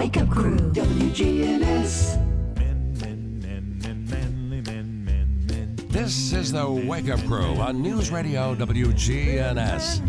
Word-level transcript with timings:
Wake 0.00 0.16
Up 0.16 0.30
Crew. 0.30 0.56
WGNS. 0.56 2.16
Men, 2.56 2.96
men, 2.98 3.38
men, 3.38 3.78
men, 3.82 4.06
manly 4.08 4.62
men, 4.62 5.04
men, 5.04 5.44
men. 5.46 5.76
This 5.90 6.32
is 6.32 6.52
the 6.52 6.70
Wake 6.70 7.10
Up 7.10 7.22
Crew 7.26 7.56
on 7.56 7.82
News 7.82 8.10
Radio 8.10 8.54
WGNS 8.54 10.00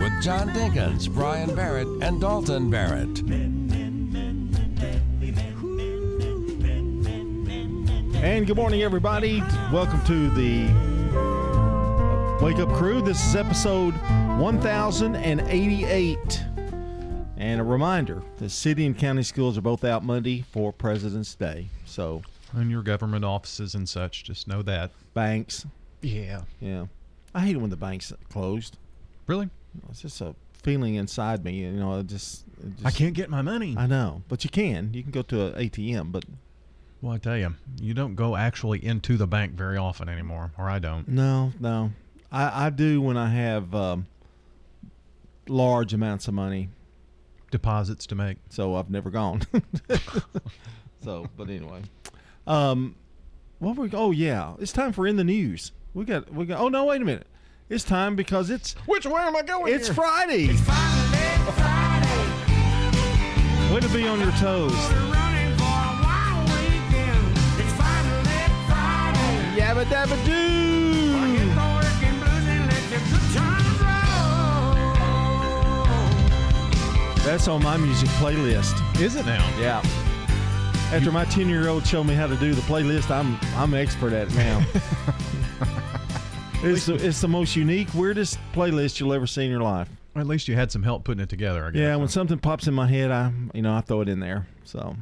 with 0.00 0.22
John 0.22 0.48
Dinkins, 0.48 1.12
Brian 1.12 1.54
Barrett, 1.54 1.86
and 2.00 2.18
Dalton 2.18 2.70
Barrett. 2.70 3.20
And 8.24 8.46
good 8.46 8.56
morning, 8.56 8.80
everybody. 8.80 9.42
Welcome 9.70 10.02
to 10.06 10.30
the 10.30 10.62
Wake 12.42 12.58
Up 12.58 12.70
Crew. 12.70 13.02
This 13.02 13.22
is 13.22 13.36
episode 13.36 13.92
1088. 14.38 16.43
And 17.44 17.60
a 17.60 17.64
reminder 17.64 18.22
the 18.38 18.48
city 18.48 18.86
and 18.86 18.96
county 18.96 19.22
schools 19.22 19.58
are 19.58 19.60
both 19.60 19.84
out 19.84 20.02
Monday 20.02 20.40
for 20.50 20.72
President's 20.72 21.34
Day. 21.34 21.68
So, 21.84 22.22
And 22.54 22.70
your 22.70 22.82
government 22.82 23.22
offices 23.22 23.74
and 23.74 23.86
such, 23.86 24.24
just 24.24 24.48
know 24.48 24.62
that. 24.62 24.90
banks, 25.12 25.66
Yeah. 26.00 26.40
yeah. 26.58 26.86
I 27.34 27.40
hate 27.40 27.56
it 27.56 27.58
when 27.58 27.68
the 27.68 27.76
banks 27.76 28.14
closed. 28.32 28.78
Really? 29.26 29.50
It's 29.90 30.00
just 30.00 30.22
a 30.22 30.34
feeling 30.62 30.94
inside 30.94 31.44
me. 31.44 31.58
You 31.64 31.72
know, 31.72 31.98
it 31.98 32.06
just, 32.06 32.44
it 32.64 32.72
I 32.82 32.90
can't 32.90 33.12
get 33.12 33.28
my 33.28 33.42
money. 33.42 33.74
I 33.76 33.86
know, 33.88 34.22
but 34.30 34.42
you 34.44 34.48
can. 34.48 34.94
You 34.94 35.02
can 35.02 35.12
go 35.12 35.20
to 35.20 35.48
an 35.48 35.52
ATM, 35.68 36.12
but 36.12 36.24
well, 37.02 37.12
I 37.12 37.18
tell 37.18 37.36
you, 37.36 37.54
you 37.78 37.92
don't 37.92 38.14
go 38.14 38.36
actually 38.36 38.82
into 38.82 39.18
the 39.18 39.26
bank 39.26 39.52
very 39.52 39.76
often 39.76 40.08
anymore, 40.08 40.52
or 40.56 40.70
I 40.70 40.78
don't. 40.78 41.06
No, 41.08 41.52
no. 41.60 41.90
I, 42.32 42.66
I 42.68 42.70
do 42.70 43.02
when 43.02 43.18
I 43.18 43.28
have 43.28 43.74
um, 43.74 44.06
large 45.46 45.92
amounts 45.92 46.26
of 46.26 46.32
money. 46.32 46.70
Deposits 47.54 48.04
to 48.08 48.16
make. 48.16 48.38
So 48.48 48.74
I've 48.74 48.90
never 48.90 49.10
gone. 49.10 49.42
so, 51.04 51.28
but 51.36 51.48
anyway, 51.48 51.82
um, 52.48 52.96
what 53.60 53.76
were 53.76 53.84
we? 53.84 53.90
Oh 53.92 54.10
yeah, 54.10 54.54
it's 54.58 54.72
time 54.72 54.92
for 54.92 55.06
in 55.06 55.14
the 55.14 55.22
news. 55.22 55.70
We 55.94 56.04
got 56.04 56.34
we 56.34 56.46
got. 56.46 56.58
Oh 56.58 56.68
no, 56.68 56.86
wait 56.86 57.00
a 57.00 57.04
minute. 57.04 57.28
It's 57.68 57.84
time 57.84 58.16
because 58.16 58.50
it's 58.50 58.72
Which 58.86 59.06
way 59.06 59.22
am 59.22 59.36
I 59.36 59.42
going? 59.42 59.72
it's 59.72 59.88
Friday. 59.88 60.46
It's 60.46 60.60
finally 60.62 61.52
Friday. 61.52 62.12
Way 63.72 63.80
to 63.80 63.88
be 63.90 64.08
on 64.08 64.18
your 64.18 64.32
toes. 64.32 64.72
Yabba 69.56 69.84
dabba 69.84 70.26
doo. 70.26 70.73
That's 77.24 77.48
on 77.48 77.62
my 77.62 77.78
music 77.78 78.10
playlist. 78.10 79.00
Is 79.00 79.16
it 79.16 79.24
now? 79.24 79.42
Yeah. 79.58 79.80
After 80.92 81.10
my 81.10 81.24
ten 81.24 81.48
year 81.48 81.68
old 81.68 81.86
showed 81.86 82.04
me 82.04 82.12
how 82.12 82.26
to 82.26 82.36
do 82.36 82.52
the 82.52 82.60
playlist, 82.60 83.10
I'm 83.10 83.38
I'm 83.56 83.72
expert 83.72 84.12
at 84.12 84.28
it 84.28 84.34
now. 84.34 84.62
it's 86.62 86.84
the, 86.84 86.96
it's 86.96 87.22
the 87.22 87.28
most 87.28 87.56
unique, 87.56 87.88
weirdest 87.94 88.38
playlist 88.52 89.00
you'll 89.00 89.14
ever 89.14 89.26
see 89.26 89.42
in 89.42 89.50
your 89.50 89.62
life. 89.62 89.88
At 90.14 90.26
least 90.26 90.48
you 90.48 90.54
had 90.54 90.70
some 90.70 90.82
help 90.82 91.04
putting 91.04 91.22
it 91.22 91.30
together. 91.30 91.64
I 91.64 91.70
guess. 91.70 91.80
Yeah, 91.80 91.96
when 91.96 92.08
something 92.08 92.38
pops 92.38 92.66
in 92.66 92.74
my 92.74 92.88
head, 92.88 93.10
I 93.10 93.32
you 93.54 93.62
know 93.62 93.74
I 93.74 93.80
throw 93.80 94.02
it 94.02 94.10
in 94.10 94.20
there. 94.20 94.46
So 94.64 94.94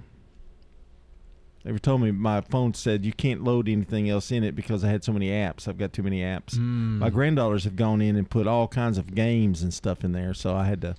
they 1.64 1.72
were 1.72 1.80
told 1.80 2.02
me 2.02 2.12
my 2.12 2.40
phone 2.40 2.72
said 2.72 3.04
you 3.04 3.12
can't 3.12 3.42
load 3.42 3.68
anything 3.68 4.08
else 4.08 4.30
in 4.30 4.44
it 4.44 4.54
because 4.54 4.84
I 4.84 4.90
had 4.90 5.02
so 5.02 5.12
many 5.12 5.30
apps. 5.30 5.66
I've 5.66 5.76
got 5.76 5.92
too 5.92 6.04
many 6.04 6.20
apps. 6.20 6.54
Mm. 6.54 6.98
My 6.98 7.10
granddaughters 7.10 7.64
have 7.64 7.74
gone 7.74 8.00
in 8.00 8.14
and 8.14 8.30
put 8.30 8.46
all 8.46 8.68
kinds 8.68 8.96
of 8.96 9.12
games 9.12 9.60
and 9.60 9.74
stuff 9.74 10.04
in 10.04 10.12
there, 10.12 10.34
so 10.34 10.54
I 10.54 10.66
had 10.66 10.80
to 10.82 10.94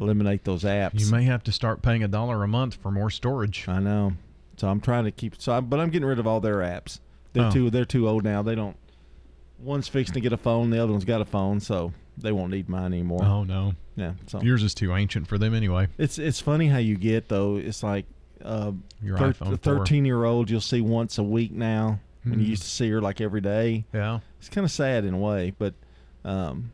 eliminate 0.00 0.44
those 0.44 0.64
apps. 0.64 0.98
You 1.00 1.10
may 1.10 1.24
have 1.24 1.42
to 1.44 1.52
start 1.52 1.82
paying 1.82 2.02
a 2.02 2.08
dollar 2.08 2.42
a 2.42 2.48
month 2.48 2.74
for 2.76 2.90
more 2.90 3.10
storage. 3.10 3.66
I 3.68 3.78
know. 3.80 4.12
So 4.56 4.68
I'm 4.68 4.80
trying 4.80 5.04
to 5.04 5.10
keep. 5.10 5.40
So, 5.40 5.52
I, 5.52 5.60
but 5.60 5.78
I'm 5.80 5.90
getting 5.90 6.08
rid 6.08 6.18
of 6.18 6.26
all 6.26 6.40
their 6.40 6.56
apps. 6.58 7.00
They're 7.32 7.46
Oh. 7.46 7.50
too. 7.50 7.70
They're 7.70 7.84
too 7.84 8.08
old 8.08 8.24
now. 8.24 8.42
They 8.42 8.54
don't. 8.54 8.76
One's 9.58 9.88
fixing 9.88 10.14
to 10.14 10.20
get 10.20 10.32
a 10.32 10.36
phone. 10.36 10.70
The 10.70 10.82
other 10.82 10.92
one's 10.92 11.04
got 11.04 11.20
a 11.20 11.24
phone, 11.26 11.60
so 11.60 11.92
they 12.18 12.32
won't 12.32 12.50
need 12.50 12.68
mine 12.68 12.86
anymore. 12.92 13.22
Oh 13.24 13.44
no, 13.44 13.74
Yeah. 13.96 14.12
So 14.26 14.40
yours 14.42 14.62
is 14.62 14.74
too 14.74 14.94
ancient 14.94 15.26
for 15.28 15.36
them 15.38 15.54
anyway. 15.54 15.88
it's 15.98 16.18
it's 16.18 16.40
funny 16.40 16.66
how 16.68 16.78
you 16.78 16.96
get 16.96 17.28
though. 17.28 17.56
It's 17.56 17.82
like 17.82 18.06
uh, 18.44 18.72
Your 19.02 19.18
thir- 19.18 19.32
iPhone 19.34 19.50
the 19.50 19.56
13 19.58 20.04
year 20.06 20.24
old 20.24 20.48
you'll 20.50 20.60
see 20.62 20.80
once 20.80 21.18
a 21.18 21.22
week 21.22 21.52
now. 21.52 22.00
When 22.24 22.38
you 22.40 22.46
Mhm. 22.46 22.50
used 22.50 22.62
to 22.62 22.68
see 22.68 22.90
her 22.90 23.00
like 23.00 23.20
every 23.20 23.40
day, 23.42 23.84
Yeah. 23.94 24.20
it's 24.38 24.48
kind 24.50 24.64
of 24.64 24.70
sad 24.70 25.04
in 25.04 25.14
a 25.14 25.18
way. 25.18 25.52
But 25.58 25.74
um, 26.24 26.72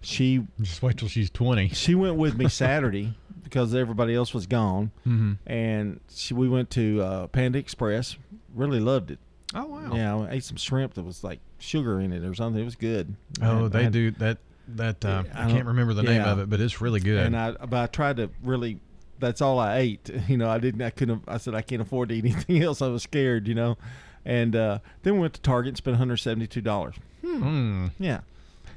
she 0.00 0.46
Just 0.60 0.82
wait 0.82 0.96
till 0.98 1.08
she's 1.08 1.30
twenty. 1.30 1.68
she 1.72 1.94
went 1.94 2.16
with 2.16 2.36
me 2.38 2.48
Saturday 2.48 3.14
because 3.42 3.74
everybody 3.74 4.14
else 4.14 4.32
was 4.34 4.46
gone, 4.46 4.90
Mm-hmm. 5.06 5.32
and 5.50 6.00
she, 6.10 6.34
we 6.34 6.48
went 6.48 6.70
to 6.70 7.02
uh, 7.02 7.26
Panda 7.28 7.58
Express. 7.58 8.16
Really 8.54 8.80
loved 8.80 9.10
it. 9.10 9.18
Oh 9.54 9.64
wow. 9.66 9.90
Yeah, 9.94 10.16
I 10.18 10.32
ate 10.34 10.44
some 10.44 10.56
shrimp 10.56 10.94
that 10.94 11.02
was 11.04 11.22
like 11.24 11.40
sugar 11.58 12.00
in 12.00 12.12
it 12.12 12.24
or 12.24 12.34
something. 12.34 12.60
It 12.62 12.64
was 12.64 12.76
good. 12.76 13.14
Oh, 13.42 13.68
they 13.68 13.84
had- 13.84 13.92
do 13.92 14.10
that. 14.12 14.38
That 14.76 15.04
uh, 15.04 15.24
I 15.34 15.46
I, 15.46 15.50
can't 15.50 15.66
remember 15.66 15.94
the 15.94 16.04
name 16.04 16.20
yeah. 16.20 16.30
of 16.30 16.38
it, 16.38 16.48
but 16.48 16.60
it's 16.60 16.80
really 16.80 17.00
good. 17.00 17.26
And 17.26 17.36
I, 17.36 17.50
but 17.52 17.74
I 17.74 17.86
tried 17.88 18.18
to 18.18 18.30
really. 18.44 18.78
That's 19.18 19.42
all 19.42 19.58
I 19.58 19.78
ate. 19.78 20.08
You 20.28 20.36
know, 20.36 20.48
I 20.48 20.58
didn't. 20.58 20.80
I 20.82 20.90
couldn't. 20.90 21.24
I 21.26 21.38
said 21.38 21.56
I 21.56 21.62
can't 21.62 21.82
afford 21.82 22.10
to 22.10 22.14
eat 22.14 22.24
anything 22.24 22.62
else. 22.62 22.80
I 22.80 22.86
was 22.86 23.02
scared. 23.02 23.48
You 23.48 23.54
know, 23.56 23.78
and 24.24 24.54
uh, 24.54 24.78
then 25.02 25.14
we 25.14 25.20
went 25.20 25.34
to 25.34 25.40
Target 25.40 25.70
and 25.70 25.76
spent 25.76 25.94
172 25.94 26.60
dollars. 26.60 26.94
Mm. 27.24 27.90
Yeah. 27.98 28.20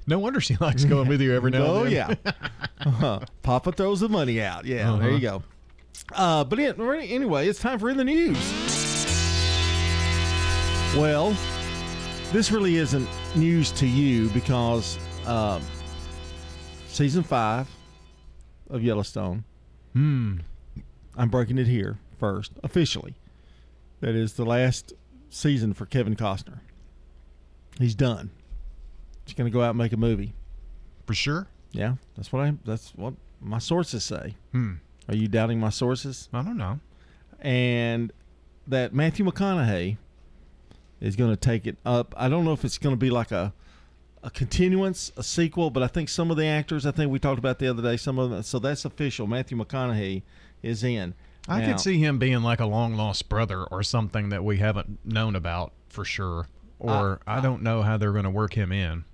No 0.08 0.20
wonder 0.20 0.42
she 0.42 0.56
likes 0.60 0.84
going 0.86 1.08
with 1.08 1.22
you 1.22 1.34
every 1.34 1.52
now 1.52 1.66
Oh 1.66 1.84
and 1.84 1.94
then. 1.96 2.18
yeah. 2.26 2.32
uh 2.86 3.20
Papa 3.42 3.72
throws 3.72 4.00
the 4.02 4.10
money 4.10 4.42
out. 4.42 4.66
Yeah. 4.66 4.98
There 5.00 5.12
you 5.12 5.20
go. 5.20 5.44
Uh, 6.14 6.44
but 6.44 6.60
it, 6.60 6.78
anyway, 6.80 7.48
it's 7.48 7.60
time 7.60 7.80
for 7.80 7.90
in 7.90 7.98
the 7.98 8.04
news. 8.04 8.38
Well, 10.98 11.36
this 12.32 12.52
really 12.52 12.76
isn't 12.76 13.08
news 13.36 13.72
to 13.74 13.88
you 13.88 14.30
because 14.30 15.00
um, 15.26 15.62
season 16.88 17.24
five 17.24 17.68
of 18.70 18.84
Yellowstone. 18.84 19.44
Hmm. 19.94 20.38
I'm 21.18 21.30
breaking 21.30 21.58
it 21.58 21.68
here 21.68 21.98
first 22.20 22.52
officially. 22.64 23.16
That 24.02 24.16
is 24.16 24.34
the 24.34 24.46
last 24.46 24.94
season 25.30 25.74
for 25.74 25.86
Kevin 25.86 26.16
Costner. 26.16 26.60
He's 27.80 27.96
done. 27.96 28.30
He's 29.26 29.34
going 29.34 29.50
to 29.50 29.54
go 29.54 29.62
out 29.62 29.70
and 29.70 29.78
make 29.78 29.94
a 29.94 29.98
movie. 29.98 30.34
For 31.06 31.14
sure. 31.14 31.48
Yeah, 31.72 31.96
that's 32.16 32.32
what 32.32 32.44
I. 32.44 32.54
That's 32.66 32.92
what 32.96 33.14
my 33.42 33.58
sources 33.60 34.04
say. 34.04 34.36
Hmm. 34.52 34.74
Are 35.10 35.16
you 35.16 35.28
doubting 35.28 35.60
my 35.60 35.70
sources? 35.70 36.30
I 36.34 36.42
don't 36.44 36.58
know. 36.58 36.80
And 37.42 38.14
that 38.68 38.94
Matthew 38.94 39.26
McConaughey 39.26 39.98
is 41.02 41.16
going 41.16 41.32
to 41.32 41.36
take 41.36 41.68
it 41.68 41.78
up. 41.86 42.14
I 42.16 42.30
don't 42.30 42.46
know 42.46 42.54
if 42.54 42.64
it's 42.64 42.78
going 42.78 42.94
to 42.96 43.00
be 43.00 43.10
like 43.10 43.32
a 43.32 43.54
a 44.24 44.30
continuance, 44.30 45.12
a 45.18 45.24
sequel, 45.24 45.70
but 45.70 45.84
I 45.84 45.88
think 45.88 46.08
some 46.08 46.32
of 46.32 46.38
the 46.38 46.46
actors. 46.46 46.86
I 46.86 46.92
think 46.92 47.12
we 47.12 47.20
talked 47.20 47.40
about 47.40 47.60
the 47.60 47.68
other 47.68 47.82
day. 47.82 47.98
Some 47.98 48.18
of 48.20 48.30
them. 48.30 48.44
So 48.44 48.60
that's 48.60 48.86
official. 48.86 49.28
Matthew 49.28 49.58
McConaughey 49.58 50.22
is 50.62 50.84
in. 50.84 51.14
I 51.48 51.60
Now- 51.60 51.68
could 51.68 51.80
see 51.82 52.00
him 52.00 52.20
being 52.20 52.42
like 52.42 52.62
a 52.62 52.66
long 52.66 52.96
lost 52.96 53.28
brother 53.28 53.66
or 53.66 53.84
something 53.84 54.30
that 54.30 54.46
we 54.46 54.58
haven't 54.60 55.00
known 55.04 55.36
about 55.36 55.74
for 55.90 56.06
sure. 56.06 56.48
Or 56.80 57.20
I, 57.26 57.40
don't 57.40 57.64
know 57.64 57.82
how 57.82 57.96
they're 57.98 58.12
going 58.12 58.24
to 58.26 58.30
work 58.30 58.54
him 58.56 58.72
in. 58.72 59.06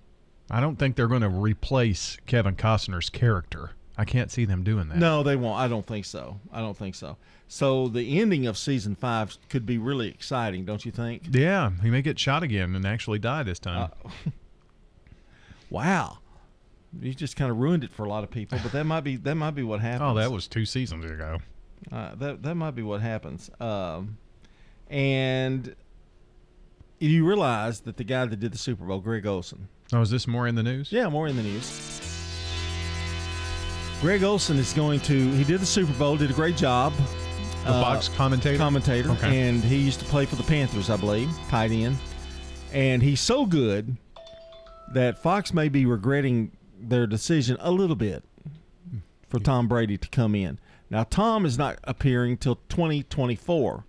I 0.51 0.59
don't 0.59 0.77
think 0.77 0.95
they're 0.95 1.07
going 1.07 1.21
to 1.21 1.29
replace 1.29 2.17
Kevin 2.25 2.55
Costner's 2.55 3.09
character. 3.09 3.71
I 3.97 4.05
can't 4.05 4.31
see 4.31 4.45
them 4.45 4.63
doing 4.63 4.87
that. 4.89 4.97
No, 4.97 5.23
they 5.23 5.35
won't. 5.35 5.59
I 5.59 5.67
don't 5.67 5.85
think 5.85 6.05
so. 6.05 6.39
I 6.53 6.59
don't 6.61 6.75
think 6.77 6.95
so. 6.95 7.17
So 7.47 7.87
the 7.87 8.19
ending 8.19 8.47
of 8.47 8.57
season 8.57 8.95
five 8.95 9.35
could 9.49 9.65
be 9.65 9.77
really 9.77 10.07
exciting, 10.07 10.63
don't 10.65 10.85
you 10.85 10.91
think? 10.91 11.23
Yeah, 11.31 11.71
he 11.81 11.89
may 11.89 12.01
get 12.01 12.17
shot 12.17 12.41
again 12.43 12.75
and 12.75 12.85
actually 12.85 13.19
die 13.19 13.43
this 13.43 13.59
time. 13.59 13.91
Uh, 14.05 14.09
Wow, 15.69 16.17
you 16.99 17.13
just 17.13 17.35
kind 17.35 17.51
of 17.51 17.57
ruined 17.57 17.83
it 17.83 17.91
for 17.91 18.03
a 18.03 18.09
lot 18.09 18.23
of 18.23 18.31
people. 18.31 18.57
But 18.63 18.71
that 18.71 18.85
might 18.85 19.01
be 19.01 19.17
that 19.17 19.35
might 19.35 19.51
be 19.51 19.61
what 19.61 19.81
happens. 19.81 20.01
oh, 20.03 20.13
that 20.15 20.31
was 20.31 20.47
two 20.47 20.65
seasons 20.65 21.05
ago. 21.05 21.37
uh, 21.91 22.15
that 22.15 22.41
that 22.41 22.55
might 22.55 22.71
be 22.71 22.81
what 22.81 23.01
happens. 23.01 23.51
Um, 23.59 24.17
and 24.89 25.75
you 26.99 27.23
realize 27.25 27.81
that 27.81 27.97
the 27.97 28.03
guy 28.03 28.25
that 28.25 28.39
did 28.39 28.51
the 28.51 28.57
Super 28.57 28.85
Bowl, 28.85 28.99
Greg 28.99 29.27
Olsen. 29.27 29.67
Oh, 29.91 30.01
is 30.01 30.09
this 30.11 30.27
more 30.27 30.47
in 30.47 30.55
the 30.55 30.63
news? 30.63 30.91
Yeah, 30.91 31.09
more 31.09 31.27
in 31.27 31.35
the 31.35 31.43
news. 31.43 31.95
Greg 34.01 34.23
Olsen 34.23 34.57
is 34.57 34.71
going 34.73 34.99
to. 35.01 35.31
He 35.33 35.43
did 35.43 35.59
the 35.59 35.65
Super 35.65 35.91
Bowl, 35.93 36.15
did 36.15 36.29
a 36.29 36.33
great 36.33 36.55
job. 36.55 36.93
The 37.65 37.71
Uh, 37.71 37.81
Fox 37.81 38.07
commentator? 38.09 38.57
commentator, 38.57 39.11
Okay. 39.11 39.49
and 39.49 39.61
he 39.63 39.75
used 39.77 39.99
to 39.99 40.05
play 40.05 40.25
for 40.25 40.35
the 40.37 40.43
Panthers, 40.43 40.89
I 40.89 40.95
believe, 40.95 41.29
tight 41.49 41.71
end. 41.71 41.97
And 42.71 43.01
he's 43.03 43.19
so 43.19 43.45
good 43.45 43.97
that 44.93 45.21
Fox 45.21 45.53
may 45.53 45.67
be 45.67 45.85
regretting 45.85 46.51
their 46.79 47.05
decision 47.05 47.57
a 47.59 47.71
little 47.71 47.95
bit 47.97 48.23
for 49.27 49.39
Tom 49.39 49.67
Brady 49.67 49.97
to 49.97 50.07
come 50.07 50.33
in. 50.35 50.59
Now, 50.89 51.03
Tom 51.03 51.45
is 51.45 51.57
not 51.57 51.77
appearing 51.83 52.37
till 52.37 52.55
2024, 52.69 53.83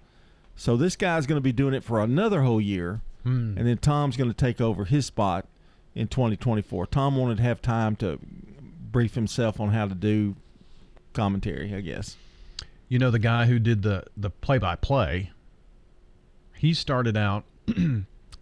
so 0.56 0.76
this 0.76 0.96
guy's 0.96 1.26
going 1.26 1.36
to 1.36 1.42
be 1.42 1.52
doing 1.52 1.72
it 1.72 1.84
for 1.84 2.00
another 2.00 2.42
whole 2.42 2.60
year, 2.60 3.00
Hmm. 3.22 3.56
and 3.56 3.66
then 3.66 3.78
Tom's 3.78 4.16
going 4.16 4.28
to 4.30 4.36
take 4.36 4.60
over 4.60 4.84
his 4.86 5.06
spot 5.06 5.46
in 5.94 6.08
2024. 6.08 6.86
Tom 6.86 7.16
wanted 7.16 7.38
to 7.38 7.42
have 7.42 7.60
time 7.62 7.96
to 7.96 8.18
brief 8.92 9.14
himself 9.14 9.60
on 9.60 9.70
how 9.70 9.86
to 9.86 9.94
do 9.94 10.36
commentary, 11.12 11.74
I 11.74 11.80
guess. 11.80 12.16
You 12.88 12.98
know 12.98 13.10
the 13.10 13.18
guy 13.20 13.46
who 13.46 13.58
did 13.58 13.82
the 13.82 14.04
the 14.16 14.30
play 14.30 14.58
by 14.58 14.74
play. 14.76 15.30
He 16.56 16.74
started 16.74 17.16
out 17.16 17.44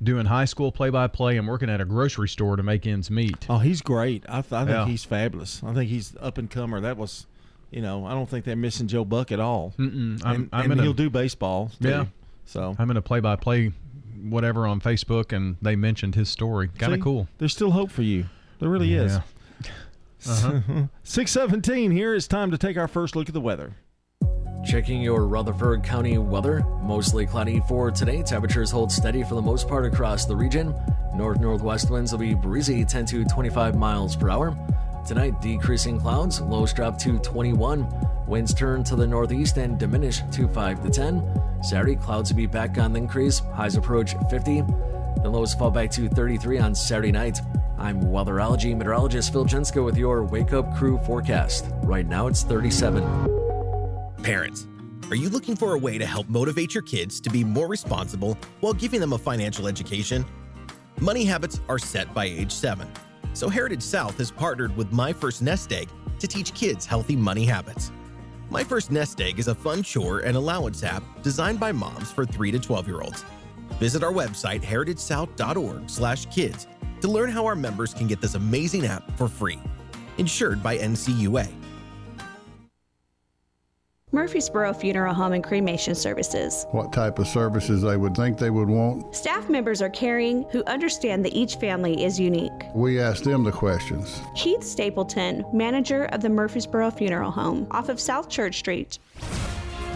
doing 0.03 0.27
high 0.27 0.45
school 0.47 0.73
play 0.73 0.91
by 0.91 1.07
play 1.07 1.37
and 1.37 1.47
working 1.47 1.69
at 1.71 1.81
a 1.81 1.85
grocery 1.85 2.29
store 2.29 2.57
to 2.57 2.63
make 2.63 2.87
ends 2.87 3.11
meet. 3.11 3.47
Oh, 3.49 3.59
he's 3.59 3.81
great. 3.83 4.25
I, 4.29 4.41
th- 4.41 4.53
I 4.53 4.61
think 4.65 4.71
Yeah. 4.71 4.87
he's 4.87 5.05
fabulous. 5.05 5.63
I 5.65 5.73
think 5.75 5.91
he's 5.91 6.17
up 6.21 6.39
and 6.39 6.51
comer. 6.51 6.81
That 6.81 6.97
was, 6.97 7.27
you 7.71 7.81
know, 7.83 8.07
I 8.07 8.13
don't 8.15 8.29
think 8.29 8.45
they're 8.45 8.57
missing 8.57 8.89
Joe 8.89 9.05
Buck 9.05 9.31
at 9.31 9.39
all. 9.39 9.75
Mm-mm. 9.79 10.21
I'm, 10.25 10.35
and 10.35 10.49
I'm 10.53 10.71
and 10.73 10.81
he'll 10.81 10.91
a, 10.93 10.95
do 10.95 11.11
baseball. 11.11 11.71
Too. 11.81 11.89
Yeah. 11.89 12.05
So 12.47 12.75
I'm 12.79 12.91
in 12.91 12.97
a 12.97 13.03
play 13.03 13.21
by 13.21 13.37
play 13.37 13.73
whatever 14.23 14.67
on 14.67 14.81
Facebook 14.81 15.33
and 15.33 15.57
they 15.63 15.77
mentioned 15.77 16.15
his 16.15 16.29
story. 16.29 16.69
Kind 16.79 16.95
of 16.95 17.01
cool. 17.01 17.29
There's 17.39 17.53
still 17.53 17.71
hope 17.71 17.91
for 17.91 18.03
you. 18.03 18.27
There 18.59 18.69
really 18.69 18.95
is. 18.95 19.19
Uh-huh. 20.29 20.61
617 21.05 21.93
here. 21.93 22.13
It's 22.13 22.27
time 22.27 22.51
to 22.51 22.59
take 22.59 22.77
our 22.77 22.89
first 22.89 23.15
look 23.15 23.29
at 23.29 23.35
the 23.35 23.41
weather. 23.41 23.77
Checking 24.67 25.01
your 25.01 25.27
Rutherford 25.27 25.85
County 25.85 26.19
weather. 26.19 26.65
Mostly 26.83 27.25
cloudy 27.25 27.63
for 27.69 27.93
today. 27.93 28.23
Temperatures 28.23 28.71
hold 28.73 28.91
steady 28.91 29.23
for 29.23 29.37
the 29.37 29.43
most 29.43 29.69
part 29.69 29.87
across 29.87 30.27
the 30.27 30.35
region. 30.35 30.75
North 31.15 31.39
northwest 31.41 31.89
winds 31.91 32.11
will 32.11 32.19
be 32.19 32.35
breezy 32.35 32.85
10 32.85 33.07
to 33.07 33.25
25 33.27 33.77
miles 33.77 34.17
per 34.17 34.29
hour. 34.29 34.57
Tonight, 35.09 35.41
decreasing 35.41 35.99
clouds. 35.99 36.43
Lows 36.43 36.75
drop 36.75 36.99
to 36.99 37.19
21. 37.21 37.89
Winds 38.27 38.53
turn 38.53 38.85
to 38.85 38.95
the 38.95 39.07
northeast 39.07 39.57
and 39.57 39.79
diminish 39.79 40.21
to 40.33 40.47
5 40.47 40.83
to 40.83 40.91
10. 40.91 41.63
Saturday, 41.63 41.97
clouds 41.97 42.31
will 42.31 42.37
be 42.37 42.45
back 42.45 42.77
on 42.77 42.93
the 42.93 42.99
increase. 42.99 43.39
Highs 43.39 43.77
approach 43.77 44.13
50. 44.29 44.61
The 45.23 45.31
lows 45.31 45.55
fall 45.55 45.71
back 45.71 45.91
to 45.93 46.11
33 46.11 46.59
on 46.59 46.75
Saturday 46.75 47.11
night. 47.11 47.39
I'm 47.79 48.03
weatherology 48.03 48.77
meteorologist 48.77 49.33
Phil 49.33 49.47
Jensko 49.47 49.83
with 49.83 49.97
your 49.97 50.25
Wake 50.25 50.53
Up 50.53 50.77
Crew 50.77 50.99
forecast. 50.99 51.65
Right 51.85 52.07
now, 52.07 52.27
it's 52.27 52.43
37. 52.43 53.03
Parents, 54.23 54.67
are 55.09 55.17
you 55.17 55.31
looking 55.31 55.57
for 55.57 55.73
a 55.73 55.79
way 55.79 55.97
to 55.97 56.05
help 56.05 56.29
motivate 56.29 56.75
your 56.75 56.83
kids 56.83 57.19
to 57.23 57.31
be 57.31 57.43
more 57.45 57.67
responsible 57.67 58.37
while 58.61 58.75
giving 58.75 59.01
them 59.01 59.15
a 59.15 59.19
financial 59.19 59.69
education? 59.69 60.23
Money 61.01 61.25
habits 61.25 61.63
are 61.67 61.79
set 61.79 62.13
by 62.13 62.27
age 62.27 62.53
7. 62.53 62.87
So 63.39 63.49
Heritage 63.49 63.83
South 63.83 64.19
has 64.19 64.31
partnered 64.33 64.77
with 64.77 64.91
My 64.91 65.13
First 65.13 65.43
Nest 65.43 65.73
Egg 65.73 65.89
to 66.19 66.27
teach 66.27 66.53
kids 66.55 66.85
healthy 66.85 67.15
money 67.15 67.45
habits. 67.45 67.93
My 68.51 68.65
First 68.65 68.91
Nest 68.91 69.21
Egg 69.21 69.39
is 69.39 69.47
a 69.47 69.55
fun 69.55 69.85
chore 69.85 70.19
and 70.19 70.37
allowance 70.37 70.83
app 70.83 71.05
designed 71.23 71.61
by 71.61 71.71
moms 71.71 72.11
for 72.11 72.27
3 72.27 72.51
to 72.51 72.59
12 72.59 72.89
year 72.89 73.01
olds. 73.01 73.25
Visit 73.79 74.03
our 74.03 74.11
website 74.11 74.65
heritagesouth.org/kids 74.65 76.67
to 77.01 77.09
learn 77.09 77.31
how 77.31 77.47
our 77.47 77.55
members 77.55 77.95
can 77.95 78.09
get 78.09 78.21
this 78.21 78.35
amazing 78.35 78.87
app 78.87 79.17
for 79.17 79.29
free. 79.29 79.61
Insured 80.17 80.61
by 80.61 80.77
NCUA. 80.77 81.58
Murfreesboro 84.11 84.73
Funeral 84.73 85.13
Home 85.13 85.35
and 85.35 85.45
Cremation 85.45 85.95
Services. 85.95 86.67
what 86.71 86.95
type 86.95 87.19
of 87.19 87.27
services 87.27 87.83
they 87.83 87.99
would 87.99 88.17
think 88.17 88.39
they 88.39 88.49
would 88.49 88.69
want. 88.69 89.15
Staff 89.15 89.51
members 89.51 89.83
are 89.83 89.91
caring 89.91 90.45
who 90.51 90.65
understand 90.65 91.23
that 91.27 91.35
each 91.35 91.57
family 91.57 92.03
is 92.03 92.19
unique. 92.19 92.53
We 92.75 93.01
ask 93.01 93.23
them 93.23 93.45
the 93.45 93.53
questions. 93.53 94.23
Keith 94.35 94.63
Stapleton, 94.63 95.45
manager 95.53 96.07
of 96.07 96.23
the 96.23 96.31
Murfreesboro 96.31 96.91
Funeral 96.93 97.31
Home 97.31 97.67
off 97.71 97.91
of 97.91 98.01
South 98.01 98.31
Church 98.31 98.57
Street. 98.57 98.99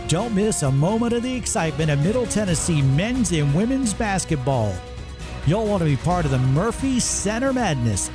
Don't 0.08 0.34
miss 0.34 0.62
a 0.62 0.70
moment 0.70 1.14
of 1.14 1.22
the 1.22 1.34
excitement 1.34 1.90
of 1.90 2.04
Middle 2.04 2.26
Tennessee 2.26 2.82
men's 2.82 3.32
and 3.32 3.54
women's 3.54 3.94
basketball. 3.94 4.74
You'll 5.46 5.64
want 5.66 5.80
to 5.80 5.86
be 5.86 5.96
part 5.96 6.26
of 6.26 6.32
the 6.32 6.38
Murphy 6.38 7.00
Center 7.00 7.52
Madness. 7.54 8.10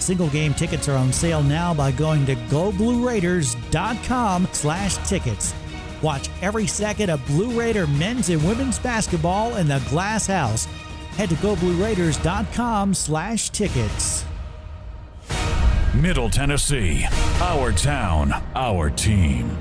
Single 0.00 0.28
game 0.30 0.54
tickets 0.54 0.88
are 0.88 0.96
on 0.96 1.12
sale 1.12 1.42
now 1.42 1.72
by 1.72 1.92
going 1.92 2.26
to 2.26 2.34
goblueraiders.com 2.34 4.48
slash 4.52 4.96
tickets. 5.08 5.54
Watch 6.02 6.28
every 6.40 6.66
second 6.66 7.10
of 7.10 7.24
Blue 7.26 7.58
Raider 7.58 7.86
men's 7.86 8.30
and 8.30 8.44
women's 8.46 8.78
basketball 8.78 9.56
in 9.56 9.68
the 9.68 9.82
Glass 9.88 10.26
House. 10.26 10.64
Head 11.16 11.28
to 11.28 11.34
goblueraiders.com 11.36 12.94
slash 12.94 13.50
tickets. 13.50 14.24
Middle 15.94 16.30
Tennessee, 16.30 17.04
our 17.40 17.72
town, 17.72 18.32
our 18.54 18.88
team. 18.88 19.56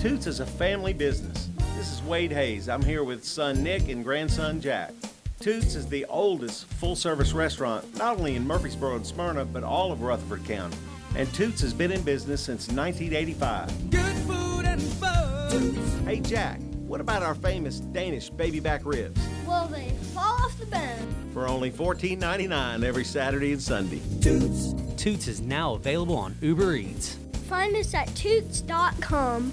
Toots 0.00 0.26
is 0.26 0.40
a 0.40 0.46
family 0.46 0.94
business. 0.94 1.50
This 1.76 1.92
is 1.92 2.02
Wade 2.04 2.32
Hayes. 2.32 2.68
I'm 2.68 2.82
here 2.82 3.04
with 3.04 3.24
son 3.24 3.62
Nick 3.62 3.88
and 3.88 4.02
grandson 4.02 4.60
Jack. 4.60 4.92
Toots 5.40 5.74
is 5.74 5.86
the 5.86 6.04
oldest 6.06 6.66
full 6.66 6.96
service 6.96 7.32
restaurant, 7.32 7.96
not 7.98 8.16
only 8.16 8.36
in 8.36 8.46
Murfreesboro 8.46 8.96
and 8.96 9.06
Smyrna, 9.06 9.44
but 9.44 9.62
all 9.62 9.92
of 9.92 10.02
Rutherford 10.02 10.44
County. 10.44 10.76
And 11.14 11.32
Toots 11.34 11.60
has 11.60 11.72
been 11.72 11.92
in 11.92 12.02
business 12.02 12.40
since 12.40 12.68
1985. 12.68 13.90
Good 13.90 14.16
food 14.26 14.64
and 14.64 14.82
fun. 14.82 15.74
Hey 16.04 16.20
Jack, 16.20 16.60
what 16.86 17.00
about 17.00 17.22
our 17.22 17.34
famous 17.34 17.80
Danish 17.80 18.30
baby 18.30 18.60
back 18.60 18.80
ribs? 18.84 19.20
Well, 19.46 19.68
they 19.68 19.90
fall 20.14 20.42
off 20.42 20.58
the 20.58 20.66
bone. 20.66 21.14
For 21.32 21.46
only 21.46 21.70
$14.99 21.70 22.82
every 22.82 23.04
Saturday 23.04 23.52
and 23.52 23.62
Sunday. 23.62 24.00
Toots. 24.20 24.74
Toots 24.96 25.28
is 25.28 25.40
now 25.42 25.74
available 25.74 26.16
on 26.16 26.34
Uber 26.40 26.74
Eats. 26.76 27.18
Find 27.48 27.76
us 27.76 27.94
at 27.94 28.08
toots.com. 28.16 29.52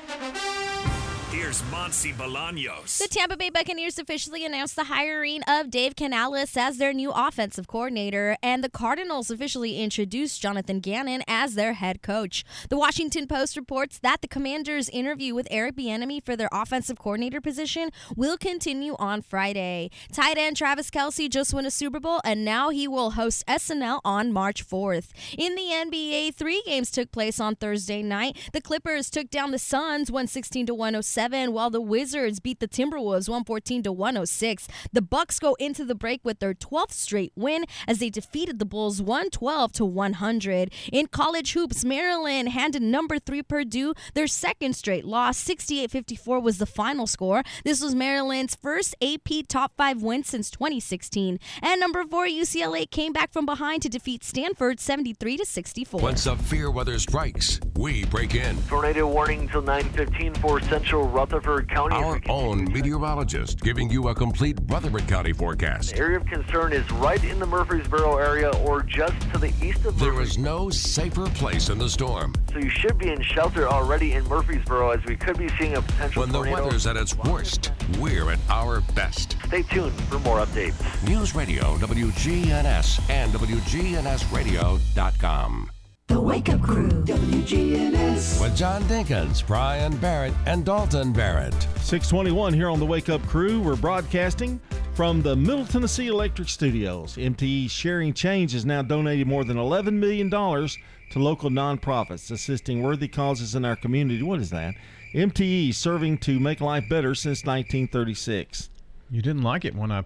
Here's 1.31 1.61
Monsi 1.71 2.13
Bolaños. 2.13 2.97
The 2.97 3.07
Tampa 3.07 3.37
Bay 3.37 3.49
Buccaneers 3.49 3.97
officially 3.97 4.43
announced 4.43 4.75
the 4.75 4.83
hiring 4.83 5.41
of 5.43 5.69
Dave 5.69 5.95
Canales 5.95 6.57
as 6.57 6.77
their 6.77 6.91
new 6.91 7.09
offensive 7.09 7.69
coordinator, 7.69 8.35
and 8.43 8.61
the 8.61 8.69
Cardinals 8.69 9.31
officially 9.31 9.79
introduced 9.79 10.41
Jonathan 10.41 10.81
Gannon 10.81 11.23
as 11.29 11.55
their 11.55 11.71
head 11.71 12.01
coach. 12.01 12.43
The 12.67 12.77
Washington 12.77 13.27
Post 13.27 13.55
reports 13.55 13.97
that 13.99 14.21
the 14.21 14.27
Commanders' 14.27 14.89
interview 14.89 15.33
with 15.33 15.47
Eric 15.49 15.77
Bieniemy 15.77 16.21
for 16.21 16.35
their 16.35 16.49
offensive 16.51 16.99
coordinator 16.99 17.39
position 17.39 17.91
will 18.17 18.35
continue 18.35 18.97
on 18.99 19.21
Friday. 19.21 19.89
Tight 20.11 20.37
end 20.37 20.57
Travis 20.57 20.89
Kelce 20.89 21.29
just 21.29 21.53
won 21.53 21.65
a 21.65 21.71
Super 21.71 22.01
Bowl, 22.01 22.19
and 22.25 22.43
now 22.43 22.71
he 22.71 22.89
will 22.89 23.11
host 23.11 23.47
SNL 23.47 24.01
on 24.03 24.33
March 24.33 24.67
4th. 24.67 25.11
In 25.37 25.55
the 25.55 25.69
NBA, 25.71 26.35
three 26.35 26.61
games 26.65 26.91
took 26.91 27.09
place 27.13 27.39
on 27.39 27.55
Thursday 27.55 28.03
night. 28.03 28.35
The 28.51 28.59
Clippers 28.59 29.09
took 29.09 29.29
down 29.29 29.51
the 29.51 29.59
Suns 29.59 30.11
116 30.11 30.65
to 30.65 30.73
107 30.73 31.20
while 31.21 31.69
the 31.69 31.81
Wizards 31.81 32.39
beat 32.39 32.59
the 32.59 32.67
Timberwolves 32.67 33.29
114 33.29 33.83
to 33.83 33.91
106. 33.91 34.67
The 34.91 35.03
Bucks 35.03 35.37
go 35.39 35.53
into 35.59 35.85
the 35.85 35.93
break 35.93 36.21
with 36.23 36.39
their 36.39 36.55
12th 36.55 36.93
straight 36.93 37.31
win 37.35 37.65
as 37.87 37.99
they 37.99 38.09
defeated 38.09 38.57
the 38.57 38.65
Bulls 38.65 39.03
112 39.03 39.71
to 39.73 39.85
100. 39.85 40.73
In 40.91 41.05
college 41.05 41.53
hoops, 41.53 41.85
Maryland 41.85 42.49
handed 42.49 42.81
number 42.81 43.19
3 43.19 43.43
Purdue 43.43 43.93
their 44.15 44.25
second 44.25 44.75
straight 44.75 45.05
loss. 45.05 45.41
68-54 45.43 46.41
was 46.41 46.57
the 46.57 46.65
final 46.65 47.05
score. 47.05 47.43
This 47.63 47.83
was 47.83 47.93
Maryland's 47.93 48.55
first 48.55 48.95
AP 48.99 49.47
top 49.47 49.73
5 49.77 50.01
win 50.01 50.23
since 50.23 50.49
2016. 50.49 51.37
And 51.61 51.79
number 51.79 52.03
4 52.03 52.25
UCLA 52.25 52.89
came 52.89 53.13
back 53.13 53.31
from 53.31 53.45
behind 53.45 53.83
to 53.83 53.89
defeat 53.89 54.23
Stanford 54.23 54.79
73 54.79 55.37
to 55.37 55.45
64. 55.45 55.99
When 55.99 56.15
severe 56.15 56.71
weather 56.71 56.97
strikes, 56.97 57.59
we 57.77 58.05
break 58.05 58.33
in. 58.33 58.57
Tornado 58.63 59.07
warning 59.07 59.41
until 59.41 59.61
9:15 59.61 60.37
for 60.37 60.59
Central 60.61 61.10
Rutherford 61.11 61.69
County. 61.69 61.95
Our 61.95 62.19
own 62.29 62.71
meteorologist 62.71 63.61
giving 63.61 63.89
you 63.89 64.07
a 64.07 64.15
complete 64.15 64.57
Rutherford 64.67 65.07
County 65.07 65.33
forecast. 65.33 65.91
The 65.91 65.97
area 65.99 66.17
of 66.17 66.25
concern 66.25 66.73
is 66.73 66.89
right 66.93 67.23
in 67.23 67.39
the 67.39 67.45
Murfreesboro 67.45 68.17
area 68.17 68.49
or 68.65 68.81
just 68.83 69.19
to 69.33 69.37
the 69.37 69.53
east 69.61 69.85
of 69.85 69.97
There 69.99 70.21
is 70.21 70.37
no 70.37 70.69
safer 70.69 71.25
place 71.31 71.69
in 71.69 71.77
the 71.77 71.89
storm. 71.89 72.33
So 72.51 72.59
you 72.59 72.69
should 72.69 72.97
be 72.97 73.09
in 73.09 73.21
shelter 73.21 73.67
already 73.67 74.13
in 74.13 74.25
Murfreesboro 74.27 74.91
as 74.91 75.03
we 75.05 75.15
could 75.15 75.37
be 75.37 75.49
seeing 75.59 75.75
a 75.75 75.81
potential 75.81 76.21
When 76.21 76.31
the 76.31 76.37
tornado. 76.39 76.63
weather's 76.65 76.87
at 76.87 76.97
its 76.97 77.15
worst, 77.17 77.71
we're 77.99 78.31
at 78.31 78.39
our 78.49 78.81
best. 78.95 79.35
Stay 79.47 79.63
tuned 79.63 79.93
for 80.03 80.19
more 80.19 80.37
updates. 80.39 80.73
News 81.07 81.35
Radio, 81.35 81.75
WGNS, 81.77 83.09
and 83.09 83.31
WGNSradio.com. 83.33 85.71
The 86.11 86.19
Wake 86.19 86.49
Up 86.49 86.61
Crew, 86.61 86.89
WGNS. 86.89 88.41
With 88.41 88.53
John 88.57 88.83
Dinkins, 88.83 89.47
Brian 89.47 89.95
Barrett, 89.95 90.33
and 90.45 90.65
Dalton 90.65 91.13
Barrett. 91.13 91.53
621 91.77 92.53
here 92.53 92.69
on 92.69 92.79
the 92.79 92.85
Wake 92.85 93.07
Up 93.07 93.25
Crew. 93.27 93.61
We're 93.61 93.77
broadcasting 93.77 94.59
from 94.93 95.21
the 95.21 95.37
Middle 95.37 95.65
Tennessee 95.65 96.07
Electric 96.07 96.49
Studios. 96.49 97.15
MTE 97.15 97.69
Sharing 97.69 98.13
Change 98.13 98.51
has 98.51 98.65
now 98.65 98.81
donated 98.81 99.25
more 99.25 99.45
than 99.45 99.55
$11 99.55 99.93
million 99.93 100.29
to 100.29 100.69
local 101.15 101.49
nonprofits 101.49 102.29
assisting 102.29 102.81
worthy 102.81 103.07
causes 103.07 103.55
in 103.55 103.63
our 103.63 103.77
community. 103.77 104.21
What 104.21 104.41
is 104.41 104.49
that? 104.49 104.75
MTE 105.13 105.73
serving 105.73 106.17
to 106.17 106.41
make 106.41 106.59
life 106.59 106.89
better 106.89 107.15
since 107.15 107.45
1936. 107.45 108.69
You 109.09 109.21
didn't 109.21 109.43
like 109.43 109.63
it 109.63 109.75
when 109.75 109.93
I 109.93 110.03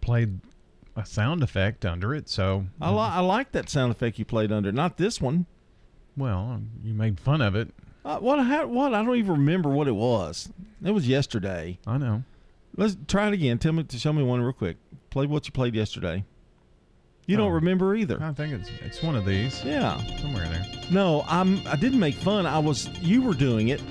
played 0.00 0.40
a 0.98 1.06
sound 1.06 1.42
effect 1.42 1.84
under 1.86 2.14
it, 2.14 2.28
so 2.28 2.66
I, 2.80 2.90
li- 2.90 2.98
I 2.98 3.20
like 3.20 3.52
that 3.52 3.68
sound 3.70 3.90
effect 3.92 4.18
you 4.18 4.24
played 4.24 4.50
under. 4.52 4.72
Not 4.72 4.96
this 4.96 5.20
one. 5.20 5.46
well, 6.16 6.60
you 6.82 6.92
made 6.94 7.20
fun 7.20 7.40
of 7.40 7.54
it. 7.54 7.68
Uh, 8.04 8.18
what? 8.18 8.38
How, 8.44 8.66
what? 8.66 8.94
I 8.94 9.02
don't 9.04 9.16
even 9.16 9.32
remember 9.32 9.68
what 9.70 9.86
it 9.88 9.92
was. 9.94 10.50
It 10.84 10.90
was 10.92 11.06
yesterday. 11.08 11.78
I 11.86 11.98
know. 11.98 12.22
Let's 12.76 12.96
try 13.06 13.28
it 13.28 13.34
again. 13.34 13.58
Tell 13.58 13.72
me 13.72 13.82
to 13.84 13.98
show 13.98 14.12
me 14.12 14.22
one 14.22 14.40
real 14.40 14.52
quick. 14.52 14.76
Play 15.10 15.26
what 15.26 15.46
you 15.46 15.52
played 15.52 15.74
yesterday. 15.74 16.24
You 17.26 17.36
don't 17.36 17.50
Oh. 17.50 17.54
remember 17.56 17.94
either. 17.94 18.22
I 18.22 18.32
think 18.32 18.54
it's 18.54 18.70
it's 18.82 19.02
one 19.02 19.14
of 19.14 19.26
these. 19.26 19.62
Yeah. 19.64 20.02
Somewhere 20.18 20.44
in 20.44 20.52
there. 20.52 20.66
No, 20.90 21.24
I'm. 21.28 21.60
I 21.66 21.76
didn't 21.76 21.98
make 22.00 22.14
fun. 22.14 22.46
I 22.46 22.58
was. 22.58 22.88
You 23.00 23.20
were 23.22 23.34
doing 23.34 23.68
it, 23.68 23.82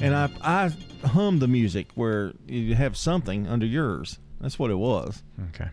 and 0.00 0.14
I 0.14 0.28
I 0.42 0.70
hummed 1.06 1.40
the 1.40 1.48
music 1.48 1.88
where 1.94 2.32
you 2.46 2.74
have 2.74 2.96
something 2.96 3.46
under 3.46 3.64
yours. 3.66 4.18
That's 4.40 4.58
what 4.58 4.70
it 4.70 4.76
was. 4.76 5.22
Okay. 5.54 5.70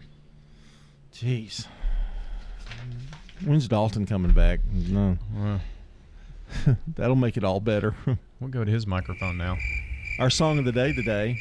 Jeez. 1.20 1.68
When's 3.44 3.68
Dalton 3.68 4.06
coming 4.06 4.32
back? 4.32 4.62
No. 4.72 5.18
Well, 5.36 5.62
That'll 6.96 7.18
make 7.18 7.36
it 7.36 7.44
all 7.44 7.60
better. 7.60 7.94
we'll 8.40 8.50
go 8.50 8.64
to 8.64 8.72
his 8.72 8.88
microphone 8.88 9.38
now. 9.38 9.58
Our 10.20 10.30
song 10.30 10.60
of 10.60 10.66
the 10.66 10.72
day 10.72 10.94
today. 10.94 11.38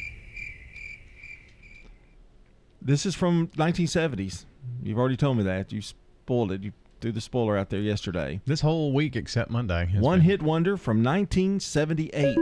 This 2.81 3.05
is 3.05 3.15
from 3.15 3.47
1970s. 3.49 4.45
You've 4.83 4.97
already 4.99 5.17
told 5.17 5.37
me 5.37 5.43
that. 5.43 5.71
You 5.71 5.81
spoiled 5.81 6.51
it. 6.51 6.61
You 6.63 6.73
threw 6.99 7.13
the 7.13 7.21
spoiler 7.21 7.57
out 7.57 7.69
there 7.69 7.79
yesterday. 7.79 8.41
This 8.45 8.59
whole 8.61 8.91
week 8.91 9.15
except 9.15 9.49
Monday. 9.49 9.89
One 9.97 10.19
been- 10.19 10.25
hit 10.25 10.41
wonder 10.41 10.75
from 10.75 11.03
1978. 11.03 12.37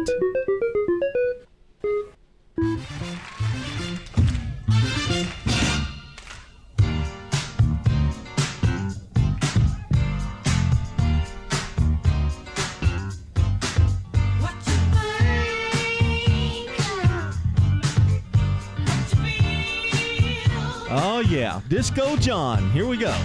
Yeah, 21.30 21.62
Disco 21.68 22.16
John. 22.18 22.70
Here 22.72 22.86
we 22.86 22.98
go. 22.98 23.16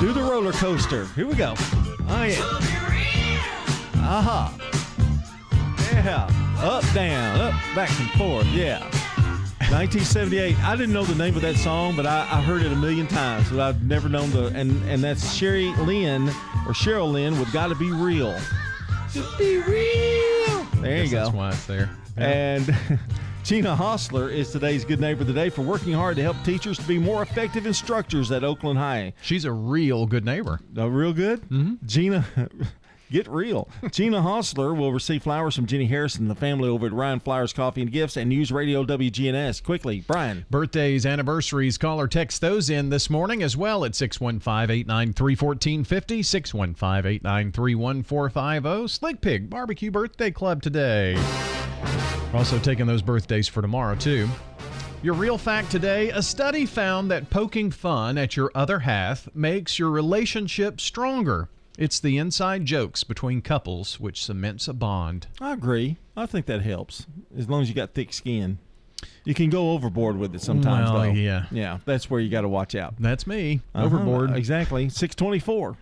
Do 0.00 0.12
the 0.12 0.22
roller 0.22 0.52
coaster. 0.52 1.06
Here 1.14 1.26
we 1.26 1.34
go. 1.34 1.54
Oh 2.08 2.24
yeah. 2.24 2.40
Aha. 3.96 4.56
Yeah. 5.92 6.28
Up, 6.58 6.84
down, 6.94 7.40
up, 7.40 7.52
back 7.74 7.90
and 8.00 8.10
forth. 8.12 8.46
Yeah. 8.46 8.80
1978. 9.70 10.58
I 10.62 10.76
didn't 10.76 10.92
know 10.92 11.04
the 11.04 11.14
name 11.14 11.34
of 11.34 11.42
that 11.42 11.56
song, 11.56 11.96
but 11.96 12.06
I, 12.06 12.20
I 12.30 12.42
heard 12.42 12.62
it 12.62 12.72
a 12.72 12.76
million 12.76 13.06
times, 13.06 13.48
but 13.50 13.58
I've 13.58 13.82
never 13.82 14.08
known 14.08 14.30
the 14.30 14.46
and 14.48 14.70
and 14.88 15.02
that's 15.02 15.32
Sherry 15.32 15.72
Lynn 15.76 16.28
or 16.28 16.72
Cheryl 16.74 17.10
Lynn 17.10 17.38
with 17.38 17.52
"Gotta 17.52 17.74
Be 17.74 17.90
Real." 17.90 18.38
Just 19.10 19.38
be 19.38 19.58
real. 19.58 20.64
There 20.80 21.04
you 21.04 21.10
go. 21.10 21.24
That's 21.24 21.34
why 21.34 21.48
it's 21.50 21.66
there. 21.66 21.90
Yeah. 22.18 22.28
And 22.28 22.76
Gina 23.44 23.74
Hostler 23.74 24.28
is 24.28 24.52
today's 24.52 24.84
Good 24.84 25.00
Neighbor 25.00 25.22
of 25.22 25.26
the 25.26 25.32
Day 25.32 25.50
for 25.50 25.62
working 25.62 25.92
hard 25.92 26.14
to 26.16 26.22
help 26.22 26.36
teachers 26.44 26.78
to 26.78 26.86
be 26.86 26.96
more 26.96 27.22
effective 27.22 27.66
instructors 27.66 28.30
at 28.30 28.44
Oakland 28.44 28.78
High. 28.78 29.14
She's 29.20 29.44
a 29.44 29.52
real 29.52 30.06
good 30.06 30.24
neighbor. 30.24 30.60
Uh, 30.76 30.88
real 30.88 31.12
good? 31.12 31.40
Mm-hmm. 31.48 31.84
Gina, 31.84 32.24
get 33.10 33.26
real. 33.26 33.68
Gina 33.90 34.22
Hostler 34.22 34.74
will 34.74 34.92
receive 34.92 35.24
flowers 35.24 35.56
from 35.56 35.66
Jenny 35.66 35.86
Harrison 35.86 36.22
and 36.22 36.30
the 36.30 36.36
family 36.36 36.68
over 36.68 36.86
at 36.86 36.92
Ryan 36.92 37.18
Flowers 37.18 37.52
Coffee 37.52 37.82
and 37.82 37.90
Gifts 37.90 38.16
and 38.16 38.28
News 38.28 38.52
Radio 38.52 38.84
WGNS. 38.84 39.60
Quickly, 39.64 40.04
Brian. 40.06 40.46
Birthdays, 40.48 41.04
anniversaries, 41.04 41.76
call 41.78 42.00
or 42.00 42.06
text 42.06 42.40
those 42.40 42.70
in 42.70 42.90
this 42.90 43.10
morning 43.10 43.42
as 43.42 43.56
well 43.56 43.84
at 43.84 43.96
615 43.96 44.70
893 44.70 45.34
1450, 45.34 46.22
615 46.22 47.12
893 47.12 47.74
1450. 47.74 48.86
Slick 48.88 49.20
Pig 49.20 49.50
Barbecue 49.50 49.90
Birthday 49.90 50.30
Club 50.30 50.62
today. 50.62 51.16
We're 52.32 52.38
also 52.38 52.58
taking 52.58 52.86
those 52.86 53.02
birthdays 53.02 53.46
for 53.48 53.60
tomorrow, 53.60 53.94
too. 53.94 54.28
Your 55.02 55.14
real 55.14 55.36
fact 55.36 55.70
today 55.70 56.10
a 56.10 56.22
study 56.22 56.64
found 56.64 57.10
that 57.10 57.28
poking 57.28 57.70
fun 57.70 58.16
at 58.16 58.36
your 58.36 58.50
other 58.54 58.78
half 58.80 59.28
makes 59.34 59.78
your 59.78 59.90
relationship 59.90 60.80
stronger. 60.80 61.48
It's 61.76 61.98
the 62.00 62.18
inside 62.18 62.64
jokes 62.64 63.02
between 63.04 63.42
couples 63.42 63.98
which 63.98 64.24
cements 64.24 64.68
a 64.68 64.72
bond. 64.72 65.26
I 65.40 65.52
agree. 65.52 65.96
I 66.16 66.26
think 66.26 66.46
that 66.46 66.62
helps 66.62 67.06
as 67.36 67.48
long 67.48 67.62
as 67.62 67.68
you 67.68 67.74
got 67.74 67.94
thick 67.94 68.12
skin. 68.12 68.58
You 69.24 69.34
can 69.34 69.50
go 69.50 69.72
overboard 69.72 70.16
with 70.16 70.34
it 70.34 70.42
sometimes, 70.42 70.90
Well, 70.90 71.02
though. 71.02 71.10
yeah. 71.10 71.46
Yeah, 71.50 71.78
that's 71.84 72.08
where 72.08 72.20
you 72.20 72.30
got 72.30 72.42
to 72.42 72.48
watch 72.48 72.74
out. 72.76 72.94
That's 73.00 73.26
me. 73.26 73.60
Uh-huh, 73.74 73.86
Overboard. 73.86 74.36
Exactly. 74.36 74.88
624. 74.88 75.76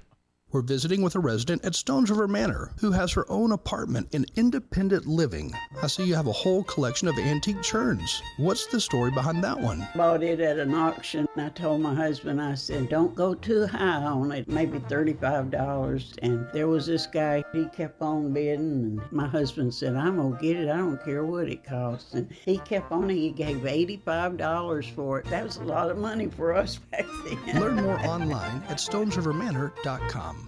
We're 0.53 0.63
visiting 0.63 1.03
with 1.03 1.15
a 1.15 1.21
resident 1.21 1.65
at 1.65 1.77
Stones 1.77 2.11
River 2.11 2.27
Manor 2.27 2.73
who 2.81 2.91
has 2.91 3.13
her 3.13 3.25
own 3.31 3.53
apartment 3.53 4.09
in 4.13 4.27
independent 4.35 5.07
living. 5.07 5.53
I 5.81 5.87
see 5.87 6.05
you 6.05 6.17
have 6.17 6.27
a 6.27 6.33
whole 6.33 6.65
collection 6.65 7.07
of 7.07 7.17
antique 7.19 7.63
churns. 7.63 8.21
What's 8.37 8.67
the 8.67 8.81
story 8.81 9.13
behind 9.13 9.45
that 9.45 9.61
one? 9.61 9.87
Bought 9.95 10.25
it 10.25 10.41
at 10.41 10.59
an 10.59 10.75
auction. 10.75 11.29
I 11.37 11.51
told 11.51 11.83
my 11.83 11.95
husband, 11.95 12.43
I 12.43 12.55
said, 12.55 12.89
don't 12.89 13.15
go 13.15 13.33
too 13.35 13.67
high 13.67 14.03
on 14.03 14.33
it, 14.33 14.49
maybe 14.49 14.81
$35. 14.81 16.19
And 16.23 16.49
there 16.53 16.67
was 16.67 16.87
this 16.87 17.07
guy, 17.07 17.45
he 17.53 17.67
kept 17.67 18.03
on 18.03 18.33
bidding. 18.33 18.61
And 18.61 19.13
my 19.13 19.29
husband 19.29 19.73
said, 19.73 19.95
I'm 19.95 20.17
going 20.17 20.37
to 20.37 20.43
get 20.43 20.57
it. 20.57 20.69
I 20.69 20.79
don't 20.79 21.03
care 21.05 21.25
what 21.25 21.49
it 21.49 21.63
costs. 21.63 22.15
And 22.15 22.29
he 22.33 22.59
kept 22.59 22.91
on, 22.91 23.09
he 23.09 23.31
gave 23.31 23.59
$85 23.59 24.95
for 24.97 25.21
it. 25.21 25.27
That 25.27 25.45
was 25.45 25.59
a 25.59 25.65
lot 25.65 25.91
of 25.91 25.99
money 25.99 26.27
for 26.27 26.55
us 26.55 26.77
back 26.91 27.07
then. 27.47 27.61
Learn 27.61 27.77
more 27.77 28.01
online 28.01 28.65
at 28.69 28.79
stonesrivermanor.com. 28.79 30.40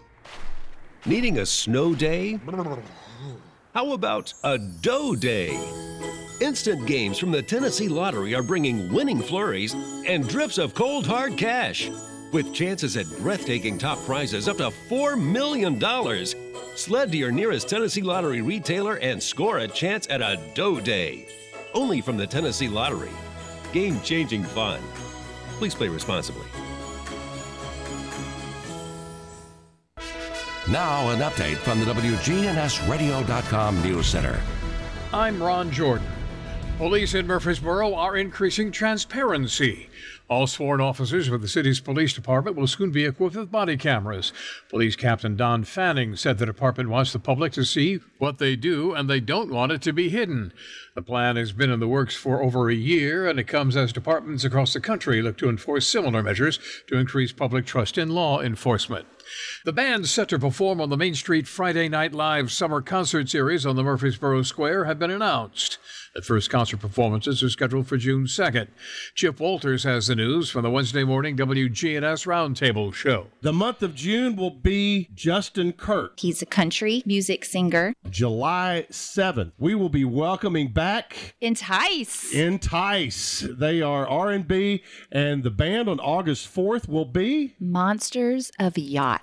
Needing 1.05 1.39
a 1.39 1.47
snow 1.47 1.97
day? 1.97 2.39
How 3.75 3.93
about 3.93 4.33
a 4.45 4.57
dough 4.57 5.17
day? 5.17 5.59
Instant 6.41 6.87
games 6.87 7.19
from 7.19 7.33
the 7.33 7.43
Tennessee 7.43 7.89
Lottery 7.89 8.37
are 8.37 8.43
bringing 8.43 8.93
winning 8.93 9.21
flurries 9.21 9.75
and 10.07 10.29
drips 10.29 10.59
of 10.59 10.75
cold 10.75 11.05
hard 11.05 11.37
cash. 11.37 11.91
With 12.33 12.55
chances 12.55 12.97
at 12.97 13.07
breathtaking 13.19 13.79
top 13.79 13.99
prizes 14.07 14.47
up 14.47 14.59
to 14.59 14.71
$4 14.89 15.21
million. 15.21 15.81
Sled 16.77 17.11
to 17.11 17.19
your 17.19 17.33
nearest 17.33 17.69
Tennessee 17.69 18.03
Lottery 18.03 18.41
retailer 18.41 18.99
and 18.99 19.21
score 19.21 19.59
a 19.59 19.67
chance 19.67 20.07
at 20.09 20.23
a 20.23 20.41
dough 20.55 20.79
day. 20.79 21.27
Only 21.75 22.01
from 22.01 22.17
the 22.17 22.29
Tennessee 22.29 22.69
Lottery. 22.69 23.11
Game 23.73 24.01
changing 24.03 24.45
fun. 24.45 24.81
Please 25.59 25.75
play 25.75 25.89
responsibly. 25.89 26.47
Now, 30.71 31.11
an 31.11 31.19
update 31.19 31.57
from 31.57 31.81
the 31.81 31.87
WGNSradio.com 31.87 33.83
News 33.83 34.07
Center. 34.07 34.41
I'm 35.13 35.43
Ron 35.43 35.73
Jordan. 35.73 36.07
Police 36.79 37.15
in 37.15 37.27
Murfreesboro 37.27 37.95
are 37.95 38.17
increasing 38.17 38.71
transparency. 38.71 39.89
All 40.29 40.47
sworn 40.47 40.81
officers 40.81 41.29
with 41.29 41.43
the 41.43 41.49
city's 41.49 41.81
police 41.81 42.13
department 42.13 42.57
will 42.57 42.69
soon 42.69 42.93
be 42.93 43.05
equipped 43.05 43.35
with 43.35 43.51
body 43.51 43.77
cameras. 43.77 44.33
Police 44.71 44.95
Captain 44.95 45.37
Don 45.37 45.65
Fanning 45.65 46.15
said 46.15 46.39
the 46.39 46.47
department 46.47 46.91
wants 46.91 47.13
the 47.13 47.19
public 47.19 47.53
to 47.55 47.65
see 47.65 47.99
what 48.19 48.39
they 48.39 48.55
do 48.55 48.95
and 48.95 49.11
they 49.11 49.19
don't 49.19 49.51
want 49.51 49.73
it 49.73 49.83
to 49.83 49.93
be 49.93 50.11
hidden. 50.11 50.53
The 50.95 51.03
plan 51.03 51.35
has 51.35 51.51
been 51.51 51.71
in 51.71 51.81
the 51.81 51.89
works 51.89 52.15
for 52.15 52.41
over 52.41 52.71
a 52.71 52.75
year 52.75 53.29
and 53.29 53.41
it 53.41 53.49
comes 53.49 53.77
as 53.77 53.93
departments 53.93 54.45
across 54.45 54.73
the 54.73 54.81
country 54.81 55.23
look 55.23 55.39
to 55.39 55.49
enforce 55.49 55.89
similar 55.89 56.23
measures 56.23 56.61
to 56.87 56.97
increase 56.97 57.33
public 57.33 57.67
trust 57.67 57.99
in 57.99 58.11
law 58.11 58.41
enforcement. 58.41 59.07
The 59.65 59.73
band 59.73 60.09
set 60.09 60.29
to 60.31 60.39
perform 60.39 60.81
on 60.81 60.91
the 60.91 60.97
Main 60.97 61.15
Street 61.15 61.47
Friday 61.47 61.89
Night 61.89 62.13
Live 62.13 62.51
Summer 62.51 62.81
Concert 62.81 63.29
Series 63.29 63.65
on 63.65 63.77
the 63.77 63.83
Murfreesboro 63.83 64.43
Square 64.43 64.85
have 64.87 64.99
been 64.99 65.11
announced. 65.11 65.79
The 66.15 66.21
first 66.21 66.51
concert 66.51 66.79
performances 66.79 67.43
are 67.43 67.49
scheduled 67.49 67.87
for 67.87 67.97
June 67.97 68.25
2nd. 68.25 68.69
Chip 69.15 69.41
Walters 69.41 69.85
has 69.85 70.09
the 70.09 70.15
news 70.15 70.51
from 70.51 70.63
the 70.63 70.71
Wednesday 70.71 71.05
morning 71.05 71.39
WGNS 71.39 72.27
Roundtable 72.27 72.93
Show. 72.93 73.29
The 73.41 73.53
month 73.53 73.83
of 73.83 73.95
June 73.95 74.37
will 74.37 74.51
be 74.51 75.09
Justin 75.15 75.73
Kirk. 75.73 76.21
He's 76.21 76.43
a 76.43 76.47
country 76.47 77.03
music 77.07 77.47
singer. 77.47 77.95
July 78.11 78.87
7th, 78.91 79.53
we 79.59 79.75
will 79.75 79.89
be 79.89 80.05
welcoming 80.05 80.69
back 80.69 81.35
Entice. 81.41 82.35
Entice. 82.35 83.47
They 83.51 83.81
are 83.81 84.07
R&B 84.07 84.83
and 85.11 85.43
the 85.43 85.51
band 85.51 85.89
on 85.89 85.99
August 85.99 86.55
4th 86.55 86.89
will 86.89 87.07
be 87.07 87.55
Monsters 87.59 88.53
of 88.59 88.77
Yacht. 88.77 89.22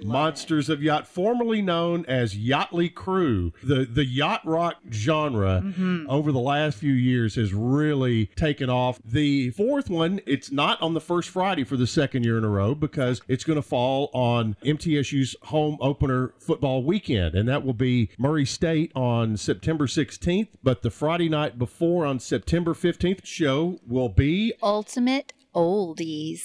Monsters 0.00 0.68
of 0.68 0.80
Yacht, 0.82 1.08
formerly 1.08 1.60
known 1.60 2.04
as 2.06 2.34
Yachtly 2.36 2.94
Crew. 2.94 3.52
The 3.62 3.84
the 3.84 4.04
yacht 4.04 4.42
rock 4.44 4.76
genre 4.92 5.60
Mm-hmm. 5.64 6.06
over 6.08 6.30
the 6.30 6.38
last 6.38 6.78
few 6.78 6.92
years 6.92 7.34
has 7.34 7.52
really 7.52 8.26
taken 8.36 8.70
off. 8.70 9.00
The 9.04 9.50
fourth 9.50 9.90
one, 9.90 10.20
it's 10.26 10.52
not 10.52 10.80
on 10.80 10.94
the 10.94 11.00
first 11.00 11.28
Friday 11.30 11.64
for 11.64 11.76
the 11.76 11.86
second 11.86 12.24
year 12.24 12.38
in 12.38 12.44
a 12.44 12.48
row 12.48 12.74
because 12.74 13.20
it's 13.28 13.44
going 13.44 13.56
to 13.56 13.62
fall 13.62 14.10
on 14.12 14.56
MTSU's 14.64 15.34
home 15.42 15.78
opener 15.80 16.32
football 16.38 16.84
weekend, 16.84 17.34
and 17.34 17.48
that 17.48 17.64
will 17.64 17.72
be 17.74 18.10
Murray 18.18 18.44
State 18.46 18.92
on 18.94 19.36
September 19.36 19.86
16th. 19.86 20.48
But 20.62 20.82
the 20.82 20.90
Friday 20.90 21.28
night 21.28 21.58
before 21.58 22.06
on 22.06 22.20
September 22.20 22.72
15th 22.74 23.26
show 23.26 23.78
will 23.86 24.08
be 24.08 24.52
Ultimate 24.62 25.32
Oldies. 25.54 26.42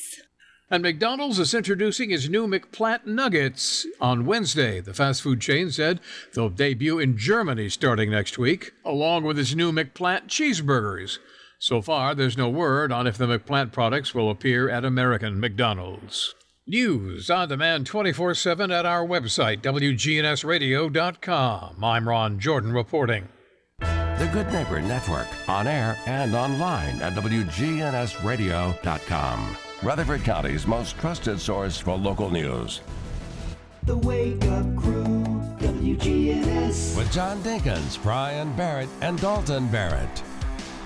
And 0.70 0.82
McDonald's 0.82 1.40
is 1.40 1.54
introducing 1.54 2.12
its 2.12 2.30
new 2.30 2.48
McPlant 2.48 3.06
Nuggets 3.06 3.86
on 4.00 4.26
Wednesday. 4.26 4.80
The 4.80 4.94
fast 4.94 5.22
food 5.22 5.42
chain 5.42 5.72
said 5.72 6.00
they'll 6.34 6.50
debut 6.50 7.00
in 7.00 7.18
Germany 7.18 7.68
starting 7.70 8.12
next 8.12 8.38
week, 8.38 8.72
along 8.84 9.24
with 9.24 9.38
its 9.38 9.54
new 9.54 9.72
McPlant 9.72 10.28
cheeseburgers. 10.28 11.20
So 11.60 11.82
far, 11.82 12.16
there's 12.16 12.38
no 12.38 12.50
word 12.50 12.92
on 12.92 13.08
if 13.08 13.18
the 13.18 13.28
McPlant 13.28 13.72
products 13.72 14.16
will 14.16 14.30
appear 14.30 14.70
at 14.70 14.84
American 14.84 15.40
McDonald's. 15.40 16.34
News 16.66 17.30
on 17.30 17.50
demand 17.50 17.86
24 17.86 18.36
7 18.36 18.72
at 18.72 18.86
our 18.86 19.06
website, 19.06 19.62
WGNSradio.com. 19.62 21.84
I'm 21.84 22.08
Ron 22.08 22.40
Jordan 22.40 22.72
reporting. 22.72 23.28
The 23.80 24.30
Good 24.32 24.50
Neighbor 24.54 24.82
Network, 24.82 25.28
on 25.50 25.68
air 25.68 25.98
and 26.06 26.34
online 26.34 27.02
at 27.02 27.12
WGNSradio.com. 27.14 29.58
Rutherford 29.84 30.24
County's 30.24 30.66
most 30.66 30.98
trusted 30.98 31.42
source 31.42 31.78
for 31.78 31.98
local 31.98 32.30
news. 32.30 32.80
The 33.84 33.98
Wake 33.98 34.42
Up 34.46 34.78
Crew, 34.78 35.04
WGNS. 35.60 36.96
With 36.96 37.12
John 37.12 37.44
Dinkins, 37.44 38.02
Brian 38.02 38.56
Barrett, 38.56 38.88
and 39.02 39.20
Dalton 39.20 39.68
Barrett. 39.68 40.24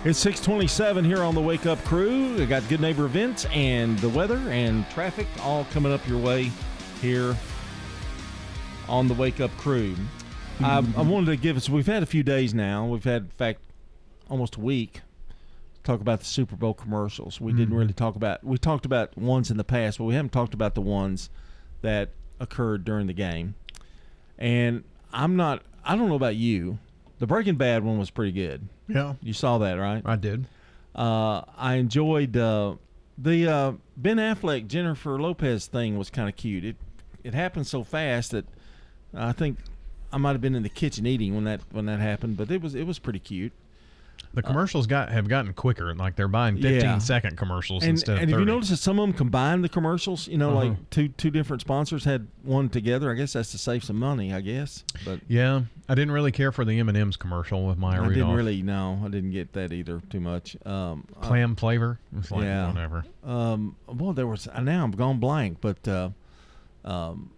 It's 0.04 0.18
627 0.18 1.06
here 1.06 1.22
on 1.22 1.36
the 1.36 1.42
Wake 1.42 1.68
Up 1.68 1.78
Crew. 1.84 2.38
We 2.38 2.48
got 2.48 2.68
good 2.70 2.82
neighbor 2.82 3.06
events 3.06 3.46
and 3.52 4.00
the 4.00 4.10
weather 4.10 4.42
and 4.50 4.90
traffic 4.90 5.28
all 5.44 5.66
coming 5.66 5.94
up 5.94 6.06
your 6.08 6.20
way 6.20 6.52
here 7.00 7.38
on 8.90 9.08
the 9.08 9.14
Wake 9.14 9.40
Up 9.40 9.56
Crew. 9.58 9.96
I, 10.60 10.80
I 10.80 10.82
mm-hmm. 10.82 11.08
wanted 11.08 11.28
to 11.28 11.38
give 11.38 11.56
us, 11.56 11.70
we've 11.70 11.86
had 11.86 12.02
a 12.02 12.08
few 12.08 12.24
days 12.24 12.56
now. 12.56 12.88
We've 12.88 13.04
had, 13.04 13.22
in 13.22 13.30
fact, 13.38 13.62
almost 14.28 14.56
a 14.56 14.60
week 14.60 15.02
talk 15.88 16.02
about 16.02 16.20
the 16.20 16.26
Super 16.26 16.56
Bowl 16.56 16.74
commercials. 16.74 17.42
We 17.42 17.54
didn't 17.54 17.74
Mhm. 17.74 17.80
really 17.80 17.94
talk 17.94 18.16
about, 18.16 18.44
we 18.44 18.58
talked 18.58 18.86
about 18.86 19.18
ones 19.18 19.50
in 19.50 19.58
the 19.58 19.64
past, 19.64 19.98
but 19.98 20.04
we 20.04 20.14
haven't 20.14 20.32
talked 20.32 20.54
about 20.54 20.76
the 20.76 20.82
ones 20.82 21.30
that 21.82 22.12
occurred 22.40 22.84
during 22.86 23.08
the 23.08 23.14
game. 23.14 23.56
And 24.38 24.84
I'm 25.12 25.36
not, 25.36 25.64
I 25.84 25.96
don't 25.96 26.10
know 26.10 26.16
about 26.16 26.36
you. 26.36 26.78
The 27.20 27.26
Breaking 27.28 27.56
Bad 27.56 27.84
one 27.84 27.98
was 27.98 28.10
pretty 28.12 28.32
good. 28.32 28.68
Yeah. 28.88 29.16
You 29.22 29.34
saw 29.34 29.58
that, 29.58 29.74
right? 29.74 30.02
I 30.06 30.16
did. 30.16 30.46
Uh, 30.96 31.42
I 31.58 31.76
enjoyed 31.76 32.38
uh, 32.38 32.76
the 33.18 33.48
uh, 33.48 33.72
Ben 33.96 34.18
Affleck 34.18 34.68
Jennifer 34.68 35.20
Lopez 35.20 35.66
thing 35.68 35.98
was 35.98 36.10
kind 36.10 36.30
of 36.30 36.36
cute. 36.36 36.64
It 36.64 36.76
it 37.24 37.34
happened 37.34 37.68
so 37.68 37.84
fast 37.84 38.32
that 38.32 38.46
I 39.14 39.32
think 39.32 39.58
I 40.14 40.18
might 40.18 40.32
have 40.32 40.42
been 40.42 40.56
in 40.56 40.64
the 40.64 40.70
kitchen 40.70 41.06
eating 41.06 41.36
when 41.36 41.44
that 41.46 41.62
when 41.72 41.86
that 41.88 42.00
happened, 42.00 42.38
but 42.38 42.50
it 42.52 42.62
was 42.62 42.74
it 42.76 42.86
was 42.88 43.00
pretty 43.00 43.20
cute. 43.20 43.52
The 44.38 44.44
commercials 44.44 44.86
got 44.86 45.10
have 45.10 45.28
gotten 45.28 45.52
quicker. 45.54 45.96
Like 45.96 46.16
they're 46.16 46.28
buying 46.28 46.62
15 46.62 47.00
second 47.00 47.32
Yeah. 47.32 47.38
commercials 47.38 47.82
And, 47.82 47.90
instead 47.94 48.20
and 48.20 48.24
of 48.26 48.30
if 48.30 48.34
30. 48.36 48.42
you 48.44 48.46
notice 48.46 48.70
that 48.70 48.78
some 48.78 49.00
of 49.00 49.08
them 49.08 49.18
combined 49.18 49.64
the 49.64 49.70
commercials, 49.70 50.28
you 50.28 50.38
know, 50.38 50.52
Uh-huh. 50.52 50.70
like 50.70 50.90
two 50.92 51.08
two 51.08 51.32
different 51.32 51.62
sponsors 51.62 52.04
had 52.04 52.28
one 52.44 52.70
together. 52.70 53.10
I 53.12 53.16
guess 53.16 53.34
that's 53.34 53.50
to 53.54 53.58
save 53.58 53.84
some 53.84 53.98
money. 53.98 54.32
I 54.32 54.42
guess, 54.42 54.84
but 55.04 55.22
yeah, 55.28 55.62
I 55.90 55.96
didn't 55.96 56.12
really 56.12 56.32
care 56.32 56.52
for 56.52 56.64
the 56.66 56.78
M&M's 56.78 57.18
commercial 57.18 57.66
with 57.66 57.80
Maya 57.80 57.96
I 57.96 57.98
Rudolph. 58.08 58.14
didn't 58.14 58.34
really 58.36 58.62
know. 58.62 59.02
I 59.04 59.08
didn't 59.08 59.32
get 59.32 59.54
that 59.54 59.74
either 59.74 60.02
too 60.12 60.20
much. 60.20 60.56
Um, 60.68 61.06
uh, 61.20 61.26
Clam 61.26 61.56
flavor? 61.56 62.00
It's 62.16 62.30
like, 62.30 62.44
yeah, 62.44 62.68
whatever. 62.68 63.06
Um, 63.26 63.76
well, 63.88 64.14
there 64.14 64.28
was 64.28 64.48
now 64.62 64.84
I'm 64.84 64.92
gone 64.92 65.18
blank, 65.20 65.58
but 65.62 65.88
uh, 65.88 66.10
um, 66.86 67.32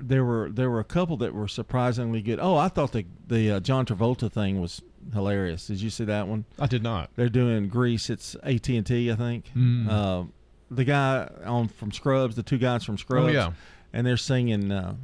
there 0.00 0.24
were 0.24 0.50
there 0.50 0.70
were 0.70 0.80
a 0.80 0.84
couple 0.84 1.16
that 1.18 1.34
were 1.34 1.46
surprisingly 1.48 2.20
good. 2.20 2.38
Oh, 2.40 2.56
I 2.56 2.66
thought 2.68 2.90
the 2.92 3.04
the 3.28 3.52
uh, 3.52 3.60
John 3.60 3.86
Travolta 3.86 4.30
thing 4.30 4.60
was 4.60 4.82
hilarious. 5.12 5.66
Did 5.66 5.80
you 5.80 5.90
see 5.90 6.04
that 6.04 6.28
one? 6.28 6.44
I 6.58 6.66
did 6.66 6.82
not. 6.82 7.10
They're 7.16 7.28
doing 7.28 7.68
Grease. 7.68 8.10
It's 8.10 8.34
AT 8.42 8.68
and 8.68 8.86
T, 8.86 9.10
I 9.10 9.16
think. 9.16 9.50
Mm. 9.56 9.88
Uh, 9.88 10.24
the 10.70 10.84
guy 10.84 11.28
on 11.44 11.68
from 11.68 11.92
Scrubs, 11.92 12.36
the 12.36 12.42
two 12.42 12.58
guys 12.58 12.84
from 12.84 12.98
Scrubs. 12.98 13.28
Oh, 13.28 13.30
yeah. 13.30 13.52
and 13.92 14.06
they're 14.06 14.16
singing. 14.16 14.70
Uh, 14.70 14.94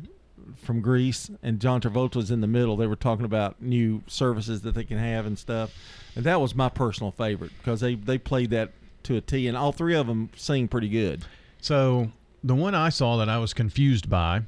from 0.56 0.80
Grease, 0.80 1.30
and 1.42 1.60
John 1.60 1.80
Travolta 1.80 2.16
was 2.16 2.30
in 2.30 2.40
the 2.40 2.46
middle. 2.46 2.76
They 2.76 2.86
were 2.86 2.96
talking 2.96 3.24
about 3.24 3.60
new 3.62 4.02
services 4.06 4.62
that 4.62 4.74
they 4.74 4.84
can 4.84 4.98
have 4.98 5.26
and 5.26 5.38
stuff, 5.38 5.72
and 6.14 6.24
that 6.24 6.40
was 6.40 6.54
my 6.54 6.68
personal 6.68 7.12
favorite 7.12 7.52
because 7.58 7.80
they 7.80 7.94
they 7.94 8.18
played 8.18 8.50
that 8.50 8.72
to 9.04 9.16
a 9.16 9.20
T, 9.20 9.46
and 9.48 9.56
all 9.56 9.72
three 9.72 9.94
of 9.94 10.06
them 10.06 10.30
sing 10.36 10.68
pretty 10.68 10.88
good. 10.88 11.24
So 11.60 12.10
the 12.42 12.54
one 12.54 12.74
I 12.74 12.88
saw 12.88 13.16
that 13.18 13.28
I 13.28 13.38
was 13.38 13.54
confused 13.54 14.08
by, 14.08 14.42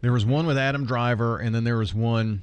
there 0.00 0.12
was 0.12 0.24
one 0.24 0.46
with 0.46 0.58
Adam 0.58 0.84
Driver, 0.84 1.38
and 1.38 1.54
then 1.54 1.64
there 1.64 1.78
was 1.78 1.94
one 1.94 2.42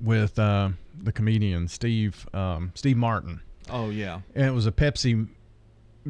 with 0.00 0.38
uh, 0.38 0.70
the 1.00 1.12
comedian 1.12 1.68
Steve 1.68 2.26
um, 2.34 2.72
Steve 2.74 2.96
Martin. 2.96 3.40
Oh 3.70 3.90
yeah, 3.90 4.20
and 4.34 4.46
it 4.46 4.52
was 4.52 4.66
a 4.66 4.72
Pepsi 4.72 5.28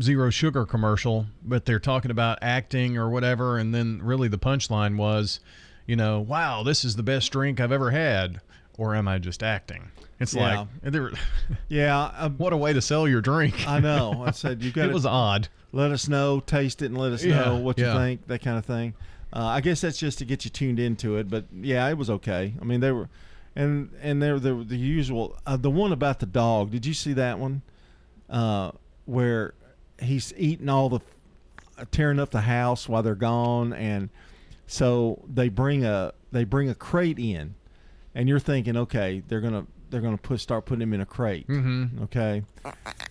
zero 0.00 0.30
sugar 0.30 0.64
commercial, 0.64 1.26
but 1.44 1.66
they're 1.66 1.78
talking 1.78 2.10
about 2.10 2.38
acting 2.40 2.96
or 2.96 3.10
whatever, 3.10 3.58
and 3.58 3.74
then 3.74 4.00
really 4.02 4.28
the 4.28 4.38
punchline 4.38 4.96
was, 4.96 5.40
you 5.86 5.96
know, 5.96 6.18
wow, 6.20 6.62
this 6.62 6.84
is 6.84 6.96
the 6.96 7.02
best 7.02 7.30
drink 7.30 7.60
I've 7.60 7.72
ever 7.72 7.90
had, 7.90 8.40
or 8.78 8.94
am 8.94 9.06
I 9.06 9.18
just 9.18 9.42
acting? 9.42 9.90
It's 10.18 10.32
Yeah. 10.34 10.66
like 10.82 11.12
yeah. 11.68 12.28
what 12.28 12.52
a 12.52 12.56
way 12.56 12.72
to 12.72 12.80
sell 12.80 13.06
your 13.06 13.20
drink. 13.20 13.68
I 13.68 13.80
know. 13.80 14.22
I 14.26 14.30
said 14.30 14.62
you 14.64 14.72
got. 14.72 14.88
It 14.88 14.94
was 14.94 15.04
odd. 15.06 15.48
Let 15.72 15.90
us 15.90 16.08
know, 16.08 16.40
taste 16.40 16.80
it, 16.82 16.86
and 16.86 16.98
let 16.98 17.12
us 17.12 17.24
Yeah, 17.24 17.40
know 17.44 17.56
what 17.56 17.78
you 17.78 17.86
yeah. 17.86 17.94
think. 17.98 18.26
That 18.28 18.40
kind 18.42 18.56
of 18.58 18.64
thing. 18.64 18.94
Uh, 19.34 19.44
I 19.46 19.60
guess 19.62 19.80
that's 19.80 19.98
just 19.98 20.18
to 20.18 20.24
get 20.24 20.44
you 20.44 20.50
tuned 20.50 20.78
into 20.78 21.16
it. 21.16 21.28
But 21.28 21.46
yeah, 21.52 21.88
it 21.88 21.96
was 21.98 22.08
okay. 22.10 22.54
I 22.60 22.64
mean, 22.64 22.80
they 22.80 22.92
were, 22.92 23.08
and 23.56 23.90
and 24.00 24.22
they're 24.22 24.38
the, 24.40 24.54
the 24.54 24.76
usual. 24.76 25.36
Uh, 25.46 25.56
the 25.56 25.70
one 25.70 25.92
about 25.92 26.18
the 26.20 26.26
dog. 26.26 26.70
Did 26.70 26.86
you 26.86 26.94
see 26.94 27.12
that 27.14 27.38
one? 27.38 27.62
Uh, 28.30 28.72
where 29.04 29.54
he's 30.00 30.32
eating 30.36 30.68
all 30.68 30.88
the, 30.88 31.00
tearing 31.90 32.18
up 32.18 32.30
the 32.30 32.40
house 32.42 32.88
while 32.88 33.02
they're 33.02 33.14
gone, 33.14 33.72
and 33.72 34.08
so 34.66 35.22
they 35.32 35.48
bring 35.48 35.84
a 35.84 36.12
they 36.30 36.44
bring 36.44 36.68
a 36.70 36.74
crate 36.74 37.18
in, 37.18 37.54
and 38.14 38.28
you're 38.28 38.38
thinking, 38.40 38.76
okay, 38.76 39.22
they're 39.28 39.40
gonna 39.40 39.66
they're 39.90 40.00
gonna 40.00 40.16
put 40.16 40.40
start 40.40 40.64
putting 40.64 40.80
him 40.82 40.94
in 40.94 41.00
a 41.02 41.06
crate. 41.06 41.46
Mhm. 41.48 42.04
Okay, 42.04 42.42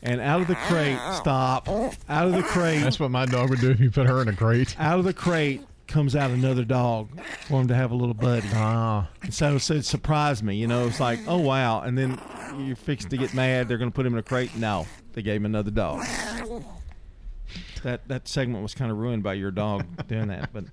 and 0.02 0.20
out 0.22 0.42
of 0.42 0.48
the 0.48 0.56
crate, 0.56 0.98
stop. 1.16 1.68
Out 1.68 2.28
of 2.28 2.34
the 2.34 2.42
crate. 2.44 2.82
That's 2.82 3.00
what 3.00 3.12
my 3.12 3.26
dog 3.28 3.52
would 3.52 3.60
do 3.60 3.70
if 3.70 3.80
you 3.80 3.92
put 3.92 4.08
her 4.08 4.22
in 4.24 4.28
a 4.30 4.36
crate. 4.36 4.76
Out 4.80 4.98
of 4.98 5.06
the 5.06 5.14
crate 5.14 5.62
comes 5.92 6.16
out 6.16 6.32
another 6.32 6.64
dog 6.64 7.10
for 7.48 7.62
him 7.62 7.68
to 7.68 7.76
have 7.76 7.92
a 7.92 7.96
little 7.96 8.14
buddy. 8.14 8.48
Ah. 8.54 9.08
And 9.22 9.34
so, 9.34 9.58
so 9.58 9.76
it 9.76 9.86
surprised 9.86 10.44
me. 10.44 10.56
You 10.56 10.68
know, 10.68 10.88
it's 10.88 11.00
like, 11.00 11.20
oh 11.28 11.38
wow, 11.38 11.82
and 11.82 11.98
then 11.98 12.20
you're 12.58 12.76
fixing 12.76 13.10
to 13.12 13.18
get 13.18 13.34
mad. 13.34 13.68
They're 13.68 13.78
going 13.78 13.92
to 13.92 13.96
put 13.96 14.06
him 14.06 14.14
in 14.14 14.20
a 14.20 14.24
crate. 14.24 14.56
No, 14.56 14.88
they 15.14 15.22
gave 15.22 15.38
him 15.38 15.46
another 15.46 15.72
dog. 15.72 16.04
That 17.84 18.08
that 18.08 18.28
segment 18.28 18.62
was 18.64 18.74
kind 18.76 18.92
of 18.92 18.98
ruined 18.98 19.24
by 19.24 19.34
your 19.34 19.52
dog 19.52 19.86
doing 20.08 20.28
that. 20.28 20.54
But 20.54 20.66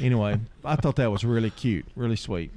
anyway, 0.00 0.40
I 0.64 0.76
thought 0.76 0.96
that 0.96 1.10
was 1.10 1.24
really 1.24 1.50
cute, 1.50 1.86
really 1.94 2.16
sweet. 2.16 2.50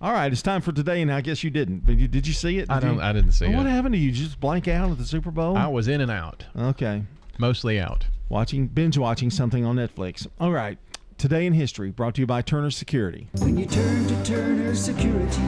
All 0.00 0.12
right, 0.12 0.30
it's 0.30 0.42
time 0.42 0.60
for 0.60 0.72
today, 0.72 1.00
and 1.02 1.10
I 1.12 1.20
guess 1.22 1.42
you 1.42 1.50
didn't. 1.50 1.84
But 1.86 1.96
you, 1.96 2.06
did 2.06 2.26
you 2.26 2.32
see 2.34 2.58
it? 2.58 2.70
I 2.70 2.80
Did 2.80 2.86
you- 2.86 2.92
don't- 2.96 3.00
I 3.02 3.12
didn't 3.12 3.32
see 3.32 3.46
Well, 3.48 3.56
What 3.58 3.66
it. 3.66 3.70
happened 3.70 3.94
to 3.94 3.98
you? 3.98 4.10
Did 4.10 4.18
you 4.18 4.24
just 4.26 4.38
blank 4.40 4.68
out 4.68 4.90
at 4.90 4.98
the 4.98 5.06
Super 5.06 5.30
Bowl? 5.30 5.56
I 5.56 5.66
was 5.68 5.88
in 5.88 6.00
and 6.02 6.10
out. 6.10 6.44
Okay. 6.56 7.02
Mostly 7.38 7.80
out. 7.80 8.04
Watching 8.28 8.66
binge 8.66 8.98
watching 8.98 9.30
something 9.30 9.64
on 9.64 9.76
Netflix. 9.76 10.26
All 10.38 10.52
right. 10.52 10.78
Today 11.18 11.46
in 11.46 11.54
history, 11.54 11.90
brought 11.90 12.14
to 12.16 12.20
you 12.20 12.26
by 12.26 12.42
Turner 12.42 12.70
Security. 12.70 13.28
When 13.38 13.56
you 13.56 13.64
turn 13.64 14.06
to 14.06 14.22
Turner 14.22 14.74
Security, 14.74 15.42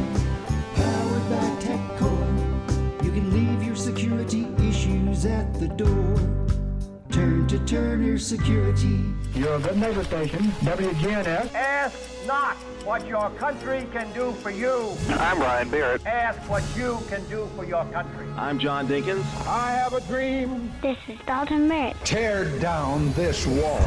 powered 0.75 1.29
by 1.29 1.47
TechCore, 1.61 3.05
you 3.05 3.13
can 3.13 3.31
leave 3.35 3.63
your 3.63 3.77
security 3.77 4.49
issues 4.67 5.27
at 5.27 5.53
the 5.61 5.69
door. 5.69 6.17
Turn 7.13 7.47
to 7.49 7.59
Turner 7.67 8.17
Security. 8.17 9.05
You're 9.35 9.57
a 9.57 9.61
good 9.61 9.77
neighbor 9.77 10.03
station, 10.05 10.39
WGNS. 10.63 11.53
Ask 11.53 11.99
not 12.27 12.57
what 12.87 13.07
your 13.07 13.29
country 13.33 13.87
can 13.93 14.11
do 14.15 14.33
for 14.33 14.51
you. 14.51 14.97
I'm 15.11 15.39
Ryan 15.39 15.69
Barrett. 15.69 16.07
Ask 16.07 16.39
what 16.49 16.65
you 16.79 16.99
can 17.11 17.23
do 17.29 17.47
for 17.55 17.67
your 17.67 17.85
country. 17.87 18.27
I'm 18.39 18.59
John 18.59 18.89
Dinkins. 18.89 19.23
I 19.47 19.73
have 19.73 19.93
a 19.93 20.01
dream. 20.01 20.73
This 20.81 20.97
is 21.09 21.19
Dalton 21.27 21.69
Merritt. 21.69 21.97
Tear 22.05 22.59
down 22.59 23.13
this 23.13 23.47
wall. 23.47 23.85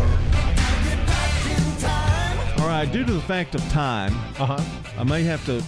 All 1.83 2.67
right, 2.67 2.89
due 2.91 3.05
to 3.05 3.13
the 3.13 3.21
fact 3.21 3.55
of 3.55 3.61
time, 3.69 4.13
uh-huh. 4.39 4.61
I 4.97 5.03
may 5.03 5.23
have 5.23 5.45
to 5.45 5.63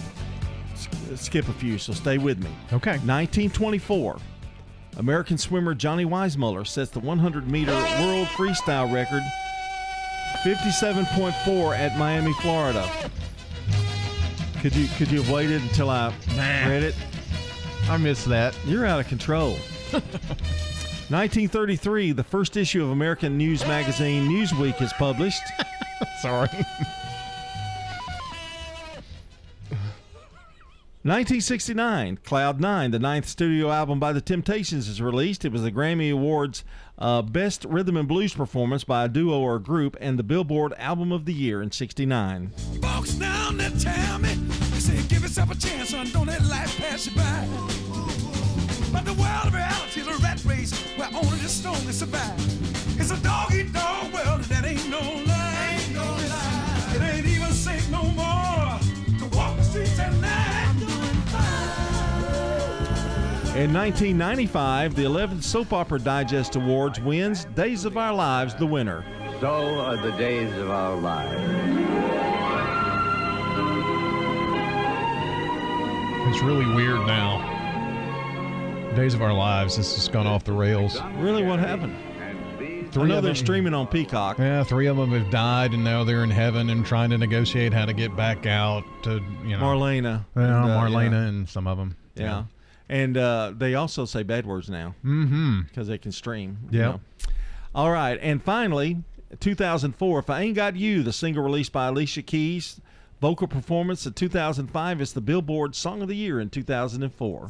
skip 1.16 1.48
a 1.48 1.52
few, 1.52 1.78
so 1.78 1.92
stay 1.92 2.18
with 2.18 2.38
me. 2.42 2.50
Okay. 2.72 2.98
1924, 2.98 4.18
American 4.96 5.38
swimmer 5.38 5.74
Johnny 5.74 6.04
Weissmuller 6.04 6.66
sets 6.66 6.90
the 6.90 7.00
100 7.00 7.50
meter 7.50 7.72
world 7.72 8.28
freestyle 8.28 8.92
record, 8.92 9.22
57.4 10.42 11.76
at 11.76 11.98
Miami, 11.98 12.32
Florida. 12.34 12.88
Could 14.60 14.74
you 14.74 14.88
could 14.96 15.10
you 15.10 15.20
have 15.22 15.30
waited 15.30 15.62
until 15.62 15.90
I 15.90 16.12
read 16.36 16.82
it? 16.82 16.94
I 17.88 17.98
missed 17.98 18.26
that. 18.26 18.56
You're 18.64 18.86
out 18.86 19.00
of 19.00 19.08
control. 19.08 19.56
1933, 21.10 22.12
the 22.12 22.24
first 22.24 22.56
issue 22.56 22.82
of 22.82 22.88
American 22.88 23.36
news 23.36 23.66
magazine 23.66 24.26
Newsweek 24.26 24.80
is 24.80 24.92
published. 24.94 25.42
Sorry. 26.22 26.48
1969, 31.02 32.20
Cloud 32.24 32.58
Nine, 32.58 32.90
the 32.90 32.98
ninth 32.98 33.28
studio 33.28 33.70
album 33.70 34.00
by 34.00 34.14
The 34.14 34.22
Temptations, 34.22 34.88
is 34.88 35.02
released. 35.02 35.44
It 35.44 35.52
was 35.52 35.62
the 35.62 35.70
Grammy 35.70 36.10
Awards 36.10 36.64
uh, 36.98 37.20
Best 37.20 37.66
Rhythm 37.66 37.98
and 37.98 38.08
Blues 38.08 38.32
Performance 38.32 38.84
by 38.84 39.04
a 39.04 39.08
duo 39.08 39.38
or 39.38 39.56
a 39.56 39.60
group 39.60 39.98
and 40.00 40.18
the 40.18 40.22
Billboard 40.22 40.72
Album 40.78 41.12
of 41.12 41.26
the 41.26 41.34
Year 41.34 41.60
in 41.60 41.70
69. 41.70 42.50
Folks 42.80 43.12
down 43.12 43.58
there 43.58 43.68
tell 43.78 44.18
me, 44.20 44.34
say, 44.78 45.02
give 45.08 45.20
yourself 45.20 45.50
a 45.50 45.58
chance, 45.58 45.90
son, 45.90 46.08
don't 46.10 46.28
let 46.28 46.42
life 46.46 46.74
pass 46.78 47.06
you 47.06 47.14
by. 47.14 47.83
But 48.94 49.04
the 49.06 49.12
world 49.14 49.46
of 49.46 49.54
reality 49.54 50.00
is 50.02 50.06
a 50.06 50.16
rat 50.22 50.40
race 50.44 50.72
where 50.96 51.08
only 51.12 51.36
the 51.38 51.48
strongest 51.48 51.98
survive. 51.98 52.38
It's 52.96 53.10
a 53.10 53.20
dog 53.24 53.52
eat 53.52 53.72
dog 53.72 54.12
world, 54.12 54.42
and 54.42 54.44
that 54.44 54.64
ain't 54.64 54.88
no 54.88 55.00
lie. 55.00 55.78
Ain't 55.80 55.94
no 55.94 56.04
lie. 56.04 56.92
It 56.94 57.02
ain't 57.02 57.26
even 57.26 57.50
safe 57.50 57.90
no 57.90 58.04
more 58.04 58.78
to 59.18 59.36
walk 59.36 59.56
the 59.56 59.64
streets 59.64 59.98
at 59.98 60.12
night. 60.20 60.76
In 63.56 63.72
1995, 63.72 64.94
the 64.94 65.02
11th 65.02 65.42
Soap 65.42 65.72
Opera 65.72 65.98
Digest 65.98 66.54
Awards 66.54 67.00
wins 67.00 67.46
Days 67.56 67.84
of 67.84 67.96
Our 67.96 68.14
Lives 68.14 68.54
the 68.54 68.66
winner. 68.66 69.04
So 69.40 69.80
are 69.80 69.96
the 69.96 70.12
days 70.12 70.52
of 70.54 70.70
our 70.70 70.94
lives. 70.94 71.42
It's 76.28 76.42
really 76.42 76.66
weird 76.76 77.04
now. 77.08 77.53
Days 78.94 79.14
of 79.14 79.22
Our 79.22 79.32
Lives, 79.32 79.76
this 79.76 79.94
has 79.96 80.08
gone 80.08 80.26
off 80.26 80.44
the 80.44 80.52
rails. 80.52 81.00
Really, 81.16 81.42
what 81.42 81.58
happened? 81.58 81.96
Three 82.92 83.04
I 83.04 83.06
know 83.08 83.16
of 83.18 83.24
they're 83.24 83.32
them- 83.32 83.34
streaming 83.34 83.74
on 83.74 83.88
Peacock. 83.88 84.38
Yeah, 84.38 84.62
three 84.62 84.86
of 84.86 84.96
them 84.96 85.10
have 85.10 85.30
died, 85.30 85.72
and 85.74 85.82
now 85.82 86.04
they're 86.04 86.22
in 86.22 86.30
heaven 86.30 86.70
and 86.70 86.86
trying 86.86 87.10
to 87.10 87.18
negotiate 87.18 87.72
how 87.72 87.86
to 87.86 87.92
get 87.92 88.14
back 88.16 88.46
out 88.46 88.84
to, 89.02 89.14
you 89.44 89.56
know. 89.56 89.64
Marlena. 89.64 90.24
Yeah, 90.36 90.42
And, 90.42 90.52
uh, 90.70 90.78
Marlena 90.80 91.10
yeah. 91.12 91.22
and 91.28 91.48
some 91.48 91.66
of 91.66 91.76
them. 91.76 91.96
Yeah. 92.14 92.44
And 92.88 93.16
uh, 93.16 93.52
they 93.56 93.74
also 93.74 94.04
say 94.04 94.22
bad 94.22 94.46
words 94.46 94.70
now. 94.70 94.94
Mm-hmm. 95.04 95.62
Because 95.62 95.88
they 95.88 95.98
can 95.98 96.12
stream. 96.12 96.58
you 96.70 96.78
know. 96.80 97.00
All 97.74 97.90
right. 97.90 98.18
And 98.22 98.40
finally, 98.42 99.02
2004, 99.40 100.18
If 100.20 100.30
I 100.30 100.42
Ain't 100.42 100.54
Got 100.54 100.76
You, 100.76 101.02
the 101.02 101.12
single 101.12 101.42
released 101.42 101.72
by 101.72 101.88
Alicia 101.88 102.22
Keys. 102.22 102.80
Vocal 103.20 103.48
performance 103.48 104.06
of 104.06 104.14
2005 104.14 105.00
is 105.00 105.14
the 105.14 105.20
Billboard 105.20 105.74
Song 105.74 106.00
of 106.02 106.08
the 106.08 106.14
Year 106.16 106.38
in 106.38 106.50
2004. 106.50 107.48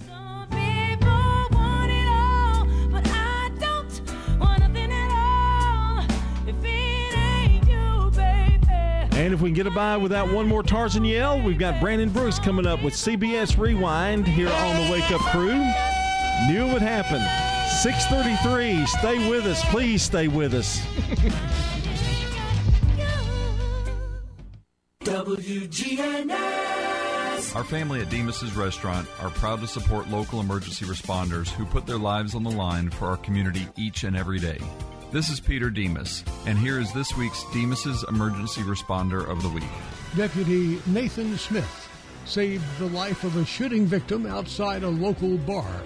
And 9.15 9.33
if 9.33 9.41
we 9.41 9.51
can 9.51 9.55
get 9.55 9.67
it 9.69 9.75
by 9.75 9.97
without 9.97 10.33
one 10.33 10.49
more 10.49 10.65
Tarzan 10.65 11.05
yell, 11.05 11.41
we've 11.41 11.57
got 11.59 11.81
Brandon 11.81 12.11
Brooks 12.11 12.41
coming 12.41 12.67
up 12.67 12.83
with 12.83 12.95
CBS 12.95 13.57
Rewind 13.57 14.27
here 14.27 14.49
on 14.51 14.85
the 14.85 14.93
Wake 14.93 15.09
Up 15.13 15.21
Crew. 15.21 15.55
Knew 16.49 16.67
it 16.67 16.73
would 16.73 16.83
happen. 16.83 17.21
633. 17.81 18.85
Stay 18.87 19.29
with 19.29 19.47
us. 19.47 19.65
Please 19.67 20.03
stay 20.03 20.27
with 20.27 20.53
us. 20.53 20.81
WGNS. 25.05 26.35
Our 27.55 27.63
family 27.65 28.01
at 28.01 28.11
Demos's 28.11 28.57
Restaurant 28.57 29.07
are 29.21 29.31
proud 29.31 29.61
to 29.61 29.69
support 29.69 30.09
local 30.09 30.41
emergency 30.41 30.85
responders 30.87 31.49
who 31.51 31.65
put 31.65 31.87
their 31.87 31.99
lives 31.99 32.35
on 32.35 32.43
the 32.43 32.51
line 32.51 32.91
for 32.91 33.07
our 33.07 33.17
community 33.19 33.69
each 33.77 34.03
and 34.03 34.17
every 34.17 34.41
day. 34.41 34.59
This 35.15 35.29
is 35.29 35.39
Peter 35.39 35.71
Demos, 35.71 36.25
and 36.45 36.59
here 36.59 36.81
is 36.81 36.93
this 36.93 37.17
week's 37.17 37.45
Demos's 37.53 38.05
Emergency 38.09 38.63
Responder 38.63 39.25
of 39.31 39.45
the 39.45 39.49
Week. 39.49 39.63
Deputy 40.17 40.83
Nathan 40.87 41.39
Smith 41.39 41.89
saved 42.25 42.65
the 42.81 42.89
life 42.89 43.23
of 43.23 43.37
a 43.37 43.45
shooting 43.45 43.87
victim 43.87 44.27
outside 44.27 44.83
a 44.83 44.89
local 44.89 45.39
bar. 45.39 45.83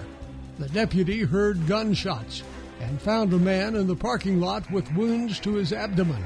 The 0.57 0.67
deputy 0.69 1.19
heard 1.21 1.67
gunshots 1.67 2.41
and 2.81 2.99
found 2.99 3.31
a 3.31 3.37
man 3.37 3.75
in 3.75 3.85
the 3.85 3.95
parking 3.95 4.39
lot 4.39 4.71
with 4.71 4.91
wounds 4.95 5.39
to 5.41 5.53
his 5.53 5.73
abdomen. 5.73 6.23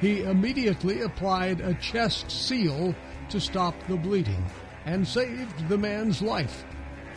He 0.00 0.22
immediately 0.22 1.02
applied 1.02 1.60
a 1.60 1.74
chest 1.74 2.30
seal 2.30 2.94
to 3.28 3.40
stop 3.40 3.74
the 3.88 3.96
bleeding 3.96 4.42
and 4.86 5.06
saved 5.06 5.68
the 5.68 5.76
man's 5.76 6.22
life. 6.22 6.64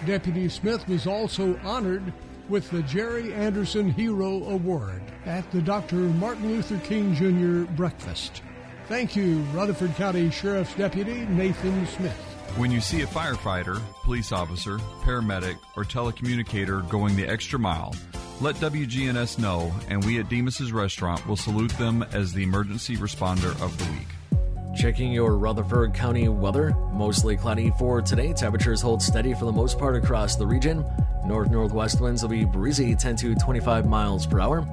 Deputy 0.06 0.50
Smith 0.50 0.86
was 0.90 1.08
also 1.08 1.58
honored 1.64 2.12
with 2.52 2.70
the 2.70 2.84
Jerry 2.84 3.34
Anderson 3.34 3.90
Hero 3.90 4.44
Award 4.50 5.02
at 5.26 5.50
the 5.52 5.62
Dr. 5.62 5.96
Martin 5.96 6.50
Luther 6.50 6.78
King 6.80 7.16
Jr. 7.16 7.72
breakfast. 7.74 8.44
Thank 8.88 9.16
you, 9.16 9.40
Rutherford 9.54 9.96
County 9.96 10.30
Sheriff's 10.30 10.76
Deputy 10.76 11.22
Nathan 11.28 11.88
Smith. 11.88 12.12
When 12.58 12.70
you 12.70 12.82
see 12.82 13.04
a 13.04 13.08
firefighter, 13.08 13.82
police 14.04 14.34
officer, 14.34 14.80
paramedic, 15.04 15.58
or 15.78 15.86
telecommunicator 15.86 16.88
going 16.90 17.16
the 17.16 17.26
extra 17.26 17.58
mile, 17.58 17.96
let 18.42 18.56
WGNS 18.58 19.40
know, 19.40 19.72
and 19.88 20.04
we 20.04 20.20
at 20.20 20.28
Demos's 20.28 20.74
Restaurant 20.74 21.26
will 21.26 21.38
salute 21.38 21.72
them 21.78 22.04
as 22.12 22.34
the 22.34 22.44
emergency 22.44 22.98
responder 22.98 23.52
of 23.64 23.78
the 23.78 23.86
week. 23.94 24.08
Checking 24.76 25.14
your 25.14 25.38
Rutherford 25.38 25.94
County 25.94 26.28
weather. 26.28 26.76
Mostly 26.92 27.38
cloudy 27.38 27.72
for 27.78 28.02
today. 28.02 28.34
Temperatures 28.34 28.82
hold 28.82 29.02
steady 29.02 29.34
for 29.34 29.46
the 29.46 29.52
most 29.52 29.80
part 29.80 29.96
across 29.96 30.36
the 30.36 30.48
region. 30.48 30.84
North 31.32 31.50
northwest 31.50 32.02
winds 32.02 32.24
will 32.24 32.30
be 32.30 32.44
breezy 32.44 32.94
10 32.94 33.16
to 33.16 33.34
25 33.36 33.86
miles 33.86 34.28
per 34.28 34.42
hour. 34.42 34.68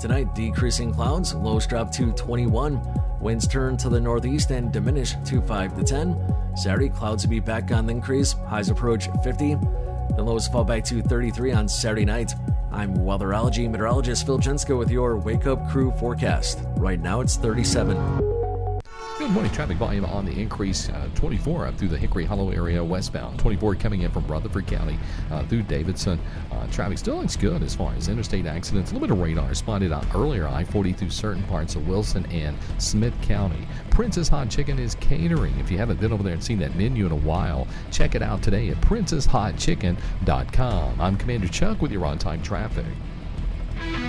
Tonight, 0.00 0.32
decreasing 0.32 0.94
clouds. 0.94 1.34
Lows 1.34 1.66
drop 1.66 1.90
to 1.90 2.12
21. 2.12 2.80
Winds 3.18 3.48
turn 3.48 3.76
to 3.78 3.88
the 3.88 3.98
northeast 3.98 4.52
and 4.52 4.72
diminish 4.72 5.16
to 5.24 5.42
5 5.42 5.76
to 5.76 5.82
10. 5.82 6.34
Saturday, 6.56 6.88
clouds 6.88 7.24
will 7.24 7.30
be 7.30 7.40
back 7.40 7.72
on 7.72 7.86
the 7.86 7.92
increase. 7.92 8.34
Highs 8.46 8.70
approach 8.70 9.08
50. 9.24 9.56
The 10.14 10.22
lows 10.22 10.46
fall 10.46 10.62
back 10.62 10.84
to 10.84 11.02
33 11.02 11.50
on 11.50 11.66
Saturday 11.66 12.04
night. 12.04 12.32
I'm 12.70 12.94
weatherology 12.94 13.68
meteorologist 13.68 14.24
Phil 14.24 14.38
Jensko 14.38 14.78
with 14.78 14.92
your 14.92 15.16
Wake 15.16 15.48
Up 15.48 15.68
Crew 15.68 15.90
forecast. 15.98 16.60
Right 16.76 17.00
now, 17.00 17.22
it's 17.22 17.34
37. 17.34 18.33
Good 19.16 19.30
morning. 19.30 19.52
Traffic 19.52 19.76
volume 19.76 20.04
on 20.06 20.24
the 20.24 20.32
increase. 20.32 20.88
Uh, 20.88 21.08
24 21.14 21.68
up 21.68 21.78
through 21.78 21.86
the 21.86 21.96
Hickory 21.96 22.24
Hollow 22.24 22.50
area 22.50 22.82
westbound. 22.82 23.38
24 23.38 23.76
coming 23.76 24.02
in 24.02 24.10
from 24.10 24.26
Rutherford 24.26 24.66
County 24.66 24.98
uh, 25.30 25.46
through 25.46 25.62
Davidson. 25.62 26.18
Uh, 26.50 26.66
traffic 26.72 26.98
still 26.98 27.18
looks 27.18 27.36
good 27.36 27.62
as 27.62 27.76
far 27.76 27.94
as 27.94 28.08
interstate 28.08 28.44
accidents. 28.44 28.90
A 28.90 28.94
little 28.94 29.06
bit 29.06 29.16
of 29.16 29.22
radar 29.22 29.54
spotted 29.54 29.92
out 29.92 30.04
earlier. 30.16 30.48
I 30.48 30.64
40 30.64 30.94
through 30.94 31.10
certain 31.10 31.44
parts 31.44 31.76
of 31.76 31.86
Wilson 31.86 32.26
and 32.32 32.58
Smith 32.78 33.14
County. 33.22 33.68
Prince's 33.88 34.28
Hot 34.30 34.50
Chicken 34.50 34.80
is 34.80 34.96
catering. 34.96 35.56
If 35.60 35.70
you 35.70 35.78
haven't 35.78 36.00
been 36.00 36.12
over 36.12 36.24
there 36.24 36.32
and 36.32 36.42
seen 36.42 36.58
that 36.58 36.74
menu 36.74 37.06
in 37.06 37.12
a 37.12 37.16
while, 37.16 37.68
check 37.92 38.16
it 38.16 38.22
out 38.22 38.42
today 38.42 38.70
at 38.70 38.80
princeshotchicken.com. 38.80 41.00
I'm 41.00 41.16
Commander 41.16 41.46
Chuck 41.46 41.80
with 41.80 41.92
your 41.92 42.04
on 42.04 42.18
time 42.18 42.42
traffic. 42.42 42.84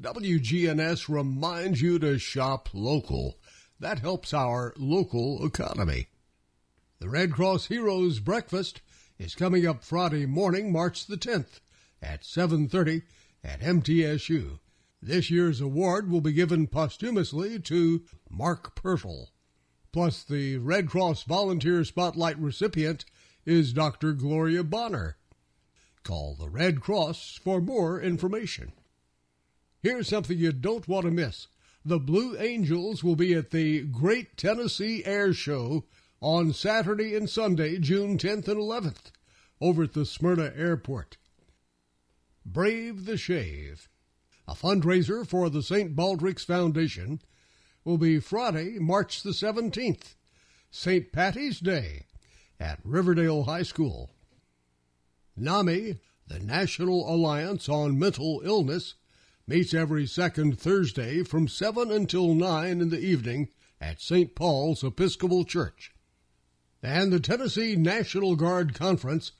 WGNS 0.00 1.08
reminds 1.08 1.80
you 1.80 1.98
to 1.98 2.18
shop 2.18 2.68
local. 2.74 3.38
That 3.80 4.00
helps 4.00 4.34
our 4.34 4.74
local 4.76 5.46
economy. 5.46 6.08
The 6.98 7.08
Red 7.08 7.32
Cross 7.32 7.68
Heroes 7.68 8.20
Breakfast 8.20 8.82
is 9.18 9.34
coming 9.34 9.66
up 9.66 9.82
Friday 9.82 10.26
morning, 10.26 10.70
March 10.70 11.06
the 11.06 11.16
10th 11.16 11.60
at 12.02 12.24
7:30 12.24 13.04
at 13.42 13.62
MTSU. 13.62 14.58
This 15.00 15.30
year's 15.30 15.62
award 15.62 16.10
will 16.10 16.20
be 16.20 16.32
given 16.32 16.66
posthumously 16.66 17.58
to 17.60 18.04
Mark 18.28 18.74
Purtle. 18.74 19.30
Plus, 19.92 20.24
the 20.24 20.58
Red 20.58 20.90
Cross 20.90 21.22
Volunteer 21.22 21.84
Spotlight 21.84 22.38
recipient 22.38 23.06
is 23.46 23.72
Dr. 23.72 24.12
Gloria 24.12 24.62
Bonner. 24.62 25.16
Call 26.02 26.34
the 26.34 26.50
Red 26.50 26.82
Cross 26.82 27.40
for 27.42 27.62
more 27.62 27.98
information. 27.98 28.72
Here's 29.86 30.08
something 30.08 30.36
you 30.36 30.50
don't 30.50 30.88
want 30.88 31.04
to 31.04 31.12
miss. 31.12 31.46
The 31.84 32.00
Blue 32.00 32.36
Angels 32.36 33.04
will 33.04 33.14
be 33.14 33.34
at 33.34 33.52
the 33.52 33.82
Great 33.82 34.36
Tennessee 34.36 35.04
Air 35.04 35.32
Show 35.32 35.84
on 36.20 36.52
Saturday 36.52 37.14
and 37.14 37.30
Sunday, 37.30 37.78
June 37.78 38.18
10th 38.18 38.48
and 38.48 38.58
11th, 38.58 39.12
over 39.60 39.84
at 39.84 39.92
the 39.92 40.04
Smyrna 40.04 40.52
Airport. 40.56 41.18
Brave 42.44 43.04
the 43.04 43.16
Shave, 43.16 43.88
a 44.48 44.54
fundraiser 44.54 45.24
for 45.24 45.48
the 45.48 45.62
St. 45.62 45.94
Baldrick's 45.94 46.42
Foundation, 46.42 47.20
will 47.84 47.96
be 47.96 48.18
Friday, 48.18 48.80
March 48.80 49.22
the 49.22 49.30
17th, 49.30 50.16
St. 50.68 51.12
Patty's 51.12 51.60
Day, 51.60 52.06
at 52.58 52.80
Riverdale 52.82 53.44
High 53.44 53.62
School. 53.62 54.10
NAMI, 55.36 56.00
the 56.26 56.40
National 56.40 57.08
Alliance 57.08 57.68
on 57.68 57.96
Mental 57.96 58.42
Illness, 58.44 58.96
meets 59.46 59.72
every 59.72 60.06
second 60.06 60.58
Thursday 60.58 61.22
from 61.22 61.46
7 61.46 61.90
until 61.90 62.34
9 62.34 62.80
in 62.80 62.90
the 62.90 62.98
evening 62.98 63.48
at 63.80 64.00
St. 64.00 64.34
Paul's 64.34 64.82
Episcopal 64.82 65.44
Church. 65.44 65.92
And 66.82 67.12
the 67.12 67.20
Tennessee 67.20 67.76
National 67.76 68.36
Guard 68.36 68.74
Conference 68.74 69.32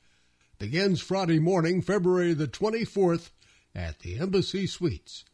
begins 0.59 1.01
Friday 1.01 1.38
morning, 1.38 1.83
February 1.83 2.35
the 2.35 2.47
24th 2.47 3.31
at 3.75 3.99
the 4.01 4.19
Embassy 4.19 4.66
Suites. 4.66 5.25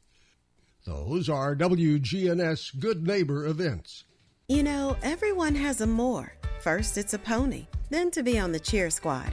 Those 0.87 1.29
are 1.29 1.55
WGNS 1.55 2.81
Good 2.81 3.07
Neighbor 3.07 3.47
events. 3.47 4.05
You 4.49 4.63
know, 4.63 4.97
everyone 5.03 5.55
has 5.55 5.81
a 5.81 5.87
more. 5.87 6.33
First, 6.61 6.99
it's 6.99 7.15
a 7.15 7.19
pony, 7.19 7.67
then 7.91 8.11
to 8.11 8.23
be 8.23 8.39
on 8.39 8.53
the 8.53 8.61
cheer 8.61 8.91
squad. 8.91 9.33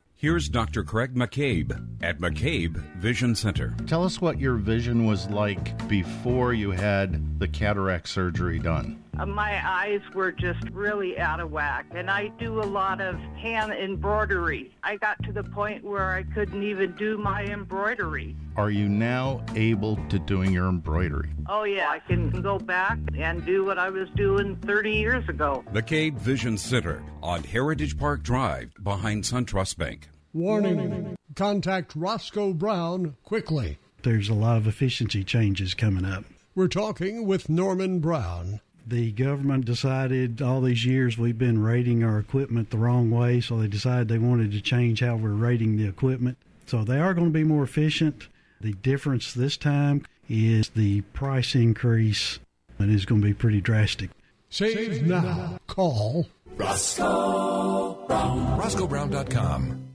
Here's 0.21 0.49
Dr. 0.49 0.83
Craig 0.83 1.15
McCabe 1.15 1.71
at 2.03 2.19
McCabe 2.19 2.75
Vision 2.97 3.33
Center. 3.33 3.75
Tell 3.87 4.03
us 4.03 4.21
what 4.21 4.39
your 4.39 4.53
vision 4.53 5.07
was 5.07 5.27
like 5.31 5.87
before 5.87 6.53
you 6.53 6.69
had 6.69 7.39
the 7.39 7.47
cataract 7.47 8.07
surgery 8.07 8.59
done. 8.59 9.03
Uh, 9.19 9.25
my 9.25 9.61
eyes 9.67 10.01
were 10.13 10.31
just 10.31 10.63
really 10.71 11.19
out 11.19 11.39
of 11.39 11.51
whack, 11.51 11.85
and 11.93 12.09
I 12.09 12.29
do 12.39 12.61
a 12.61 12.63
lot 12.63 13.01
of 13.01 13.15
hand 13.37 13.71
embroidery. 13.73 14.71
I 14.83 14.97
got 14.97 15.21
to 15.23 15.33
the 15.33 15.43
point 15.43 15.83
where 15.83 16.11
I 16.11 16.23
couldn't 16.23 16.63
even 16.63 16.93
do 16.93 17.17
my 17.17 17.43
embroidery. 17.43 18.35
Are 18.55 18.69
you 18.69 18.87
now 18.89 19.43
able 19.55 19.97
to 20.09 20.19
doing 20.19 20.51
your 20.51 20.67
embroidery? 20.67 21.29
Oh, 21.47 21.63
yeah, 21.63 21.89
I 21.89 21.99
can 21.99 22.29
go 22.41 22.57
back 22.57 22.99
and 23.17 23.45
do 23.45 23.65
what 23.65 23.77
I 23.77 23.89
was 23.89 24.09
doing 24.15 24.55
30 24.57 24.91
years 24.91 25.27
ago. 25.29 25.63
McCabe 25.73 26.17
Vision 26.17 26.57
Center 26.57 27.03
on 27.21 27.43
Heritage 27.43 27.97
Park 27.97 28.23
Drive 28.23 28.71
behind 28.81 29.23
SunTrust 29.23 29.77
Bank. 29.77 30.09
Warning 30.33 31.17
contact 31.35 31.93
Roscoe 31.95 32.53
Brown 32.53 33.17
quickly. 33.23 33.77
There's 34.03 34.29
a 34.29 34.33
lot 34.33 34.57
of 34.57 34.67
efficiency 34.67 35.23
changes 35.23 35.73
coming 35.73 36.05
up. 36.05 36.23
We're 36.55 36.67
talking 36.67 37.25
with 37.25 37.49
Norman 37.49 37.99
Brown. 37.99 38.61
The 38.87 39.11
government 39.11 39.65
decided 39.65 40.41
all 40.41 40.61
these 40.61 40.85
years 40.85 41.17
we've 41.17 41.37
been 41.37 41.61
rating 41.61 42.03
our 42.03 42.19
equipment 42.19 42.71
the 42.71 42.77
wrong 42.77 43.11
way, 43.11 43.39
so 43.39 43.57
they 43.57 43.67
decided 43.67 44.07
they 44.07 44.17
wanted 44.17 44.51
to 44.51 44.61
change 44.61 45.01
how 45.01 45.15
we're 45.15 45.29
rating 45.29 45.77
the 45.77 45.87
equipment. 45.87 46.37
So 46.65 46.83
they 46.83 46.99
are 46.99 47.13
going 47.13 47.27
to 47.27 47.33
be 47.33 47.43
more 47.43 47.63
efficient. 47.63 48.27
The 48.59 48.73
difference 48.73 49.33
this 49.33 49.57
time 49.57 50.05
is 50.29 50.69
the 50.69 51.01
price 51.01 51.55
increase, 51.55 52.39
and 52.79 52.91
it's 52.91 53.05
going 53.05 53.21
to 53.21 53.27
be 53.27 53.33
pretty 53.33 53.61
drastic. 53.61 54.09
Save 54.49 55.05
now. 55.05 55.57
Call 55.67 56.27
Roscoe 56.57 58.05
Brown. 58.07 58.59
RoscoeBrown.com. 58.59 59.87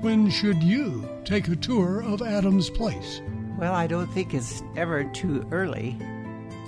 When 0.00 0.30
should 0.30 0.62
you 0.62 1.08
take 1.24 1.48
a 1.48 1.56
tour 1.56 2.02
of 2.02 2.22
Adams 2.22 2.70
Place? 2.70 3.20
Well, 3.58 3.74
I 3.74 3.86
don't 3.86 4.12
think 4.12 4.34
it's 4.34 4.62
ever 4.76 5.04
too 5.04 5.46
early. 5.50 5.96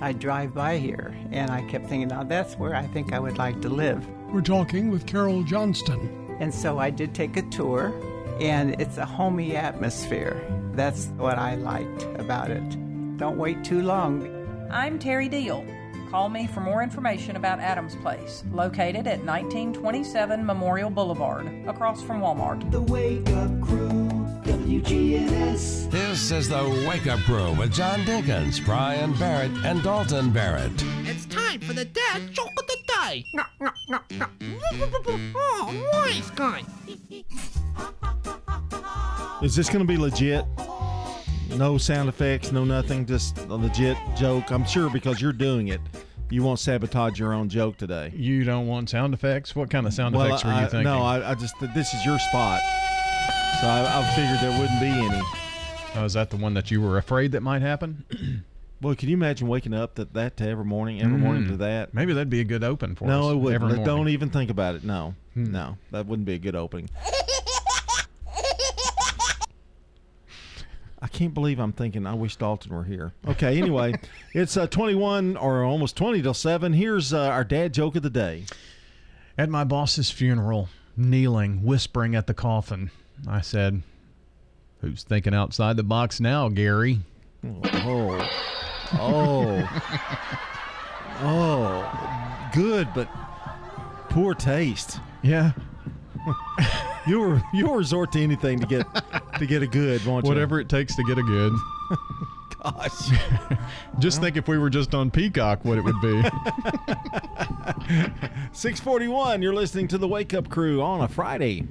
I 0.01 0.13
drive 0.13 0.53
by 0.55 0.79
here 0.79 1.15
and 1.31 1.51
I 1.51 1.61
kept 1.69 1.87
thinking, 1.87 2.07
now 2.07 2.23
that's 2.23 2.55
where 2.55 2.75
I 2.75 2.87
think 2.87 3.13
I 3.13 3.19
would 3.19 3.37
like 3.37 3.61
to 3.61 3.69
live. 3.69 4.05
We're 4.33 4.41
talking 4.41 4.89
with 4.89 5.05
Carol 5.05 5.43
Johnston. 5.43 6.35
And 6.39 6.51
so 6.51 6.79
I 6.79 6.89
did 6.89 7.13
take 7.13 7.37
a 7.37 7.43
tour, 7.43 7.93
and 8.39 8.81
it's 8.81 8.97
a 8.97 9.05
homey 9.05 9.55
atmosphere. 9.55 10.41
That's 10.73 11.05
what 11.17 11.37
I 11.37 11.53
liked 11.53 12.01
about 12.19 12.49
it. 12.49 13.17
Don't 13.17 13.37
wait 13.37 13.63
too 13.63 13.83
long. 13.83 14.27
I'm 14.71 14.97
Terry 14.97 15.29
Deal. 15.29 15.63
Call 16.09 16.29
me 16.29 16.47
for 16.47 16.61
more 16.61 16.81
information 16.81 17.35
about 17.35 17.59
Adams 17.59 17.95
Place, 17.97 18.43
located 18.51 19.05
at 19.05 19.23
1927 19.23 20.43
Memorial 20.43 20.89
Boulevard, 20.89 21.47
across 21.67 22.01
from 22.01 22.21
Walmart. 22.21 22.71
The 22.71 22.81
Wake 22.81 23.29
Up 23.29 23.61
Crew, 23.61 23.90
WGNS. 24.71 25.91
This 25.91 26.31
is 26.31 26.47
the 26.47 26.85
Wake 26.87 27.05
Up 27.05 27.19
Crew 27.21 27.51
with 27.55 27.73
John 27.73 27.99
Dinkins, 28.03 28.63
Brian 28.63 29.11
Barrett, 29.15 29.51
and 29.65 29.83
Dalton 29.83 30.31
Barrett. 30.31 30.71
It's 31.03 31.25
time 31.25 31.59
for 31.59 31.73
the 31.73 31.83
dad 31.83 32.31
joke 32.31 32.51
of 32.57 32.67
the 32.67 32.77
day. 32.87 33.25
Oh, 35.35 35.89
nice 35.91 36.29
guy. 36.29 36.63
Is 39.43 39.57
this 39.57 39.67
going 39.67 39.85
to 39.85 39.85
be 39.85 39.97
legit? 39.97 40.45
No 41.57 41.77
sound 41.77 42.07
effects, 42.07 42.53
no 42.53 42.63
nothing, 42.63 43.05
just 43.05 43.39
a 43.39 43.55
legit 43.55 43.97
joke. 44.15 44.51
I'm 44.51 44.63
sure 44.63 44.89
because 44.89 45.19
you're 45.19 45.33
doing 45.33 45.67
it, 45.67 45.81
you 46.29 46.43
won't 46.43 46.59
sabotage 46.59 47.19
your 47.19 47.33
own 47.33 47.49
joke 47.49 47.75
today. 47.75 48.13
You 48.15 48.45
don't 48.45 48.67
want 48.67 48.89
sound 48.89 49.13
effects? 49.13 49.53
What 49.53 49.69
kind 49.69 49.85
of 49.85 49.93
sound 49.93 50.15
well, 50.15 50.27
effects 50.27 50.45
were 50.45 50.51
you 50.51 50.57
I, 50.57 50.61
thinking? 50.67 50.83
No, 50.83 51.01
I, 51.01 51.31
I 51.31 51.35
just 51.35 51.55
this 51.75 51.93
is 51.93 52.05
your 52.05 52.19
spot, 52.19 52.61
so 53.61 53.67
I, 53.67 53.99
I 53.99 54.15
figured 54.15 54.39
there 54.39 54.59
wouldn't 54.59 54.79
be 54.79 54.87
any. 54.87 55.21
Oh, 55.95 56.05
is 56.05 56.13
that 56.13 56.29
the 56.29 56.37
one 56.37 56.53
that 56.53 56.71
you 56.71 56.81
were 56.81 56.97
afraid 56.97 57.33
that 57.33 57.41
might 57.41 57.61
happen? 57.61 58.05
Well, 58.83 58.95
can 58.95 59.09
you 59.09 59.13
imagine 59.15 59.47
waking 59.47 59.75
up 59.75 59.93
to 59.97 60.05
that 60.05 60.37
to 60.37 60.47
every 60.49 60.65
morning, 60.65 61.03
every 61.03 61.19
morning 61.19 61.47
to 61.49 61.57
that? 61.57 61.93
Maybe 61.93 62.13
that'd 62.13 62.31
be 62.31 62.39
a 62.39 62.43
good 62.43 62.63
open 62.63 62.95
for 62.95 63.05
us. 63.05 63.09
No, 63.09 63.29
it 63.29 63.35
wouldn't. 63.35 63.53
every 63.61 63.67
morning. 63.75 63.85
Don't 63.85 64.09
even 64.09 64.31
think 64.31 64.49
about 64.49 64.73
it. 64.73 64.83
No, 64.83 65.13
Hmm. 65.35 65.51
no, 65.51 65.77
that 65.91 66.07
wouldn't 66.07 66.25
be 66.25 66.33
a 66.33 66.39
good 66.39 66.55
opening. 66.55 66.89
I 70.99 71.07
can't 71.07 71.35
believe 71.35 71.59
I'm 71.59 71.73
thinking. 71.73 72.07
I 72.07 72.15
wish 72.15 72.37
Dalton 72.37 72.75
were 72.75 72.83
here. 72.83 73.13
Okay, 73.27 73.57
anyway, 73.59 73.93
it's 74.33 74.57
uh, 74.57 74.65
21 74.65 75.37
or 75.37 75.63
almost 75.63 75.95
20 75.97 76.21
till 76.23 76.33
seven. 76.33 76.73
Here's 76.73 77.13
uh, 77.13 77.21
our 77.27 77.43
dad 77.43 77.75
joke 77.75 77.95
of 77.95 78.01
the 78.01 78.09
day. 78.09 78.45
At 79.37 79.49
my 79.49 79.63
boss's 79.63 80.09
funeral, 80.09 80.69
kneeling, 80.97 81.63
whispering 81.63 82.15
at 82.15 82.25
the 82.25 82.33
coffin, 82.33 82.89
I 83.27 83.41
said, 83.41 83.81
Who's 84.81 85.03
thinking 85.03 85.33
outside 85.33 85.77
the 85.77 85.83
box 85.83 86.19
now, 86.19 86.49
Gary? 86.49 86.99
Oh, 87.43 88.27
oh, 88.93 89.81
oh, 91.21 92.49
good, 92.53 92.87
but 92.93 93.07
Poor 94.11 94.33
taste. 94.33 94.99
Yeah. 95.21 95.53
you'll 97.07 97.41
you'll 97.53 97.75
resort 97.75 98.11
to 98.11 98.21
anything 98.21 98.59
to 98.59 98.67
get 98.67 98.85
to 99.39 99.45
get 99.45 99.63
a 99.63 99.67
good, 99.67 100.05
won't 100.05 100.25
you? 100.25 100.29
Whatever 100.29 100.59
it 100.59 100.67
takes 100.67 100.97
to 100.97 101.03
get 101.05 101.17
a 101.17 101.23
good. 101.23 101.53
Gosh. 102.61 103.09
just 103.99 104.19
think 104.19 104.35
if 104.35 104.49
we 104.49 104.57
were 104.57 104.69
just 104.69 104.93
on 104.93 105.11
Peacock, 105.11 105.63
what 105.63 105.77
it 105.77 105.83
would 105.85 105.99
be. 106.01 106.21
641, 108.51 109.41
you're 109.41 109.53
listening 109.53 109.87
to 109.87 109.97
the 109.97 110.09
Wake 110.09 110.33
Up 110.33 110.49
Crew 110.49 110.81
on 110.81 110.99
a 110.99 111.07
Friday. 111.07 111.65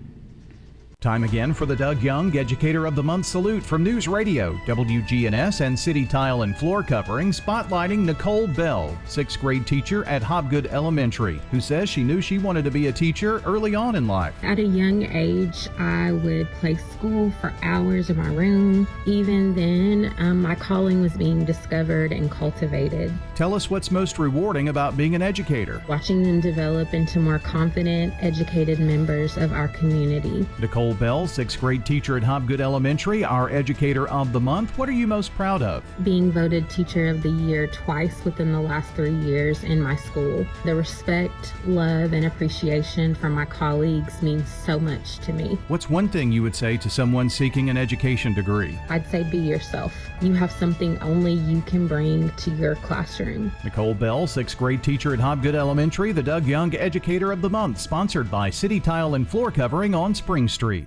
Time 1.00 1.24
again 1.24 1.54
for 1.54 1.64
the 1.64 1.74
Doug 1.74 2.02
Young 2.02 2.36
Educator 2.36 2.84
of 2.84 2.94
the 2.94 3.02
Month 3.02 3.24
salute 3.24 3.62
from 3.62 3.82
News 3.82 4.06
Radio, 4.06 4.52
WGNS, 4.66 5.62
and 5.62 5.78
City 5.78 6.04
Tile 6.04 6.42
and 6.42 6.54
Floor 6.54 6.82
Covering, 6.82 7.30
spotlighting 7.30 8.00
Nicole 8.00 8.46
Bell, 8.46 8.94
sixth 9.06 9.40
grade 9.40 9.66
teacher 9.66 10.04
at 10.04 10.20
Hobgood 10.20 10.66
Elementary, 10.66 11.40
who 11.52 11.58
says 11.58 11.88
she 11.88 12.04
knew 12.04 12.20
she 12.20 12.36
wanted 12.36 12.64
to 12.64 12.70
be 12.70 12.88
a 12.88 12.92
teacher 12.92 13.40
early 13.46 13.74
on 13.74 13.94
in 13.94 14.06
life. 14.06 14.34
At 14.42 14.58
a 14.58 14.62
young 14.62 15.04
age, 15.04 15.70
I 15.78 16.12
would 16.12 16.50
play 16.52 16.76
school 16.76 17.30
for 17.40 17.54
hours 17.62 18.10
in 18.10 18.18
my 18.18 18.34
room. 18.34 18.86
Even 19.06 19.54
then, 19.54 20.14
um, 20.18 20.42
my 20.42 20.54
calling 20.54 21.00
was 21.00 21.14
being 21.14 21.46
discovered 21.46 22.12
and 22.12 22.30
cultivated. 22.30 23.10
Tell 23.34 23.54
us 23.54 23.70
what's 23.70 23.90
most 23.90 24.18
rewarding 24.18 24.68
about 24.68 24.98
being 24.98 25.14
an 25.14 25.22
educator. 25.22 25.82
Watching 25.88 26.22
them 26.22 26.42
develop 26.42 26.92
into 26.92 27.20
more 27.20 27.38
confident, 27.38 28.12
educated 28.20 28.80
members 28.80 29.38
of 29.38 29.54
our 29.54 29.68
community. 29.68 30.46
Nicole 30.58 30.89
Bell, 30.94 31.26
sixth 31.26 31.60
grade 31.60 31.84
teacher 31.84 32.16
at 32.16 32.22
Hobgood 32.22 32.60
Elementary, 32.60 33.24
our 33.24 33.50
educator 33.50 34.08
of 34.08 34.32
the 34.32 34.40
month. 34.40 34.76
What 34.78 34.88
are 34.88 34.92
you 34.92 35.06
most 35.06 35.34
proud 35.34 35.62
of? 35.62 35.82
Being 36.02 36.30
voted 36.32 36.68
teacher 36.70 37.08
of 37.08 37.22
the 37.22 37.30
year 37.30 37.66
twice 37.66 38.24
within 38.24 38.52
the 38.52 38.60
last 38.60 38.92
three 38.94 39.14
years 39.14 39.64
in 39.64 39.80
my 39.80 39.96
school. 39.96 40.46
The 40.64 40.74
respect, 40.74 41.54
love, 41.66 42.12
and 42.12 42.26
appreciation 42.26 43.14
from 43.14 43.32
my 43.32 43.44
colleagues 43.44 44.22
means 44.22 44.48
so 44.48 44.78
much 44.78 45.18
to 45.20 45.32
me. 45.32 45.58
What's 45.68 45.90
one 45.90 46.08
thing 46.08 46.32
you 46.32 46.42
would 46.42 46.56
say 46.56 46.76
to 46.78 46.90
someone 46.90 47.28
seeking 47.30 47.70
an 47.70 47.76
education 47.76 48.34
degree? 48.34 48.78
I'd 48.88 49.06
say 49.08 49.22
be 49.22 49.38
yourself. 49.38 49.92
You 50.20 50.34
have 50.34 50.52
something 50.52 50.98
only 51.00 51.32
you 51.32 51.62
can 51.62 51.86
bring 51.86 52.30
to 52.30 52.50
your 52.50 52.76
classroom. 52.76 53.52
Nicole 53.64 53.94
Bell, 53.94 54.26
sixth 54.26 54.58
grade 54.58 54.82
teacher 54.82 55.14
at 55.14 55.20
Hobgood 55.20 55.54
Elementary, 55.54 56.12
the 56.12 56.22
Doug 56.22 56.46
Young 56.46 56.74
Educator 56.74 57.32
of 57.32 57.40
the 57.40 57.50
Month, 57.50 57.80
sponsored 57.80 58.30
by 58.30 58.50
City 58.50 58.80
Tile 58.80 59.14
and 59.14 59.28
Floor 59.28 59.50
Covering 59.50 59.94
on 59.94 60.14
Spring 60.14 60.48
Street. 60.48 60.79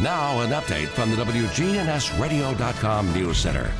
Now, 0.00 0.40
an 0.40 0.50
update 0.50 0.88
from 0.88 1.10
the 1.10 1.16
WGNSradio.com 1.16 3.14
News 3.14 3.38
Center. 3.38 3.70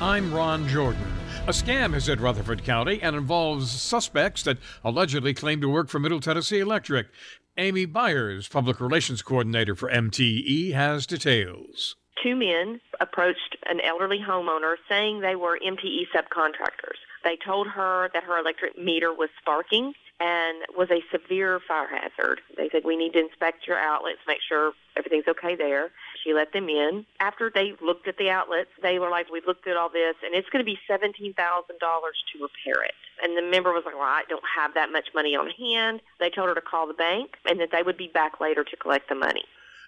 I'm 0.00 0.34
Ron 0.34 0.66
Jordan. 0.66 1.06
A 1.46 1.50
scam 1.50 1.92
has 1.92 2.06
hit 2.06 2.20
Rutherford 2.20 2.64
County 2.64 3.00
and 3.02 3.14
involves 3.14 3.70
suspects 3.70 4.42
that 4.44 4.58
allegedly 4.82 5.34
claim 5.34 5.60
to 5.60 5.68
work 5.68 5.88
for 5.88 5.98
Middle 6.00 6.20
Tennessee 6.20 6.60
Electric. 6.60 7.08
Amy 7.56 7.84
Byers, 7.84 8.48
Public 8.48 8.80
Relations 8.80 9.22
Coordinator 9.22 9.74
for 9.74 9.90
MTE, 9.90 10.72
has 10.72 11.06
details. 11.06 11.96
Two 12.22 12.34
men 12.34 12.80
approached 13.00 13.56
an 13.68 13.80
elderly 13.80 14.18
homeowner 14.18 14.76
saying 14.88 15.20
they 15.20 15.36
were 15.36 15.58
MTE 15.64 16.06
subcontractors. 16.14 16.98
They 17.22 17.36
told 17.44 17.68
her 17.68 18.10
that 18.14 18.24
her 18.24 18.38
electric 18.38 18.78
meter 18.78 19.12
was 19.12 19.28
sparking 19.40 19.92
and 20.20 20.62
was 20.76 20.88
a 20.90 21.02
severe 21.10 21.60
fire 21.66 21.88
hazard. 21.88 22.40
They 22.56 22.68
said, 22.70 22.82
We 22.84 22.96
need 22.96 23.12
to 23.14 23.20
inspect 23.20 23.66
your 23.66 23.78
outlets, 23.78 24.18
make 24.26 24.38
sure 24.46 24.72
everything's 24.96 25.28
okay 25.28 25.56
there. 25.56 25.90
She 26.22 26.32
let 26.32 26.52
them 26.52 26.68
in. 26.68 27.04
After 27.20 27.50
they 27.52 27.74
looked 27.82 28.06
at 28.06 28.16
the 28.16 28.30
outlets, 28.30 28.70
they 28.82 28.98
were 28.98 29.10
like, 29.10 29.30
We've 29.30 29.46
looked 29.46 29.66
at 29.66 29.76
all 29.76 29.88
this, 29.88 30.14
and 30.24 30.34
it's 30.34 30.48
going 30.50 30.64
to 30.64 30.70
be 30.70 30.78
$17,000 30.88 31.34
to 31.34 32.38
repair 32.40 32.84
it. 32.84 32.94
And 33.22 33.36
the 33.36 33.42
member 33.42 33.72
was 33.72 33.82
like, 33.84 33.94
Well, 33.94 34.04
I 34.04 34.22
don't 34.28 34.44
have 34.56 34.74
that 34.74 34.92
much 34.92 35.08
money 35.14 35.34
on 35.36 35.50
hand. 35.50 36.00
They 36.20 36.30
told 36.30 36.48
her 36.48 36.54
to 36.54 36.60
call 36.60 36.86
the 36.86 36.94
bank 36.94 37.36
and 37.48 37.60
that 37.60 37.70
they 37.72 37.82
would 37.82 37.96
be 37.96 38.08
back 38.08 38.40
later 38.40 38.64
to 38.64 38.76
collect 38.76 39.08
the 39.08 39.14
money. 39.14 39.44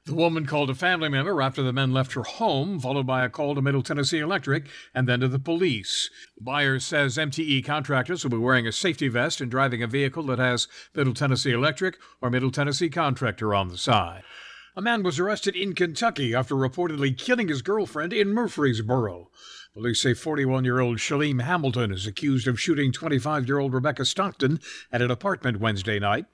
The 0.06 0.14
woman 0.14 0.46
called 0.46 0.70
a 0.70 0.74
family 0.76 1.08
member 1.08 1.42
after 1.42 1.64
the 1.64 1.72
men 1.72 1.92
left 1.92 2.12
her 2.12 2.22
home, 2.22 2.78
followed 2.78 3.08
by 3.08 3.24
a 3.24 3.28
call 3.28 3.56
to 3.56 3.60
Middle 3.60 3.82
Tennessee 3.82 4.20
Electric 4.20 4.68
and 4.94 5.08
then 5.08 5.18
to 5.18 5.26
the 5.26 5.40
police. 5.40 6.10
Byers 6.40 6.84
says 6.84 7.16
MTE 7.16 7.64
contractors 7.64 8.22
will 8.22 8.30
be 8.30 8.36
wearing 8.36 8.68
a 8.68 8.72
safety 8.72 9.08
vest 9.08 9.40
and 9.40 9.50
driving 9.50 9.82
a 9.82 9.88
vehicle 9.88 10.22
that 10.26 10.38
has 10.38 10.68
Middle 10.94 11.12
Tennessee 11.12 11.50
Electric 11.50 11.98
or 12.20 12.30
Middle 12.30 12.52
Tennessee 12.52 12.88
Contractor 12.88 13.52
on 13.52 13.66
the 13.66 13.76
side. 13.76 14.22
A 14.76 14.80
man 14.80 15.02
was 15.02 15.18
arrested 15.18 15.56
in 15.56 15.74
Kentucky 15.74 16.36
after 16.36 16.54
reportedly 16.54 17.18
killing 17.18 17.48
his 17.48 17.62
girlfriend 17.62 18.12
in 18.12 18.32
Murfreesboro. 18.32 19.32
Police 19.74 20.02
say 20.02 20.14
41 20.14 20.64
year 20.64 20.78
old 20.78 21.00
Shalem 21.00 21.40
Hamilton 21.40 21.90
is 21.90 22.06
accused 22.06 22.46
of 22.46 22.60
shooting 22.60 22.92
25 22.92 23.48
year 23.48 23.58
old 23.58 23.74
Rebecca 23.74 24.04
Stockton 24.04 24.60
at 24.92 25.02
an 25.02 25.10
apartment 25.10 25.58
Wednesday 25.58 25.98
night. 25.98 26.26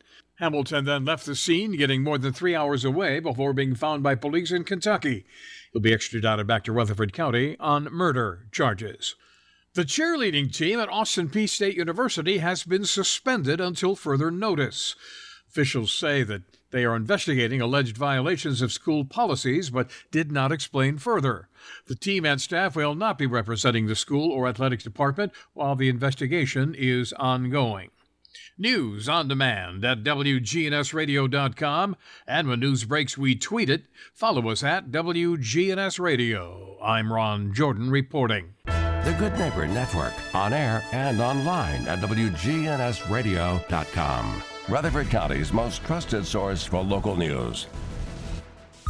Hamilton 0.42 0.86
then 0.86 1.04
left 1.04 1.24
the 1.24 1.36
scene, 1.36 1.76
getting 1.76 2.02
more 2.02 2.18
than 2.18 2.32
three 2.32 2.56
hours 2.56 2.84
away 2.84 3.20
before 3.20 3.52
being 3.52 3.76
found 3.76 4.02
by 4.02 4.16
police 4.16 4.50
in 4.50 4.64
Kentucky. 4.64 5.24
He'll 5.72 5.80
be 5.80 5.92
extradited 5.92 6.48
back 6.48 6.64
to 6.64 6.72
Rutherford 6.72 7.12
County 7.12 7.56
on 7.60 7.84
murder 7.84 8.48
charges. 8.50 9.14
The 9.74 9.84
cheerleading 9.84 10.52
team 10.52 10.80
at 10.80 10.88
Austin 10.88 11.28
Peay 11.28 11.48
State 11.48 11.76
University 11.76 12.38
has 12.38 12.64
been 12.64 12.84
suspended 12.84 13.60
until 13.60 13.94
further 13.94 14.32
notice. 14.32 14.96
Officials 15.48 15.94
say 15.94 16.24
that 16.24 16.42
they 16.72 16.84
are 16.84 16.96
investigating 16.96 17.60
alleged 17.60 17.96
violations 17.96 18.62
of 18.62 18.72
school 18.72 19.04
policies, 19.04 19.70
but 19.70 19.92
did 20.10 20.32
not 20.32 20.50
explain 20.50 20.98
further. 20.98 21.50
The 21.86 21.94
team 21.94 22.26
and 22.26 22.40
staff 22.40 22.74
will 22.74 22.96
not 22.96 23.16
be 23.16 23.26
representing 23.26 23.86
the 23.86 23.94
school 23.94 24.32
or 24.32 24.48
athletics 24.48 24.82
department 24.82 25.30
while 25.52 25.76
the 25.76 25.88
investigation 25.88 26.74
is 26.76 27.12
ongoing. 27.12 27.91
News 28.58 29.08
on 29.08 29.28
demand 29.28 29.82
at 29.84 30.02
WGNSradio.com. 30.02 31.96
And 32.26 32.48
when 32.48 32.58
news 32.60 32.84
breaks, 32.84 33.16
we 33.16 33.34
tweet 33.34 33.70
it. 33.70 33.84
Follow 34.12 34.50
us 34.50 34.62
at 34.62 34.90
WGNS 34.90 35.98
Radio. 35.98 36.76
I'm 36.82 37.10
Ron 37.12 37.54
Jordan 37.54 37.90
reporting. 37.90 38.54
The 38.66 39.16
Good 39.18 39.38
Neighbor 39.38 39.66
Network, 39.66 40.12
on 40.34 40.52
air 40.52 40.84
and 40.92 41.18
online 41.20 41.88
at 41.88 42.00
WGNSradio.com. 42.00 44.42
Rutherford 44.68 45.08
County's 45.08 45.52
most 45.52 45.82
trusted 45.84 46.24
source 46.24 46.64
for 46.64 46.80
local 46.82 47.16
news. 47.16 47.66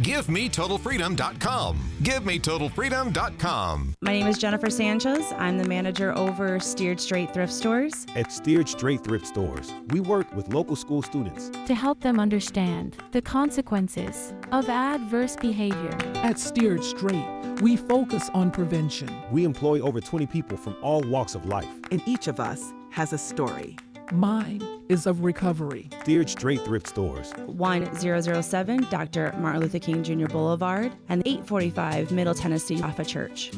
GiveMeTotalFreedom.com. 0.00 1.78
GiveMeTotalFreedom.com. 2.02 3.94
My 4.00 4.12
name 4.12 4.26
is 4.26 4.38
Jennifer 4.38 4.68
Sanchez. 4.70 5.24
I'm 5.38 5.56
the 5.56 5.68
manager 5.68 6.16
over 6.16 6.58
Steered 6.58 7.00
Straight 7.00 7.32
Thrift 7.32 7.52
Stores. 7.52 8.06
At 8.16 8.32
Steered 8.32 8.68
Straight 8.68 9.04
Thrift 9.04 9.26
Stores, 9.26 9.72
we 9.90 10.00
work 10.00 10.34
with 10.34 10.48
local 10.52 10.74
school 10.74 11.00
students 11.02 11.50
to 11.66 11.74
help 11.74 12.00
them 12.00 12.18
understand 12.18 12.96
the 13.12 13.22
consequences 13.22 14.34
of 14.50 14.68
adverse 14.68 15.36
behavior. 15.36 15.96
At 16.16 16.38
Steered 16.40 16.82
Straight, 16.82 17.24
we 17.60 17.76
focus 17.76 18.30
on 18.34 18.50
prevention. 18.50 19.08
We 19.30 19.44
employ 19.44 19.80
over 19.80 20.00
20 20.00 20.26
people 20.26 20.56
from 20.56 20.76
all 20.82 21.02
walks 21.02 21.36
of 21.36 21.46
life. 21.46 21.68
And 21.92 22.02
each 22.06 22.26
of 22.26 22.40
us 22.40 22.72
has 22.90 23.12
a 23.12 23.18
story. 23.18 23.76
Mine 24.14 24.62
is 24.88 25.06
of 25.06 25.24
recovery. 25.24 25.88
Steered 26.02 26.30
Straight 26.30 26.60
Thrift 26.60 26.86
Stores. 26.86 27.32
1007 27.46 28.86
Dr. 28.88 29.34
Martin 29.38 29.60
Luther 29.60 29.80
King 29.80 30.04
Jr. 30.04 30.26
Boulevard 30.26 30.92
and 31.08 31.20
845 31.26 32.12
Middle 32.12 32.32
Tennessee 32.32 32.80
Alpha 32.80 33.04
Church. 33.04 33.50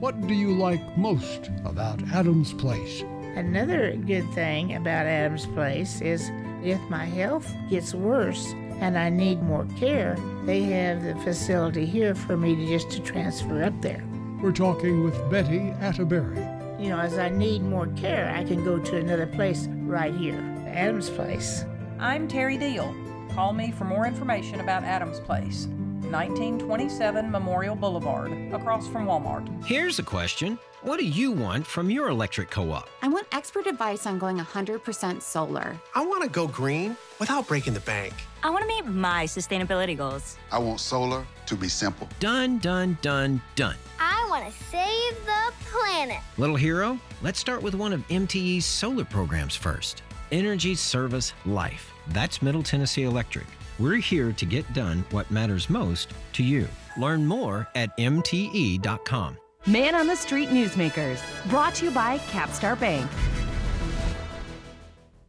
What 0.00 0.26
do 0.26 0.32
you 0.32 0.54
like 0.54 0.96
most 0.96 1.50
about 1.66 2.02
Adams 2.14 2.54
Place? 2.54 3.02
Another 3.36 3.94
good 3.94 4.26
thing 4.30 4.74
about 4.74 5.04
Adams 5.04 5.44
Place 5.48 6.00
is 6.00 6.30
if 6.62 6.80
my 6.88 7.04
health 7.04 7.52
gets 7.68 7.92
worse, 7.92 8.54
and 8.80 8.96
I 8.96 9.10
need 9.10 9.42
more 9.42 9.66
care, 9.78 10.16
they 10.44 10.62
have 10.62 11.02
the 11.02 11.14
facility 11.16 11.84
here 11.84 12.14
for 12.14 12.38
me 12.38 12.56
to 12.56 12.66
just 12.66 12.90
to 12.92 13.00
transfer 13.00 13.62
up 13.64 13.78
there. 13.82 14.02
We're 14.40 14.52
talking 14.52 15.04
with 15.04 15.30
Betty 15.30 15.74
Atterbury. 15.80 16.57
You 16.78 16.90
know, 16.90 17.00
as 17.00 17.18
I 17.18 17.28
need 17.28 17.62
more 17.62 17.88
care, 17.88 18.32
I 18.32 18.44
can 18.44 18.64
go 18.64 18.78
to 18.78 18.96
another 18.98 19.26
place 19.26 19.66
right 19.66 20.14
here, 20.14 20.38
Adams 20.68 21.10
Place. 21.10 21.64
I'm 21.98 22.28
Terry 22.28 22.56
Deal. 22.56 22.94
Call 23.34 23.52
me 23.52 23.72
for 23.72 23.82
more 23.82 24.06
information 24.06 24.60
about 24.60 24.84
Adams 24.84 25.18
Place, 25.18 25.66
1927 26.12 27.28
Memorial 27.28 27.74
Boulevard, 27.74 28.30
across 28.54 28.86
from 28.86 29.06
Walmart. 29.06 29.64
Here's 29.64 29.98
a 29.98 30.04
question 30.04 30.56
What 30.82 31.00
do 31.00 31.04
you 31.04 31.32
want 31.32 31.66
from 31.66 31.90
your 31.90 32.10
electric 32.10 32.48
co 32.48 32.70
op? 32.70 32.88
I 33.02 33.08
want 33.08 33.26
expert 33.32 33.66
advice 33.66 34.06
on 34.06 34.20
going 34.20 34.38
100% 34.38 35.20
solar. 35.20 35.76
I 35.96 36.06
want 36.06 36.22
to 36.22 36.30
go 36.30 36.46
green 36.46 36.96
without 37.18 37.48
breaking 37.48 37.74
the 37.74 37.80
bank. 37.80 38.14
I 38.44 38.50
want 38.50 38.62
to 38.62 38.68
meet 38.68 38.86
my 38.86 39.24
sustainability 39.24 39.96
goals. 39.96 40.36
I 40.52 40.58
want 40.58 40.78
solar 40.78 41.26
to 41.48 41.56
be 41.56 41.68
simple. 41.68 42.08
Done, 42.20 42.58
done, 42.58 42.98
done, 43.02 43.40
done. 43.56 43.76
I 43.98 44.26
want 44.28 44.46
to 44.46 44.52
save 44.64 45.24
the 45.24 45.52
planet. 45.70 46.18
Little 46.36 46.56
hero, 46.56 46.98
let's 47.22 47.38
start 47.38 47.62
with 47.62 47.74
one 47.74 47.92
of 47.92 48.06
MTE's 48.08 48.64
solar 48.64 49.04
programs 49.04 49.56
first 49.56 50.02
Energy 50.30 50.74
Service 50.74 51.32
Life. 51.46 51.90
That's 52.08 52.42
Middle 52.42 52.62
Tennessee 52.62 53.04
Electric. 53.04 53.46
We're 53.78 53.96
here 53.96 54.32
to 54.32 54.44
get 54.44 54.70
done 54.74 55.04
what 55.10 55.30
matters 55.30 55.70
most 55.70 56.12
to 56.34 56.42
you. 56.42 56.68
Learn 56.98 57.24
more 57.24 57.66
at 57.74 57.96
MTE.com. 57.96 59.38
Man 59.66 59.94
on 59.94 60.06
the 60.06 60.16
Street 60.16 60.50
Newsmakers, 60.50 61.20
brought 61.48 61.74
to 61.76 61.86
you 61.86 61.90
by 61.90 62.18
Capstar 62.30 62.78
Bank. 62.78 63.08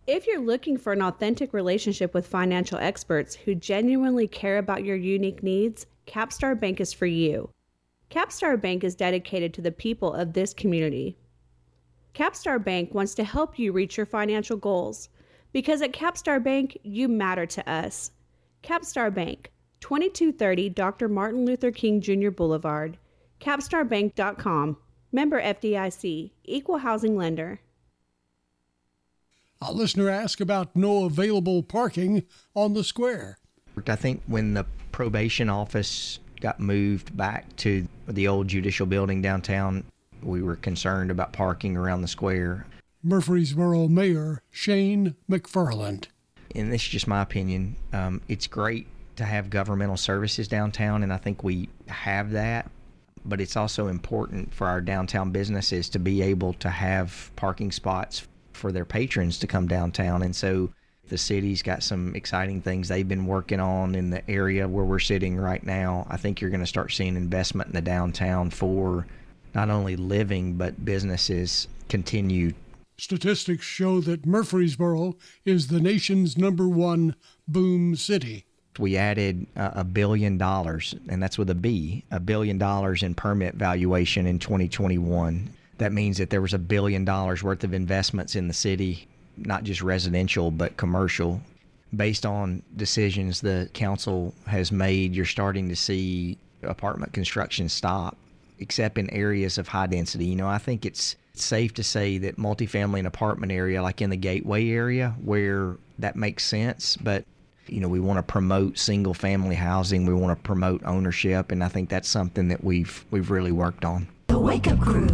If 0.08 0.26
you're 0.26 0.40
looking 0.42 0.78
for 0.78 0.92
an 0.92 1.04
authentic 1.04 1.54
relationship 1.54 2.14
with 2.16 2.26
financial 2.26 2.80
experts 2.80 3.36
who 3.36 3.54
genuinely 3.54 4.28
care 4.28 4.58
about 4.58 4.84
your 4.84 4.96
unique 4.96 5.44
needs, 5.44 5.86
Capstar 6.10 6.60
Bank 6.60 6.82
is 6.82 6.92
for 6.92 7.06
you. 7.06 7.52
Capstar 8.10 8.60
Bank 8.60 8.84
is 8.84 8.96
dedicated 8.96 9.54
to 9.54 9.62
the 9.62 9.72
people 9.72 10.12
of 10.12 10.34
this 10.34 10.56
community. 10.56 11.16
Capstar 12.16 12.62
Bank 12.62 12.96
wants 12.96 13.14
to 13.14 13.24
help 13.24 13.60
you 13.60 13.72
reach 13.72 13.96
your 13.96 14.08
financial 14.08 14.58
goals 14.58 15.10
because 15.54 15.84
at 15.84 15.94
Capstar 15.94 16.44
Bank, 16.44 16.80
you 16.82 17.08
matter 17.08 17.46
to 17.46 17.70
us. 17.70 18.10
Capstar 18.64 19.14
Bank, 19.14 19.52
2230 19.82 20.70
Dr. 20.70 21.08
Martin 21.08 21.46
Luther 21.46 21.72
King 21.72 22.02
Jr. 22.02 22.32
Boulevard, 22.32 22.98
capstarbank.com. 23.40 24.78
Member 25.12 25.42
FDIC, 25.42 26.32
Equal 26.44 26.78
Housing 26.80 27.18
Lender. 27.18 27.62
A 29.62 29.74
listener 29.74 30.10
asked 30.10 30.42
about 30.42 30.76
no 30.76 31.06
available 31.06 31.64
parking 31.64 32.24
on 32.56 32.74
the 32.74 32.84
square. 32.84 33.38
I 33.88 33.96
think 33.96 34.22
when 34.28 34.54
the 34.56 34.66
probation 35.00 35.50
office 35.50 36.20
got 36.42 36.60
moved 36.60 37.16
back 37.16 37.56
to 37.56 37.88
the 38.10 38.28
old 38.28 38.50
judicial 38.50 38.86
building 38.86 39.22
downtown, 39.22 39.82
we 40.22 40.44
were 40.44 40.58
concerned 40.58 41.10
about 41.10 41.32
parking 41.32 41.78
around 41.78 42.02
the 42.02 42.08
square. 42.10 42.66
Murfreesboro 43.02 43.88
Mayor 43.88 44.42
Shane 44.52 45.16
McFarland. 45.32 46.08
And 46.54 46.70
this 46.70 46.82
is 46.82 46.90
just 46.90 47.08
my 47.08 47.22
opinion. 47.22 47.78
Um, 47.94 48.20
it's 48.28 48.46
great 48.46 48.88
to 49.16 49.24
have 49.24 49.50
governmental 49.50 49.96
services 49.96 50.50
downtown, 50.50 51.02
and 51.04 51.14
I 51.14 51.18
think 51.18 51.46
we 51.46 51.70
have 51.88 52.32
that. 52.32 52.70
But 53.24 53.40
it's 53.40 53.56
also 53.56 53.88
important 53.88 54.54
for 54.54 54.68
our 54.68 54.82
downtown 54.82 55.32
businesses 55.32 55.88
to 55.92 56.00
be 56.00 56.22
able 56.22 56.52
to 56.56 56.70
have 56.70 57.32
parking 57.38 57.72
spots 57.72 58.28
for 58.52 58.74
their 58.74 58.84
patrons 58.84 59.40
to 59.40 59.48
come 59.48 59.66
downtown. 59.66 60.24
And 60.24 60.36
so 60.36 60.72
the 61.10 61.18
city's 61.18 61.62
got 61.62 61.84
some 61.84 62.16
exciting 62.16 62.62
things 62.62 62.88
they've 62.88 63.08
been 63.08 63.26
working 63.26 63.60
on 63.60 63.96
in 63.96 64.10
the 64.10 64.30
area 64.30 64.68
where 64.68 64.86
we're 64.86 65.00
sitting 65.00 65.38
right 65.38 65.64
now. 65.64 66.06
I 66.10 66.18
think 66.18 66.40
you're 66.40 66.50
going 66.50 66.60
to 66.62 66.68
start 66.68 66.92
seeing 66.92 67.16
investment 67.16 67.68
in 67.68 67.74
the 67.74 67.82
downtown 67.82 68.50
for 68.50 69.08
not 69.54 69.70
only 69.70 69.96
living 69.96 70.54
but 70.54 70.86
businesses 70.86 71.68
continue. 71.90 72.54
Statistics 72.98 73.66
show 73.66 74.02
that 74.02 74.26
Murfreesboro 74.26 75.16
is 75.46 75.68
the 75.68 75.80
nation's 75.80 76.38
number 76.38 76.68
one 76.68 77.16
boom 77.48 77.96
city. 77.96 78.46
We 78.78 78.96
added 78.96 79.48
uh, 79.56 79.72
a 79.74 79.84
billion 79.84 80.38
dollars, 80.38 80.96
and 81.10 81.22
that's 81.22 81.38
with 81.38 81.50
a 81.50 81.56
B, 81.56 82.04
a 82.12 82.20
billion 82.20 82.58
dollars 82.58 83.04
in 83.04 83.16
permit 83.16 83.56
valuation 83.56 84.26
in 84.26 84.40
2021. 84.40 85.50
That 85.80 85.94
means 85.94 86.18
that 86.18 86.30
there 86.30 86.42
was 86.42 86.54
a 86.54 86.60
billion 86.60 87.06
dollars 87.06 87.42
worth 87.42 87.64
of 87.64 87.74
investments 87.74 88.36
in 88.36 88.48
the 88.48 88.54
city, 88.54 89.08
not 89.46 89.64
just 89.64 89.82
residential, 89.82 90.52
but 90.52 90.78
commercial. 90.78 91.42
Based 91.96 92.26
on 92.26 92.62
decisions 92.76 93.42
the 93.42 93.70
council 93.74 94.34
has 94.46 94.72
made, 94.72 95.16
you're 95.16 95.26
starting 95.26 95.70
to 95.70 95.76
see 95.76 96.38
apartment 96.64 97.14
construction 97.14 97.68
stop, 97.70 98.18
except 98.60 98.98
in 98.98 99.10
areas 99.10 99.58
of 99.58 99.68
high 99.68 99.88
density. 99.88 100.26
You 100.26 100.36
know, 100.36 100.48
I 100.48 100.60
think 100.60 100.86
it's 100.86 101.16
safe 101.34 101.74
to 101.76 101.84
say 101.84 102.18
that 102.20 102.38
multifamily 102.38 103.00
and 103.00 103.08
apartment 103.08 103.52
area, 103.52 103.82
like 103.82 104.02
in 104.02 104.10
the 104.10 104.18
gateway 104.18 104.70
area, 104.70 105.16
where 105.24 105.78
that 105.98 106.16
makes 106.16 106.46
sense, 106.46 106.98
but 106.98 107.26
you 107.70 107.80
know, 107.80 107.88
we 107.88 108.00
want 108.00 108.18
to 108.18 108.24
promote 108.24 108.78
single 108.78 109.14
family 109.14 109.56
housing. 109.56 110.06
We 110.06 110.14
want 110.14 110.38
to 110.38 110.44
promote 110.44 110.82
ownership, 110.86 111.52
and 111.52 111.64
I 111.64 111.68
think 111.68 111.90
that's 111.90 112.10
something 112.10 112.48
that 112.50 112.64
we've 112.64 113.06
we've 113.12 113.30
really 113.30 113.52
worked 113.52 113.86
on. 113.86 114.08
The 114.28 114.40
Wake 114.40 114.68
Up 114.68 114.80
Crew, 114.80 115.08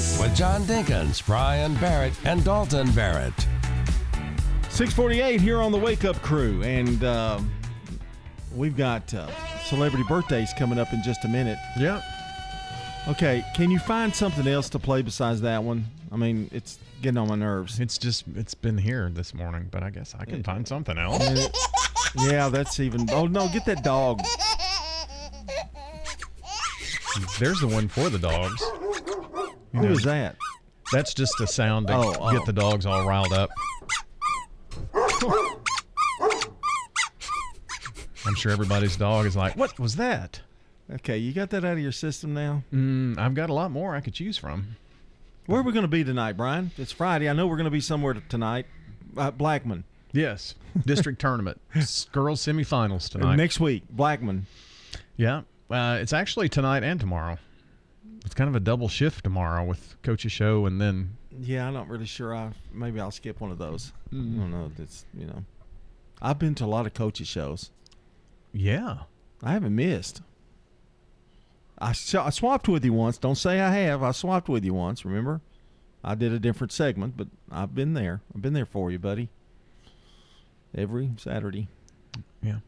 WGNS. 0.00 0.20
With 0.20 0.34
John 0.34 0.62
Dinkins, 0.62 1.24
Brian 1.24 1.74
Barrett, 1.74 2.14
and 2.24 2.44
Dalton 2.44 2.90
Barrett. 2.92 3.34
648 4.70 5.40
here 5.40 5.60
on 5.60 5.72
the 5.72 5.78
Wake 5.78 6.04
Up 6.04 6.16
Crew, 6.22 6.62
and 6.62 7.02
uh, 7.04 7.40
we've 8.54 8.76
got 8.76 9.12
uh, 9.12 9.28
celebrity 9.64 10.04
birthdays 10.08 10.52
coming 10.56 10.78
up 10.78 10.92
in 10.92 11.02
just 11.02 11.24
a 11.24 11.28
minute. 11.28 11.58
Yeah. 11.78 12.02
Okay, 13.08 13.44
can 13.54 13.70
you 13.70 13.78
find 13.78 14.14
something 14.14 14.46
else 14.46 14.68
to 14.70 14.78
play 14.78 15.02
besides 15.02 15.40
that 15.42 15.62
one? 15.62 15.86
I 16.12 16.16
mean, 16.16 16.48
it's 16.52 16.78
getting 17.02 17.18
on 17.18 17.28
my 17.28 17.34
nerves. 17.34 17.80
It's 17.80 17.98
just 17.98 18.24
it's 18.36 18.54
been 18.54 18.78
here 18.78 19.10
this 19.12 19.34
morning, 19.34 19.68
but 19.70 19.82
I 19.82 19.90
guess 19.90 20.14
I 20.18 20.24
can 20.24 20.42
find 20.42 20.66
something 20.66 20.98
else. 20.98 21.48
yeah, 22.16 22.48
that's 22.48 22.80
even. 22.80 23.08
Oh 23.10 23.26
no, 23.26 23.48
get 23.48 23.64
that 23.66 23.82
dog. 23.82 24.20
There's 27.38 27.60
the 27.60 27.68
one 27.68 27.88
for 27.88 28.08
the 28.08 28.18
dogs. 28.18 28.62
Who 29.72 29.86
is 29.86 30.02
that? 30.04 30.36
That's 30.92 31.14
just 31.14 31.40
a 31.40 31.46
sound 31.46 31.86
to 31.88 31.94
Oh, 31.96 32.12
get 32.32 32.42
oh. 32.42 32.44
the 32.46 32.52
dogs 32.52 32.84
all 32.86 33.06
riled 33.06 33.32
up. 33.32 33.50
I'm 38.26 38.34
sure 38.34 38.52
everybody's 38.52 38.96
dog 38.96 39.26
is 39.26 39.36
like, 39.36 39.56
"What 39.56 39.78
was 39.78 39.96
that?" 39.96 40.40
Okay, 40.92 41.16
you 41.18 41.32
got 41.32 41.50
that 41.50 41.64
out 41.64 41.74
of 41.74 41.78
your 41.78 41.92
system 41.92 42.34
now. 42.34 42.64
Mm, 42.72 43.16
I've 43.18 43.34
got 43.34 43.48
a 43.50 43.54
lot 43.54 43.70
more 43.70 43.94
I 43.94 44.00
could 44.00 44.14
choose 44.14 44.36
from. 44.36 44.76
Where 45.46 45.60
are 45.60 45.62
we 45.62 45.72
going 45.72 45.84
to 45.84 45.88
be 45.88 46.04
tonight, 46.04 46.36
Brian? 46.36 46.70
It's 46.76 46.92
Friday. 46.92 47.28
I 47.28 47.32
know 47.32 47.46
we're 47.46 47.56
going 47.56 47.64
to 47.64 47.70
be 47.70 47.80
somewhere 47.80 48.14
tonight. 48.28 48.66
Uh, 49.16 49.30
Blackman. 49.30 49.84
Yes, 50.12 50.54
district 50.86 51.20
tournament, 51.20 51.60
girls 52.12 52.40
semifinals 52.44 53.08
tonight. 53.08 53.36
Next 53.36 53.60
week, 53.60 53.84
Blackman. 53.88 54.46
Yeah, 55.16 55.42
uh, 55.70 55.98
it's 56.00 56.12
actually 56.12 56.48
tonight 56.48 56.82
and 56.82 56.98
tomorrow. 57.00 57.38
It's 58.30 58.34
kind 58.36 58.46
of 58.46 58.54
a 58.54 58.60
double 58.60 58.86
shift 58.86 59.24
tomorrow 59.24 59.64
with 59.64 59.96
coach's 60.04 60.30
show 60.30 60.64
and 60.64 60.80
then 60.80 61.16
Yeah, 61.36 61.66
I'm 61.66 61.74
not 61.74 61.88
really 61.88 62.06
sure. 62.06 62.32
I 62.32 62.52
maybe 62.72 63.00
I'll 63.00 63.10
skip 63.10 63.40
one 63.40 63.50
of 63.50 63.58
those. 63.58 63.92
Mm. 64.12 64.36
I 64.36 64.38
don't 64.38 64.50
know. 64.52 64.72
It's 64.78 65.04
you 65.12 65.26
know, 65.26 65.44
I've 66.22 66.38
been 66.38 66.54
to 66.54 66.64
a 66.64 66.66
lot 66.66 66.86
of 66.86 66.94
coaches 66.94 67.26
shows. 67.26 67.72
Yeah, 68.52 68.98
I 69.42 69.50
haven't 69.50 69.74
missed. 69.74 70.22
I 71.80 71.88
I 71.88 72.30
swapped 72.30 72.68
with 72.68 72.84
you 72.84 72.92
once. 72.92 73.18
Don't 73.18 73.34
say 73.34 73.58
I 73.60 73.72
have. 73.72 74.00
I 74.00 74.12
swapped 74.12 74.48
with 74.48 74.64
you 74.64 74.74
once. 74.74 75.04
Remember, 75.04 75.40
I 76.04 76.14
did 76.14 76.32
a 76.32 76.38
different 76.38 76.70
segment, 76.70 77.16
but 77.16 77.26
I've 77.50 77.74
been 77.74 77.94
there. 77.94 78.20
I've 78.32 78.42
been 78.42 78.52
there 78.52 78.64
for 78.64 78.92
you, 78.92 79.00
buddy. 79.00 79.28
Every 80.72 81.10
Saturday. 81.16 81.66
Yeah. 82.40 82.58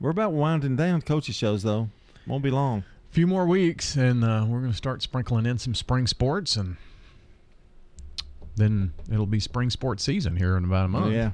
We're 0.00 0.08
about 0.08 0.32
winding 0.32 0.76
down 0.76 1.02
coaches 1.02 1.36
shows 1.36 1.62
though. 1.62 1.90
Won't 2.26 2.42
be 2.42 2.50
long. 2.50 2.84
Few 3.10 3.26
more 3.26 3.46
weeks, 3.46 3.96
and 3.96 4.24
uh, 4.24 4.44
we're 4.48 4.60
going 4.60 4.70
to 4.70 4.76
start 4.76 5.02
sprinkling 5.02 5.46
in 5.46 5.58
some 5.58 5.74
spring 5.74 6.06
sports, 6.06 6.56
and 6.56 6.76
then 8.56 8.92
it'll 9.10 9.26
be 9.26 9.40
spring 9.40 9.70
sports 9.70 10.02
season 10.02 10.36
here 10.36 10.56
in 10.56 10.64
about 10.64 10.86
a 10.86 10.88
month. 10.88 11.06
Oh, 11.06 11.10
yeah. 11.10 11.32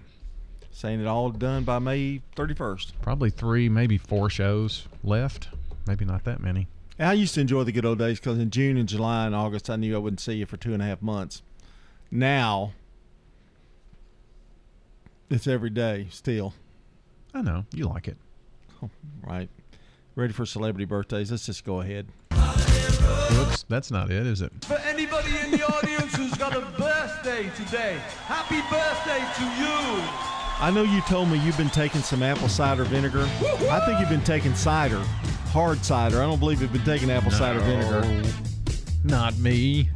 Saying 0.71 1.01
it 1.01 1.07
all 1.07 1.31
done 1.31 1.65
by 1.65 1.79
May 1.79 2.21
31st. 2.37 2.93
Probably 3.01 3.31
three, 3.31 3.69
maybe 3.69 3.97
four 3.97 4.29
shows 4.29 4.89
left. 5.03 5.49
Maybe 5.87 6.05
not 6.05 6.25
that 6.25 6.41
many. 6.41 6.67
I 6.99 7.13
used 7.13 7.35
to 7.35 7.41
enjoy 7.41 7.65
the 7.65 7.73
good 7.73 7.85
old 7.85 7.99
days 7.99 8.19
because 8.19 8.39
in 8.39 8.51
June 8.51 8.77
and 8.77 8.89
July 8.89 9.27
and 9.27 9.35
August, 9.35 9.69
I 9.69 9.77
knew 9.77 9.95
I 9.95 9.99
wouldn't 9.99 10.21
see 10.21 10.35
you 10.35 10.47
for 10.47 10.57
two 10.57 10.73
and 10.73 10.83
a 10.83 10.87
half 10.87 11.03
months. 11.03 11.43
Now, 12.11 12.73
it's 15.29 15.47
every 15.47 15.71
day 15.71 16.07
still. 16.11 16.55
I 17.35 17.43
know 17.43 17.65
you 17.75 17.87
like 17.87 18.09
it, 18.09 18.17
right? 19.23 19.51
Ready 20.17 20.33
for 20.33 20.47
celebrity 20.47 20.87
birthdays? 20.87 21.31
Let's 21.31 21.45
just 21.45 21.63
go 21.63 21.83
ahead. 21.83 22.07
Whoops, 22.33 23.67
that's 23.69 23.91
not 23.91 24.11
it, 24.11 24.27
is 24.27 24.41
it? 24.41 24.51
For 24.65 24.79
anybody 24.79 25.29
in 25.45 25.51
the 25.51 25.63
audience 25.63 26.17
who's 26.17 26.33
got 26.33 26.57
a 26.57 26.63
birthday 26.81 27.51
today, 27.55 27.99
happy 28.25 28.63
birthday 28.71 29.21
to 29.37 29.45
you. 29.61 30.03
I 30.59 30.71
know 30.75 30.85
you 30.85 31.03
told 31.03 31.29
me 31.29 31.39
you've 31.41 31.59
been 31.59 31.69
taking 31.69 32.01
some 32.01 32.23
apple 32.23 32.49
cider 32.49 32.85
vinegar. 32.85 33.25
I 33.71 33.83
think 33.85 34.01
you've 34.01 34.09
been 34.09 34.25
taking 34.25 34.55
cider, 34.55 35.01
hard 35.51 35.85
cider. 35.85 36.23
I 36.23 36.25
don't 36.25 36.41
believe 36.41 36.63
you've 36.63 36.73
been 36.73 36.83
taking 36.83 37.11
apple 37.11 37.31
cider 37.31 37.61
vinegar. 37.61 38.33
Not 39.05 39.37
me. 39.37 39.91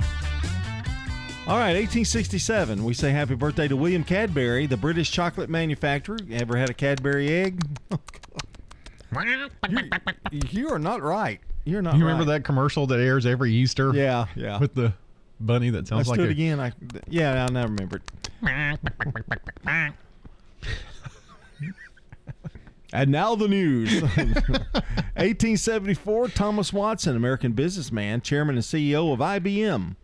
All 1.46 1.56
right, 1.56 1.72
1867. 1.72 2.84
We 2.84 2.92
say 2.92 3.10
happy 3.10 3.36
birthday 3.36 3.68
to 3.68 3.76
William 3.76 4.04
Cadbury, 4.04 4.66
the 4.66 4.76
British 4.76 5.10
chocolate 5.10 5.48
manufacturer. 5.48 6.18
You 6.26 6.36
ever 6.36 6.58
had 6.58 6.68
a 6.68 6.74
Cadbury 6.74 7.30
egg? 7.30 7.62
Oh, 8.32 8.49
you, 10.50 10.68
are 10.70 10.78
not 10.78 11.02
right. 11.02 11.40
You're 11.64 11.82
not. 11.82 11.96
You 11.96 12.04
remember 12.04 12.24
right. 12.24 12.38
that 12.38 12.44
commercial 12.44 12.86
that 12.88 13.00
airs 13.00 13.26
every 13.26 13.52
Easter? 13.52 13.92
Yeah, 13.94 14.26
yeah. 14.36 14.58
With 14.58 14.74
the 14.74 14.92
bunny 15.40 15.70
that 15.70 15.88
sounds 15.88 16.08
Let's 16.08 16.10
like 16.10 16.18
do 16.18 16.24
it 16.24 16.30
again. 16.30 16.60
I, 16.60 16.72
yeah, 17.08 17.44
I 17.44 17.52
never 17.52 17.72
remember 17.72 17.96
it. 17.96 18.02
And 22.92 23.10
now 23.10 23.34
the 23.36 23.48
news. 23.48 24.02
1874, 24.02 26.28
Thomas 26.28 26.72
Watson, 26.72 27.16
American 27.16 27.52
businessman, 27.52 28.20
chairman 28.20 28.56
and 28.56 28.64
CEO 28.64 29.12
of 29.12 29.20
IBM. 29.20 29.94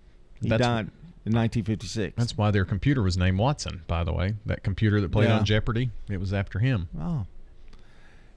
He 0.40 0.48
That's- 0.48 0.66
died 0.66 0.90
in 1.24 1.32
1956. 1.32 2.14
That's 2.16 2.36
why 2.36 2.50
their 2.52 2.64
computer 2.64 3.02
was 3.02 3.16
named 3.16 3.38
Watson, 3.38 3.82
by 3.88 4.04
the 4.04 4.12
way. 4.12 4.34
That 4.46 4.62
computer 4.62 5.00
that 5.00 5.10
played 5.10 5.28
Yeah. 5.28 5.38
on 5.38 5.44
Jeopardy, 5.44 5.90
it 6.08 6.20
was 6.20 6.32
after 6.32 6.60
him. 6.60 6.88
Oh. 6.98 7.26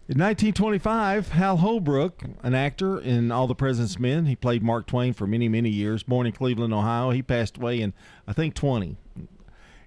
In 0.09 0.17
1925, 0.17 1.29
Hal 1.33 1.57
Holbrook, 1.57 2.23
an 2.41 2.55
actor 2.55 2.99
in 2.99 3.31
All 3.31 3.45
the 3.45 3.53
President's 3.53 3.99
Men, 3.99 4.25
he 4.25 4.35
played 4.35 4.63
Mark 4.63 4.87
Twain 4.87 5.13
for 5.13 5.27
many, 5.27 5.47
many 5.47 5.69
years. 5.69 6.01
Born 6.01 6.25
in 6.25 6.33
Cleveland, 6.33 6.73
Ohio, 6.73 7.11
he 7.11 7.21
passed 7.21 7.57
away 7.57 7.79
in 7.79 7.93
I 8.27 8.33
think 8.33 8.55
20. 8.55 8.97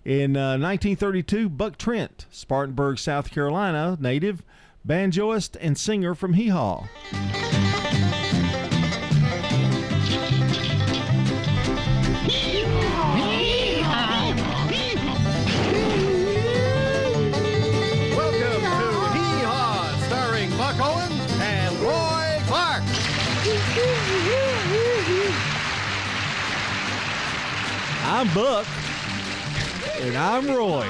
In 0.05 0.37
uh, 0.37 0.59
1932, 0.59 1.49
Buck 1.49 1.77
Trent, 1.77 2.27
Spartanburg, 2.31 3.01
South 3.01 3.33
Carolina 3.33 3.99
native, 3.99 4.45
banjoist 4.87 5.57
and 5.61 5.77
singer 5.77 6.14
from 6.14 6.35
Hee 6.35 6.51
Haw. 6.51 6.87
I'm 28.23 28.33
Buck, 28.35 28.68
and 30.01 30.16
I'm 30.16 30.47
Roy. 30.47 30.87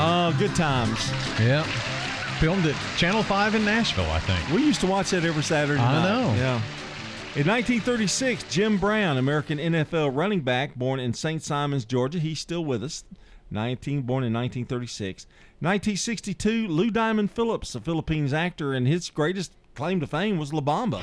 Oh, 0.00 0.34
good 0.38 0.56
times. 0.56 1.10
Yeah. 1.38 1.64
Filmed 2.40 2.64
at 2.64 2.74
Channel 2.96 3.22
5 3.22 3.56
in 3.56 3.64
Nashville, 3.66 4.10
I 4.10 4.20
think. 4.20 4.48
We 4.54 4.64
used 4.64 4.80
to 4.80 4.86
watch 4.86 5.10
that 5.10 5.26
every 5.26 5.42
Saturday 5.42 5.78
I 5.78 5.92
night. 5.92 6.02
know. 6.02 6.34
Yeah. 6.36 6.54
In 7.36 7.46
1936, 7.46 8.44
Jim 8.44 8.78
Brown, 8.78 9.18
American 9.18 9.58
NFL 9.58 10.16
running 10.16 10.40
back, 10.40 10.76
born 10.76 10.98
in 10.98 11.12
St. 11.12 11.42
Simons, 11.42 11.84
Georgia. 11.84 12.20
He's 12.20 12.40
still 12.40 12.64
with 12.64 12.82
us. 12.82 13.04
19, 13.50 14.00
born 14.00 14.24
in 14.24 14.32
1936. 14.32 15.26
1962, 15.60 16.68
Lou 16.68 16.90
Diamond 16.90 17.30
Phillips, 17.30 17.74
a 17.74 17.80
Philippines 17.82 18.32
actor, 18.32 18.72
and 18.72 18.86
his 18.86 19.10
greatest 19.10 19.52
claim 19.78 20.00
to 20.00 20.08
fame 20.08 20.38
was 20.38 20.52
La 20.52 20.60
Bamba. 20.60 21.00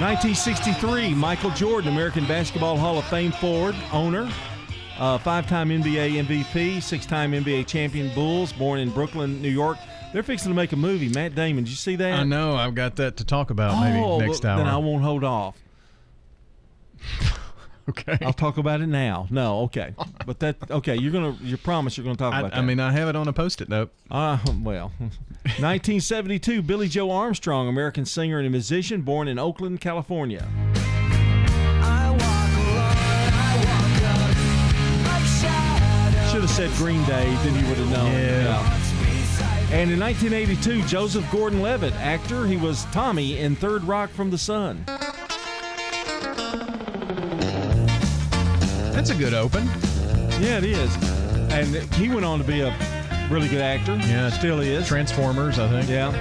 1963, 0.00 1.14
Michael 1.14 1.50
Jordan, 1.50 1.92
American 1.92 2.26
Basketball 2.26 2.76
Hall 2.76 2.98
of 2.98 3.04
Fame 3.04 3.30
forward, 3.30 3.76
owner, 3.92 4.28
uh, 4.98 5.16
five-time 5.18 5.68
NBA 5.68 6.24
MVP, 6.26 6.82
six-time 6.82 7.30
NBA 7.30 7.68
champion 7.68 8.12
Bulls, 8.16 8.52
born 8.52 8.80
in 8.80 8.90
Brooklyn, 8.90 9.40
New 9.40 9.48
York. 9.48 9.78
They're 10.12 10.24
fixing 10.24 10.50
to 10.50 10.56
make 10.56 10.72
a 10.72 10.76
movie. 10.76 11.08
Matt 11.08 11.36
Damon, 11.36 11.62
did 11.62 11.70
you 11.70 11.76
see 11.76 11.94
that? 11.96 12.18
I 12.18 12.24
know. 12.24 12.56
I've 12.56 12.74
got 12.74 12.96
that 12.96 13.16
to 13.18 13.24
talk 13.24 13.50
about 13.50 13.80
maybe 13.80 14.04
Oh, 14.04 14.18
next 14.18 14.42
well, 14.42 14.54
hour. 14.54 14.58
Then 14.58 14.66
I 14.66 14.76
won't 14.78 15.04
hold 15.04 15.22
off. 15.22 15.56
okay. 17.90 18.18
I'll 18.22 18.32
talk 18.32 18.58
about 18.58 18.80
it 18.80 18.86
now. 18.86 19.26
No, 19.30 19.60
okay. 19.60 19.94
But 20.26 20.40
that 20.40 20.56
okay. 20.70 20.96
You're 20.96 21.12
gonna. 21.12 21.36
You 21.42 21.56
promise 21.56 21.96
you're 21.96 22.04
gonna 22.04 22.16
talk 22.16 22.34
I, 22.34 22.40
about 22.40 22.50
that. 22.52 22.58
I 22.58 22.62
mean, 22.62 22.80
I 22.80 22.90
have 22.92 23.08
it 23.08 23.16
on 23.16 23.28
a 23.28 23.32
post-it 23.32 23.68
note. 23.68 23.92
Uh, 24.10 24.38
well, 24.62 24.92
1972, 24.98 26.62
Billie 26.62 26.88
Joe 26.88 27.10
Armstrong, 27.10 27.68
American 27.68 28.04
singer 28.04 28.40
and 28.40 28.50
musician, 28.50 29.02
born 29.02 29.28
in 29.28 29.38
Oakland, 29.38 29.80
California. 29.80 30.46
Should 36.30 36.42
have 36.42 36.50
said 36.50 36.70
Green 36.72 37.02
Day, 37.04 37.24
then 37.44 37.58
you 37.58 37.68
would 37.68 37.78
have 37.78 37.90
known. 37.90 38.12
Yeah. 38.12 38.82
And 39.70 39.90
in 39.90 39.98
1982, 39.98 40.82
Joseph 40.82 41.28
Gordon-Levitt, 41.32 41.94
actor, 41.94 42.46
he 42.46 42.56
was 42.56 42.84
Tommy 42.92 43.38
in 43.38 43.56
Third 43.56 43.82
Rock 43.84 44.10
from 44.10 44.30
the 44.30 44.38
Sun. 44.38 44.84
That's 49.06 49.20
a 49.20 49.22
good 49.22 49.34
open. 49.34 49.64
Yeah, 50.42 50.58
it 50.58 50.64
is. 50.64 50.92
And 51.52 51.76
he 51.94 52.08
went 52.08 52.24
on 52.24 52.40
to 52.40 52.44
be 52.44 52.62
a 52.62 52.76
really 53.30 53.46
good 53.46 53.60
actor. 53.60 53.94
Yeah, 53.94 54.30
still 54.30 54.58
is. 54.58 54.88
Transformers, 54.88 55.60
I 55.60 55.68
think. 55.68 55.88
Yeah. 55.88 56.12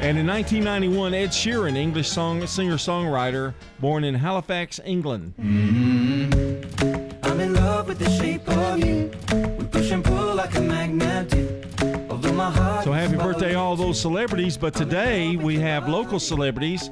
And 0.00 0.16
in 0.16 0.24
1991, 0.24 1.14
Ed 1.14 1.30
Sheeran, 1.30 1.76
English 1.76 2.08
song 2.08 2.46
singer-songwriter, 2.46 3.54
born 3.80 4.04
in 4.04 4.14
Halifax, 4.14 4.78
England. 4.84 5.34
Mm-hmm. 5.40 7.26
I'm 7.26 7.40
in 7.40 7.54
love 7.54 7.88
with 7.88 7.98
the 7.98 8.08
shape 8.08 8.48
of 8.48 8.78
you. 8.78 9.10
We 9.58 9.64
push 9.64 9.90
and 9.90 10.04
pull 10.04 10.36
like 10.36 10.54
a 10.54 10.60
magnet. 10.60 11.34
Although 12.08 12.34
my 12.34 12.52
heart 12.52 12.84
So 12.84 12.92
happy 12.92 13.16
birthday, 13.16 13.56
all 13.56 13.74
those 13.74 14.00
celebrities. 14.00 14.56
But 14.56 14.74
today 14.74 15.34
we 15.34 15.58
have 15.58 15.88
local 15.88 16.20
celebrities. 16.20 16.88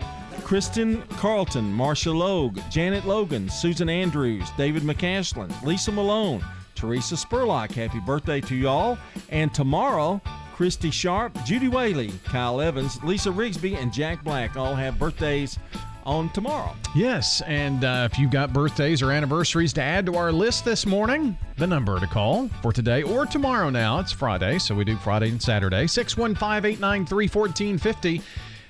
Kristen 0.47 1.03
Carlton, 1.09 1.76
Marsha 1.76 2.14
Logue, 2.14 2.61
Janet 2.70 3.05
Logan, 3.05 3.49
Susan 3.49 3.88
Andrews, 3.88 4.49
David 4.57 4.84
McCaslin, 4.84 5.51
Lisa 5.64 5.90
Malone, 5.90 6.40
Teresa 6.76 7.16
Spurlock. 7.16 7.72
Happy 7.72 7.99
birthday 7.99 8.40
to 8.42 8.55
y'all. 8.55 8.97
And 9.30 9.53
tomorrow, 9.53 10.22
Christy 10.55 10.92
Sharp, 10.92 11.36
Judy 11.44 11.66
Whaley, 11.66 12.12
Kyle 12.26 12.61
Evans, 12.61 13.03
Lisa 13.03 13.30
Rigsby, 13.30 13.76
and 13.76 13.92
Jack 13.92 14.22
Black 14.22 14.57
all 14.57 14.76
have 14.76 15.01
birthdays 15.01 15.59
on 16.05 16.28
tomorrow. 16.28 16.76
Yes, 16.94 17.40
and 17.40 17.84
uh, 17.84 18.09
if 18.09 18.16
you've 18.16 18.30
got 18.30 18.53
birthdays 18.53 19.03
or 19.03 19.11
anniversaries 19.11 19.72
to 19.72 19.82
add 19.82 20.07
to 20.07 20.14
our 20.14 20.30
list 20.30 20.64
this 20.64 20.86
morning, 20.86 21.36
the 21.57 21.66
number 21.66 21.99
to 21.99 22.07
call 22.07 22.49
for 22.62 22.70
today 22.72 23.03
or 23.03 23.26
tomorrow 23.26 23.68
now, 23.68 23.99
it's 23.99 24.12
Friday, 24.12 24.61
so 24.61 24.76
we 24.76 24.84
do 24.84 24.97
Friday 24.99 25.28
and 25.28 25.42
Saturday, 25.42 25.88
615 25.88 26.70
893 26.70 27.26
1450. 27.26 28.22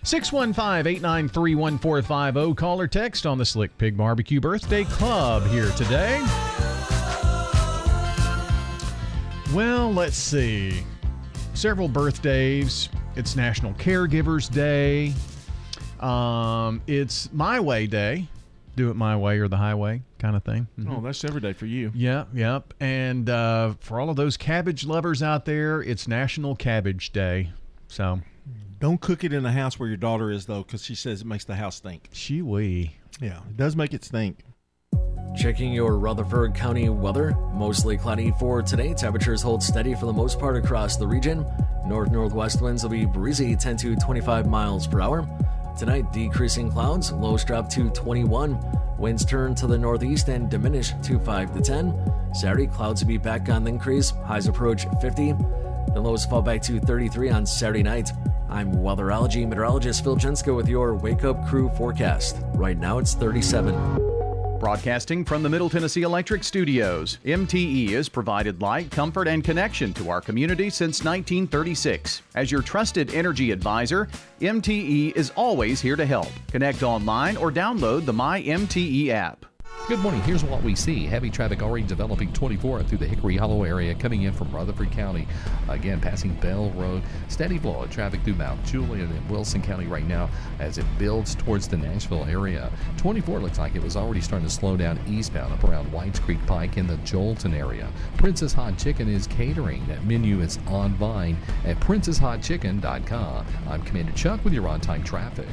615 0.07 0.87
893 0.87 1.55
1450. 1.57 2.55
Call 2.55 2.81
or 2.81 2.87
text 2.87 3.27
on 3.27 3.39
the 3.39 3.45
Slick 3.45 3.77
Pig 3.77 3.97
Barbecue 3.97 4.41
Birthday 4.41 4.85
Club 4.85 5.45
here 5.49 5.69
today. 5.73 6.25
Well, 9.53 9.93
let's 9.93 10.17
see. 10.17 10.85
Several 11.55 11.89
birthdays. 11.89 12.89
It's 13.17 13.35
National 13.35 13.73
Caregivers 13.73 14.49
Day. 14.49 15.13
Um, 15.99 16.81
it's 16.87 17.33
My 17.33 17.59
Way 17.59 17.89
Day. 17.89 18.29
Do 18.77 18.91
it 18.91 18.95
my 18.95 19.17
way 19.17 19.41
or 19.41 19.49
the 19.49 19.57
highway 19.57 20.03
kind 20.21 20.37
of 20.37 20.45
thing. 20.45 20.69
Oh, 20.89 21.01
that's 21.01 21.25
every 21.25 21.41
day 21.41 21.53
for 21.53 21.67
you. 21.67 21.91
Yep, 21.95 22.29
yep. 22.33 22.75
And 22.79 23.29
uh, 23.29 23.75
for 23.81 23.99
all 23.99 24.11
of 24.11 24.15
those 24.15 24.37
cabbage 24.37 24.87
lovers 24.87 25.21
out 25.21 25.47
there, 25.47 25.83
it's 25.83 26.07
National 26.07 26.55
Cabbage 26.55 27.11
Day. 27.11 27.51
So, 27.89 28.21
Don't 28.79 29.01
cook 29.01 29.25
it 29.25 29.33
in 29.33 29.43
the 29.43 29.53
house 29.53 29.79
where 29.79 29.89
your 29.89 29.97
daughter 29.97 30.31
is, 30.31 30.47
though, 30.47 30.63
because 30.63 30.85
she 30.85 30.95
says 30.95 31.23
it 31.23 31.27
makes 31.27 31.45
the 31.45 31.55
house 31.55 31.77
stink. 31.77 32.11
she 32.13 32.43
wee. 32.43 32.97
Yeah, 33.21 33.39
it 33.49 33.57
does 33.57 33.75
make 33.75 33.95
it 33.95 34.05
stink. 34.05 34.45
Checking 35.35 35.73
your 35.73 35.99
Rutherford 35.99 36.55
County 36.55 36.89
weather. 36.91 37.35
Mostly 37.55 37.97
cloudy 37.97 38.33
for 38.39 38.63
today. 38.63 38.93
Temperatures 38.93 39.41
hold 39.41 39.63
steady 39.63 39.95
for 39.95 40.07
the 40.07 40.13
most 40.13 40.39
part 40.39 40.57
across 40.57 40.97
the 40.97 41.07
region. 41.07 41.47
North 41.87 42.11
northwest 42.11 42.61
winds 42.61 42.83
will 42.83 42.91
be 42.91 43.07
breezy 43.07 43.57
10 43.57 43.77
to 43.79 43.97
25 43.97 44.47
miles 44.47 44.87
per 44.87 45.01
hour. 45.01 45.27
Tonight, 45.79 46.13
decreasing 46.13 46.71
clouds. 46.71 47.13
Lows 47.13 47.45
drop 47.45 47.69
to 47.71 47.91
21. 47.91 48.59
Winds 48.99 49.25
turn 49.25 49.55
to 49.57 49.67
the 49.67 49.77
northeast 49.77 50.29
and 50.29 50.51
diminish 50.51 50.93
to 51.03 51.19
5 51.19 51.55
to 51.55 51.61
10. 51.61 52.13
Saturday, 52.35 52.67
clouds 52.67 53.03
will 53.03 53.09
be 53.09 53.19
back 53.19 53.49
on 53.49 53.65
the 53.65 53.71
increase. 53.71 54.11
Highs 54.11 54.49
approach 54.49 54.87
50. 55.01 55.35
The 55.95 56.01
lows 56.01 56.27
fall 56.27 56.43
back 56.43 56.63
to 56.63 56.79
33 56.81 57.31
on 57.31 57.47
Saturday 57.47 57.83
night. 57.83 58.11
I'm 58.49 58.73
weatherology 58.77 59.47
meteorologist 59.47 60.05
Phil 60.05 60.17
Jensko 60.17 60.55
with 60.55 60.69
your 60.69 60.95
Wake 60.95 61.25
Up 61.25 61.47
Crew 61.47 61.69
forecast. 61.77 62.37
Right 62.55 62.79
now, 62.79 62.99
it's 62.99 63.15
37. 63.15 64.07
Broadcasting 64.59 65.25
from 65.25 65.43
the 65.43 65.49
Middle 65.49 65.69
Tennessee 65.69 66.03
Electric 66.03 66.43
Studios, 66.43 67.19
MTE 67.25 67.91
has 67.91 68.09
provided 68.09 68.63
light, 68.63 68.91
comfort, 68.91 69.29
and 69.29 69.45
connection 69.45 69.93
to 69.95 70.09
our 70.09 70.21
community 70.21 70.71
since 70.71 71.05
1936. 71.05 72.23
As 72.35 72.51
your 72.51 72.63
trusted 72.63 73.13
energy 73.13 73.51
advisor, 73.51 74.09
MTE 74.41 75.15
is 75.15 75.31
always 75.37 75.81
here 75.81 75.97
to 75.97 76.07
help. 76.07 76.29
Connect 76.51 76.83
online 76.83 77.37
or 77.37 77.53
download 77.53 78.07
the 78.07 78.13
My 78.13 78.43
MTE 78.43 79.11
app. 79.11 79.45
Good 79.89 80.01
morning. 80.01 80.21
Here's 80.23 80.43
what 80.43 80.65
we 80.65 80.75
see. 80.75 81.07
Heavy 81.07 81.31
traffic 81.31 81.63
already 81.63 81.87
developing 81.87 82.33
24 82.33 82.83
through 82.83 82.99
the 82.99 83.07
Hickory 83.07 83.37
Hollow 83.37 83.63
area 83.63 83.95
coming 83.95 84.23
in 84.23 84.33
from 84.33 84.51
Rutherford 84.51 84.91
County. 84.91 85.29
Again, 85.69 86.01
passing 86.01 86.35
Bell 86.41 86.71
Road. 86.71 87.05
Steady 87.29 87.57
flow 87.57 87.85
of 87.85 87.91
traffic 87.93 88.21
through 88.25 88.35
Mount 88.35 88.65
Juliet 88.65 89.09
and 89.09 89.31
Wilson 89.31 89.63
County 89.63 89.87
right 89.87 90.05
now 90.05 90.29
as 90.59 90.79
it 90.79 90.85
builds 90.99 91.37
towards 91.37 91.69
the 91.69 91.77
Nashville 91.77 92.25
area. 92.25 92.69
24 92.97 93.39
looks 93.39 93.61
like 93.61 93.77
it 93.77 93.83
was 93.83 93.95
already 93.95 94.21
starting 94.21 94.49
to 94.49 94.53
slow 94.53 94.77
down 94.77 94.99
eastbound 95.07 95.53
up 95.53 95.63
around 95.63 95.93
Whites 95.93 96.19
Creek 96.19 96.45
Pike 96.47 96.79
in 96.79 96.89
the 96.89 96.97
Joelton 96.97 97.55
area. 97.55 97.89
Prince's 98.17 98.53
Hot 98.55 98.77
Chicken 98.77 99.09
is 99.09 99.29
catering. 99.29 99.87
That 99.87 100.05
menu 100.05 100.41
is 100.41 100.59
on 100.67 100.95
Vine 100.95 101.37
at 101.65 101.79
princeshotchicken.com. 101.79 103.47
I'm 103.69 103.83
Commander 103.83 104.13
Chuck 104.15 104.43
with 104.43 104.53
your 104.53 104.67
on 104.67 104.81
time 104.81 105.05
traffic. 105.05 105.47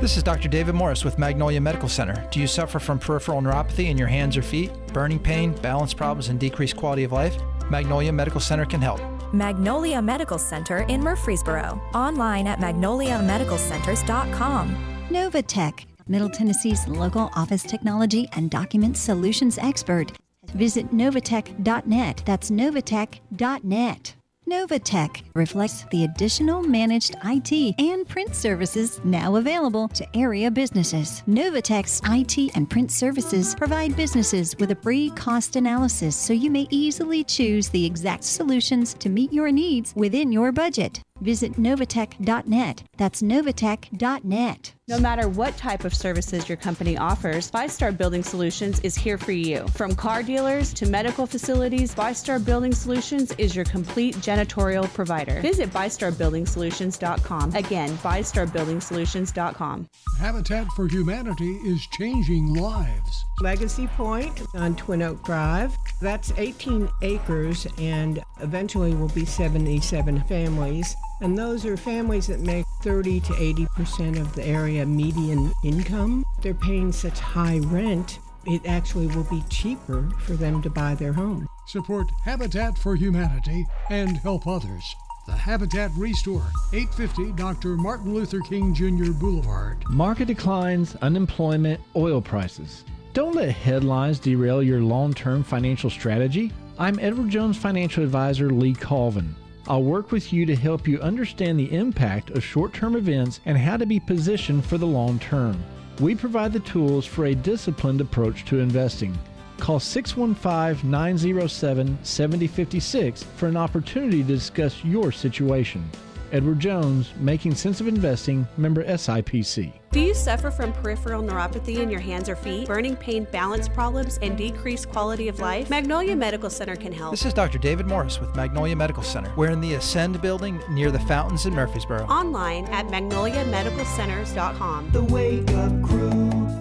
This 0.00 0.16
is 0.16 0.22
Dr. 0.22 0.48
David 0.48 0.74
Morris 0.74 1.04
with 1.04 1.18
Magnolia 1.18 1.60
Medical 1.60 1.88
Center. 1.88 2.26
Do 2.30 2.40
you 2.40 2.46
suffer 2.46 2.78
from 2.78 2.98
peripheral 2.98 3.42
neuropathy 3.42 3.86
in 3.86 3.98
your 3.98 4.06
hands 4.06 4.36
or 4.36 4.42
feet, 4.42 4.70
burning 4.92 5.18
pain, 5.18 5.52
balance 5.54 5.92
problems, 5.92 6.28
and 6.28 6.38
decreased 6.38 6.76
quality 6.76 7.04
of 7.04 7.12
life? 7.12 7.36
Magnolia 7.70 8.12
Medical 8.12 8.40
Center 8.40 8.64
can 8.64 8.80
help. 8.80 9.00
Magnolia 9.32 10.00
Medical 10.00 10.38
Center 10.38 10.78
in 10.88 11.02
Murfreesboro. 11.02 11.80
Online 11.94 12.46
at 12.46 12.60
magnoliamedicalcenters.com. 12.60 14.76
Novatech, 15.10 15.84
Middle 16.06 16.30
Tennessee's 16.30 16.86
local 16.88 17.30
office 17.34 17.64
technology 17.64 18.26
and 18.32 18.50
document 18.50 18.96
solutions 18.96 19.58
expert. 19.58 20.12
Visit 20.54 20.90
novatech.net. 20.92 22.22
That's 22.24 22.50
novatech.net. 22.50 24.14
Novatech 24.48 25.24
reflects 25.34 25.84
the 25.90 26.04
additional 26.04 26.62
managed 26.62 27.14
IT 27.22 27.74
and 27.78 28.08
print 28.08 28.34
services 28.34 28.98
now 29.04 29.36
available 29.36 29.88
to 29.88 30.16
area 30.16 30.50
businesses. 30.50 31.22
Novatech's 31.28 32.00
IT 32.06 32.56
and 32.56 32.70
print 32.70 32.90
services 32.90 33.54
provide 33.54 33.94
businesses 33.94 34.56
with 34.58 34.70
a 34.70 34.76
free 34.76 35.10
cost 35.10 35.56
analysis 35.56 36.16
so 36.16 36.32
you 36.32 36.50
may 36.50 36.66
easily 36.70 37.24
choose 37.24 37.68
the 37.68 37.84
exact 37.84 38.24
solutions 38.24 38.94
to 38.94 39.10
meet 39.10 39.34
your 39.34 39.52
needs 39.52 39.92
within 39.94 40.32
your 40.32 40.50
budget. 40.50 41.02
Visit 41.20 41.54
Novatech.net. 41.54 42.82
That's 42.96 43.22
Novatech.net. 43.22 44.74
No 44.88 44.98
matter 44.98 45.28
what 45.28 45.54
type 45.58 45.84
of 45.84 45.92
services 45.94 46.48
your 46.48 46.56
company 46.56 46.96
offers, 46.96 47.50
ViStar 47.50 47.94
Building 47.94 48.22
Solutions 48.22 48.80
is 48.80 48.94
here 48.94 49.18
for 49.18 49.32
you. 49.32 49.66
From 49.74 49.94
car 49.94 50.22
dealers 50.22 50.72
to 50.74 50.86
medical 50.86 51.26
facilities, 51.26 51.94
ViStar 51.94 52.42
Building 52.42 52.72
Solutions 52.72 53.32
is 53.36 53.54
your 53.54 53.66
complete 53.66 54.14
janitorial 54.16 54.88
provider. 54.94 55.42
Visit 55.42 55.70
ViStarBuildingSolutions.com. 55.72 57.54
Again, 57.54 57.90
ViStarBuildingSolutions.com. 57.98 59.88
Habitat 60.18 60.66
for 60.68 60.88
Humanity 60.88 61.52
is 61.66 61.86
changing 61.98 62.54
lives. 62.54 63.24
Legacy 63.40 63.88
Point 63.88 64.40
on 64.54 64.74
Twin 64.76 65.02
Oak 65.02 65.22
Drive. 65.22 65.76
That's 66.00 66.32
18 66.38 66.88
acres 67.02 67.66
and 67.76 68.22
eventually 68.40 68.94
will 68.94 69.08
be 69.10 69.26
77 69.26 70.22
families. 70.24 70.96
And 71.20 71.36
those 71.36 71.64
are 71.66 71.76
families 71.76 72.28
that 72.28 72.40
make 72.40 72.64
30 72.82 73.20
to 73.20 73.32
80% 73.32 74.20
of 74.20 74.34
the 74.34 74.44
area 74.44 74.86
median 74.86 75.52
income. 75.64 76.24
They're 76.42 76.54
paying 76.54 76.92
such 76.92 77.18
high 77.18 77.58
rent, 77.58 78.20
it 78.46 78.64
actually 78.66 79.08
will 79.08 79.24
be 79.24 79.42
cheaper 79.50 80.08
for 80.20 80.34
them 80.34 80.62
to 80.62 80.70
buy 80.70 80.94
their 80.94 81.12
home. 81.12 81.46
Support 81.66 82.06
Habitat 82.24 82.78
for 82.78 82.94
Humanity 82.94 83.66
and 83.90 84.16
help 84.18 84.46
others. 84.46 84.96
The 85.26 85.32
Habitat 85.32 85.90
Restore, 85.94 86.46
850 86.72 87.32
Dr. 87.32 87.76
Martin 87.76 88.14
Luther 88.14 88.40
King 88.40 88.72
Jr. 88.72 89.12
Boulevard. 89.12 89.84
Market 89.90 90.28
declines, 90.28 90.96
unemployment, 91.02 91.80
oil 91.94 92.22
prices. 92.22 92.84
Don't 93.12 93.34
let 93.34 93.50
headlines 93.50 94.18
derail 94.18 94.62
your 94.62 94.80
long 94.80 95.12
term 95.12 95.42
financial 95.42 95.90
strategy. 95.90 96.52
I'm 96.78 96.98
Edward 97.00 97.28
Jones 97.28 97.58
financial 97.58 98.04
advisor 98.04 98.48
Lee 98.48 98.72
Colvin. 98.72 99.34
I'll 99.68 99.82
work 99.82 100.12
with 100.12 100.32
you 100.32 100.46
to 100.46 100.56
help 100.56 100.88
you 100.88 100.98
understand 101.00 101.58
the 101.58 101.70
impact 101.74 102.30
of 102.30 102.42
short 102.42 102.72
term 102.72 102.96
events 102.96 103.40
and 103.44 103.58
how 103.58 103.76
to 103.76 103.84
be 103.84 104.00
positioned 104.00 104.64
for 104.64 104.78
the 104.78 104.86
long 104.86 105.18
term. 105.18 105.62
We 106.00 106.14
provide 106.14 106.54
the 106.54 106.60
tools 106.60 107.04
for 107.04 107.26
a 107.26 107.34
disciplined 107.34 108.00
approach 108.00 108.46
to 108.46 108.60
investing. 108.60 109.16
Call 109.58 109.78
615 109.78 110.90
907 110.90 111.98
7056 112.02 113.22
for 113.36 113.46
an 113.46 113.58
opportunity 113.58 114.22
to 114.22 114.28
discuss 114.28 114.82
your 114.84 115.12
situation. 115.12 115.84
Edward 116.32 116.60
Jones, 116.60 117.12
Making 117.18 117.54
Sense 117.54 117.80
of 117.80 117.88
Investing, 117.88 118.46
member 118.56 118.84
SIPC. 118.84 119.72
Do 119.90 120.00
you 120.00 120.14
suffer 120.14 120.50
from 120.50 120.72
peripheral 120.74 121.22
neuropathy 121.22 121.78
in 121.78 121.88
your 121.90 122.00
hands 122.00 122.28
or 122.28 122.36
feet, 122.36 122.66
burning 122.66 122.94
pain, 122.94 123.26
balance 123.32 123.66
problems, 123.68 124.18
and 124.20 124.36
decreased 124.36 124.90
quality 124.90 125.28
of 125.28 125.40
life? 125.40 125.70
Magnolia 125.70 126.14
Medical 126.14 126.50
Center 126.50 126.76
can 126.76 126.92
help. 126.92 127.12
This 127.12 127.24
is 127.24 127.32
Dr. 127.32 127.56
David 127.58 127.86
Morris 127.86 128.20
with 128.20 128.36
Magnolia 128.36 128.76
Medical 128.76 129.02
Center. 129.02 129.32
We're 129.36 129.50
in 129.50 129.62
the 129.62 129.72
Ascend 129.74 130.20
building 130.20 130.60
near 130.70 130.90
the 130.90 130.98
fountains 131.00 131.46
in 131.46 131.54
Murfreesboro. 131.54 132.04
Online 132.06 132.66
at 132.66 132.86
magnoliamedicalcenters.com. 132.88 134.90
The 134.92 135.04
Wake 135.04 135.50
Up 135.52 135.82
Crew, 135.82 136.10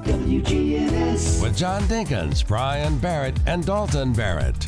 WGNS. 0.06 1.42
With 1.42 1.58
John 1.58 1.82
Dinkins, 1.84 2.48
Brian 2.48 2.98
Barrett, 3.00 3.38
and 3.46 3.66
Dalton 3.66 4.14
Barrett. 4.14 4.68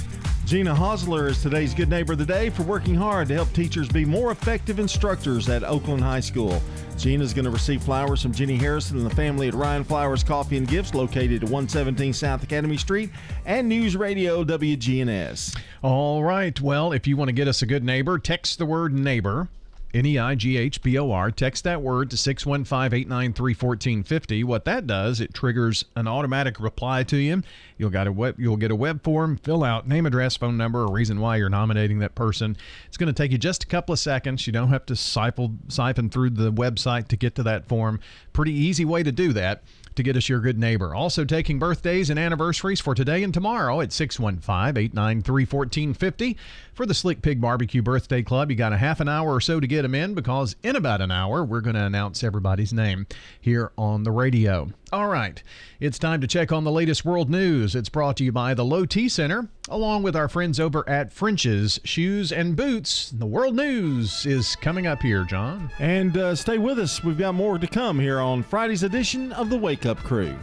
Gina 0.50 0.74
Hosler 0.74 1.30
is 1.30 1.44
today's 1.44 1.76
Good 1.76 1.92
Neighbor 1.92 2.14
of 2.14 2.18
the 2.18 2.26
Day 2.26 2.50
for 2.50 2.64
working 2.64 2.96
hard 2.96 3.28
to 3.28 3.36
help 3.36 3.54
teachers 3.54 3.88
be 3.88 4.04
more 4.04 4.32
effective 4.32 4.80
instructors 4.80 5.48
at 5.48 5.64
Oakland 5.64 6.02
High 6.02 6.22
School. 6.22 6.60
Gina 6.98 7.24
is 7.24 7.36
going 7.36 7.46
to 7.46 7.52
receive 7.52 7.84
flowers 7.84 8.24
from 8.24 8.34
Jenny 8.34 8.56
Harrison 8.56 8.98
and 8.98 9.06
the 9.06 9.16
family 9.16 9.48
at 9.48 9.54
Ryan 9.54 9.84
Flowers 9.84 10.24
Coffee 10.24 10.58
and 10.58 10.68
Gifts, 10.68 10.96
located 10.96 11.44
at 11.44 11.50
117 11.52 12.14
South 12.14 12.42
Academy 12.42 12.78
Street, 12.78 13.12
and 13.46 13.70
News 13.70 13.96
Radio 13.96 14.44
WGNS. 14.44 15.56
All 15.84 16.24
right. 16.24 16.60
Well, 16.60 16.94
if 16.94 17.06
you 17.06 17.16
want 17.16 17.30
to 17.30 17.34
get 17.34 17.48
us 17.48 17.62
a 17.62 17.68
good 17.68 17.84
neighbor, 17.84 18.18
text 18.18 18.58
the 18.58 18.66
word 18.66 18.92
neighbor 18.92 19.50
N 19.94 20.06
E 20.06 20.20
I 20.20 20.36
G 20.36 20.58
H 20.58 20.82
B 20.84 20.98
O 21.00 21.12
R. 21.12 21.32
Text 21.32 21.64
that 21.64 21.82
word 21.82 22.12
to 22.12 22.18
615 22.18 22.94
893 23.00 23.54
1450. 23.54 24.44
What 24.44 24.66
that 24.66 24.86
does, 24.86 25.20
it 25.20 25.34
triggers 25.34 25.84
an 25.96 26.08
automatic 26.08 26.60
reply 26.60 27.04
to 27.04 27.18
you. 27.18 27.42
You'll, 27.78 27.90
got 27.90 28.06
a 28.06 28.12
web, 28.12 28.40
you'll 28.40 28.58
get 28.58 28.72
a 28.72 28.76
web 28.76 29.04
form, 29.04 29.38
fill 29.38 29.64
out 29.64 29.88
name, 29.88 30.06
address, 30.06 30.36
phone 30.38 30.58
number, 30.58 30.84
a 30.84 30.92
reason 30.92 31.20
why 31.20 31.38
you're 31.38 31.50
nominating 31.50 32.00
that 32.00 32.14
person. 32.14 32.56
It's 32.88 32.98
going 32.98 33.08
to 33.08 33.14
take 33.14 33.32
you 33.32 33.38
just 33.38 33.64
a 33.64 33.68
couple 33.68 33.94
of 33.94 34.00
seconds. 34.00 34.46
You 34.46 34.54
don't 34.54 34.70
have 34.70 34.86
to 34.88 34.96
siphon, 34.96 35.60
siphon 35.70 36.10
through 36.10 36.32
the 36.32 36.52
website 36.52 37.08
to 37.08 37.18
get 37.18 37.36
to 37.36 37.44
that 37.44 37.68
form. 37.68 38.00
Pretty 38.34 38.54
easy 38.54 38.86
way 38.86 39.02
to 39.02 39.12
do 39.12 39.34
that 39.34 39.64
to 40.00 40.04
get 40.04 40.16
us 40.16 40.30
your 40.30 40.40
good 40.40 40.58
neighbor. 40.58 40.96
Also 40.96 41.26
taking 41.26 41.60
birthdays 41.60 42.10
and 42.10 42.18
anniversaries 42.18 42.80
for 42.80 42.96
today 42.96 43.22
and 43.22 43.34
tomorrow 43.34 43.82
at 43.82 43.90
615-893-1450 43.90 46.38
for 46.74 46.86
the 46.86 46.94
Slick 46.94 47.22
Pig 47.22 47.42
Barbecue 47.42 47.82
Birthday 47.82 48.24
Club. 48.24 48.50
You 48.50 48.56
got 48.56 48.72
a 48.72 48.78
half 48.78 49.02
an 49.02 49.10
hour 49.10 49.36
or 49.36 49.42
so 49.42 49.60
to 49.60 49.68
get 49.68 49.82
them 49.82 49.94
in 49.94 50.14
because 50.14 50.56
in 50.64 50.78
about 50.78 51.02
an 51.02 51.12
hour 51.12 51.44
we're 51.44 51.60
going 51.60 51.76
to 51.76 51.84
announce 51.84 52.24
everybody's 52.24 52.72
name 52.72 53.08
here 53.42 53.74
on 53.78 54.04
the 54.04 54.12
radio. 54.12 54.70
All 54.92 55.08
right, 55.08 55.42
it's 55.80 56.00
time 56.00 56.20
to 56.22 56.26
check 56.28 56.52
on 56.52 56.64
the 56.64 56.72
latest 56.72 57.06
world 57.06 57.30
news. 57.30 57.76
It's 57.76 57.90
brought 57.90 58.18
to 58.18 58.24
you 58.24 58.32
by 58.32 58.56
the 58.56 58.66
Low 58.66 58.86
T 58.86 59.08
Center, 59.08 59.48
along 59.68 60.02
with 60.02 60.16
our 60.16 60.28
friends 60.28 60.60
over 60.60 60.88
at 60.90 61.14
French's 61.14 61.80
Shoes 61.84 62.32
and 62.32 62.56
Boots. 62.56 63.12
The 63.12 63.28
world 63.28 63.56
news 63.56 64.26
is 64.26 64.56
coming 64.56 64.88
up 64.88 65.04
here, 65.04 65.26
John. 65.26 65.70
And 65.78 66.18
uh, 66.18 66.34
stay 66.34 66.58
with 66.58 66.80
us. 66.80 67.04
We've 67.04 67.20
got 67.20 67.36
more 67.36 67.60
to 67.60 67.68
come 67.68 68.00
here 68.00 68.20
on 68.20 68.42
Friday's 68.42 68.82
edition 68.82 69.32
of 69.34 69.52
the 69.52 69.60
Wake 69.60 69.86
Up 69.86 70.00
Crew. 70.00 70.36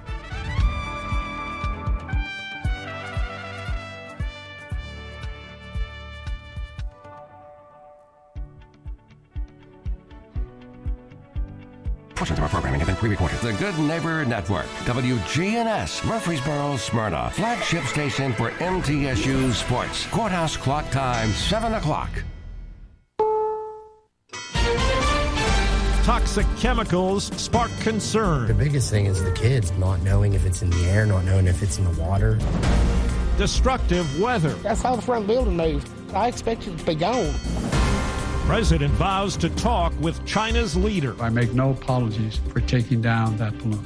Portions 12.26 12.40
of 12.40 12.42
our 12.42 12.50
programming 12.50 12.80
have 12.80 12.88
been 12.88 12.96
pre-recorded. 12.96 13.38
The 13.38 13.52
Good 13.52 13.78
Neighbor 13.78 14.24
Network, 14.24 14.66
WGNS, 14.84 16.04
Murfreesboro, 16.04 16.76
Smyrna, 16.76 17.30
flagship 17.30 17.84
station 17.84 18.32
for 18.32 18.50
MTSU 18.50 19.52
Sports. 19.52 20.08
Courthouse 20.08 20.56
clock 20.56 20.90
time, 20.90 21.28
7 21.28 21.74
o'clock. 21.74 22.10
Toxic 26.02 26.46
chemicals 26.56 27.26
spark 27.40 27.70
concern. 27.78 28.48
The 28.48 28.54
biggest 28.54 28.90
thing 28.90 29.06
is 29.06 29.22
the 29.22 29.30
kids 29.30 29.70
not 29.78 30.00
knowing 30.00 30.32
if 30.32 30.44
it's 30.44 30.62
in 30.62 30.70
the 30.70 30.84
air, 30.86 31.06
not 31.06 31.24
knowing 31.24 31.46
if 31.46 31.62
it's 31.62 31.78
in 31.78 31.84
the 31.84 32.02
water. 32.02 32.40
Destructive 33.38 34.20
weather. 34.20 34.54
That's 34.64 34.82
how 34.82 34.96
the 34.96 35.02
front 35.02 35.28
building 35.28 35.56
moved. 35.56 35.88
I 36.12 36.26
expected 36.26 36.74
it 36.74 36.78
to 36.78 36.86
be 36.86 36.96
gone. 36.96 37.85
President 38.46 38.94
vows 38.94 39.36
to 39.38 39.50
talk 39.50 39.92
with 40.00 40.24
China's 40.24 40.76
leader. 40.76 41.20
I 41.20 41.30
make 41.30 41.52
no 41.52 41.70
apologies 41.70 42.38
for 42.52 42.60
taking 42.60 43.02
down 43.02 43.36
that 43.38 43.58
balloon. 43.58 43.84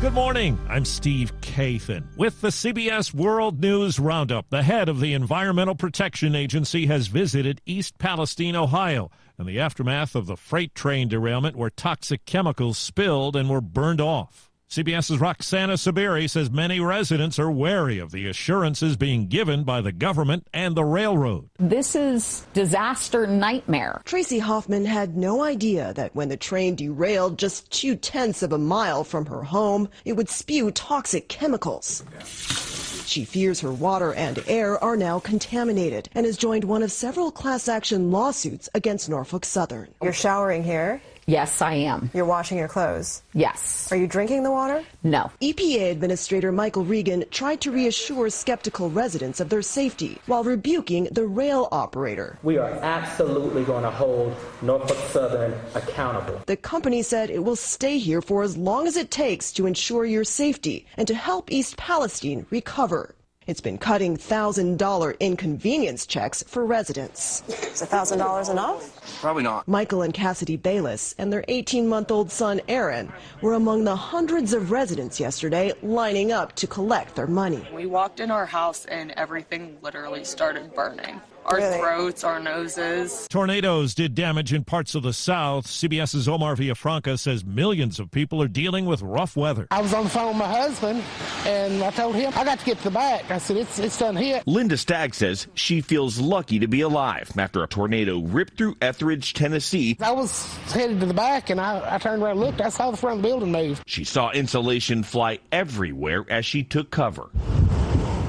Good 0.00 0.14
morning. 0.14 0.58
I'm 0.66 0.86
Steve 0.86 1.30
Kathan. 1.42 2.04
With 2.16 2.40
the 2.40 2.48
CBS 2.48 3.12
World 3.12 3.60
News 3.60 4.00
Roundup, 4.00 4.48
the 4.48 4.62
head 4.62 4.88
of 4.88 4.98
the 4.98 5.12
Environmental 5.12 5.74
Protection 5.74 6.34
Agency 6.34 6.86
has 6.86 7.08
visited 7.08 7.60
East 7.66 7.98
Palestine, 7.98 8.56
Ohio, 8.56 9.10
in 9.38 9.44
the 9.44 9.60
aftermath 9.60 10.14
of 10.14 10.24
the 10.24 10.38
freight 10.38 10.74
train 10.74 11.08
derailment 11.08 11.54
where 11.54 11.68
toxic 11.68 12.24
chemicals 12.24 12.78
spilled 12.78 13.36
and 13.36 13.50
were 13.50 13.60
burned 13.60 14.00
off. 14.00 14.50
CBS's 14.70 15.20
Roxana 15.20 15.74
Saberi 15.74 16.28
says 16.28 16.50
many 16.50 16.80
residents 16.80 17.38
are 17.38 17.50
wary 17.50 17.98
of 17.98 18.10
the 18.10 18.26
assurances 18.26 18.96
being 18.96 19.28
given 19.28 19.62
by 19.62 19.80
the 19.80 19.92
government 19.92 20.48
and 20.52 20.74
the 20.74 20.84
railroad. 20.84 21.48
This 21.58 21.94
is 21.94 22.46
disaster 22.54 23.26
nightmare. 23.26 24.02
Tracy 24.04 24.40
Hoffman 24.40 24.84
had 24.84 25.16
no 25.16 25.44
idea 25.44 25.92
that 25.94 26.14
when 26.16 26.28
the 26.28 26.36
train 26.36 26.74
derailed 26.74 27.38
just 27.38 27.70
two 27.70 27.94
tenths 27.94 28.42
of 28.42 28.52
a 28.52 28.58
mile 28.58 29.04
from 29.04 29.26
her 29.26 29.42
home, 29.44 29.88
it 30.04 30.14
would 30.14 30.28
spew 30.28 30.70
toxic 30.72 31.28
chemicals. 31.28 32.02
She 33.06 33.24
fears 33.24 33.60
her 33.60 33.70
water 33.70 34.14
and 34.14 34.42
air 34.48 34.82
are 34.82 34.96
now 34.96 35.20
contaminated 35.20 36.08
and 36.14 36.26
has 36.26 36.36
joined 36.36 36.64
one 36.64 36.82
of 36.82 36.90
several 36.90 37.30
class 37.30 37.68
action 37.68 38.10
lawsuits 38.10 38.68
against 38.74 39.08
Norfolk 39.08 39.44
Southern. 39.44 39.88
You're 40.02 40.12
showering 40.12 40.64
here? 40.64 41.00
Yes, 41.26 41.62
I 41.62 41.74
am. 41.74 42.10
You're 42.12 42.26
washing 42.26 42.58
your 42.58 42.68
clothes? 42.68 43.22
Yes. 43.32 43.90
Are 43.90 43.96
you 43.96 44.06
drinking 44.06 44.42
the 44.42 44.50
water? 44.50 44.84
No. 45.02 45.30
EPA 45.40 45.90
Administrator 45.90 46.52
Michael 46.52 46.84
Regan 46.84 47.24
tried 47.30 47.62
to 47.62 47.70
reassure 47.70 48.28
skeptical 48.28 48.90
residents 48.90 49.40
of 49.40 49.48
their 49.48 49.62
safety 49.62 50.20
while 50.26 50.44
rebuking 50.44 51.04
the 51.12 51.26
rail 51.26 51.68
operator. 51.72 52.38
We 52.42 52.58
are 52.58 52.72
absolutely 52.72 53.64
going 53.64 53.84
to 53.84 53.90
hold 53.90 54.36
Norfolk 54.60 54.98
Southern 55.08 55.54
accountable. 55.74 56.42
The 56.46 56.56
company 56.56 57.02
said 57.02 57.30
it 57.30 57.42
will 57.42 57.56
stay 57.56 57.98
here 57.98 58.20
for 58.20 58.42
as 58.42 58.56
long 58.56 58.86
as 58.86 58.96
it 58.96 59.10
takes 59.10 59.50
to 59.52 59.66
ensure 59.66 60.04
your 60.04 60.24
safety 60.24 60.86
and 60.96 61.08
to 61.08 61.14
help 61.14 61.50
East 61.50 61.76
Palestine 61.76 62.44
recover. 62.50 63.14
It's 63.46 63.60
been 63.60 63.76
cutting 63.76 64.16
$1,000 64.16 65.20
inconvenience 65.20 66.06
checks 66.06 66.42
for 66.44 66.64
residents. 66.64 67.42
Is 67.48 67.82
$1,000 67.82 68.50
enough? 68.50 69.20
Probably 69.20 69.42
not. 69.42 69.68
Michael 69.68 70.00
and 70.00 70.14
Cassidy 70.14 70.56
Bayless 70.56 71.14
and 71.18 71.30
their 71.30 71.44
18 71.48 71.86
month 71.86 72.10
old 72.10 72.30
son 72.30 72.62
Aaron 72.68 73.12
were 73.42 73.52
among 73.52 73.84
the 73.84 73.96
hundreds 73.96 74.54
of 74.54 74.70
residents 74.70 75.20
yesterday 75.20 75.74
lining 75.82 76.32
up 76.32 76.54
to 76.54 76.66
collect 76.66 77.16
their 77.16 77.26
money. 77.26 77.68
We 77.74 77.84
walked 77.84 78.18
in 78.18 78.30
our 78.30 78.46
house 78.46 78.86
and 78.86 79.10
everything 79.10 79.76
literally 79.82 80.24
started 80.24 80.74
burning. 80.74 81.20
Our 81.46 81.56
Really? 81.58 81.78
throats, 81.78 82.24
our 82.24 82.40
noses. 82.40 83.26
Tornadoes 83.28 83.94
did 83.94 84.14
damage 84.14 84.52
in 84.52 84.64
parts 84.64 84.94
of 84.94 85.02
the 85.02 85.12
South. 85.12 85.66
CBS's 85.66 86.28
Omar 86.28 86.56
Villafranca 86.56 87.18
says 87.18 87.44
millions 87.44 88.00
of 88.00 88.10
people 88.10 88.42
are 88.42 88.48
dealing 88.48 88.86
with 88.86 89.02
rough 89.02 89.36
weather. 89.36 89.66
I 89.70 89.82
was 89.82 89.92
on 89.92 90.04
the 90.04 90.10
phone 90.10 90.28
with 90.28 90.36
my 90.38 90.48
husband, 90.48 91.02
and 91.46 91.82
I 91.82 91.90
told 91.90 92.14
him 92.16 92.32
I 92.34 92.44
got 92.44 92.58
to 92.60 92.64
get 92.64 92.78
to 92.78 92.84
the 92.84 92.90
back. 92.90 93.30
I 93.30 93.38
said 93.38 93.56
it's 93.58 93.78
it's 93.78 93.98
done 93.98 94.16
hit. 94.16 94.46
Linda 94.46 94.76
Stagg 94.76 95.14
says 95.14 95.46
she 95.54 95.80
feels 95.80 96.18
lucky 96.18 96.58
to 96.60 96.66
be 96.66 96.80
alive 96.80 97.30
after 97.36 97.62
a 97.62 97.66
tornado 97.68 98.20
ripped 98.20 98.56
through 98.56 98.76
Etheridge, 98.80 99.34
Tennessee. 99.34 99.96
I 100.00 100.12
was 100.12 100.46
headed 100.72 101.00
to 101.00 101.06
the 101.06 101.14
back, 101.14 101.50
and 101.50 101.60
I, 101.60 101.94
I 101.94 101.98
turned 101.98 102.22
around 102.22 102.32
and 102.32 102.40
looked. 102.40 102.60
I 102.60 102.68
saw 102.70 102.90
the 102.90 102.96
front 102.96 103.18
of 103.18 103.22
the 103.22 103.28
building 103.28 103.52
move. 103.52 103.82
She 103.86 104.04
saw 104.04 104.30
insulation 104.30 105.02
fly 105.02 105.38
everywhere 105.52 106.24
as 106.30 106.46
she 106.46 106.62
took 106.62 106.90
cover. 106.90 107.28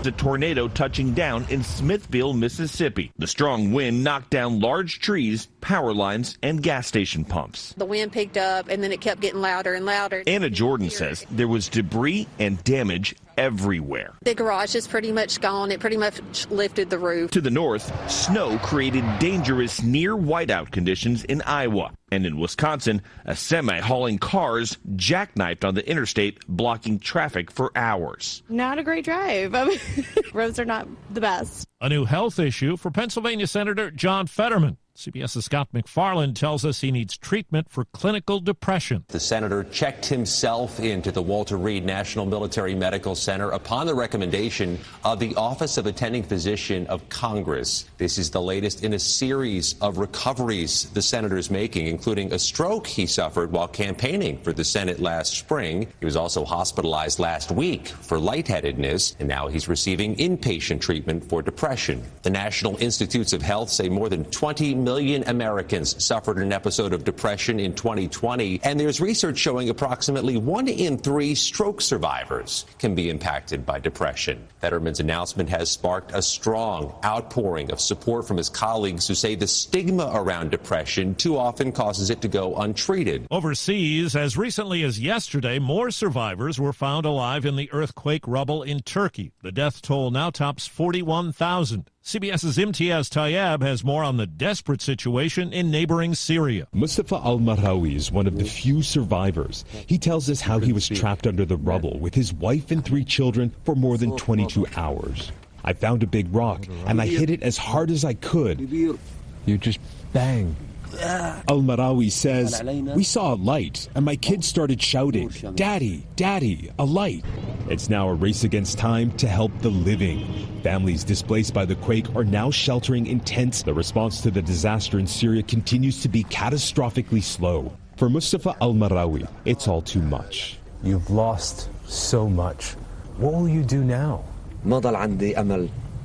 The 0.05 0.11
tornado 0.11 0.67
touching 0.67 1.15
down 1.15 1.47
in 1.49 1.63
Smithville, 1.63 2.33
Mississippi. 2.33 3.11
The 3.17 3.25
strong 3.25 3.71
wind 3.71 4.03
knocked 4.03 4.29
down 4.29 4.59
large 4.59 4.99
trees, 4.99 5.47
power 5.61 5.95
lines, 5.95 6.37
and 6.43 6.61
gas 6.61 6.85
station 6.85 7.25
pumps. 7.25 7.73
The 7.75 7.85
wind 7.85 8.11
picked 8.11 8.37
up 8.37 8.67
and 8.69 8.83
then 8.83 8.91
it 8.91 9.01
kept 9.01 9.19
getting 9.19 9.41
louder 9.41 9.73
and 9.73 9.83
louder. 9.83 10.21
Anna 10.27 10.51
Jordan 10.51 10.91
says 10.91 11.25
there 11.31 11.47
was 11.47 11.69
debris 11.69 12.27
and 12.37 12.63
damage 12.63 13.15
everywhere. 13.37 14.13
The 14.21 14.35
garage 14.35 14.75
is 14.75 14.87
pretty 14.87 15.11
much 15.11 15.41
gone. 15.41 15.71
It 15.71 15.79
pretty 15.79 15.97
much 15.97 16.47
lifted 16.49 16.89
the 16.89 16.97
roof. 16.97 17.31
To 17.31 17.41
the 17.41 17.49
north, 17.51 17.91
snow 18.11 18.57
created 18.59 19.03
dangerous 19.19 19.81
near 19.83 20.15
whiteout 20.15 20.71
conditions 20.71 21.23
in 21.23 21.41
Iowa. 21.43 21.91
And 22.11 22.25
in 22.25 22.39
Wisconsin, 22.39 23.01
a 23.25 23.35
semi 23.35 23.79
hauling 23.79 24.19
cars 24.19 24.77
jackknifed 24.95 25.65
on 25.65 25.75
the 25.75 25.87
interstate, 25.89 26.39
blocking 26.47 26.99
traffic 26.99 27.51
for 27.51 27.71
hours. 27.75 28.43
Not 28.47 28.79
a 28.79 28.83
great 28.83 29.05
drive. 29.05 29.55
I 29.55 29.65
mean, 29.65 29.79
roads 30.33 30.59
are 30.59 30.65
not 30.65 30.87
the 31.11 31.21
best. 31.21 31.67
A 31.81 31.89
new 31.89 32.05
health 32.05 32.39
issue 32.39 32.77
for 32.77 32.91
Pennsylvania 32.91 33.47
Senator 33.47 33.91
John 33.91 34.27
Fetterman. 34.27 34.77
CBS's 34.95 35.43
Scott 35.43 35.67
MacFarlane 35.73 36.33
tells 36.33 36.63
us 36.63 36.79
he 36.79 36.89
needs 36.89 37.17
treatment 37.17 37.69
for 37.69 37.83
clinical 37.83 38.39
depression. 38.39 39.03
The 39.09 39.19
senator 39.19 39.65
checked 39.65 40.05
himself 40.05 40.79
into 40.79 41.11
the 41.11 41.21
Walter 41.21 41.57
Reed 41.57 41.83
National 41.83 42.25
Military 42.25 42.73
Medical 42.73 43.13
Center 43.13 43.51
upon 43.51 43.87
the 43.87 43.93
recommendation 43.93 44.79
of 45.03 45.19
the 45.19 45.35
Office 45.35 45.77
of 45.77 45.85
Attending 45.85 46.23
Physician 46.23 46.87
of 46.87 47.07
Congress. 47.09 47.89
This 47.97 48.17
is 48.17 48.29
the 48.29 48.41
latest 48.41 48.85
in 48.85 48.93
a 48.93 48.99
series 48.99 49.75
of 49.81 49.97
recoveries 49.97 50.89
the 50.91 51.01
senator 51.01 51.37
is 51.37 51.51
making, 51.51 51.87
including 51.87 52.31
a 52.31 52.39
stroke 52.39 52.87
he 52.87 53.05
suffered 53.05 53.51
while 53.51 53.67
campaigning 53.67 54.37
for 54.43 54.53
the 54.53 54.63
Senate 54.63 55.01
last 55.01 55.33
spring. 55.33 55.87
He 55.99 56.05
was 56.05 56.15
also 56.15 56.45
hospitalized 56.45 57.19
last 57.19 57.51
week 57.51 57.89
for 57.89 58.17
lightheadedness, 58.17 59.17
and 59.19 59.27
now 59.27 59.49
he's 59.49 59.67
receiving 59.67 60.15
inpatient 60.15 60.79
treatment 60.79 61.25
for 61.25 61.41
depression. 61.41 62.01
The 62.21 62.29
National 62.29 62.77
Institutes 62.77 63.33
of 63.33 63.41
Health 63.41 63.69
say 63.69 63.89
more 63.89 64.07
than 64.07 64.23
20 64.25 64.84
million 64.85 65.23
Americans 65.27 66.01
suffered 66.01 66.37
an 66.37 66.53
episode 66.53 66.93
of 66.93 67.03
depression 67.03 67.59
in 67.59 67.73
2020, 67.73 68.61
and 68.63 68.79
there's 68.79 69.01
research 69.01 69.37
showing 69.37 69.67
approximately 69.67 70.37
one 70.37 70.67
in 70.67 70.97
three 70.97 71.35
stroke 71.35 71.81
survivors 71.81 72.65
can 72.79 72.95
be 72.95 73.09
impacted 73.09 73.65
by 73.65 73.79
depression. 73.79 74.47
Fetterman's 74.61 74.99
announcement 74.99 75.49
has 75.49 75.71
sparked 75.71 76.11
a 76.13 76.21
strong 76.21 76.95
outpouring 77.03 77.71
of 77.71 77.81
support 77.81 78.27
from 78.27 78.37
his 78.37 78.47
colleagues 78.47 79.07
who 79.07 79.15
say 79.15 79.33
the 79.35 79.47
stigma 79.47 80.11
around 80.13 80.51
depression 80.51 81.15
too 81.15 81.35
often 81.35 81.71
causes 81.71 82.11
it 82.11 82.21
to 82.21 82.27
go 82.27 82.55
untreated. 82.55 83.25
Overseas, 83.31 84.15
as 84.15 84.37
recently 84.37 84.83
as 84.83 84.99
yesterday, 84.99 85.57
more 85.57 85.89
survivors 85.89 86.59
were 86.59 86.73
found 86.73 87.05
alive 87.05 87.43
in 87.43 87.55
the 87.55 87.71
earthquake 87.73 88.27
rubble 88.27 88.61
in 88.61 88.81
Turkey. 88.81 89.31
The 89.41 89.51
death 89.51 89.81
toll 89.81 90.11
now 90.11 90.29
tops 90.29 90.67
41,000. 90.67 91.89
CBS's 92.05 92.59
Imtiaz 92.59 93.09
Tyab 93.09 93.63
has 93.63 93.83
more 93.83 94.03
on 94.03 94.17
the 94.17 94.27
desperate 94.27 94.79
situation 94.79 95.51
in 95.51 95.71
neighboring 95.71 96.13
Syria. 96.13 96.67
Mustafa 96.71 97.15
Al 97.15 97.39
Marhawi 97.39 97.95
is 97.95 98.11
one 98.11 98.27
of 98.27 98.37
the 98.37 98.45
few 98.45 98.83
survivors. 98.83 99.65
He 99.87 99.97
tells 99.97 100.29
us 100.29 100.39
how 100.39 100.59
he 100.59 100.71
was 100.71 100.87
trapped 100.87 101.25
under 101.25 101.45
the 101.45 101.57
rubble 101.57 101.97
with 101.97 102.13
his 102.13 102.31
wife 102.31 102.69
and 102.69 102.85
three 102.85 103.03
children 103.03 103.51
for 103.63 103.73
more 103.73 103.97
than 103.97 104.15
22 104.17 104.67
hours. 104.75 105.31
I 105.63 105.73
found 105.73 106.03
a 106.03 106.05
big 106.05 106.31
rock 106.31 106.67
and 106.85 107.01
I 107.01 107.07
hit 107.07 107.31
it 107.31 107.41
as 107.41 107.57
hard 107.57 107.89
as 107.89 108.05
I 108.05 108.13
could. 108.13 108.59
You 108.69 109.57
just 109.57 109.79
bang. 110.13 110.55
Al 111.01 111.61
Marawi 111.61 112.11
says, 112.11 112.61
We 112.95 113.03
saw 113.03 113.33
a 113.33 113.35
light, 113.35 113.87
and 113.95 114.05
my 114.05 114.15
kids 114.15 114.47
started 114.47 114.81
shouting, 114.81 115.29
Daddy, 115.55 116.05
Daddy, 116.15 116.71
a 116.79 116.85
light. 116.85 117.23
It's 117.69 117.89
now 117.89 118.09
a 118.09 118.13
race 118.13 118.43
against 118.43 118.77
time 118.77 119.11
to 119.17 119.27
help 119.27 119.51
the 119.59 119.69
living. 119.69 120.47
Families 120.61 121.03
displaced 121.03 121.53
by 121.53 121.65
the 121.65 121.75
quake 121.75 122.15
are 122.15 122.23
now 122.23 122.51
sheltering 122.51 123.07
in 123.07 123.19
tents. 123.19 123.63
The 123.63 123.73
response 123.73 124.21
to 124.21 124.31
the 124.31 124.41
disaster 124.41 124.99
in 124.99 125.07
Syria 125.07 125.43
continues 125.43 126.01
to 126.01 126.09
be 126.09 126.23
catastrophically 126.25 127.23
slow. 127.23 127.75
For 127.97 128.09
Mustafa 128.09 128.55
Al 128.61 128.73
Marawi, 128.73 129.27
it's 129.45 129.67
all 129.67 129.81
too 129.81 130.01
much. 130.01 130.57
You've 130.83 131.09
lost 131.09 131.69
so 131.85 132.29
much. 132.29 132.73
What 133.17 133.33
will 133.33 133.49
you 133.49 133.63
do 133.63 133.83
now? 133.83 134.23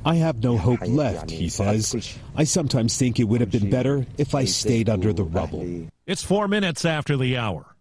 I 0.05 0.15
have 0.17 0.43
no 0.43 0.57
hope 0.57 0.81
left, 0.87 1.31
he 1.31 1.49
says. 1.49 2.19
I 2.35 2.45
sometimes 2.45 2.97
think 2.97 3.21
it 3.21 3.25
would 3.25 3.41
have 3.41 3.51
been 3.51 3.71
better 3.71 4.07
if 4.17 4.35
I 4.35 4.45
stayed 4.45 4.89
under 4.89 5.13
the 5.13 5.25
rubble. 5.25 5.89
It's 6.07 6.23
four 6.23 6.49
minutes 6.49 6.85
after 6.85 7.17
the 7.17 7.37
hour. 7.37 7.77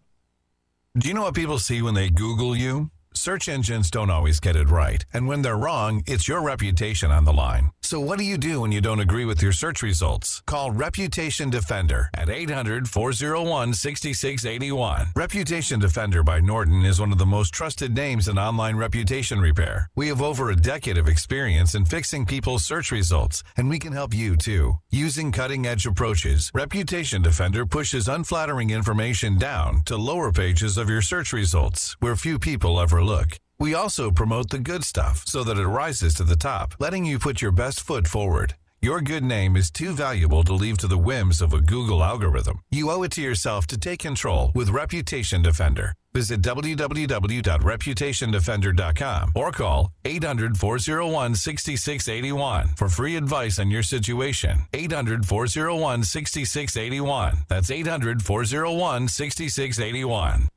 Do 0.98 1.08
you 1.08 1.14
know 1.14 1.22
what 1.22 1.34
people 1.34 1.58
see 1.58 1.82
when 1.82 1.94
they 1.94 2.10
Google 2.10 2.54
you? 2.54 2.90
Search 3.14 3.48
engines 3.48 3.90
don't 3.90 4.08
always 4.08 4.38
get 4.38 4.54
it 4.54 4.70
right. 4.70 5.04
And 5.12 5.26
when 5.26 5.42
they're 5.42 5.56
wrong, 5.56 6.02
it's 6.06 6.28
your 6.28 6.42
reputation 6.42 7.10
on 7.10 7.24
the 7.24 7.32
line. 7.32 7.72
So 7.82 7.98
what 7.98 8.18
do 8.18 8.24
you 8.24 8.38
do 8.38 8.60
when 8.60 8.70
you 8.70 8.80
don't 8.80 9.00
agree 9.00 9.24
with 9.24 9.42
your 9.42 9.50
search 9.52 9.82
results? 9.82 10.42
Call 10.46 10.70
Reputation 10.70 11.50
Defender 11.50 12.08
at 12.16 12.30
800 12.30 12.88
401 12.88 13.74
6681. 13.74 15.08
Reputation 15.16 15.80
Defender 15.80 16.22
by 16.22 16.38
Norton 16.38 16.84
is 16.84 17.00
one 17.00 17.10
of 17.10 17.18
the 17.18 17.26
most 17.26 17.52
trusted 17.52 17.96
names 17.96 18.28
in 18.28 18.38
online 18.38 18.76
reputation 18.76 19.40
repair. 19.40 19.90
We 19.96 20.06
have 20.06 20.22
over 20.22 20.50
a 20.50 20.56
decade 20.56 20.96
of 20.98 21.08
experience 21.08 21.74
in 21.74 21.84
fixing 21.84 22.26
people's 22.26 22.64
search 22.64 22.92
results, 22.92 23.42
and 23.56 23.68
we 23.68 23.80
can 23.80 23.92
help 23.92 24.14
you 24.14 24.36
too. 24.36 24.74
Using 24.90 25.32
cutting 25.32 25.66
edge 25.66 25.84
approaches, 25.84 26.52
Reputation 26.54 27.22
Defender 27.22 27.66
pushes 27.66 28.06
unflattering 28.06 28.70
information 28.70 29.36
down 29.36 29.82
to 29.86 29.96
lower 29.96 30.30
pages 30.30 30.78
of 30.78 30.88
your 30.88 31.02
search 31.02 31.32
results 31.32 31.96
where 31.98 32.14
few 32.14 32.38
people 32.38 32.78
ever 32.80 32.99
look. 33.02 33.38
We 33.58 33.74
also 33.74 34.10
promote 34.10 34.50
the 34.50 34.58
good 34.58 34.84
stuff 34.84 35.24
so 35.26 35.44
that 35.44 35.58
it 35.58 35.66
rises 35.66 36.14
to 36.14 36.24
the 36.24 36.36
top, 36.36 36.74
letting 36.78 37.04
you 37.04 37.18
put 37.18 37.42
your 37.42 37.52
best 37.52 37.80
foot 37.80 38.08
forward. 38.08 38.54
Your 38.82 39.02
good 39.02 39.22
name 39.22 39.56
is 39.56 39.70
too 39.70 39.92
valuable 39.92 40.42
to 40.44 40.54
leave 40.54 40.78
to 40.78 40.88
the 40.88 40.96
whims 40.96 41.42
of 41.42 41.52
a 41.52 41.60
Google 41.60 42.02
algorithm. 42.02 42.60
You 42.70 42.90
owe 42.90 43.02
it 43.02 43.12
to 43.12 43.20
yourself 43.20 43.66
to 43.66 43.76
take 43.76 44.00
control 44.00 44.52
with 44.54 44.70
Reputation 44.70 45.42
Defender. 45.42 45.92
Visit 46.14 46.40
www.reputationdefender.com 46.40 49.32
or 49.34 49.52
call 49.52 49.92
800 50.06 50.56
401 50.56 51.34
6681 51.34 52.68
for 52.68 52.88
free 52.88 53.16
advice 53.16 53.58
on 53.58 53.70
your 53.70 53.82
situation. 53.82 54.60
800 54.72 55.26
401 55.26 56.04
6681. 56.04 57.36
That's 57.48 57.70
800 57.70 58.22
401 58.22 59.08
6681. 59.08 60.48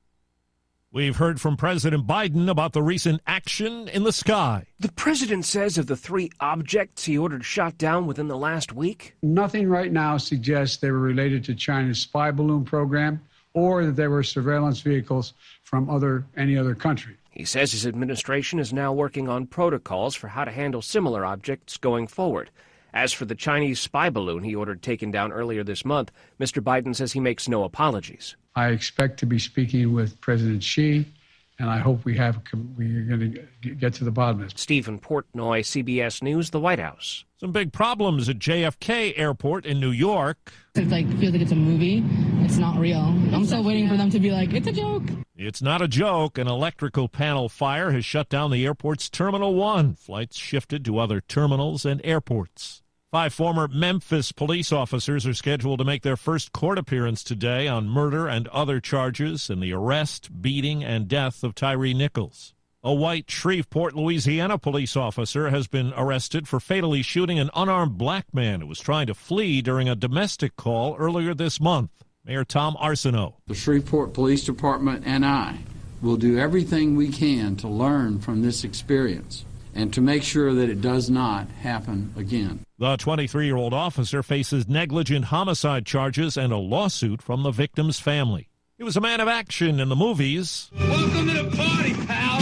We've 0.94 1.16
heard 1.16 1.42
from 1.42 1.58
President 1.58 2.06
Biden 2.06 2.48
about 2.48 2.74
the 2.74 2.84
recent 2.84 3.20
action 3.26 3.88
in 3.88 4.04
the 4.04 4.12
sky. 4.12 4.68
The 4.80 4.92
president 4.92 5.44
says 5.44 5.80
of 5.80 5.88
the 5.88 5.96
three 5.96 6.30
objects 6.40 7.06
he 7.06 7.18
ordered 7.18 7.44
shot 7.44 7.80
down 7.80 8.06
within 8.06 8.28
the 8.28 8.38
last 8.38 8.74
week, 8.74 9.16
Nothing 9.24 9.68
right 9.68 9.92
now 9.92 10.18
suggests 10.18 10.78
they 10.78 10.92
were 10.92 11.00
related 11.00 11.44
to 11.46 11.56
China's 11.56 11.98
spy 11.98 12.30
balloon 12.30 12.64
program 12.64 13.20
or 13.56 13.84
that 13.88 13.96
they 13.96 14.08
were 14.08 14.22
surveillance 14.22 14.82
vehicles 14.82 15.34
from 15.64 15.90
other 15.90 16.26
any 16.38 16.56
other 16.56 16.76
country. 16.76 17.16
he 17.32 17.44
says 17.44 17.72
his 17.72 17.88
administration 17.88 18.60
is 18.60 18.72
now 18.72 18.94
working 18.94 19.28
on 19.28 19.48
protocols 19.48 20.14
for 20.14 20.28
how 20.28 20.46
to 20.46 20.52
handle 20.52 20.84
similar 20.84 21.26
objects 21.26 21.76
going 21.76 22.06
forward. 22.06 22.52
As 22.94 23.12
for 23.12 23.26
the 23.26 23.36
Chinese 23.36 23.80
spy 23.80 24.10
balloon 24.10 24.44
he 24.44 24.56
ordered 24.56 24.84
taken 24.84 25.10
down 25.10 25.32
earlier 25.32 25.64
this 25.64 25.84
month, 25.84 26.12
Mr. 26.40 26.62
Biden 26.62 26.96
says 26.96 27.12
he 27.12 27.20
makes 27.20 27.48
no 27.48 27.64
apologies. 27.64 28.36
I 28.56 28.68
expect 28.68 29.20
to 29.20 29.26
be 29.26 29.40
speaking 29.40 29.94
with 29.94 30.22
President 30.22 30.62
Xi, 30.62 31.06
and 31.58 31.70
I 31.70 31.80
hope 31.80 32.06
we 32.06 32.16
have 32.18 32.40
we 32.78 32.96
are 32.98 33.02
going 33.02 33.48
to 33.64 33.70
get 33.70 33.96
to 33.96 34.04
the 34.04 34.12
bottom 34.12 34.42
of 34.42 34.52
this. 34.52 34.62
Stephen 34.62 35.00
Portnoy, 35.00 35.62
CBS 35.62 36.22
News, 36.22 36.52
the 36.52 36.60
White 36.60 36.78
House. 36.80 37.26
Some 37.38 37.52
big 37.52 37.74
problems 37.74 38.30
at 38.30 38.38
JFK 38.38 39.14
Airport 39.18 39.66
in 39.66 39.80
New 39.80 39.90
York. 39.90 40.54
It's 40.76 40.92
like 40.92 41.08
feels 41.18 41.34
like 41.34 41.42
it's 41.42 41.52
a 41.52 41.56
movie. 41.56 42.04
It's 42.46 42.58
not 42.58 42.78
real. 42.78 43.02
I'm 43.02 43.46
still 43.46 43.64
waiting 43.64 43.90
for 43.90 43.98
them 43.98 44.12
to 44.12 44.20
be 44.20 44.32
like, 44.32 44.54
it's 44.54 44.68
a 44.68 44.72
joke. 44.72 45.04
It's 45.36 45.64
not 45.64 45.82
a 45.82 45.88
joke. 45.88 46.38
An 46.38 46.48
electrical 46.48 47.10
panel 47.10 47.50
fire 47.50 47.90
has 47.90 48.06
shut 48.06 48.30
down 48.30 48.52
the 48.52 48.66
airport's 48.66 49.10
Terminal 49.10 49.56
1. 49.56 49.96
Flights 49.96 50.38
shifted 50.38 50.86
to 50.86 51.00
other 51.00 51.22
terminals 51.22 51.86
and 51.86 52.00
airports. 52.04 52.83
Five 53.14 53.32
former 53.32 53.68
Memphis 53.68 54.32
police 54.32 54.72
officers 54.72 55.28
are 55.28 55.36
scheduled 55.36 55.78
to 55.78 55.86
make 55.86 56.02
their 56.02 56.18
first 56.18 56.52
court 56.52 56.80
appearance 56.80 57.24
today 57.24 57.68
on 57.68 57.88
murder 57.88 58.28
and 58.28 58.48
other 58.48 58.80
charges 58.80 59.52
in 59.52 59.60
the 59.60 59.72
arrest, 59.72 60.42
beating, 60.42 60.84
and 60.84 61.08
death 61.08 61.44
of 61.44 61.54
Tyre 61.54 61.94
Nichols. 61.94 62.56
A 62.84 62.92
white 62.92 63.30
Shreveport, 63.30 63.96
Louisiana 63.96 64.58
police 64.58 64.98
officer 64.98 65.52
has 65.52 65.68
been 65.68 65.94
arrested 65.96 66.48
for 66.48 66.60
fatally 66.60 67.04
shooting 67.04 67.38
an 67.38 67.52
unarmed 67.56 68.00
black 68.00 68.34
man 68.34 68.62
who 68.62 68.68
was 68.68 68.80
trying 68.80 69.06
to 69.06 69.14
flee 69.14 69.62
during 69.62 69.88
a 69.88 69.96
domestic 69.96 70.56
call 70.56 70.96
earlier 70.96 71.36
this 71.36 71.62
month. 71.62 71.92
Mayor 72.26 72.44
Tom 72.44 72.76
Arceneaux. 72.78 73.36
The 73.46 73.54
Shreveport 73.54 74.16
Police 74.16 74.44
Department 74.44 75.04
and 75.06 75.24
I 75.24 75.60
will 76.02 76.18
do 76.18 76.40
everything 76.40 76.96
we 76.96 77.10
can 77.10 77.58
to 77.58 77.68
learn 77.68 78.18
from 78.18 78.42
this 78.42 78.64
experience 78.64 79.46
and 79.76 79.94
to 79.94 80.02
make 80.02 80.24
sure 80.24 80.54
that 80.54 80.70
it 80.70 80.82
does 80.82 81.10
not 81.10 81.48
happen 81.50 82.14
again. 82.16 82.60
The 82.78 82.98
23 82.98 83.46
year 83.46 83.56
old 83.56 83.74
officer 83.74 84.24
faces 84.24 84.68
negligent 84.68 85.26
homicide 85.26 85.86
charges 85.86 86.38
and 86.38 86.52
a 86.52 86.58
lawsuit 86.58 87.22
from 87.22 87.44
the 87.44 87.52
victim's 87.52 88.00
family. 88.00 88.50
He 88.78 88.84
was 88.84 88.98
a 88.98 89.02
man 89.02 89.22
of 89.22 89.28
action 89.28 89.80
in 89.80 89.90
the 89.90 89.96
movies. 89.96 90.70
Welcome 90.78 91.28
to 91.28 91.44
the 91.44 91.56
party, 91.56 91.94
pal. 92.06 92.42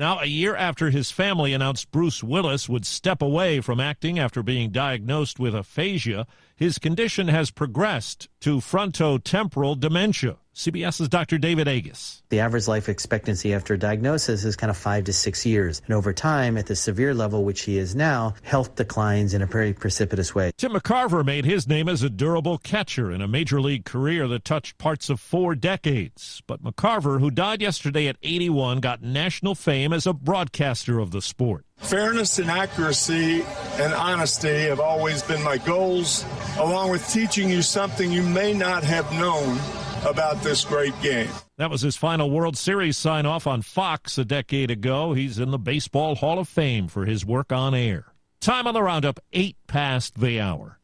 Now, 0.00 0.18
a 0.20 0.24
year 0.24 0.56
after 0.56 0.88
his 0.88 1.10
family 1.10 1.52
announced 1.52 1.90
Bruce 1.90 2.24
Willis 2.24 2.70
would 2.70 2.86
step 2.86 3.20
away 3.20 3.60
from 3.60 3.80
acting 3.80 4.18
after 4.18 4.42
being 4.42 4.70
diagnosed 4.70 5.38
with 5.38 5.54
aphasia, 5.54 6.26
his 6.56 6.78
condition 6.78 7.28
has 7.28 7.50
progressed 7.50 8.30
to 8.40 8.60
frontotemporal 8.60 9.78
dementia. 9.78 10.38
CBS's 10.54 11.08
Dr. 11.08 11.38
David 11.38 11.68
Agus. 11.68 12.22
The 12.28 12.40
average 12.40 12.66
life 12.66 12.88
expectancy 12.88 13.54
after 13.54 13.76
diagnosis 13.76 14.44
is 14.44 14.56
kind 14.56 14.70
of 14.70 14.76
five 14.76 15.04
to 15.04 15.12
six 15.12 15.46
years. 15.46 15.80
And 15.86 15.94
over 15.94 16.12
time, 16.12 16.58
at 16.58 16.66
the 16.66 16.74
severe 16.74 17.14
level 17.14 17.44
which 17.44 17.62
he 17.62 17.78
is 17.78 17.94
now, 17.94 18.34
health 18.42 18.74
declines 18.74 19.32
in 19.32 19.42
a 19.42 19.46
very 19.46 19.72
precipitous 19.72 20.34
way. 20.34 20.50
Tim 20.56 20.72
McCarver 20.72 21.24
made 21.24 21.44
his 21.44 21.68
name 21.68 21.88
as 21.88 22.02
a 22.02 22.10
durable 22.10 22.58
catcher 22.58 23.12
in 23.12 23.22
a 23.22 23.28
major 23.28 23.60
league 23.60 23.84
career 23.84 24.26
that 24.28 24.44
touched 24.44 24.76
parts 24.76 25.08
of 25.08 25.20
four 25.20 25.54
decades. 25.54 26.42
But 26.46 26.64
McCarver, 26.64 27.20
who 27.20 27.30
died 27.30 27.62
yesterday 27.62 28.08
at 28.08 28.16
81, 28.22 28.80
got 28.80 29.02
national 29.02 29.54
fame 29.54 29.92
as 29.92 30.06
a 30.06 30.12
broadcaster 30.12 30.98
of 30.98 31.12
the 31.12 31.22
sport. 31.22 31.64
Fairness 31.76 32.38
and 32.38 32.50
accuracy 32.50 33.42
and 33.78 33.94
honesty 33.94 34.64
have 34.64 34.80
always 34.80 35.22
been 35.22 35.42
my 35.42 35.56
goals, 35.58 36.26
along 36.58 36.90
with 36.90 37.08
teaching 37.08 37.48
you 37.48 37.62
something 37.62 38.12
you 38.12 38.22
may 38.22 38.52
not 38.52 38.82
have 38.82 39.10
known 39.12 39.58
about 40.04 40.42
this 40.42 40.64
great 40.64 40.94
game. 41.02 41.28
That 41.58 41.70
was 41.70 41.82
his 41.82 41.96
final 41.96 42.30
World 42.30 42.56
Series 42.56 42.96
sign 42.96 43.26
off 43.26 43.46
on 43.46 43.62
Fox 43.62 44.18
a 44.18 44.24
decade 44.24 44.70
ago. 44.70 45.12
He's 45.12 45.38
in 45.38 45.50
the 45.50 45.58
Baseball 45.58 46.14
Hall 46.16 46.38
of 46.38 46.48
Fame 46.48 46.88
for 46.88 47.04
his 47.04 47.24
work 47.24 47.52
on 47.52 47.74
air. 47.74 48.06
Time 48.40 48.66
on 48.66 48.74
the 48.74 48.82
roundup, 48.82 49.20
eight 49.32 49.56
past 49.66 50.18
the 50.18 50.40
hour. 50.40 50.79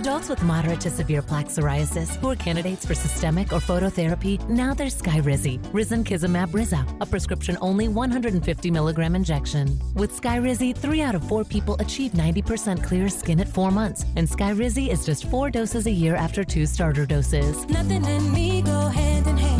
Adults 0.00 0.30
with 0.30 0.42
moderate 0.42 0.80
to 0.80 0.88
severe 0.88 1.20
plaque 1.20 1.48
psoriasis 1.48 2.16
who 2.16 2.30
are 2.30 2.34
candidates 2.34 2.86
for 2.86 2.94
systemic 2.94 3.52
or 3.52 3.58
phototherapy, 3.58 4.40
now 4.48 4.72
there's 4.72 4.96
Skyrizi, 4.96 5.58
Risankizumab 5.74 6.54
Riza, 6.54 6.86
a 7.02 7.04
prescription-only 7.04 7.88
150 7.88 8.70
milligram 8.70 9.14
injection. 9.14 9.78
With 9.92 10.18
Skyrizi, 10.18 10.74
three 10.74 11.02
out 11.02 11.14
of 11.14 11.22
four 11.28 11.44
people 11.44 11.76
achieve 11.80 12.12
90% 12.12 12.82
clear 12.82 13.10
skin 13.10 13.40
at 13.40 13.48
four 13.48 13.70
months, 13.70 14.06
and 14.16 14.26
Skyrizi 14.26 14.88
is 14.88 15.04
just 15.04 15.26
four 15.26 15.50
doses 15.50 15.86
a 15.86 15.90
year 15.90 16.16
after 16.16 16.44
two 16.44 16.64
starter 16.64 17.04
doses. 17.04 17.66
Nothing 17.66 18.06
and 18.06 18.32
me 18.32 18.62
go 18.62 18.88
hand 18.88 19.26
in 19.26 19.36
hand. 19.36 19.59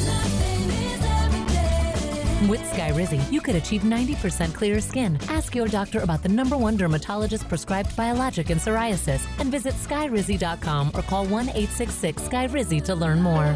With 2.49 2.61
Skyrizi, 2.71 3.31
you 3.31 3.39
could 3.39 3.55
achieve 3.55 3.81
90% 3.81 4.55
clearer 4.55 4.81
skin. 4.81 5.19
Ask 5.29 5.53
your 5.53 5.67
doctor 5.67 5.99
about 5.99 6.23
the 6.23 6.29
number 6.29 6.57
one 6.57 6.75
dermatologist 6.75 7.47
prescribed 7.47 7.95
biologic 7.95 8.49
in 8.49 8.57
psoriasis 8.57 9.27
and 9.37 9.51
visit 9.51 9.75
skyrizi.com 9.75 10.91
or 10.95 11.03
call 11.03 11.25
1 11.25 11.49
866 11.49 12.23
Skyrizi 12.23 12.83
to 12.85 12.95
learn 12.95 13.21
more. 13.21 13.53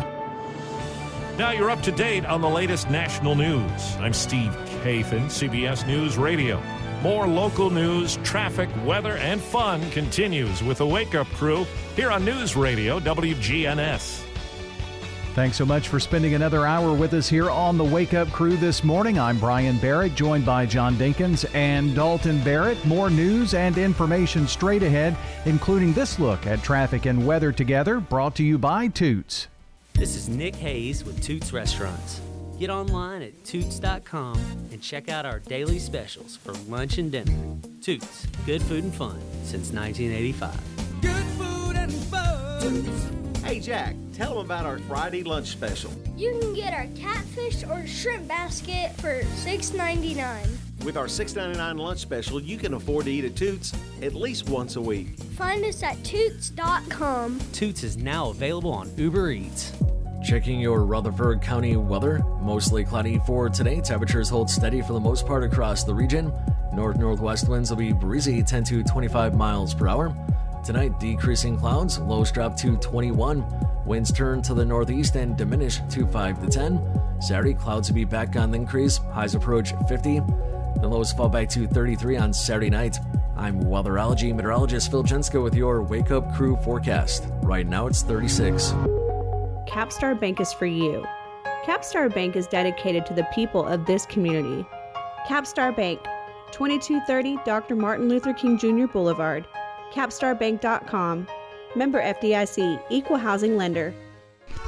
Now 1.40 1.52
you're 1.52 1.72
up 1.72 1.82
to 1.82 1.92
date 1.92 2.26
on 2.28 2.42
the 2.42 2.50
latest 2.50 2.90
national 2.92 3.34
news. 3.34 3.96
I'm 3.98 4.14
Steve 4.14 4.52
Kathan, 4.84 5.26
CBS 5.26 5.88
News 5.88 6.18
Radio. 6.18 6.62
More 7.02 7.28
local 7.28 7.72
news, 7.72 8.18
traffic, 8.18 8.70
weather, 8.86 9.18
and 9.18 9.42
fun 9.42 9.82
continues 9.92 10.62
with 10.62 10.78
the 10.78 10.88
Wake 10.88 11.16
Up 11.16 11.28
Crew 11.30 11.66
here 11.96 12.12
on 12.12 12.24
News 12.24 12.56
Radio 12.56 13.00
WGNS. 13.00 14.35
Thanks 15.36 15.58
so 15.58 15.66
much 15.66 15.90
for 15.90 16.00
spending 16.00 16.34
another 16.34 16.66
hour 16.66 16.94
with 16.94 17.14
us 17.14 17.28
here 17.28 17.50
on 17.50 17.78
the 17.78 17.84
Wake 17.84 18.14
Up 18.14 18.30
Crew 18.30 18.56
this 18.56 18.86
morning. 18.86 19.20
I'm 19.20 19.38
Brian 19.38 19.78
Barrett, 19.80 20.16
joined 20.16 20.46
by 20.46 20.66
John 20.66 20.96
Dinkins 20.96 21.54
and 21.54 21.94
Dalton 21.94 22.42
Barrett. 22.42 22.84
More 22.86 23.10
news 23.10 23.54
and 23.54 23.78
information 23.78 24.48
straight 24.48 24.82
ahead, 24.82 25.18
including 25.44 25.92
this 25.92 26.20
look 26.20 26.48
at 26.48 26.64
traffic 26.64 27.06
and 27.06 27.28
weather 27.28 27.52
together, 27.52 28.00
brought 28.00 28.34
to 28.36 28.44
you 28.44 28.58
by 28.58 28.88
Toots. 28.88 29.50
This 29.92 30.16
is 30.16 30.30
Nick 30.30 30.56
Hayes 30.56 31.04
with 31.04 31.22
Toots 31.22 31.52
Restaurants. 31.52 32.22
Get 32.58 32.70
online 32.70 33.22
at 33.22 33.44
toots.com 33.44 34.38
and 34.72 34.82
check 34.82 35.10
out 35.10 35.26
our 35.26 35.40
daily 35.40 35.80
specials 35.80 36.38
for 36.38 36.54
lunch 36.72 36.98
and 36.98 37.12
dinner. 37.12 37.34
Toots, 37.82 38.26
good 38.46 38.62
food 38.62 38.86
and 38.86 38.96
fun 38.96 39.20
since 39.44 39.74
1985. 39.74 41.55
Hey 43.46 43.60
Jack, 43.60 43.96
tell 44.12 44.30
them 44.30 44.44
about 44.44 44.66
our 44.66 44.80
Friday 44.80 45.22
lunch 45.24 45.50
special. 45.50 45.92
You 46.18 46.32
can 46.40 46.56
get 46.56 46.74
our 46.74 46.88
catfish 46.96 47.64
or 47.64 47.86
shrimp 47.86 48.28
basket 48.28 48.92
for 49.00 49.22
$6.99. 49.22 50.84
With 50.84 50.98
our 50.98 51.06
$6.99 51.06 51.80
lunch 51.80 52.00
special, 52.00 52.42
you 52.42 52.58
can 52.58 52.74
afford 52.74 53.06
to 53.06 53.12
eat 53.12 53.24
at 53.24 53.36
Toots 53.36 53.72
at 54.02 54.16
least 54.16 54.50
once 54.50 54.78
a 54.78 54.82
week. 54.82 55.20
Find 55.38 55.64
us 55.64 55.84
at 55.84 56.04
toots.com. 56.04 57.40
Toots 57.54 57.84
is 57.84 57.98
now 57.98 58.32
available 58.32 58.72
on 58.72 58.90
Uber 58.98 59.30
Eats. 59.30 59.74
Checking 60.24 60.60
your 60.60 60.84
Rutherford 60.84 61.44
County 61.44 61.78
weather. 61.78 62.24
Mostly 62.42 62.84
cloudy 62.84 63.20
for 63.28 63.48
today. 63.48 63.80
Temperatures 63.80 64.28
hold 64.28 64.50
steady 64.50 64.82
for 64.82 64.94
the 64.94 65.00
most 65.00 65.28
part 65.28 65.44
across 65.44 65.84
the 65.84 65.94
region. 65.94 66.34
North 66.74 66.98
northwest 66.98 67.48
winds 67.48 67.70
will 67.70 67.78
be 67.78 67.94
breezy 67.94 68.42
10 68.42 68.64
to 68.64 68.84
25 68.84 69.36
miles 69.36 69.76
per 69.76 69.88
hour. 69.88 70.16
Tonight, 70.66 71.00
decreasing 71.00 71.60
clouds, 71.60 72.00
lows 72.00 72.32
drop 72.32 72.58
to 72.58 72.76
21. 72.78 73.46
Winds 73.86 74.12
turn 74.12 74.42
to 74.42 74.56
the 74.56 74.66
northeast 74.66 75.16
and 75.16 75.38
diminish 75.38 75.80
to 75.92 76.08
5 76.08 76.42
to 76.44 76.50
10. 76.50 77.22
Saturday, 77.22 77.54
clouds 77.54 77.90
will 77.90 77.96
be 77.96 78.04
back 78.04 78.36
on 78.36 78.50
the 78.50 78.58
increase, 78.58 78.98
highs 78.98 79.36
approach 79.36 79.74
50. 79.88 80.22
The 80.82 80.88
lows 80.88 81.14
fall 81.14 81.30
back 81.30 81.50
to 81.50 81.68
33 81.68 82.18
on 82.18 82.34
Saturday 82.34 82.72
night. 82.72 82.98
I'm 83.38 83.62
weatherology 83.62 84.34
meteorologist 84.34 84.90
Phil 84.90 85.04
Jensko 85.04 85.44
with 85.44 85.54
your 85.54 85.84
Wake 85.84 86.10
Up 86.10 86.34
Crew 86.34 86.56
forecast. 86.64 87.28
Right 87.44 87.68
now 87.68 87.86
it's 87.86 88.02
36. 88.02 88.72
Capstar 89.68 90.20
Bank 90.20 90.42
is 90.42 90.52
for 90.52 90.66
you. 90.66 91.06
Capstar 91.64 92.12
Bank 92.12 92.36
is 92.36 92.48
dedicated 92.48 93.06
to 93.06 93.14
the 93.14 93.28
people 93.36 93.64
of 93.64 93.86
this 93.86 94.08
community. 94.08 94.66
Capstar 95.28 95.76
Bank, 95.76 96.00
2230 96.52 97.38
Dr. 97.46 97.76
Martin 97.76 98.10
Luther 98.10 98.34
King 98.34 98.58
Jr. 98.58 98.88
Boulevard, 98.88 99.46
capstarbank.com. 99.96 101.28
Member 101.76 102.02
FDIC, 102.02 102.82
Equal 102.90 103.18
Housing 103.18 103.58
Lender. 103.58 103.94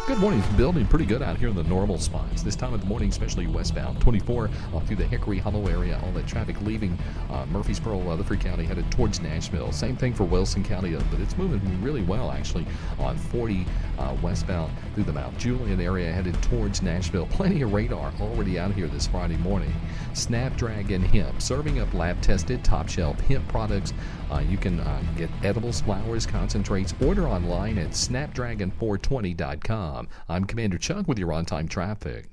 Good 0.07 0.19
morning. 0.19 0.41
Building 0.55 0.87
pretty 0.87 1.05
good 1.05 1.21
out 1.21 1.35
here 1.37 1.49
in 1.49 1.55
the 1.55 1.65
normal 1.65 1.97
spots. 1.97 2.41
This 2.41 2.55
time 2.55 2.73
of 2.73 2.79
the 2.79 2.87
morning, 2.87 3.09
especially 3.09 3.45
westbound 3.45 3.99
24 3.99 4.49
uh, 4.73 4.79
through 4.79 4.95
the 4.95 5.05
Hickory 5.05 5.37
Hollow 5.37 5.67
area. 5.67 5.99
All 6.01 6.13
that 6.13 6.25
traffic 6.25 6.61
leaving 6.61 6.97
uh, 7.29 7.45
Murfreesboro, 7.47 7.99
Rutherford 7.99 8.39
County, 8.39 8.63
headed 8.63 8.89
towards 8.89 9.19
Nashville. 9.19 9.69
Same 9.73 9.97
thing 9.97 10.13
for 10.13 10.23
Wilson 10.23 10.63
County, 10.63 10.95
uh, 10.95 11.01
but 11.11 11.19
it's 11.19 11.37
moving 11.37 11.59
really 11.81 12.03
well 12.03 12.31
actually 12.31 12.65
on 12.99 13.17
40 13.17 13.65
uh, 13.99 14.15
westbound 14.21 14.71
through 14.95 15.03
the 15.03 15.11
Mount 15.11 15.37
Juliet 15.37 15.81
area, 15.81 16.09
headed 16.09 16.41
towards 16.41 16.81
Nashville. 16.81 17.27
Plenty 17.31 17.61
of 17.63 17.73
radar 17.73 18.13
already 18.21 18.57
out 18.57 18.71
here 18.71 18.87
this 18.87 19.07
Friday 19.07 19.37
morning. 19.37 19.73
Snapdragon 20.13 21.01
Hemp, 21.01 21.41
serving 21.41 21.79
up 21.79 21.93
lab 21.93 22.21
tested 22.21 22.63
top 22.63 22.87
shelf 22.87 23.19
hemp 23.21 23.45
products. 23.49 23.91
Uh, 24.31 24.39
you 24.39 24.57
can 24.57 24.79
uh, 24.79 25.03
get 25.15 25.29
edibles, 25.43 25.81
flowers, 25.81 26.25
concentrates. 26.25 26.95
Order 27.01 27.27
online 27.27 27.77
at 27.77 27.89
snapdragon420.com. 27.91 30.07
I'm 30.29 30.45
Commander 30.45 30.77
Chuck 30.77 31.05
with 31.07 31.19
your 31.19 31.33
on 31.33 31.45
time 31.45 31.67
traffic. 31.67 32.29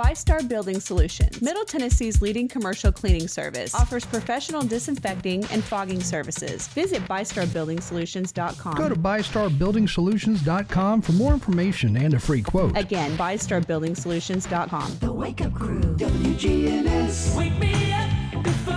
ByStar 0.00 0.48
Building 0.48 0.80
Solutions, 0.80 1.42
Middle 1.42 1.66
Tennessee's 1.66 2.22
leading 2.22 2.48
commercial 2.48 2.90
cleaning 2.90 3.28
service, 3.28 3.74
offers 3.74 4.06
professional 4.06 4.62
disinfecting 4.62 5.44
and 5.50 5.62
fogging 5.62 6.00
services. 6.00 6.66
Visit 6.68 7.02
ByStarBuildingSolutions.com. 7.02 8.74
Go 8.74 8.88
to 8.88 8.96
ByStarBuildingSolutions.com 8.96 11.02
for 11.02 11.12
more 11.12 11.34
information 11.34 11.94
and 11.96 12.14
a 12.14 12.18
free 12.18 12.40
quote. 12.40 12.74
Again, 12.76 13.14
ByStarBuildingSolutions.com. 13.18 14.96
The 15.00 15.12
Wake 15.12 15.42
Up 15.42 15.52
Crew, 15.52 15.80
WGNS. 15.80 17.36
Wake 17.36 17.58
me 17.58 17.92
up 17.92 18.08
before 18.42 18.71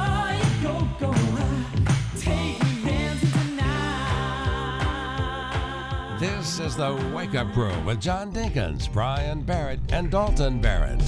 This 6.45 6.59
is 6.59 6.75
the 6.75 6.93
Wake 7.11 7.33
Up 7.33 7.51
Crew 7.53 7.73
with 7.85 7.99
John 7.99 8.31
Dinkins, 8.31 8.87
Brian 8.93 9.41
Barrett, 9.41 9.79
and 9.89 10.11
Dalton 10.11 10.61
Barrett. 10.61 11.01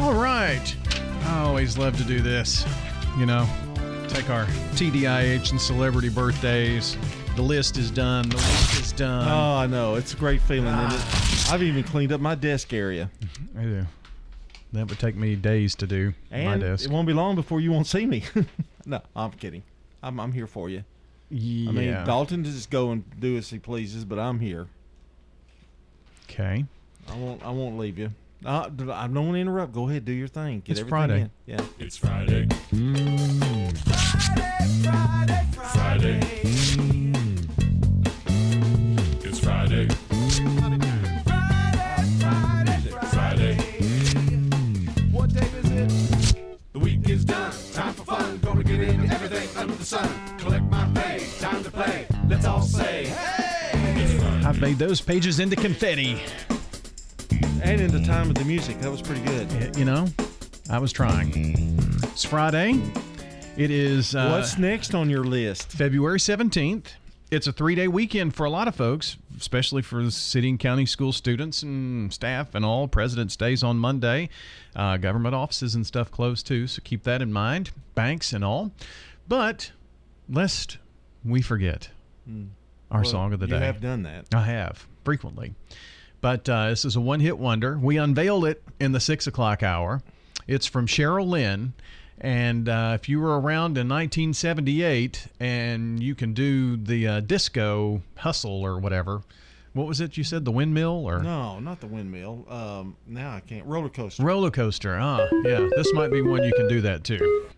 All 0.00 0.12
right. 0.12 0.76
I 1.24 1.38
always 1.38 1.78
love 1.78 1.96
to 1.96 2.04
do 2.04 2.20
this. 2.20 2.62
You 3.18 3.24
know, 3.24 3.48
take 4.08 4.28
our 4.28 4.44
TDIH 4.74 5.52
and 5.52 5.58
celebrity 5.58 6.10
birthdays. 6.10 6.98
The 7.36 7.42
list 7.42 7.78
is 7.78 7.90
done. 7.90 8.28
The 8.28 8.36
list 8.36 8.80
is 8.82 8.92
done. 8.92 9.26
Oh, 9.26 9.56
I 9.56 9.66
know. 9.66 9.94
It's 9.94 10.12
a 10.12 10.18
great 10.18 10.42
feeling. 10.42 10.66
isn't 10.74 10.92
it? 10.92 11.04
Ah. 11.06 11.54
I've 11.54 11.62
even 11.62 11.82
cleaned 11.82 12.12
up 12.12 12.20
my 12.20 12.34
desk 12.34 12.74
area. 12.74 13.10
I 13.58 13.62
do. 13.62 13.86
That 14.74 14.90
would 14.90 14.98
take 14.98 15.16
me 15.16 15.36
days 15.36 15.74
to 15.76 15.86
do 15.86 16.12
And 16.30 16.44
my 16.44 16.58
desk. 16.58 16.84
it 16.84 16.90
won't 16.90 17.06
be 17.06 17.14
long 17.14 17.34
before 17.34 17.62
you 17.62 17.72
won't 17.72 17.86
see 17.86 18.04
me. 18.04 18.24
no, 18.84 19.00
I'm 19.16 19.30
kidding. 19.30 19.62
I'm, 20.02 20.20
I'm 20.20 20.32
here 20.32 20.46
for 20.46 20.68
you. 20.68 20.84
Yeah. 21.34 21.70
I 21.70 21.72
mean, 21.72 21.92
Dalton 22.04 22.44
just 22.44 22.68
go 22.70 22.90
and 22.90 23.04
do 23.18 23.38
as 23.38 23.48
he 23.48 23.58
pleases, 23.58 24.04
but 24.04 24.18
I'm 24.18 24.38
here. 24.38 24.66
Okay. 26.28 26.64
I 27.08 27.16
won't. 27.16 27.42
I 27.44 27.50
won't 27.50 27.78
leave 27.78 27.98
you. 27.98 28.10
Uh, 28.44 28.64
I 28.66 29.06
don't 29.06 29.14
want 29.14 29.34
to 29.34 29.40
interrupt. 29.40 29.72
Go 29.72 29.88
ahead, 29.88 30.04
do 30.04 30.12
your 30.12 30.28
thing. 30.28 30.60
Get 30.60 30.72
It's 30.72 30.80
everything 30.80 30.88
Friday. 30.90 31.20
in. 31.22 31.30
Yeah, 31.46 31.64
It's 31.78 31.96
Friday. 31.96 32.48
Friday. 35.72 36.20
It's 39.24 39.38
Friday. 39.38 39.88
Friday. 43.10 43.54
What 45.10 45.32
day 45.32 45.46
is 45.62 45.70
it? 45.70 46.36
The 46.72 46.78
week 46.78 47.08
is 47.08 47.24
done. 47.24 47.52
Time 47.72 47.92
for 47.94 48.04
fun. 48.04 48.38
Gonna 48.38 48.64
get 48.64 48.80
into 48.80 49.12
everything 49.14 49.48
under 49.56 49.74
the 49.74 49.84
sun. 49.84 50.08
Collect 51.52 51.76
my 51.76 51.82
pay. 51.84 52.04
Time 52.04 52.06
to 52.06 52.06
play. 52.06 52.06
Let's 52.28 52.46
all 52.46 52.62
say, 52.62 53.06
hey! 53.06 54.42
I've 54.44 54.60
made 54.60 54.78
those 54.78 55.00
pages 55.00 55.38
into 55.40 55.56
confetti. 55.56 56.20
and 57.62 57.80
in 57.80 57.90
the 57.92 58.02
time 58.04 58.28
of 58.28 58.34
the 58.36 58.44
music, 58.44 58.78
that 58.80 58.90
was 58.90 59.02
pretty 59.02 59.22
good. 59.22 59.76
You 59.76 59.84
know, 59.84 60.06
I 60.70 60.78
was 60.78 60.92
trying. 60.92 61.76
It's 62.04 62.24
Friday. 62.24 62.80
It 63.56 63.70
is. 63.70 64.14
Uh, 64.14 64.30
What's 64.30 64.58
next 64.58 64.94
on 64.94 65.10
your 65.10 65.24
list? 65.24 65.72
February 65.72 66.18
17th. 66.18 66.86
It's 67.30 67.46
a 67.46 67.52
three 67.52 67.74
day 67.74 67.88
weekend 67.88 68.34
for 68.34 68.44
a 68.44 68.50
lot 68.50 68.68
of 68.68 68.74
folks, 68.74 69.16
especially 69.38 69.80
for 69.82 70.02
the 70.04 70.10
city 70.10 70.50
and 70.50 70.58
county 70.58 70.84
school 70.84 71.12
students 71.12 71.62
and 71.62 72.12
staff 72.12 72.54
and 72.54 72.62
all. 72.64 72.88
President's 72.88 73.36
Day's 73.36 73.62
on 73.62 73.78
Monday. 73.78 74.28
Uh, 74.76 74.98
government 74.98 75.34
offices 75.34 75.74
and 75.74 75.86
stuff 75.86 76.10
closed 76.10 76.46
too, 76.46 76.66
so 76.66 76.82
keep 76.84 77.04
that 77.04 77.22
in 77.22 77.32
mind. 77.32 77.70
Banks 77.94 78.34
and 78.34 78.44
all. 78.44 78.70
But 79.28 79.72
lest 80.28 80.76
we 81.24 81.42
forget 81.42 81.90
Hmm. 82.26 82.44
our 82.90 83.02
Well, 83.02 83.10
song 83.10 83.32
of 83.32 83.40
the 83.40 83.46
day. 83.46 83.54
you 83.54 83.60
day. 83.60 83.66
have 83.66 83.80
done 83.80 84.02
that. 84.04 84.26
I 84.34 84.42
have 84.42 84.86
frequently. 85.04 85.54
But 86.20 86.48
uh, 86.48 86.68
this 86.68 86.84
is 86.84 86.94
a 86.94 87.00
one 87.00 87.20
hit 87.20 87.36
wonder. 87.38 87.76
We 87.78 87.96
unveiled 87.96 88.44
it 88.44 88.62
in 88.78 88.92
the 88.92 89.00
six 89.00 89.26
o'clock 89.26 89.62
hour. 89.62 90.02
It's 90.46 90.66
from 90.66 90.86
Cheryl 90.86 91.26
Lynn. 91.26 91.72
And 92.20 92.68
uh, 92.68 92.92
if 93.00 93.08
you 93.08 93.18
were 93.18 93.40
around 93.40 93.76
in 93.78 93.88
1978 93.88 95.26
and 95.40 96.00
you 96.00 96.14
can 96.14 96.32
do 96.34 96.76
the 96.76 97.08
uh, 97.08 97.20
disco 97.20 98.02
hustle 98.18 98.64
or 98.64 98.78
whatever, 98.78 99.22
what 99.72 99.88
was 99.88 100.00
it 100.00 100.16
you 100.16 100.22
said? 100.22 100.44
The 100.44 100.52
windmill 100.52 101.04
or 101.08 101.20
No, 101.20 101.58
not 101.58 101.80
the 101.80 101.88
windmill. 101.88 102.46
Um, 102.48 102.96
now 103.08 103.34
I 103.34 103.40
can't. 103.40 103.66
Roller 103.66 103.88
coaster. 103.88 104.22
roller 104.22 104.52
coaster? 104.52 104.96
Ah, 105.00 105.26
yeah. 105.44 105.68
This 105.74 105.92
might 105.94 106.12
be 106.12 106.22
one 106.22 106.44
you 106.44 106.52
can 106.54 106.68
do 106.68 106.80
that 106.82 107.02
too. 107.02 107.48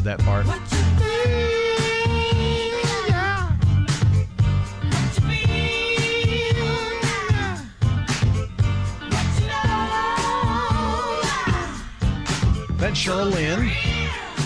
I 0.00 0.02
added 0.02 0.04
that 0.04 0.20
part. 0.24 0.46
That 12.78 12.94
Cheryl 12.94 13.30
Lynn 13.30 13.70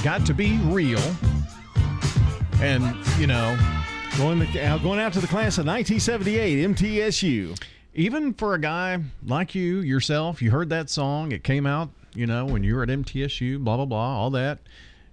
got 0.02 0.26
to 0.26 0.34
be 0.34 0.58
real. 0.64 1.00
And, 2.60 2.96
you 3.18 3.26
know, 3.26 3.56
going, 4.16 4.40
to, 4.40 4.80
going 4.82 4.98
out 4.98 5.12
to 5.12 5.20
the 5.20 5.26
class 5.26 5.58
of 5.58 5.66
1978 5.66 6.68
MTSU. 6.70 7.62
Even 7.94 8.34
for 8.34 8.54
a 8.54 8.60
guy 8.60 8.98
like 9.24 9.54
you, 9.54 9.78
yourself, 9.80 10.42
you 10.42 10.50
heard 10.50 10.70
that 10.70 10.90
song. 10.90 11.30
It 11.30 11.44
came 11.44 11.64
out, 11.64 11.90
you 12.12 12.26
know, 12.26 12.44
when 12.44 12.64
you 12.64 12.74
were 12.74 12.82
at 12.82 12.88
MTSU, 12.88 13.62
blah, 13.62 13.76
blah, 13.76 13.84
blah, 13.84 14.18
all 14.18 14.30
that. 14.30 14.58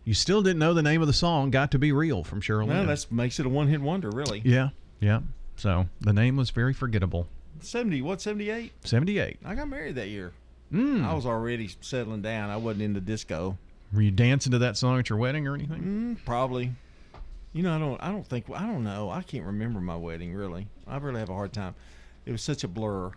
You 0.04 0.14
still 0.14 0.42
didn't 0.42 0.60
know 0.60 0.74
the 0.74 0.82
name 0.82 1.02
of 1.02 1.08
the 1.08 1.14
song, 1.14 1.52
Got 1.52 1.72
to 1.72 1.80
Be 1.80 1.92
Real 1.92 2.24
from 2.24 2.42
Cheryl 2.42 2.68
Well, 2.68 2.86
that 2.86 3.12
makes 3.12 3.40
it 3.40 3.46
a 3.46 3.50
one 3.50 3.68
hit 3.68 3.82
wonder, 3.82 4.10
really. 4.10 4.42
Yeah, 4.44 4.70
yeah. 5.00 5.22
So 5.56 5.88
the 6.00 6.14
name 6.14 6.38
was 6.38 6.50
very 6.50 6.74
forgettable. 6.74 7.28
70, 7.60 8.02
what, 8.02 8.20
78? 8.20 8.72
78. 8.84 9.38
I 9.46 9.56
got 9.56 9.68
married 9.68 9.96
that 9.96 10.08
year. 10.08 10.34
Mm. 10.74 11.06
I 11.06 11.14
was 11.14 11.26
already 11.26 11.70
settling 11.82 12.22
down. 12.22 12.50
I 12.50 12.58
wasn't 12.58 12.84
into 12.84 13.02
disco. 13.02 13.58
Were 13.94 14.02
you 14.02 14.12
dancing 14.12 14.54
to 14.54 14.60
that 14.60 14.78
song 14.78 14.98
at 15.00 15.10
your 15.10 15.20
wedding 15.20 15.48
or 15.48 15.54
anything? 15.54 16.18
Mm, 16.18 16.26
probably. 16.26 16.72
You 17.54 17.64
know, 17.64 17.76
I 17.76 17.80
don't. 17.80 18.04
I 18.04 18.12
don't 18.12 18.26
think. 18.26 18.46
I 18.50 18.62
don't 18.66 18.84
know. 18.84 19.10
I 19.10 19.22
can't 19.22 19.46
remember 19.46 19.82
my 19.82 19.98
wedding 19.98 20.34
really. 20.34 20.68
I 20.88 20.98
really 20.98 21.20
have 21.20 21.30
a 21.30 21.34
hard 21.34 21.52
time. 21.52 21.76
It 22.26 22.32
was 22.32 22.42
such 22.42 22.64
a 22.64 22.70
blur. 22.70 23.12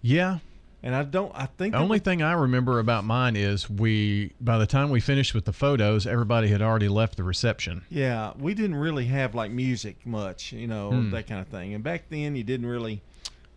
Yeah. 0.00 0.38
And 0.82 0.94
I 0.94 1.02
don't. 1.02 1.32
I 1.34 1.46
think 1.46 1.72
The 1.72 1.78
only 1.78 1.96
was- 1.96 2.02
thing 2.02 2.22
I 2.22 2.32
remember 2.32 2.78
about 2.78 3.04
mine 3.04 3.34
is 3.34 3.68
we, 3.68 4.32
by 4.40 4.58
the 4.58 4.66
time 4.66 4.90
we 4.90 5.00
finished 5.00 5.34
with 5.34 5.44
the 5.44 5.52
photos, 5.52 6.06
everybody 6.06 6.48
had 6.48 6.62
already 6.62 6.88
left 6.88 7.16
the 7.16 7.24
reception. 7.24 7.82
Yeah, 7.90 8.32
we 8.38 8.54
didn't 8.54 8.76
really 8.76 9.06
have 9.06 9.34
like 9.34 9.50
music 9.50 10.06
much. 10.06 10.52
You 10.52 10.66
know 10.68 10.90
Hmm. 10.90 11.10
that 11.10 11.26
kind 11.26 11.40
of 11.40 11.48
thing. 11.48 11.74
And 11.74 11.82
back 11.82 12.04
then, 12.10 12.36
you 12.36 12.44
didn't 12.44 12.66
really. 12.66 13.02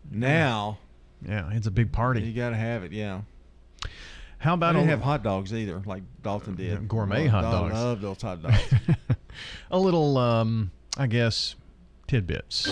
Now. 0.09 0.80
Yeah, 1.28 1.49
it's 1.51 1.67
a 1.67 1.72
big 1.72 1.91
party. 1.91 2.22
You 2.22 2.34
got 2.34 2.51
to 2.51 2.55
have 2.55 2.84
it. 2.84 2.93
Yeah. 2.93 3.22
How 4.39 4.53
about 4.53 4.76
I 4.76 4.80
didn't 4.80 4.89
have 4.91 5.01
hot 5.01 5.22
dogs 5.22 5.53
either, 5.53 5.84
like 5.86 6.01
Dalton 6.24 6.55
did. 6.55 6.88
gourmet 6.88 7.28
hot 7.28 7.41
dogs. 7.41 7.76
I 7.76 7.84
love 7.84 7.99
those 8.01 8.22
hot 8.22 8.41
dogs. 8.41 8.74
a 9.72 9.78
little, 9.78 10.17
um, 10.17 10.72
I 10.97 11.07
guess, 11.07 11.55
tidbits. 12.07 12.70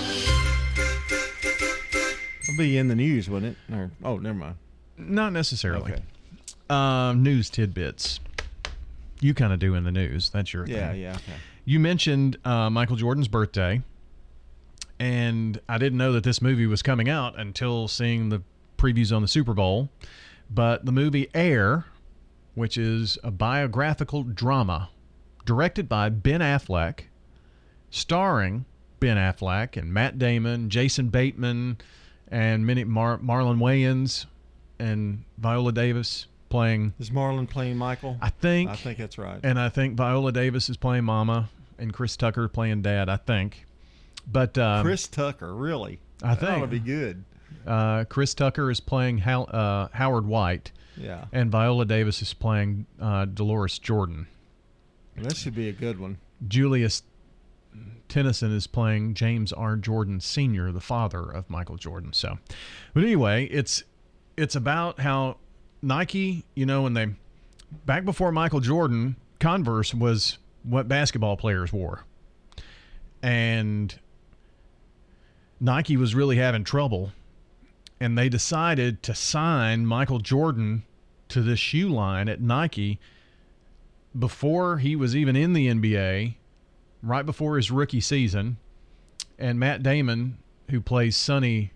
Be 2.58 2.78
in 2.78 2.88
the 2.88 2.96
news, 2.96 3.30
wouldn't 3.30 3.56
it? 3.70 3.74
Or, 3.74 3.92
oh, 4.04 4.18
never 4.18 4.38
mind. 4.38 4.56
Not 4.98 5.32
necessarily. 5.34 5.94
Okay. 5.94 6.02
Um, 6.70 7.24
news 7.24 7.50
tidbits. 7.50 8.20
You 9.22 9.34
kind 9.34 9.54
of 9.54 9.60
do 9.60 9.74
in 9.76 9.84
the 9.84 9.92
news. 9.92 10.30
That's 10.30 10.54
your 10.54 10.66
Yeah, 10.68 10.92
thing. 10.92 11.02
yeah. 11.02 11.14
Okay. 11.16 11.34
You 11.66 11.80
mentioned 11.80 12.38
uh, 12.46 12.70
Michael 12.70 12.96
Jordan's 12.96 13.28
birthday, 13.28 13.82
and 15.00 15.60
I 15.70 15.78
didn't 15.78 15.98
know 15.98 16.12
that 16.14 16.24
this 16.24 16.42
movie 16.42 16.66
was 16.68 16.82
coming 16.82 17.10
out 17.10 17.38
until 17.40 17.88
seeing 17.88 18.30
the 18.30 18.42
previews 18.78 19.16
on 19.16 19.22
the 19.22 19.28
Super 19.28 19.54
Bowl. 19.54 19.90
But 20.50 20.86
the 20.86 20.92
movie 20.92 21.30
Air, 21.34 21.86
which 22.56 22.78
is 22.78 23.18
a 23.24 23.32
biographical 23.32 24.24
drama 24.24 24.90
directed 25.46 25.88
by 25.90 26.10
Ben 26.10 26.40
Affleck, 26.42 27.02
starring 27.90 28.66
Ben 29.00 29.18
Affleck 29.18 29.78
and 29.78 29.94
Matt 29.94 30.18
Damon, 30.18 30.70
Jason 30.70 31.10
Bateman, 31.10 31.78
and 32.30 32.66
many 32.66 32.84
Mar- 32.84 33.20
Marlon 33.20 33.58
Wayans 33.58 34.26
and 34.80 35.24
Viola 35.38 35.72
Davis 35.72 36.28
playing. 36.50 36.94
Is 37.00 37.10
Marlon 37.10 37.50
playing 37.50 37.78
Michael? 37.78 38.18
I 38.22 38.30
think. 38.30 38.70
I 38.70 38.76
think 38.76 38.98
that's 38.98 39.18
right. 39.18 39.40
And 39.44 39.60
I 39.60 39.70
think 39.70 39.96
Viola 39.96 40.32
Davis 40.32 40.70
is 40.70 40.78
playing 40.78 41.04
Mama, 41.06 41.50
and 41.78 41.94
Chris 41.94 42.16
Tucker 42.18 42.48
playing 42.48 42.82
Dad. 42.82 43.10
I 43.10 43.18
think. 43.18 43.66
But 44.30 44.58
um, 44.58 44.84
Chris 44.84 45.08
Tucker, 45.08 45.54
really? 45.56 46.00
I 46.22 46.36
think 46.36 46.42
That 46.42 46.58
ought 46.58 46.62
to 46.62 46.68
be 46.68 46.80
good. 46.80 47.24
Uh, 47.66 48.04
Chris 48.06 48.34
Tucker 48.34 48.70
is 48.72 48.80
playing 48.80 49.20
Hal, 49.20 49.48
uh, 49.52 49.88
Howard 49.94 50.26
White. 50.26 50.72
Yeah. 50.96 51.26
And 51.32 51.52
Viola 51.52 51.86
Davis 51.86 52.22
is 52.22 52.34
playing 52.34 52.88
uh, 53.00 53.26
Dolores 53.26 53.78
Jordan. 53.78 54.28
That 55.18 55.36
should 55.36 55.56
be 55.56 55.70
a 55.70 55.74
good 55.74 56.00
one. 56.00 56.18
Julius 56.48 57.04
Tennyson 58.08 58.56
is 58.56 58.68
playing 58.68 59.14
James 59.14 59.52
R. 59.54 59.76
Jordan 59.76 60.20
Sr., 60.20 60.72
the 60.72 60.82
father 60.82 61.22
of 61.30 61.50
Michael 61.50 61.78
Jordan. 61.78 62.14
So, 62.14 62.38
but 62.94 63.04
anyway, 63.04 63.46
it's 63.46 63.84
it's 64.38 64.56
about 64.56 65.00
how 65.00 65.38
Nike, 65.82 66.46
you 66.56 66.66
know, 66.66 66.84
when 66.84 66.94
they 66.94 67.08
back 67.86 68.06
before 68.06 68.32
Michael 68.32 68.60
Jordan, 68.60 69.16
Converse 69.40 69.94
was 69.94 70.38
what 70.64 70.88
basketball 70.88 71.38
players 71.38 71.74
wore, 71.74 72.06
and 73.22 73.98
Nike 75.60 75.98
was 75.98 76.16
really 76.16 76.38
having 76.38 76.64
trouble, 76.64 77.12
and 78.00 78.18
they 78.18 78.30
decided 78.30 79.04
to 79.04 79.16
sign 79.16 79.86
Michael 79.86 80.20
Jordan 80.20 80.84
to 81.30 81.42
this 81.42 81.60
shoe 81.60 81.90
line 81.90 82.30
at 82.30 82.42
Nike 82.42 83.00
before 84.18 84.78
he 84.78 84.96
was 84.96 85.16
even 85.16 85.36
in 85.36 85.54
the 85.54 85.68
NBA, 85.68 86.36
right 87.08 87.26
before 87.26 87.56
his 87.58 87.72
rookie 87.72 88.02
season, 88.02 88.58
and 89.40 89.60
Matt 89.60 89.82
Damon, 89.84 90.38
who 90.70 90.82
plays 90.82 91.16
Sonny 91.16 91.72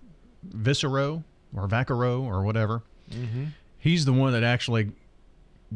Viscero 0.48 1.24
or 1.56 1.68
Vaccaro 1.68 2.22
or 2.24 2.44
whatever, 2.44 2.84
Mm-hmm. 3.12 3.46
he's 3.78 4.06
the 4.06 4.14
one 4.14 4.32
that 4.32 4.44
actually 4.44 4.92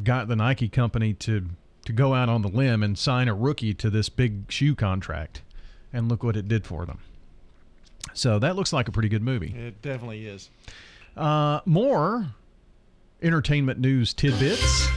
got 0.04 0.28
the 0.30 0.36
Nike 0.38 0.70
company 0.70 1.14
to 1.16 1.48
to 1.84 1.92
go 1.94 2.14
out 2.14 2.30
on 2.30 2.42
the 2.42 2.48
limb 2.48 2.82
and 2.82 2.98
sign 2.98 3.28
a 3.28 3.34
rookie 3.36 3.74
to 3.74 3.90
this 3.90 4.08
big 4.10 4.50
shoe 4.52 4.74
contract, 4.74 5.42
and 5.94 6.08
look 6.10 6.24
what 6.24 6.36
it 6.38 6.48
did 6.48 6.66
for 6.66 6.86
them. 6.86 7.00
So 8.14 8.40
that 8.40 8.56
looks 8.56 8.72
like 8.74 8.88
a 8.88 8.92
pretty 8.92 9.10
good 9.10 9.22
movie. 9.22 9.54
It 9.56 9.82
definitely 9.82 10.26
is. 10.26 10.50
Uh, 11.18 11.60
more 11.66 12.28
entertainment 13.22 13.80
news 13.80 14.14
tidbits. 14.14 14.88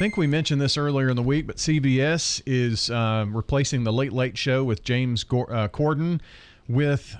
I 0.00 0.02
think 0.02 0.16
we 0.16 0.26
mentioned 0.26 0.62
this 0.62 0.78
earlier 0.78 1.10
in 1.10 1.16
the 1.16 1.22
week, 1.22 1.46
but 1.46 1.56
CBS 1.56 2.40
is 2.46 2.88
uh, 2.88 3.26
replacing 3.28 3.84
the 3.84 3.92
Late 3.92 4.14
Late 4.14 4.38
Show 4.38 4.64
with 4.64 4.82
James 4.82 5.24
Gor- 5.24 5.52
uh, 5.52 5.68
Corden 5.68 6.22
with 6.66 7.16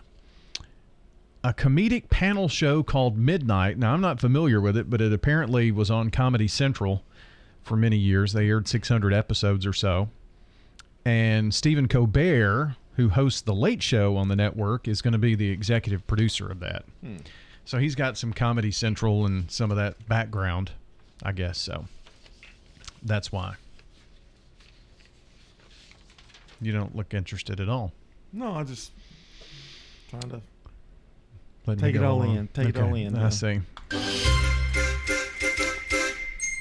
a 1.45 1.53
comedic 1.53 2.09
panel 2.09 2.49
show 2.49 2.83
called 2.83 3.19
Midnight. 3.19 3.77
Now, 3.77 3.93
I'm 3.93 4.01
not 4.01 4.19
familiar 4.19 4.63
with 4.63 4.79
it, 4.79 4.89
but 4.89 5.03
it 5.03 5.13
apparently 5.13 5.71
was 5.71 5.91
on 5.91 6.09
Comedy 6.09 6.49
Central 6.49 7.05
for 7.63 7.77
many 7.77 7.99
years. 7.99 8.33
They 8.33 8.49
aired 8.49 8.67
600 8.67 9.13
episodes 9.13 9.67
or 9.67 9.75
so. 9.75 10.09
And 11.05 11.53
Stephen 11.53 11.87
Colbert, 11.87 12.77
who 12.97 13.11
hosts 13.11 13.43
The 13.43 13.55
Late 13.55 13.83
Show 13.83 14.17
on 14.17 14.29
the 14.29 14.37
network, 14.37 14.89
is 14.89 15.03
going 15.03 15.13
to 15.13 15.19
be 15.19 15.35
the 15.35 15.51
executive 15.51 16.07
producer 16.07 16.51
of 16.51 16.61
that. 16.61 16.87
Hmm. 17.03 17.19
So 17.67 17.77
he's 17.77 17.95
got 17.95 18.17
some 18.17 18.33
Comedy 18.33 18.71
Central 18.71 19.27
and 19.27 19.51
some 19.51 19.71
of 19.71 19.77
that 19.77 20.09
background, 20.09 20.71
I 21.23 21.33
guess. 21.33 21.59
So 21.59 21.85
that's 23.03 23.31
why. 23.33 23.55
You 26.61 26.73
don't 26.73 26.95
look 26.95 27.15
interested 27.15 27.61
at 27.61 27.69
all. 27.69 27.93
No, 28.33 28.53
I 28.53 28.65
just 28.65 28.93
trying 30.11 30.23
to 30.31 30.41
Letting 31.67 31.83
take 31.83 31.95
it 31.97 32.03
all 32.03 32.23
along. 32.23 32.37
in. 32.37 32.49
Take 32.49 32.69
it 32.69 32.77
all 32.79 32.95
in. 32.95 33.17
I 33.17 33.23
yeah. 33.23 33.29
see. 33.31 33.61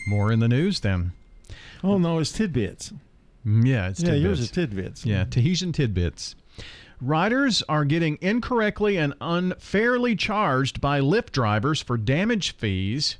More 0.08 0.32
in 0.32 0.40
the 0.40 0.48
news 0.48 0.80
then. 0.80 1.12
Oh 1.84 1.98
no, 1.98 2.20
it's 2.20 2.32
tidbits. 2.32 2.92
Mm, 3.46 3.66
Yeah, 3.66 3.90
it's 3.90 4.00
Yeah, 4.00 4.08
tidbits. 4.12 4.24
yours 4.24 4.40
is 4.40 4.52
tidbits. 4.52 5.06
Yeah, 5.06 5.24
Tahitian 5.26 5.72
tidbits. 5.72 6.36
Riders 7.02 7.64
are 7.70 7.86
getting 7.86 8.18
incorrectly 8.22 8.98
and 8.98 9.14
unfairly 9.22 10.16
charged 10.16 10.82
by 10.82 11.00
Lyft 11.00 11.32
drivers 11.32 11.82
for 11.82 11.98
damage 11.98 12.56
fees 12.58 13.18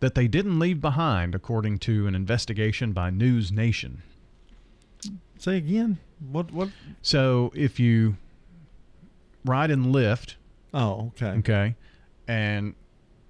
that 0.00 0.14
they 0.14 0.28
didn't 0.28 0.58
leave 0.58 0.80
behind, 0.80 1.34
according 1.34 1.78
to 1.80 2.06
an 2.06 2.14
investigation 2.14 2.92
by 2.92 3.10
News 3.10 3.50
Nation. 3.50 4.02
Say 5.38 5.56
again. 5.56 5.98
What? 6.30 6.52
What? 6.52 6.70
So 7.02 7.52
if 7.54 7.78
you 7.78 8.16
ride 9.44 9.70
in 9.70 9.86
Lyft, 9.86 10.34
Oh, 10.74 11.12
okay. 11.16 11.38
okay, 11.38 11.74
and 12.26 12.74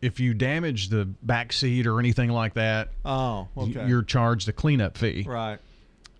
if 0.02 0.20
you 0.20 0.34
damage 0.34 0.88
the 0.88 1.04
back 1.04 1.52
seat 1.52 1.86
or 1.86 1.98
anything 1.98 2.30
like 2.30 2.54
that, 2.54 2.90
Oh, 3.04 3.48
okay. 3.56 3.86
you're 3.88 4.02
charged 4.02 4.48
a 4.48 4.52
cleanup 4.52 4.96
fee. 4.96 5.24
right. 5.26 5.58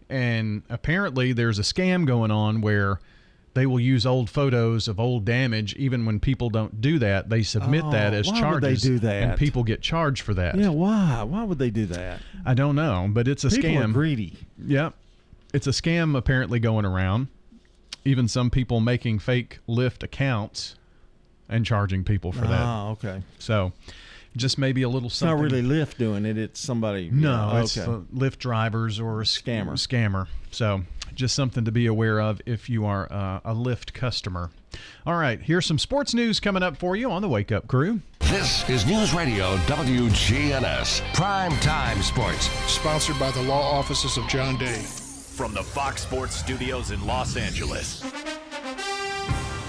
And 0.09 0.63
apparently, 0.71 1.33
there's 1.33 1.59
a 1.59 1.63
scam 1.63 2.07
going 2.07 2.31
on 2.31 2.61
where 2.61 3.01
they 3.57 3.65
will 3.65 3.81
use 3.81 4.05
old 4.05 4.29
photos 4.29 4.87
of 4.87 5.01
old 5.01 5.25
damage. 5.25 5.75
Even 5.77 6.05
when 6.05 6.21
people 6.21 6.51
don't 6.51 6.79
do 6.83 6.99
that, 6.99 7.31
they 7.31 7.43
submit 7.43 7.85
oh, 7.87 7.91
that 7.91 8.13
Oh, 8.13 8.19
as 8.19 8.29
why 8.29 8.39
charges. 8.39 8.53
would 8.53 8.63
they 8.63 8.77
do 8.77 8.99
that? 9.07 9.23
And 9.23 9.39
people 9.39 9.65
get 9.65 9.81
charged 9.81 10.21
for 10.23 10.35
that. 10.35 10.59
Yeah. 10.59 10.69
Why? 10.69 11.23
Why 11.23 11.43
would 11.43 11.59
they 11.59 11.71
do 11.71 11.87
that? 11.87 12.21
I 12.45 12.53
don't 12.53 12.77
know, 12.77 13.09
but 13.11 13.27
it's 13.27 13.45
a 13.45 13.49
People 13.49 13.71
scam. 13.71 13.91
are 13.91 13.93
greedy. 13.95 14.37
Yep. 14.63 14.93
It's 15.55 15.67
a 15.67 15.71
scam 15.71 16.15
apparently 16.19 16.61
going 16.61 16.85
around. 16.85 17.29
Even 18.05 18.29
some 18.29 18.51
people 18.51 18.81
making 18.81 19.21
fake 19.21 19.59
Lyft 19.67 20.03
accounts 20.03 20.77
and 21.49 21.65
charging 21.65 22.05
people 22.05 22.33
for 22.33 22.47
that. 22.47 22.61
Oh, 22.61 22.91
okay. 22.91 23.23
So 23.39 23.73
just 24.37 24.59
maybe 24.59 24.83
a 24.83 24.89
little 24.91 25.09
something. 25.09 25.47
It's 25.47 25.53
not 25.53 25.59
really 25.59 25.67
Lyft 25.67 25.97
doing 25.97 26.27
it. 26.27 26.37
It's 26.37 26.61
somebody. 26.61 27.09
No, 27.11 27.53
yeah, 27.55 27.63
it's 27.63 27.79
okay. 27.79 28.05
Lyft 28.15 28.37
drivers 28.37 29.01
or 29.01 29.23
a 29.23 29.25
Scammer. 29.25 29.73
Scammer. 29.73 30.27
So 30.51 30.83
just 31.17 31.35
something 31.35 31.65
to 31.65 31.73
be 31.73 31.87
aware 31.87 32.21
of 32.21 32.41
if 32.47 32.71
you 32.71 32.87
are 32.87 33.11
uh, 33.13 33.41
a 33.45 33.55
Lyft 33.55 33.93
customer. 33.93 34.51
All 35.05 35.17
right, 35.17 35.41
here's 35.41 35.67
some 35.67 35.79
sports 35.79 36.15
news 36.15 36.39
coming 36.39 36.63
up 36.63 36.77
for 36.77 36.95
you 36.95 37.11
on 37.11 37.23
the 37.23 37.29
Wake 37.29 37.51
Up 37.51 37.67
Crew. 37.67 38.01
This 38.21 38.69
is 38.69 38.87
News 38.87 39.15
Radio 39.15 39.57
WGNS 39.59 41.01
Prime 41.15 41.53
Time 41.61 42.03
Sports. 42.03 42.49
Sponsored 42.71 43.19
by 43.19 43.31
the 43.31 43.43
law 43.43 43.63
offices 43.73 44.17
of 44.17 44.27
John 44.29 44.57
Day. 44.59 44.83
From 44.83 45.53
the 45.53 45.63
Fox 45.63 46.03
Sports 46.03 46.37
Studios 46.37 46.91
in 46.91 47.07
Los 47.07 47.37
Angeles. 47.37 48.03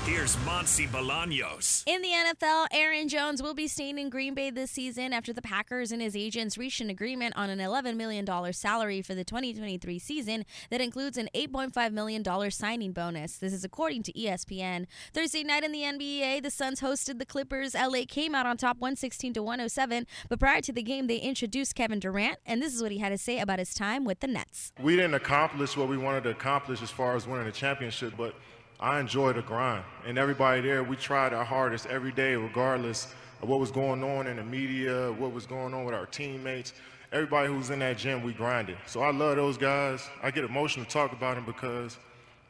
Here's 0.08 0.38
Monsi 0.38 0.88
Bolaños. 0.88 1.84
In 1.86 2.02
the 2.02 2.08
NFL, 2.08 2.68
Aaron 2.72 3.10
Jones 3.10 3.44
will 3.44 3.54
be 3.54 3.68
staying 3.68 4.00
in 4.00 4.10
Green 4.10 4.34
Bay 4.34 4.50
this 4.50 4.72
season 4.72 5.12
after 5.12 5.34
the 5.34 5.42
Packers 5.42 5.92
and 5.92 6.02
his 6.02 6.16
agents 6.16 6.58
reached 6.58 6.80
an 6.80 6.90
agreement 6.90 7.36
on 7.36 7.50
an 7.50 7.60
$11 7.60 7.98
million 7.98 8.26
salary 8.54 9.02
for 9.02 9.14
the 9.14 9.26
2023 9.26 10.00
season 10.00 10.46
that 10.70 10.80
includes 10.80 11.18
an 11.18 11.28
$8.5 11.36 11.92
million 11.92 12.24
signing 12.52 12.94
bonus. 12.94 13.36
This 13.36 13.52
is 13.52 13.66
according 13.66 14.04
to 14.04 14.14
ESPN. 14.14 14.86
Thursday 15.14 15.44
night 15.44 15.66
in 15.66 15.74
the 15.74 15.82
NBA, 15.82 16.42
the 16.42 16.52
Suns 16.52 16.80
hosted 16.80 17.20
the 17.20 17.26
Clippers. 17.26 17.76
LA 17.76 18.04
came 18.08 18.34
out 18.34 18.46
on 18.46 18.56
top 18.56 18.78
116 18.78 19.34
to 19.34 19.44
107, 19.44 20.08
but 20.30 20.40
prior 20.40 20.62
to 20.62 20.72
the 20.72 20.84
game, 20.84 21.08
they 21.08 21.18
introduced 21.18 21.76
Kevin 21.76 22.00
Durant, 22.00 22.38
and 22.46 22.62
this 22.62 22.74
is 22.74 22.82
what 22.82 22.94
he 22.94 23.00
had 23.00 23.10
to 23.10 23.18
say 23.18 23.40
about 23.40 23.60
his 23.60 23.74
time 23.74 24.06
with 24.06 24.22
the 24.22 24.28
Nets. 24.28 24.72
We 24.82 24.96
didn't 24.96 25.16
accomplish 25.16 25.76
what 25.76 25.90
we 25.90 25.98
wanted 25.98 26.24
to 26.24 26.30
accomplish 26.30 26.82
as 26.82 26.92
far 26.92 27.18
as 27.18 27.28
winning 27.28 27.48
a 27.48 27.52
championship, 27.52 28.14
but 28.18 28.36
I 28.80 29.00
enjoy 29.00 29.34
the 29.34 29.42
grind. 29.42 29.84
And 30.06 30.18
everybody 30.18 30.62
there, 30.62 30.84
we 30.84 30.96
tried 30.96 31.34
our 31.34 31.44
hardest 31.44 31.88
every 31.88 32.12
day, 32.12 32.36
regardless 32.36 33.14
of 33.42 33.50
what 33.50 33.60
was 33.60 33.72
going 33.72 34.04
on 34.04 34.28
in 34.28 34.38
the 34.38 34.44
media, 34.44 35.12
what 35.14 35.32
was 35.32 35.48
going 35.48 35.74
on 35.74 35.84
with 35.84 35.96
our 35.96 36.06
teammates. 36.06 36.74
Everybody 37.12 37.48
who 37.48 37.58
was 37.58 37.72
in 37.72 37.80
that 37.80 37.98
gym, 37.98 38.22
we 38.22 38.34
grinded. 38.34 38.78
So 38.86 39.02
I 39.02 39.12
love 39.12 39.36
those 39.38 39.58
guys. 39.58 40.08
I 40.22 40.30
get 40.30 40.44
emotional 40.44 40.86
to 40.86 40.92
talk 40.92 41.12
about 41.12 41.36
them 41.36 41.46
because 41.46 41.98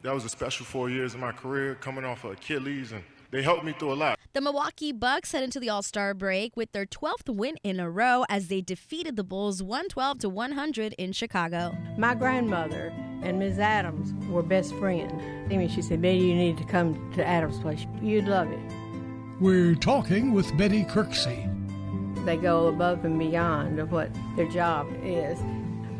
that 0.01 0.13
was 0.13 0.25
a 0.25 0.29
special 0.29 0.65
four 0.65 0.89
years 0.89 1.13
of 1.13 1.21
my 1.21 1.31
career 1.31 1.75
coming 1.75 2.03
off 2.03 2.23
of 2.23 2.31
Achilles, 2.31 2.91
and 2.91 3.03
they 3.31 3.41
helped 3.41 3.63
me 3.63 3.73
through 3.73 3.93
a 3.93 3.95
lot. 3.95 4.19
The 4.33 4.41
Milwaukee 4.41 4.91
Bucks 4.91 5.31
head 5.31 5.43
into 5.43 5.59
the 5.59 5.69
All-Star 5.69 6.13
break 6.13 6.55
with 6.55 6.71
their 6.71 6.85
12th 6.85 7.29
win 7.33 7.57
in 7.63 7.79
a 7.79 7.89
row 7.89 8.25
as 8.29 8.47
they 8.47 8.61
defeated 8.61 9.15
the 9.15 9.23
Bulls 9.23 9.61
112 9.61 10.19
to 10.19 10.29
100 10.29 10.93
in 10.97 11.11
Chicago. 11.11 11.75
My 11.97 12.15
grandmother 12.15 12.93
and 13.23 13.39
Ms. 13.39 13.59
Adams 13.59 14.13
were 14.29 14.43
best 14.43 14.73
friends. 14.75 15.11
I 15.51 15.57
mean, 15.57 15.69
she 15.69 15.81
said, 15.81 16.01
Betty, 16.01 16.19
you 16.19 16.35
need 16.35 16.57
to 16.57 16.63
come 16.63 17.11
to 17.15 17.27
Adams' 17.27 17.59
place. 17.59 17.85
You'd 18.01 18.25
love 18.27 18.51
it. 18.51 18.59
We're 19.39 19.75
talking 19.75 20.33
with 20.33 20.55
Betty 20.57 20.83
Kirksey. 20.83 21.53
They 22.25 22.37
go 22.37 22.67
above 22.67 23.05
and 23.05 23.17
beyond 23.17 23.79
of 23.79 23.91
what 23.91 24.09
their 24.35 24.49
job 24.49 24.87
is. 25.03 25.39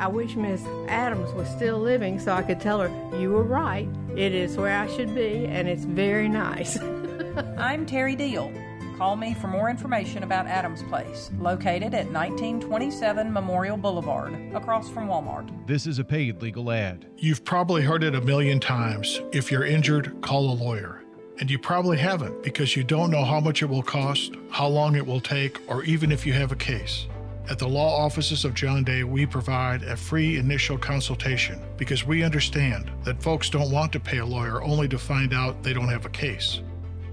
I 0.00 0.06
wish 0.06 0.36
Miss 0.36 0.62
Adams 0.88 1.32
was 1.32 1.48
still 1.48 1.78
living 1.78 2.20
so 2.20 2.32
I 2.32 2.42
could 2.42 2.60
tell 2.60 2.80
her, 2.80 3.18
you 3.18 3.30
were 3.30 3.42
right. 3.42 3.88
It 4.16 4.34
is 4.34 4.56
where 4.56 4.78
I 4.78 4.86
should 4.88 5.14
be, 5.14 5.46
and 5.46 5.68
it's 5.68 5.84
very 5.84 6.28
nice. 6.28 6.78
I'm 7.38 7.86
Terry 7.86 8.16
Deal. 8.16 8.52
Call 8.96 9.14
me 9.14 9.32
for 9.32 9.46
more 9.46 9.70
information 9.70 10.24
about 10.24 10.48
Adams 10.48 10.82
Place, 10.82 11.30
located 11.38 11.94
at 11.94 12.10
1927 12.10 13.32
Memorial 13.32 13.76
Boulevard, 13.76 14.34
across 14.56 14.88
from 14.90 15.06
Walmart. 15.06 15.48
This 15.64 15.86
is 15.86 16.00
a 16.00 16.04
paid 16.04 16.42
legal 16.42 16.72
ad. 16.72 17.06
You've 17.16 17.44
probably 17.44 17.82
heard 17.82 18.02
it 18.02 18.16
a 18.16 18.20
million 18.20 18.58
times. 18.58 19.20
If 19.30 19.52
you're 19.52 19.64
injured, 19.64 20.20
call 20.20 20.50
a 20.50 20.54
lawyer. 20.54 21.04
And 21.38 21.48
you 21.48 21.60
probably 21.60 21.96
haven't 21.96 22.42
because 22.42 22.74
you 22.74 22.82
don't 22.82 23.12
know 23.12 23.24
how 23.24 23.38
much 23.38 23.62
it 23.62 23.66
will 23.66 23.84
cost, 23.84 24.34
how 24.50 24.66
long 24.66 24.96
it 24.96 25.06
will 25.06 25.20
take, 25.20 25.60
or 25.70 25.84
even 25.84 26.10
if 26.10 26.26
you 26.26 26.32
have 26.32 26.50
a 26.50 26.56
case. 26.56 27.06
At 27.48 27.60
the 27.60 27.68
law 27.68 28.04
offices 28.04 28.44
of 28.44 28.54
John 28.54 28.82
Day, 28.82 29.04
we 29.04 29.26
provide 29.26 29.84
a 29.84 29.96
free 29.96 30.38
initial 30.38 30.76
consultation 30.76 31.60
because 31.76 32.04
we 32.04 32.24
understand 32.24 32.90
that 33.04 33.22
folks 33.22 33.48
don't 33.48 33.70
want 33.70 33.92
to 33.92 34.00
pay 34.00 34.18
a 34.18 34.26
lawyer 34.26 34.60
only 34.60 34.88
to 34.88 34.98
find 34.98 35.32
out 35.32 35.62
they 35.62 35.72
don't 35.72 35.88
have 35.88 36.04
a 36.04 36.10
case. 36.10 36.62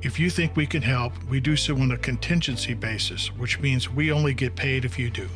If 0.01 0.19
you 0.19 0.29
think 0.29 0.55
we 0.55 0.67
can 0.67 0.81
help, 0.81 1.13
we 1.29 1.39
do 1.39 1.55
so 1.55 1.75
on 1.77 1.91
a 1.91 1.97
contingency 1.97 2.73
basis, 2.73 3.27
which 3.35 3.59
means 3.59 3.89
we 3.89 4.11
only 4.11 4.33
get 4.33 4.55
paid 4.55 4.85
if 4.85 4.99
you 4.99 5.09
do. 5.09 5.27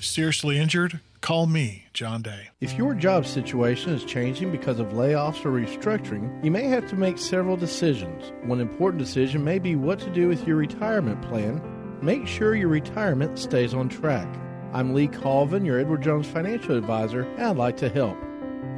Seriously 0.00 0.58
injured? 0.58 1.00
Call 1.20 1.46
me, 1.46 1.86
John 1.92 2.22
Day. 2.22 2.48
If 2.60 2.74
your 2.74 2.94
job 2.94 3.26
situation 3.26 3.92
is 3.92 4.04
changing 4.04 4.52
because 4.52 4.78
of 4.78 4.88
layoffs 4.88 5.44
or 5.44 5.50
restructuring, 5.50 6.44
you 6.44 6.50
may 6.50 6.64
have 6.64 6.88
to 6.90 6.96
make 6.96 7.18
several 7.18 7.56
decisions. 7.56 8.32
One 8.44 8.60
important 8.60 9.02
decision 9.02 9.42
may 9.42 9.58
be 9.58 9.76
what 9.76 9.98
to 10.00 10.10
do 10.10 10.28
with 10.28 10.46
your 10.46 10.56
retirement 10.56 11.20
plan. 11.22 11.60
Make 12.00 12.26
sure 12.26 12.54
your 12.54 12.68
retirement 12.68 13.38
stays 13.38 13.74
on 13.74 13.88
track. 13.88 14.28
I'm 14.72 14.94
Lee 14.94 15.08
Colvin, 15.08 15.64
your 15.64 15.78
Edward 15.78 16.02
Jones 16.02 16.26
financial 16.26 16.76
advisor, 16.76 17.22
and 17.22 17.42
I'd 17.42 17.56
like 17.56 17.76
to 17.78 17.88
help. 17.88 18.16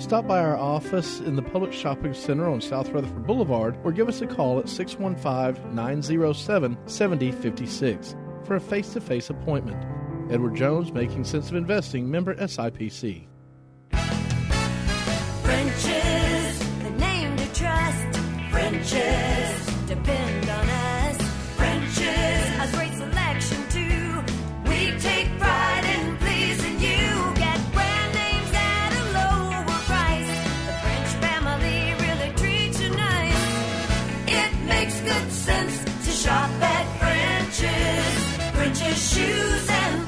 Stop 0.00 0.26
by 0.26 0.40
our 0.40 0.56
office 0.56 1.20
in 1.20 1.36
the 1.36 1.42
Public 1.42 1.74
Shopping 1.74 2.14
Center 2.14 2.48
on 2.48 2.62
South 2.62 2.88
Rutherford 2.88 3.26
Boulevard 3.26 3.78
or 3.84 3.92
give 3.92 4.08
us 4.08 4.22
a 4.22 4.26
call 4.26 4.58
at 4.58 4.66
615 4.66 5.74
907 5.74 6.78
7056 6.86 8.16
for 8.44 8.56
a 8.56 8.60
face 8.60 8.94
to 8.94 9.00
face 9.02 9.28
appointment. 9.28 9.76
Edward 10.32 10.56
Jones, 10.56 10.90
Making 10.90 11.22
Sense 11.24 11.50
of 11.50 11.54
Investing, 11.54 12.10
member 12.10 12.34
SIPC. 12.34 13.26
French's, 15.42 16.58
the 16.82 16.90
name 16.98 17.36
to 17.36 17.52
trust. 17.52 18.18
French's, 18.50 19.69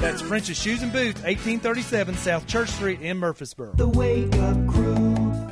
That's 0.03 0.20
French's 0.20 0.61
Shoes 0.61 0.83
and 0.83 0.91
Boots, 0.91 1.23
1837 1.23 2.16
South 2.16 2.45
Church 2.49 2.70
Street 2.70 3.01
in 3.03 3.19
Murfreesboro. 3.19 3.74
The 3.77 3.87
Wake 3.87 4.35
Up 4.35 4.57
Crew, 4.66 4.97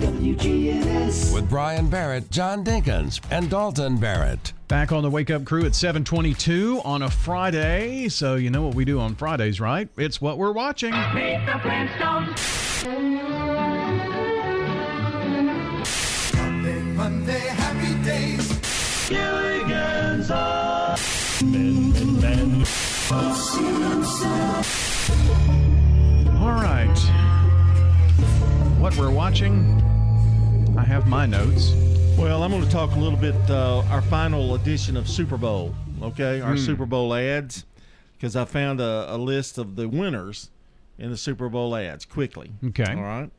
WGNS. 0.01 1.33
With 1.33 1.49
Brian 1.49 1.89
Barrett, 1.89 2.33
John 2.33 2.65
Dinkins, 2.65 3.21
and 3.31 3.49
Dalton 3.49 3.99
Barrett. 3.99 4.53
Back 4.67 4.91
on 4.91 5.05
the 5.05 5.11
Wake 5.11 5.31
Up 5.31 5.45
Crew 5.45 5.65
at 5.67 5.77
722 5.77 6.81
on 6.85 7.03
a 7.03 7.09
Friday. 7.09 8.09
So 8.09 8.35
you 8.35 8.51
know 8.51 8.63
what 8.63 8.75
we 8.75 8.85
do 8.85 8.99
on 8.99 9.15
Fridays, 9.15 9.61
right? 9.61 9.89
It's 9.97 10.21
what 10.21 10.37
we're 10.37 10.51
watching. 10.51 10.91
Meet 10.91 11.47
the 11.47 11.53
Flintstones. 11.63 12.87
Monday, 16.35 16.81
Monday, 16.81 17.39
happy 17.39 18.03
days. 18.03 19.09
Gilligan's 19.09 20.27
Ben, 21.41 21.93
ben, 21.93 22.21
ben. 22.21 23.00
All 23.13 23.17
right. 26.55 26.87
What 28.79 28.97
we're 28.97 29.11
watching, 29.11 29.83
I 30.79 30.85
have 30.85 31.09
my 31.09 31.27
notes. 31.27 31.73
Well, 32.17 32.45
I'm 32.45 32.53
going 32.53 32.63
to 32.63 32.71
talk 32.71 32.93
a 32.95 32.99
little 33.01 33.19
bit 33.19 33.35
uh, 33.51 33.81
our 33.91 34.01
final 34.03 34.55
edition 34.55 34.97
of 34.97 35.09
Super 35.09 35.37
Bowl. 35.37 35.75
Okay, 36.01 36.41
our 36.41 36.53
Hmm. 36.53 36.59
Super 36.59 36.87
Bowl 36.87 37.13
ads, 37.13 37.65
because 38.17 38.37
I 38.37 38.45
found 38.45 38.81
a, 38.81 39.13
a 39.13 39.19
list 39.19 39.59
of 39.59 39.75
the 39.75 39.89
winners 39.89 40.51
in 40.97 41.11
the 41.11 41.17
Super 41.17 41.49
Bowl 41.49 41.75
ads 41.75 42.05
quickly. 42.05 42.53
Okay. 42.67 42.95
All 42.95 43.03
right. 43.03 43.31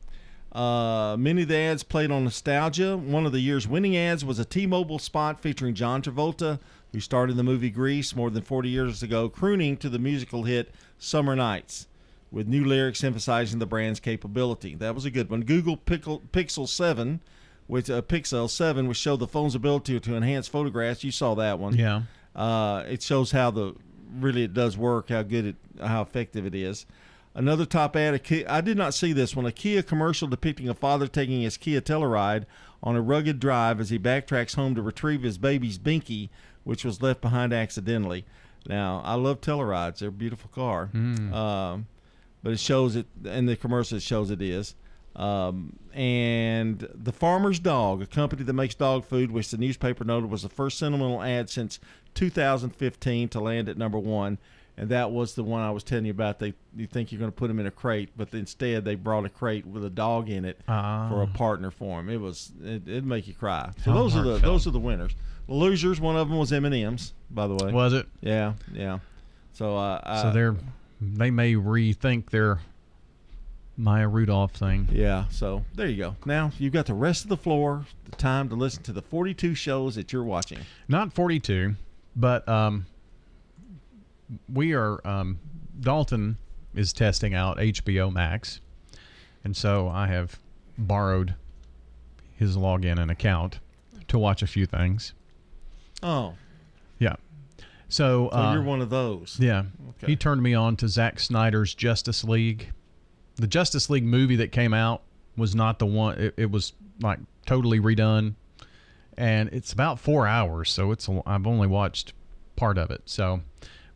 Uh, 0.52 1.16
many 1.16 1.42
of 1.42 1.48
the 1.48 1.56
ads 1.56 1.82
played 1.82 2.10
on 2.10 2.24
nostalgia. 2.24 2.98
One 2.98 3.24
of 3.24 3.32
the 3.32 3.40
year's 3.40 3.66
winning 3.66 3.96
ads 3.96 4.22
was 4.22 4.38
a 4.38 4.44
T-Mobile 4.44 4.98
spot 4.98 5.40
featuring 5.40 5.74
John 5.74 6.02
Travolta, 6.02 6.58
who 6.92 7.00
starred 7.00 7.30
in 7.30 7.36
the 7.36 7.42
movie 7.42 7.70
Grease 7.70 8.14
more 8.14 8.30
than 8.30 8.42
40 8.42 8.68
years 8.68 9.02
ago, 9.02 9.28
crooning 9.28 9.76
to 9.78 9.88
the 9.88 9.98
musical 9.98 10.44
hit 10.44 10.72
"Summer 10.98 11.34
Nights." 11.36 11.88
With 12.30 12.48
new 12.48 12.64
lyrics 12.64 13.04
emphasizing 13.04 13.58
the 13.58 13.66
brand's 13.66 14.00
capability. 14.00 14.74
That 14.74 14.94
was 14.94 15.04
a 15.04 15.10
good 15.10 15.28
one. 15.28 15.42
Google 15.42 15.76
Pickle, 15.76 16.22
Pixel 16.32 16.66
7 16.66 17.20
which 17.66 17.88
uh, 17.88 18.02
Pixel 18.02 18.50
7, 18.50 18.86
which 18.88 18.98
showed 18.98 19.20
the 19.20 19.26
phone's 19.26 19.54
ability 19.54 19.98
to 19.98 20.16
enhance 20.16 20.48
photographs. 20.48 21.04
You 21.04 21.10
saw 21.10 21.34
that 21.36 21.58
one. 21.58 21.74
Yeah. 21.74 22.02
Uh, 22.34 22.84
it 22.86 23.02
shows 23.02 23.32
how 23.32 23.50
the 23.50 23.74
really 24.18 24.44
it 24.44 24.54
does 24.54 24.76
work, 24.76 25.08
how 25.08 25.22
good 25.22 25.46
it, 25.46 25.56
how 25.80 26.02
effective 26.02 26.44
it 26.44 26.54
is. 26.54 26.86
Another 27.34 27.64
top 27.64 27.96
ad. 27.96 28.12
A 28.12 28.18
Kia, 28.18 28.44
I 28.46 28.60
did 28.60 28.76
not 28.76 28.92
see 28.92 29.12
this 29.14 29.34
one. 29.34 29.46
A 29.46 29.52
Kia 29.52 29.82
commercial 29.82 30.28
depicting 30.28 30.68
a 30.68 30.74
father 30.74 31.06
taking 31.06 31.40
his 31.40 31.56
Kia 31.56 31.80
Telluride 31.80 32.44
on 32.82 32.94
a 32.94 33.00
rugged 33.00 33.40
drive 33.40 33.80
as 33.80 33.88
he 33.90 33.98
backtracks 33.98 34.54
home 34.54 34.74
to 34.74 34.82
retrieve 34.82 35.22
his 35.22 35.38
baby's 35.38 35.78
Binky, 35.78 36.28
which 36.64 36.84
was 36.84 37.02
left 37.02 37.20
behind 37.20 37.52
accidentally. 37.52 38.24
Now, 38.66 39.02
I 39.04 39.14
love 39.14 39.40
Tellurides; 39.40 39.98
they're 39.98 40.08
a 40.08 40.12
beautiful 40.12 40.50
car. 40.54 40.90
Mm. 40.94 41.32
Um, 41.32 41.86
but 42.42 42.52
it 42.52 42.60
shows 42.60 42.96
it 42.96 43.06
in 43.24 43.46
the 43.46 43.56
commercial. 43.56 43.96
It 43.98 44.02
shows 44.02 44.30
it 44.30 44.42
is. 44.42 44.74
Um, 45.14 45.78
and 45.92 46.88
the 46.94 47.12
farmer's 47.12 47.58
dog, 47.58 48.00
a 48.02 48.06
company 48.06 48.44
that 48.44 48.52
makes 48.52 48.74
dog 48.74 49.04
food, 49.04 49.30
which 49.30 49.50
the 49.50 49.58
newspaper 49.58 50.04
noted 50.04 50.30
was 50.30 50.42
the 50.42 50.48
first 50.48 50.78
sentimental 50.78 51.22
ad 51.22 51.50
since 51.50 51.78
2015 52.14 53.28
to 53.30 53.40
land 53.40 53.68
at 53.68 53.76
number 53.76 53.98
one. 53.98 54.38
And 54.76 54.88
that 54.88 55.10
was 55.12 55.34
the 55.34 55.44
one 55.44 55.60
I 55.60 55.70
was 55.70 55.84
telling 55.84 56.06
you 56.06 56.12
about. 56.12 56.38
They 56.38 56.54
you 56.74 56.86
think 56.86 57.12
you're 57.12 57.18
going 57.18 57.30
to 57.30 57.36
put 57.36 57.50
him 57.50 57.60
in 57.60 57.66
a 57.66 57.70
crate, 57.70 58.08
but 58.16 58.32
instead 58.32 58.86
they 58.86 58.94
brought 58.94 59.26
a 59.26 59.28
crate 59.28 59.66
with 59.66 59.84
a 59.84 59.90
dog 59.90 60.30
in 60.30 60.46
it 60.46 60.58
Ah. 60.66 61.08
for 61.10 61.22
a 61.22 61.26
partner 61.26 61.70
for 61.70 62.00
him. 62.00 62.08
It 62.08 62.16
was 62.18 62.52
it, 62.64 62.88
it'd 62.88 63.04
make 63.06 63.28
you 63.28 63.34
cry. 63.34 63.70
So 63.84 63.90
How 63.92 63.98
those 63.98 64.16
are 64.16 64.22
the 64.22 64.38
those 64.38 64.66
are 64.66 64.70
the 64.70 64.80
winners. 64.80 65.12
Losers, 65.52 66.00
one 66.00 66.16
of 66.16 66.28
them 66.28 66.38
was 66.38 66.52
M 66.52 66.64
and 66.64 66.74
M's, 66.74 67.12
by 67.30 67.46
the 67.46 67.54
way. 67.54 67.72
Was 67.72 67.92
it? 67.92 68.06
Yeah, 68.20 68.54
yeah. 68.72 68.98
So 69.52 69.76
uh, 69.76 70.22
so 70.22 70.30
they're 70.32 70.56
they 71.00 71.30
may 71.30 71.54
rethink 71.54 72.30
their 72.30 72.60
Maya 73.76 74.08
Rudolph 74.08 74.52
thing. 74.52 74.88
Yeah, 74.92 75.24
so 75.30 75.64
there 75.74 75.86
you 75.88 75.96
go. 75.96 76.16
Now 76.24 76.52
you've 76.58 76.72
got 76.72 76.86
the 76.86 76.94
rest 76.94 77.24
of 77.24 77.28
the 77.28 77.36
floor, 77.36 77.86
the 78.04 78.16
time 78.16 78.48
to 78.50 78.54
listen 78.54 78.82
to 78.84 78.92
the 78.92 79.02
42 79.02 79.54
shows 79.54 79.94
that 79.96 80.12
you're 80.12 80.24
watching. 80.24 80.58
Not 80.88 81.12
42, 81.12 81.74
but 82.16 82.48
um, 82.48 82.86
we 84.52 84.74
are. 84.74 85.06
Um, 85.06 85.38
Dalton 85.80 86.36
is 86.74 86.92
testing 86.92 87.34
out 87.34 87.58
HBO 87.58 88.12
Max, 88.12 88.60
and 89.44 89.56
so 89.56 89.88
I 89.88 90.06
have 90.06 90.38
borrowed 90.78 91.34
his 92.36 92.56
login 92.56 93.00
and 93.00 93.10
account 93.10 93.58
to 94.08 94.18
watch 94.18 94.42
a 94.42 94.46
few 94.46 94.66
things. 94.66 95.14
Oh, 96.02 96.34
Yeah. 96.98 97.16
So, 97.88 98.30
So 98.30 98.36
uh, 98.36 98.52
you're 98.54 98.62
one 98.62 98.80
of 98.80 98.90
those. 98.90 99.36
Yeah. 99.38 99.64
Okay. 99.90 100.06
He 100.08 100.16
turned 100.16 100.42
me 100.42 100.54
on 100.54 100.76
to 100.76 100.88
Zack 100.88 101.20
Snyder's 101.20 101.74
Justice 101.74 102.24
League. 102.24 102.72
The 103.36 103.46
Justice 103.46 103.90
League 103.90 104.04
movie 104.04 104.36
that 104.36 104.50
came 104.52 104.72
out 104.74 105.02
was 105.36 105.54
not 105.54 105.78
the 105.78 105.86
one. 105.86 106.18
It, 106.18 106.34
it 106.36 106.50
was 106.50 106.72
like 107.00 107.18
totally 107.46 107.80
redone, 107.80 108.34
and 109.16 109.48
it's 109.50 109.72
about 109.72 109.98
four 110.00 110.26
hours. 110.26 110.70
So 110.70 110.90
it's 110.92 111.06
a, 111.08 111.20
I've 111.26 111.46
only 111.46 111.66
watched 111.66 112.12
part 112.56 112.78
of 112.78 112.90
it. 112.90 113.02
So, 113.06 113.40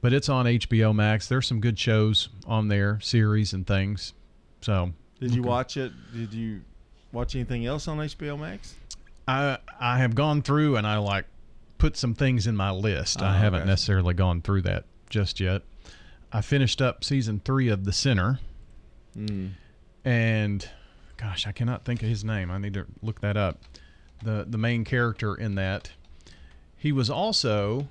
but 0.02 0.12
it's 0.12 0.28
on 0.28 0.44
HBO 0.46 0.94
Max. 0.94 1.26
There's 1.28 1.46
some 1.46 1.60
good 1.60 1.78
shows 1.78 2.28
on 2.46 2.68
there, 2.68 3.00
series 3.00 3.52
and 3.52 3.66
things. 3.66 4.12
So 4.60 4.92
Did 5.20 5.34
you 5.34 5.40
Okay. 5.40 5.48
watch 5.48 5.76
it? 5.76 5.92
Did 6.14 6.32
you 6.34 6.62
watch 7.12 7.34
anything 7.34 7.64
else 7.66 7.88
on 7.88 7.98
HBO 7.98 8.38
Max? 8.38 8.74
I 9.28 9.58
I 9.80 9.98
have 9.98 10.14
gone 10.14 10.42
through 10.42 10.76
and 10.76 10.86
I 10.86 10.98
like 10.98 11.24
put 11.78 11.96
some 11.96 12.14
things 12.14 12.46
in 12.46 12.56
my 12.56 12.70
list. 12.70 13.20
I 13.22 13.34
Oh, 13.36 13.38
haven't 13.38 13.60
okay. 13.62 13.68
necessarily 13.70 14.14
gone 14.14 14.40
through 14.42 14.62
that 14.62 14.84
just 15.10 15.40
yet. 15.40 15.62
I 16.32 16.40
finished 16.40 16.80
up 16.82 17.04
season 17.04 17.40
three 17.44 17.68
of 17.68 17.84
The 17.84 17.92
Sinner, 17.92 18.40
Mm. 19.16 19.52
and 20.04 20.68
gosh, 21.16 21.46
I 21.46 21.52
cannot 21.52 21.84
think 21.84 22.02
of 22.02 22.08
his 22.08 22.24
name. 22.24 22.50
I 22.50 22.58
need 22.58 22.74
to 22.74 22.86
look 23.02 23.20
that 23.20 23.36
up. 23.36 23.60
The 24.22 24.44
the 24.48 24.58
main 24.58 24.84
character 24.84 25.34
in 25.34 25.54
that. 25.56 25.92
He 26.76 26.92
was 26.92 27.08
also 27.10 27.88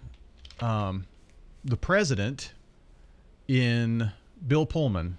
um, 0.60 1.06
the 1.64 1.78
president 1.78 2.53
in 3.48 4.12
Bill 4.48 4.66
Pullman. 4.66 5.18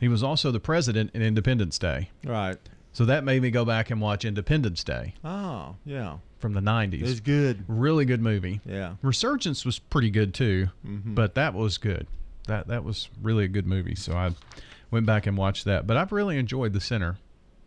He 0.00 0.08
was 0.08 0.22
also 0.22 0.50
the 0.50 0.60
president 0.60 1.10
in 1.14 1.22
Independence 1.22 1.78
Day. 1.78 2.10
Right. 2.24 2.58
So 2.96 3.04
that 3.04 3.24
made 3.24 3.42
me 3.42 3.50
go 3.50 3.66
back 3.66 3.90
and 3.90 4.00
watch 4.00 4.24
Independence 4.24 4.82
Day 4.82 5.12
Oh, 5.22 5.76
yeah. 5.84 6.16
from 6.38 6.54
the 6.54 6.62
90s. 6.62 7.02
It's 7.02 7.20
good. 7.20 7.62
Really 7.68 8.06
good 8.06 8.22
movie. 8.22 8.62
Yeah. 8.64 8.94
Resurgence 9.02 9.66
was 9.66 9.78
pretty 9.78 10.08
good 10.08 10.32
too, 10.32 10.68
Mhm. 10.82 11.14
but 11.14 11.34
that 11.34 11.52
was 11.52 11.76
good. 11.76 12.06
That 12.46 12.68
that 12.68 12.84
was 12.84 13.10
really 13.20 13.44
a 13.44 13.48
good 13.48 13.66
movie. 13.66 13.96
So 13.96 14.14
I 14.16 14.30
went 14.90 15.04
back 15.04 15.26
and 15.26 15.36
watched 15.36 15.66
that. 15.66 15.86
But 15.86 15.98
I've 15.98 16.10
really 16.10 16.38
enjoyed 16.38 16.72
The 16.72 16.80
Sinner. 16.80 17.18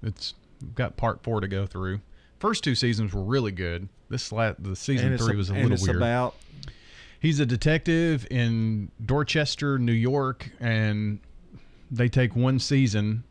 It's 0.02 0.34
got 0.74 0.98
part 0.98 1.22
four 1.22 1.42
to 1.42 1.48
go 1.48 1.68
through. 1.68 2.02
First 2.40 2.64
two 2.64 2.74
seasons 2.74 3.14
were 3.14 3.22
really 3.22 3.52
good. 3.52 3.88
This 4.10 4.32
la- 4.32 4.56
the 4.58 4.76
season 4.76 5.06
And 5.08 5.14
it's 5.14 5.24
three 5.24 5.36
a- 5.36 5.38
was 5.38 5.52
a 5.52 5.54
and 5.54 5.62
little 5.62 5.76
it's 5.76 5.84
weird. 5.84 5.98
about 5.98 6.36
He's 7.20 7.40
a 7.40 7.46
detective 7.46 8.26
in 8.32 8.90
Dorchester, 9.06 9.78
New 9.78 9.92
York, 9.92 10.50
and 10.60 11.20
they 11.92 12.10
take 12.10 12.36
one 12.36 12.58
season 12.58 13.26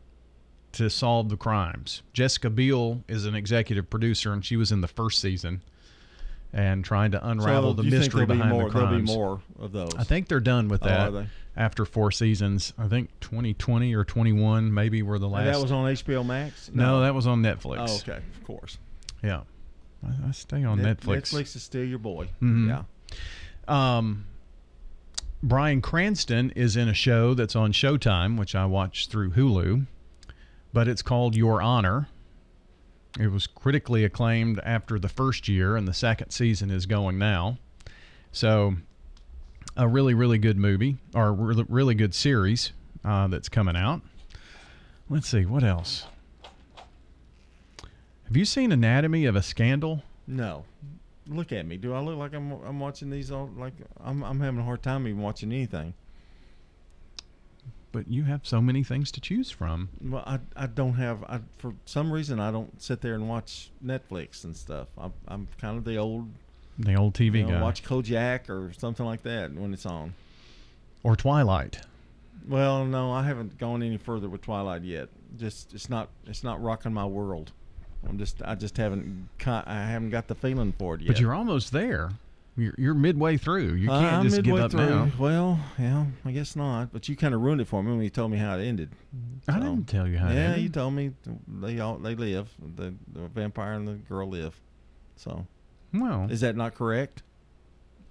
to 0.73 0.89
solve 0.89 1.29
the 1.29 1.37
crimes. 1.37 2.01
Jessica 2.13 2.49
Biel 2.49 3.03
is 3.07 3.25
an 3.25 3.35
executive 3.35 3.89
producer, 3.89 4.31
and 4.33 4.43
she 4.45 4.55
was 4.57 4.71
in 4.71 4.81
the 4.81 4.87
first 4.87 5.19
season 5.19 5.61
and 6.53 6.83
trying 6.83 7.11
to 7.11 7.27
unravel 7.27 7.75
So 7.75 7.81
the 7.81 7.89
mystery 7.89 8.25
there'll 8.25 8.27
be 8.27 8.33
behind 8.37 8.51
more- 8.51 8.69
the 8.69 8.79
there'll 8.79 8.95
be 8.99 9.01
more 9.03 9.41
of 9.59 9.71
those? 9.71 9.93
I 9.97 10.03
think 10.03 10.27
they're 10.27 10.39
done 10.39 10.67
with 10.67 10.83
Oh, 10.83 10.87
that 10.87 11.11
they? 11.11 11.27
after 11.55 11.85
four 11.85 12.11
seasons. 12.11 12.73
I 12.77 12.87
think 12.87 13.09
2020 13.19 13.93
or 13.93 14.03
21 14.03 14.73
maybe 14.73 15.01
were 15.03 15.19
the 15.19 15.25
And 15.27 15.33
last. 15.33 15.45
that 15.53 15.61
was 15.61 15.71
on 15.71 15.85
HBO 15.87 16.23
Max. 16.25 16.69
No, 16.73 17.01
that 17.01 17.13
was 17.13 17.27
on 17.27 17.41
Netflix. 17.43 17.85
Oh, 17.89 17.95
okay, 17.97 18.21
of 18.39 18.43
course. 18.45 18.77
Yeah, 19.23 19.41
I, 20.03 20.27
I 20.29 20.31
stay 20.31 20.63
on 20.63 20.81
Net- 20.81 21.01
Netflix. 21.01 21.33
Netflix 21.33 21.55
is 21.55 21.63
still 21.63 21.83
your 21.85 21.99
boy. 21.99 22.29
Mhm. 22.41 22.67
Yeah. 22.67 22.83
Um, 23.67 24.25
Bryan 25.41 25.81
Cranston 25.81 26.49
is 26.51 26.75
in 26.75 26.89
a 26.89 26.93
show 26.93 27.33
that's 27.33 27.55
on 27.55 27.71
Showtime, 27.71 28.37
which 28.37 28.55
I 28.55 28.65
watched 28.65 29.09
through 29.11 29.31
Hulu, 29.31 29.85
but 30.73 30.87
it's 30.87 31.01
called 31.01 31.35
Your 31.35 31.61
Honor. 31.61 32.07
It 33.19 33.31
was 33.31 33.47
critically 33.47 34.03
acclaimed 34.03 34.59
after 34.63 34.99
the 34.99 35.09
first 35.09 35.47
year, 35.47 35.75
and 35.75 35.87
the 35.87 35.93
second 35.93 36.31
season 36.31 36.69
is 36.69 36.85
going 36.85 37.17
now. 37.17 37.57
So, 38.31 38.75
a 39.75 39.87
really, 39.87 40.13
really 40.13 40.37
good 40.37 40.57
movie, 40.57 40.97
or 41.15 41.33
really, 41.33 41.95
good 41.95 42.13
series 42.13 42.71
uh, 43.03 43.27
that's 43.27 43.49
coming 43.49 43.75
out. 43.75 44.01
Let's 45.09 45.27
see, 45.27 45.45
what 45.45 45.63
else? 45.63 46.05
Have 48.25 48.37
you 48.37 48.45
seen 48.45 48.71
Anatomy 48.71 49.25
of 49.25 49.35
a 49.35 49.41
Scandal? 49.41 50.03
No. 50.27 50.65
Look 51.27 51.51
at 51.51 51.65
me. 51.65 51.77
Do 51.77 51.93
I 51.93 51.99
look 51.99 52.17
like 52.17 52.33
I'm 52.33 52.51
I'm 52.63 52.79
watching 52.79 53.09
these 53.09 53.31
all 53.31 53.49
like 53.57 53.73
I'm 53.99 54.23
I'm 54.23 54.39
having 54.39 54.59
a 54.59 54.63
hard 54.63 54.83
time 54.83 55.07
even 55.07 55.21
watching 55.21 55.51
anything. 55.51 55.93
But 57.91 58.07
you 58.07 58.23
have 58.25 58.45
so 58.45 58.61
many 58.61 58.83
things 58.83 59.11
to 59.13 59.21
choose 59.21 59.49
from. 59.49 59.89
Well, 60.01 60.23
I, 60.25 60.39
I 60.55 60.67
don't 60.67 60.93
have 60.93 61.23
I 61.23 61.39
for 61.57 61.73
some 61.85 62.11
reason 62.11 62.39
I 62.39 62.51
don't 62.51 62.79
sit 62.81 63.01
there 63.01 63.15
and 63.15 63.27
watch 63.27 63.71
Netflix 63.83 64.43
and 64.43 64.55
stuff. 64.55 64.87
I'm 64.97 65.13
I'm 65.27 65.47
kind 65.59 65.77
of 65.77 65.85
the 65.85 65.97
old 65.97 66.29
The 66.77 66.93
old 66.95 67.15
TV 67.15 67.39
you 67.39 67.45
know, 67.45 67.53
guy. 67.53 67.61
watch 67.61 67.83
Kojak 67.83 68.47
or 68.49 68.71
something 68.77 69.05
like 69.05 69.23
that 69.23 69.53
when 69.53 69.73
it's 69.73 69.85
on. 69.87 70.13
Or 71.01 71.15
Twilight. 71.15 71.79
Well, 72.47 72.85
no, 72.85 73.11
I 73.11 73.23
haven't 73.23 73.57
gone 73.57 73.81
any 73.83 73.97
further 73.97 74.29
with 74.29 74.41
Twilight 74.41 74.83
yet. 74.83 75.09
Just 75.37 75.73
it's 75.73 75.89
not 75.89 76.09
it's 76.27 76.43
not 76.43 76.61
rocking 76.61 76.93
my 76.93 77.05
world. 77.05 77.51
I'm 78.07 78.17
just 78.17 78.41
I 78.43 78.55
just 78.55 78.77
haven't 78.77 79.29
I 79.45 79.83
haven't 79.83 80.11
got 80.11 80.27
the 80.27 80.35
feeling 80.35 80.73
for 80.77 80.95
it 80.95 81.01
yet. 81.01 81.07
But 81.07 81.19
you're 81.19 81.33
almost 81.33 81.71
there. 81.71 82.11
You're, 82.59 82.75
you're 82.77 82.93
midway 82.93 83.37
through. 83.37 83.73
You 83.75 83.87
can't 83.87 84.13
I'm 84.17 84.23
just 84.29 84.41
give 84.43 84.55
up 84.57 84.71
through. 84.71 84.79
now. 84.89 85.11
Well, 85.17 85.59
yeah, 85.77 86.05
I 86.25 86.31
guess 86.31 86.55
not. 86.55 86.91
But 86.91 87.07
you 87.09 87.15
kind 87.15 87.33
of 87.33 87.41
ruined 87.41 87.61
it 87.61 87.67
for 87.67 87.81
me 87.81 87.91
when 87.91 88.01
you 88.01 88.09
told 88.09 88.31
me 88.31 88.37
how 88.37 88.57
it 88.57 88.63
ended. 88.65 88.89
I 89.47 89.53
So- 89.53 89.59
didn't 89.59 89.87
tell 89.87 90.07
you 90.07 90.17
how 90.17 90.27
it 90.27 90.31
ended. 90.31 90.49
Yeah, 90.49 90.55
you 90.57 90.69
told 90.69 90.93
me 90.93 91.11
they 91.47 91.79
all 91.79 91.97
they 91.97 92.15
live. 92.15 92.49
The, 92.75 92.93
the 93.13 93.27
vampire 93.29 93.73
and 93.73 93.87
the 93.87 93.93
girl 93.93 94.27
live. 94.29 94.59
So, 95.15 95.47
Well, 95.93 96.27
is 96.29 96.41
that 96.41 96.55
not 96.55 96.75
correct? 96.75 97.23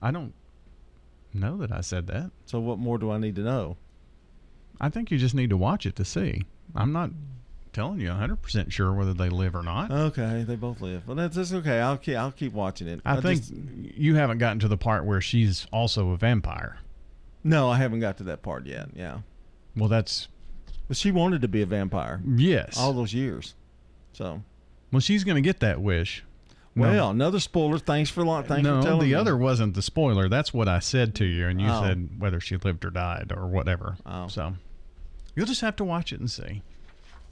I 0.03 0.11
don't 0.11 0.33
know 1.35 1.57
that 1.59 1.73
I 1.73 1.81
said 1.81 2.07
that. 2.09 2.31
So, 2.47 2.61
what 2.61 2.79
more 2.79 2.99
do 2.99 3.11
I 3.11 3.19
need 3.19 3.35
to 3.37 3.43
know? 3.43 3.77
I 4.81 4.89
think 4.91 5.11
you 5.11 5.19
just 5.19 5.35
need 5.35 5.51
to 5.51 5.57
watch 5.57 5.87
it 5.87 5.97
to 5.97 6.05
see. 6.05 6.43
I'm 6.75 6.93
not 6.93 7.11
telling 7.79 8.01
you 8.01 8.09
100% 8.09 8.71
sure 8.73 8.93
whether 8.93 9.15
they 9.15 9.29
live 9.29 9.55
or 9.55 9.63
not. 9.63 9.91
Okay, 9.91 10.45
they 10.47 10.57
both 10.57 10.81
live. 10.81 11.07
Well, 11.07 11.17
that's, 11.17 11.37
that's 11.37 11.53
okay. 11.53 11.79
I'll 11.81 11.97
keep 11.97 12.17
I'll 12.17 12.33
keep 12.33 12.53
watching 12.53 12.89
it. 12.89 13.01
I, 13.05 13.21
think 13.21 13.41
just- 13.41 13.53
you 13.97 14.17
haven't 14.17 14.39
gotten 14.39 14.59
to 14.61 14.69
the 14.69 14.77
part 14.77 15.05
where 15.05 15.21
she's 15.21 15.67
also 15.73 16.11
a 16.11 16.17
vampire. 16.17 16.79
no, 17.45 17.71
I 17.71 17.77
haven't 17.79 18.01
got 18.01 18.17
to 18.19 18.25
that 18.25 18.43
part 18.43 18.67
yet. 18.67 18.89
Yeah, 18.95 19.19
Well, 19.77 19.89
that's 19.89 20.29
but 20.89 20.97
she 20.97 21.11
wanted 21.13 21.43
to 21.43 21.49
be 21.49 21.63
a 21.63 21.67
vampire. 21.67 22.21
yes. 22.27 22.77
all 22.79 22.93
those 22.93 23.13
years. 23.15 23.55
So, 24.13 24.43
well, 24.93 25.01
she's 25.01 25.23
going 25.25 25.37
to 25.37 25.43
get 25.43 25.61
that 25.61 25.81
wish. 25.81 26.25
No. 26.75 26.89
well, 26.91 27.11
another 27.11 27.41
spoiler. 27.41 27.79
Thanks 27.79 28.09
for 28.11 28.21
a 28.21 28.25
lot. 28.25 28.47
Thanks 28.47 28.63
no, 28.65 28.79
for 28.81 28.87
telling 28.87 29.01
the 29.01 29.07
me. 29.07 29.15
other 29.15 29.37
wasn't 29.37 29.75
the 29.75 29.83
spoiler. 29.83 30.29
That's 30.29 30.55
what 30.55 30.69
I 30.69 30.79
said 30.79 31.15
to 31.17 31.25
you, 31.25 31.47
and 31.49 31.61
you 31.61 31.67
Oh. 31.69 31.83
said 31.83 32.11
whether 32.19 32.39
she 32.41 32.57
lived 32.57 32.85
or 32.85 32.91
died 32.91 33.33
or 33.37 33.47
whatever. 33.49 33.97
Oh. 34.07 34.29
So 34.29 34.55
you'll 35.35 35.47
just 35.47 35.61
have 35.61 35.75
to 35.77 35.85
watch 35.85 36.13
it 36.13 36.21
and 36.21 36.31
see. 36.31 36.63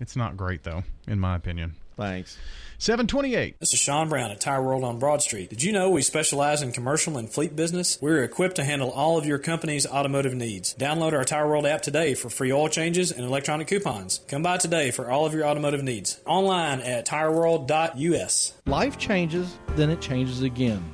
It's 0.01 0.17
not 0.17 0.37
great 0.37 0.63
though, 0.63 0.85
in 1.07 1.21
my 1.21 1.37
opinion. 1.37 1.75
Thanks. 1.97 2.37
728. 2.79 3.59
This 3.59 3.73
is 3.73 3.81
Sean 3.81 4.11
Brown 4.11 4.31
at 4.31 4.39
Tire 4.39 4.63
World 4.63 4.85
on 4.85 4.99
Broad 4.99 5.23
Street. 5.23 5.49
Did 5.49 5.63
you 5.63 5.73
know 5.73 5.89
we 5.89 6.03
specialize 6.03 6.61
in 6.61 6.73
commercial 6.73 7.17
and 7.17 7.33
fleet 7.33 7.57
business? 7.57 7.99
We're 8.03 8.23
equipped 8.23 8.57
to 8.57 8.65
handle 8.65 8.91
all 8.91 9.17
of 9.17 9.25
your 9.25 9.39
company's 9.39 9.87
automotive 9.87 10.35
needs. 10.35 10.75
Download 10.75 11.15
our 11.15 11.25
Tire 11.25 11.49
World 11.49 11.65
app 11.65 11.81
today 11.81 12.15
for 12.15 12.29
free 12.29 12.53
oil 12.53 12.69
changes 12.69 13.11
and 13.11 13.25
electronic 13.25 13.67
coupons. 13.67 14.21
Come 14.29 14.43
by 14.43 14.59
today 14.59 14.91
for 14.91 15.11
all 15.11 15.25
of 15.25 15.33
your 15.33 15.47
automotive 15.47 15.83
needs. 15.83 16.21
Online 16.27 16.81
at 16.81 17.07
tireworld.us. 17.07 18.53
Life 18.67 18.99
changes, 18.99 19.59
then 19.69 19.89
it 19.89 20.03
changes 20.03 20.43
again. 20.43 20.85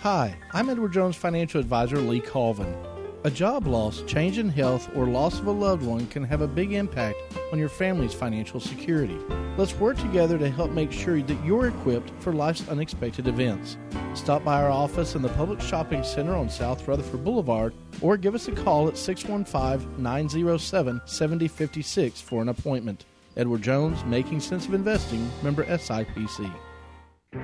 Hi, 0.00 0.36
I'm 0.52 0.68
Edward 0.68 0.92
Jones 0.92 1.16
financial 1.16 1.60
advisor 1.60 1.96
Lee 1.98 2.20
Colvin. 2.20 2.74
A 3.22 3.30
job 3.30 3.66
loss, 3.66 4.00
change 4.06 4.38
in 4.38 4.48
health, 4.48 4.88
or 4.96 5.06
loss 5.06 5.40
of 5.40 5.46
a 5.46 5.50
loved 5.50 5.84
one 5.84 6.06
can 6.06 6.24
have 6.24 6.40
a 6.40 6.48
big 6.48 6.72
impact 6.72 7.18
on 7.52 7.58
your 7.58 7.68
family's 7.68 8.14
financial 8.14 8.60
security. 8.60 9.18
Let's 9.58 9.74
work 9.74 9.98
together 9.98 10.38
to 10.38 10.48
help 10.48 10.70
make 10.70 10.90
sure 10.90 11.20
that 11.20 11.44
you're 11.44 11.68
equipped 11.68 12.10
for 12.20 12.32
life's 12.32 12.66
unexpected 12.66 13.28
events. 13.28 13.76
Stop 14.14 14.42
by 14.42 14.62
our 14.62 14.70
office 14.70 15.16
in 15.16 15.20
the 15.20 15.28
Public 15.28 15.60
Shopping 15.60 16.02
Center 16.02 16.34
on 16.34 16.48
South 16.48 16.88
Rutherford 16.88 17.22
Boulevard 17.22 17.74
or 18.00 18.16
give 18.16 18.34
us 18.34 18.48
a 18.48 18.52
call 18.52 18.88
at 18.88 18.96
615 18.96 20.02
907 20.02 21.02
7056 21.04 22.22
for 22.22 22.40
an 22.40 22.48
appointment. 22.48 23.04
Edward 23.36 23.60
Jones, 23.60 24.02
Making 24.06 24.40
Sense 24.40 24.64
of 24.64 24.72
Investing, 24.72 25.30
member 25.42 25.66
SIPC. 25.66 26.50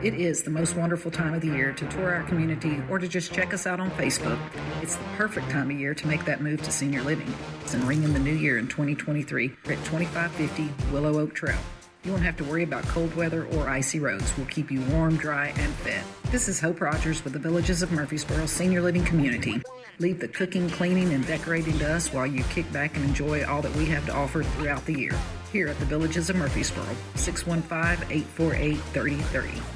It 0.03 0.15
is 0.15 0.43
the 0.43 0.51
most 0.51 0.75
wonderful 0.75 1.13
time 1.13 1.33
of 1.33 1.43
the 1.43 1.47
year 1.47 1.73
to 1.73 1.87
tour 1.87 2.13
our 2.13 2.25
community 2.25 2.83
or 2.91 2.99
to 2.99 3.07
just 3.07 3.33
check 3.33 3.55
us 3.55 3.69
out 3.69 3.79
on 3.79 3.89
Facebook. 3.93 4.37
It's 4.83 4.97
the 4.97 5.05
perfect 5.17 5.49
time 5.49 5.71
of 5.71 5.79
year 5.79 5.95
to 5.95 6.09
make 6.09 6.25
that 6.25 6.41
move 6.41 6.61
to 6.63 6.73
senior 6.73 7.03
living 7.03 7.33
and 7.73 7.85
ring 7.85 8.03
in 8.03 8.13
the 8.13 8.19
new 8.19 8.35
year 8.35 8.59
in 8.59 8.67
2023 8.67 9.47
at 9.47 9.85
2550 9.85 10.93
Willow 10.93 11.21
Oak 11.21 11.35
Trail. 11.35 11.59
You 12.03 12.11
won't 12.11 12.25
have 12.25 12.37
to 12.39 12.45
worry 12.45 12.65
about 12.65 12.83
cold 12.89 13.15
weather 13.15 13.47
or 13.47 13.69
icy 13.69 14.01
roads. 14.01 14.37
We'll 14.37 14.47
keep 14.47 14.73
you 14.73 14.81
warm, 14.93 15.17
dry, 15.17 15.55
and 15.57 15.73
fed. 15.75 16.03
This 16.33 16.49
is 16.49 16.59
Hope 16.59 16.81
Rogers 16.81 17.23
with 17.23 17.33
the 17.33 17.39
Villages 17.39 17.81
of 17.81 17.93
Murfreesboro 17.93 18.47
Senior 18.47 18.83
Living 18.83 19.05
Community. 19.05 19.63
Leave 20.01 20.19
the 20.19 20.29
cooking, 20.29 20.69
cleaning, 20.69 21.15
and 21.15 21.25
decorating 21.29 21.79
to 21.79 21.95
us 21.95 22.13
while 22.13 22.27
you 22.27 22.43
kick 22.45 22.71
back 22.73 22.97
and 22.97 23.05
enjoy 23.05 23.45
all 23.45 23.63
that 23.63 23.75
we 23.77 23.87
have 23.87 24.05
to 24.07 24.13
offer 24.13 24.43
throughout 24.43 24.85
the 24.85 24.99
year. 24.99 25.17
Here 25.53 25.69
at 25.69 25.79
the 25.79 25.87
Villages 25.87 26.29
of 26.29 26.35
Murfreesboro, 26.35 26.89
615 27.15 28.11
848 28.11 28.77
3030. 28.77 29.76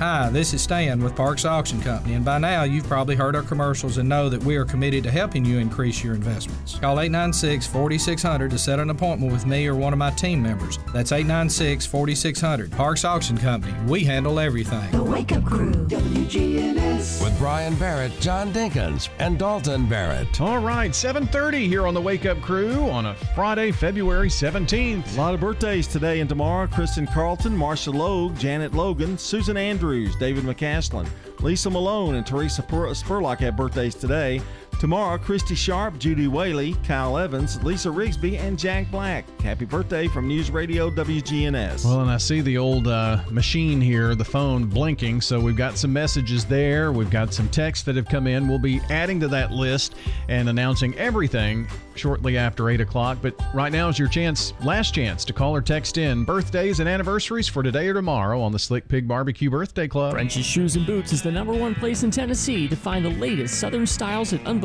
Hi, 0.00 0.28
this 0.28 0.52
is 0.52 0.60
Stan 0.60 1.00
with 1.04 1.14
Parks 1.14 1.44
Auction 1.44 1.80
Company, 1.80 2.14
and 2.14 2.24
by 2.24 2.38
now 2.38 2.64
you've 2.64 2.88
probably 2.88 3.14
heard 3.14 3.36
our 3.36 3.42
commercials 3.42 3.96
and 3.98 4.08
know 4.08 4.28
that 4.28 4.42
we 4.42 4.56
are 4.56 4.64
committed 4.64 5.04
to 5.04 5.10
helping 5.10 5.44
you 5.44 5.58
increase 5.58 6.02
your 6.02 6.16
investments. 6.16 6.76
Call 6.80 6.98
896 6.98 7.68
4600 7.68 8.50
to 8.50 8.58
set 8.58 8.80
an 8.80 8.90
appointment 8.90 9.32
with 9.32 9.46
me 9.46 9.68
or 9.68 9.76
one 9.76 9.92
of 9.92 10.00
my 10.00 10.10
team 10.10 10.42
members. 10.42 10.80
That's 10.92 11.12
896 11.12 11.86
4600. 11.86 12.72
Parks 12.72 13.04
Auction 13.04 13.38
Company, 13.38 13.72
we 13.86 14.02
handle 14.02 14.40
everything. 14.40 14.90
The 14.90 15.00
Wake 15.00 15.30
Up 15.30 15.44
Crew, 15.44 15.70
WGNS. 15.70 17.22
With 17.22 17.38
Brian 17.38 17.76
Barrett, 17.76 18.18
John 18.18 18.52
Dinkins, 18.52 19.10
and 19.20 19.38
Dalton 19.38 19.86
Barrett. 19.86 20.40
All 20.40 20.58
right, 20.58 20.90
7:30 20.90 21.68
here 21.68 21.86
on 21.86 21.94
the 21.94 22.00
Wake 22.00 22.26
Up 22.26 22.40
Crew 22.40 22.90
on 22.90 23.06
a 23.06 23.14
Friday, 23.36 23.70
February 23.70 24.28
17th. 24.28 25.16
A 25.16 25.20
lot 25.20 25.34
of 25.34 25.40
birthdays 25.40 25.86
today 25.86 26.18
and 26.18 26.28
tomorrow. 26.28 26.66
Kristen 26.66 27.06
Carlton, 27.06 27.56
Marsha 27.56 27.94
Logue, 27.94 28.36
Janet 28.36 28.74
Logan, 28.74 29.16
Susan 29.16 29.56
Andrews, 29.56 29.83
David 29.84 30.44
McCaslin, 30.44 31.06
Lisa 31.40 31.68
Malone, 31.68 32.14
and 32.14 32.26
Teresa 32.26 32.62
Spur- 32.62 32.88
Spurlock 32.88 33.38
have 33.40 33.56
birthdays 33.56 33.94
today. 33.94 34.40
Tomorrow, 34.80 35.18
Christy 35.18 35.54
Sharp, 35.54 35.98
Judy 35.98 36.26
Whaley, 36.26 36.74
Kyle 36.86 37.16
Evans, 37.16 37.62
Lisa 37.62 37.88
Rigsby, 37.88 38.38
and 38.38 38.58
Jack 38.58 38.90
Black. 38.90 39.24
Happy 39.40 39.64
birthday 39.64 40.08
from 40.08 40.28
News 40.28 40.50
Radio 40.50 40.90
WGNS. 40.90 41.84
Well, 41.84 42.00
and 42.00 42.10
I 42.10 42.18
see 42.18 42.40
the 42.40 42.58
old 42.58 42.88
uh, 42.88 43.22
machine 43.30 43.80
here, 43.80 44.14
the 44.14 44.24
phone 44.24 44.66
blinking. 44.66 45.20
So 45.20 45.40
we've 45.40 45.56
got 45.56 45.78
some 45.78 45.92
messages 45.92 46.44
there. 46.44 46.92
We've 46.92 47.10
got 47.10 47.32
some 47.32 47.48
texts 47.48 47.84
that 47.86 47.96
have 47.96 48.08
come 48.08 48.26
in. 48.26 48.48
We'll 48.48 48.58
be 48.58 48.80
adding 48.90 49.20
to 49.20 49.28
that 49.28 49.52
list 49.52 49.94
and 50.28 50.48
announcing 50.48 50.94
everything 50.98 51.68
shortly 51.94 52.36
after 52.36 52.68
8 52.68 52.80
o'clock. 52.80 53.18
But 53.22 53.40
right 53.54 53.70
now 53.70 53.88
is 53.88 53.98
your 53.98 54.08
chance, 54.08 54.52
last 54.62 54.94
chance, 54.94 55.24
to 55.26 55.32
call 55.32 55.54
or 55.54 55.62
text 55.62 55.96
in 55.96 56.24
birthdays 56.24 56.80
and 56.80 56.88
anniversaries 56.88 57.46
for 57.46 57.62
today 57.62 57.88
or 57.88 57.94
tomorrow 57.94 58.40
on 58.40 58.50
the 58.50 58.58
Slick 58.58 58.88
Pig 58.88 59.06
Barbecue 59.06 59.48
Birthday 59.48 59.86
Club. 59.86 60.12
French's 60.12 60.44
Shoes 60.44 60.74
and 60.76 60.84
Boots 60.84 61.12
is 61.12 61.22
the 61.22 61.30
number 61.30 61.52
one 61.52 61.74
place 61.74 62.02
in 62.02 62.10
Tennessee 62.10 62.66
to 62.68 62.76
find 62.76 63.04
the 63.04 63.10
latest 63.10 63.60
Southern 63.60 63.86
styles 63.86 64.32
at 64.32 64.44
unbelievable 64.44 64.63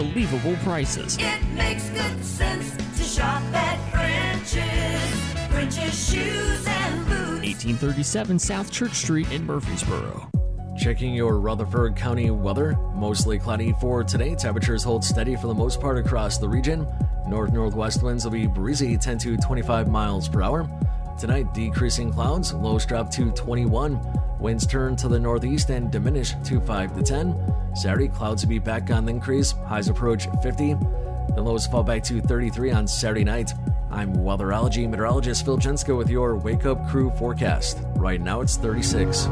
prices. 0.80 1.17
It 1.19 1.43
makes 1.55 1.89
good 1.89 2.23
sense 2.23 2.76
to 2.97 3.03
shop 3.03 3.41
at 3.53 3.77
French's. 3.91 5.49
French's 5.51 6.11
shoes 6.11 6.65
and 6.67 7.05
boots. 7.05 7.43
1837 7.43 8.39
South 8.39 8.71
Church 8.71 8.93
Street 8.93 9.30
in 9.31 9.45
Murfreesboro. 9.45 10.30
Checking 10.77 11.13
your 11.13 11.38
Rutherford 11.39 11.95
County 11.95 12.31
weather. 12.31 12.77
Mostly 12.95 13.39
cloudy 13.39 13.73
for 13.81 14.03
today. 14.03 14.35
Temperatures 14.35 14.84
hold 14.84 15.03
steady 15.03 15.35
for 15.35 15.47
the 15.47 15.53
most 15.53 15.81
part 15.81 15.97
across 15.97 16.38
the 16.38 16.47
region. 16.47 16.88
North 17.27 17.51
northwest 17.51 18.01
winds 18.01 18.23
will 18.23 18.31
be 18.31 18.47
breezy 18.47 18.97
10 18.97 19.17
to 19.17 19.38
25 19.38 19.89
miles 19.89 20.30
per 20.30 20.41
hour. 20.41 20.69
Tonight, 21.19 21.53
decreasing 21.53 22.13
clouds. 22.13 22.53
Lows 22.53 22.85
drop 22.85 23.11
to 23.11 23.29
21. 23.31 23.99
Winds 24.39 24.65
turn 24.65 24.95
to 24.95 25.09
the 25.09 25.19
northeast 25.19 25.69
and 25.69 25.91
diminish 25.91 26.33
to 26.45 26.61
5 26.61 26.95
to 26.95 27.03
10. 27.03 27.75
Saturday, 27.75 28.07
clouds 28.07 28.43
will 28.43 28.49
be 28.49 28.57
back 28.57 28.89
on 28.89 29.03
the 29.03 29.11
increase. 29.11 29.51
Highs 29.67 29.89
approach 29.89 30.29
50. 30.41 30.75
The 31.35 31.41
lows 31.41 31.67
fall 31.67 31.83
back 31.83 32.03
to 32.03 32.21
33 32.21 32.71
on 32.71 32.87
Saturday 32.87 33.25
night. 33.25 33.51
I'm 33.91 34.15
weatherology 34.15 34.89
meteorologist 34.89 35.43
Phil 35.43 35.57
Jensko 35.57 35.97
with 35.97 36.09
your 36.09 36.37
Wake 36.37 36.65
Up 36.65 36.87
Crew 36.87 37.11
forecast. 37.11 37.79
Right 37.95 38.21
now, 38.21 38.39
it's 38.39 38.55
36. 38.55 39.27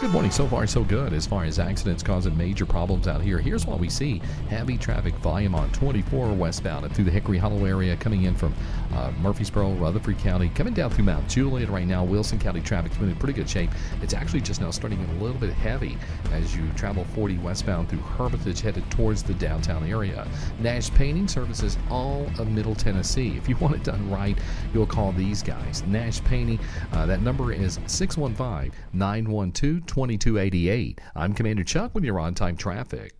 Good 0.00 0.12
morning. 0.12 0.30
So 0.30 0.46
far, 0.46 0.66
so 0.66 0.82
good 0.82 1.12
as 1.12 1.26
far 1.26 1.44
as 1.44 1.58
accidents 1.58 2.02
causing 2.02 2.34
major 2.34 2.64
problems 2.64 3.06
out 3.06 3.20
here. 3.20 3.38
Here's 3.38 3.66
what 3.66 3.78
we 3.78 3.90
see 3.90 4.22
heavy 4.48 4.78
traffic 4.78 5.14
volume 5.16 5.54
on 5.54 5.70
24 5.72 6.32
westbound 6.32 6.86
and 6.86 6.94
through 6.94 7.04
the 7.04 7.10
Hickory 7.10 7.36
Hollow 7.36 7.66
area 7.66 7.94
coming 7.98 8.22
in 8.22 8.34
from 8.34 8.54
uh, 8.94 9.12
Murfreesboro, 9.20 9.72
Rutherford 9.72 10.16
County, 10.16 10.48
coming 10.54 10.72
down 10.72 10.88
through 10.88 11.04
Mount 11.04 11.28
Juliet 11.28 11.68
right 11.68 11.86
now. 11.86 12.02
Wilson 12.02 12.38
County 12.38 12.62
traffic's 12.62 12.96
been 12.96 13.10
in 13.10 13.16
pretty 13.16 13.34
good 13.34 13.48
shape. 13.48 13.68
It's 14.00 14.14
actually 14.14 14.40
just 14.40 14.62
now 14.62 14.70
starting 14.70 15.04
a 15.04 15.22
little 15.22 15.38
bit 15.38 15.52
heavy 15.52 15.98
as 16.32 16.56
you 16.56 16.66
travel 16.76 17.04
40 17.14 17.36
westbound 17.36 17.90
through 17.90 17.98
Hermitage 17.98 18.62
headed 18.62 18.90
towards 18.90 19.22
the 19.22 19.34
downtown 19.34 19.86
area. 19.86 20.26
Nash 20.60 20.88
Painting 20.94 21.28
services 21.28 21.76
all 21.90 22.26
of 22.38 22.50
Middle 22.50 22.74
Tennessee. 22.74 23.36
If 23.36 23.50
you 23.50 23.56
want 23.56 23.74
it 23.74 23.84
done 23.84 24.10
right, 24.10 24.38
you'll 24.72 24.86
call 24.86 25.12
these 25.12 25.42
guys. 25.42 25.82
Nash 25.86 26.24
Painting, 26.24 26.58
uh, 26.94 27.04
that 27.04 27.20
number 27.20 27.52
is 27.52 27.78
615 27.86 28.72
912 28.94 29.89
2288. 29.90 31.00
I'm 31.16 31.34
Commander 31.34 31.64
Chuck 31.64 31.92
with 31.94 32.04
your 32.04 32.20
on 32.20 32.32
time 32.32 32.56
traffic. 32.56 33.12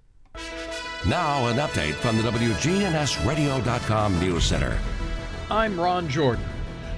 Now, 1.09 1.49
an 1.49 1.57
update 1.57 1.95
from 1.95 2.17
the 2.17 2.23
WGNSradio.com 2.23 4.21
News 4.21 4.45
Center. 4.45 4.79
I'm 5.51 5.81
Ron 5.81 6.09
Jordan. 6.09 6.45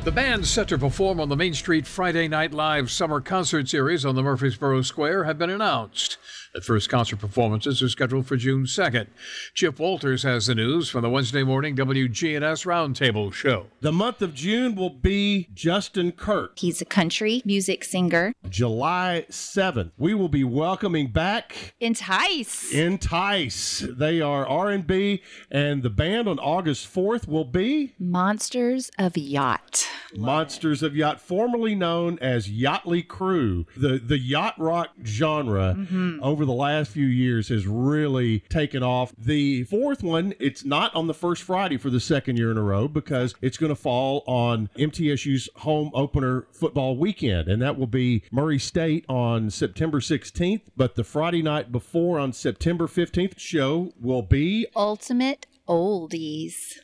The 0.05 0.13
bands 0.13 0.51
set 0.51 0.69
to 0.69 0.79
perform 0.79 1.21
on 1.21 1.31
the 1.31 1.37
Main 1.37 1.55
Street 1.55 1.87
Friday 1.87 2.29
Night 2.29 2.53
Live 2.53 2.91
Summer 2.91 3.23
Concert 3.23 3.67
Series 3.69 4.05
on 4.05 4.15
the 4.15 4.23
Murfreesboro 4.23 4.83
Square 4.83 5.25
have 5.25 5.39
been 5.39 5.49
announced. 5.49 6.19
The 6.55 6.61
first 6.61 6.91
concert 6.91 7.17
performances 7.17 7.83
are 7.83 7.89
scheduled 7.89 8.27
for 8.27 8.37
June 8.37 8.65
2nd. 8.65 9.07
Chip 9.55 9.79
Walters 9.79 10.23
has 10.23 10.47
the 10.49 10.55
news 10.55 10.91
from 10.91 11.01
the 11.01 11.09
Wednesday 11.09 11.43
morning 11.43 11.75
WGNS 11.75 12.67
Roundtable 12.67 13.33
show. 13.33 13.69
The 13.81 13.91
month 13.91 14.21
of 14.21 14.35
June 14.35 14.75
will 14.75 14.91
be 14.91 15.49
Justin 15.55 16.13
Kirk. 16.13 16.59
He's 16.59 16.83
a 16.83 16.85
country 16.85 17.41
music 17.47 17.85
singer. 17.85 18.35
July 18.51 19.25
7th, 19.31 19.93
we 19.97 20.13
will 20.13 20.29
be 20.29 20.45
welcoming 20.45 21.11
back 21.11 21.75
Entice. 21.81 22.71
Entice. 22.75 23.87
They 23.89 24.21
are 24.21 24.47
R&B 24.47 25.23
and 25.51 25.83
the 25.83 25.89
band 25.89 26.29
on 26.29 26.39
August 26.39 26.87
4th 26.95 27.27
will 27.27 27.47
be 27.47 27.95
Monsters 27.99 28.91
of 28.99 29.17
Yacht. 29.17 29.87
Monsters 30.15 30.83
of 30.83 30.95
Yacht, 30.95 31.19
formerly 31.19 31.75
known 31.75 32.19
as 32.19 32.47
Yachtly 32.49 33.09
Crew. 33.09 33.65
The 33.75 33.99
the 33.99 34.19
yacht 34.19 34.55
rock 34.59 34.91
genre 35.03 35.75
Mhm. 35.79 36.19
Over 36.43 36.47
the 36.47 36.53
last 36.53 36.91
few 36.91 37.07
years 37.07 37.51
has 37.51 37.69
really 37.69 38.41
taken 38.49 38.83
off. 38.83 39.13
The 39.17 39.63
fourth 39.63 40.03
one, 40.03 40.35
it's 40.41 40.65
not 40.65 40.93
on 40.93 41.07
the 41.07 41.15
first 41.15 41.45
Friday 41.45 41.77
for 41.77 41.89
the 41.89 42.01
second 42.01 42.37
year 42.37 42.51
in 42.51 42.59
a 42.59 42.63
row 42.63 42.89
because 42.89 43.37
it's 43.41 43.57
going 43.57 43.71
to 43.71 43.81
fall 43.81 44.25
on 44.27 44.69
MTSU's 44.77 45.49
home 45.59 45.93
opener 45.95 46.49
football 46.51 46.97
weekend, 46.97 47.47
and 47.47 47.63
that 47.63 47.79
will 47.79 47.87
be 47.87 48.25
Murray 48.33 48.59
State 48.59 49.05
on 49.09 49.51
September 49.51 50.01
16th. 50.01 50.63
But 50.77 50.97
the 50.97 51.05
Friday 51.05 51.43
night 51.43 51.71
before 51.71 52.19
on 52.19 52.33
September 52.33 52.89
15th 52.89 53.39
show 53.39 53.93
will 54.01 54.23
be 54.23 54.67
Ultimate 54.75 55.47
Oldies. 55.69 56.81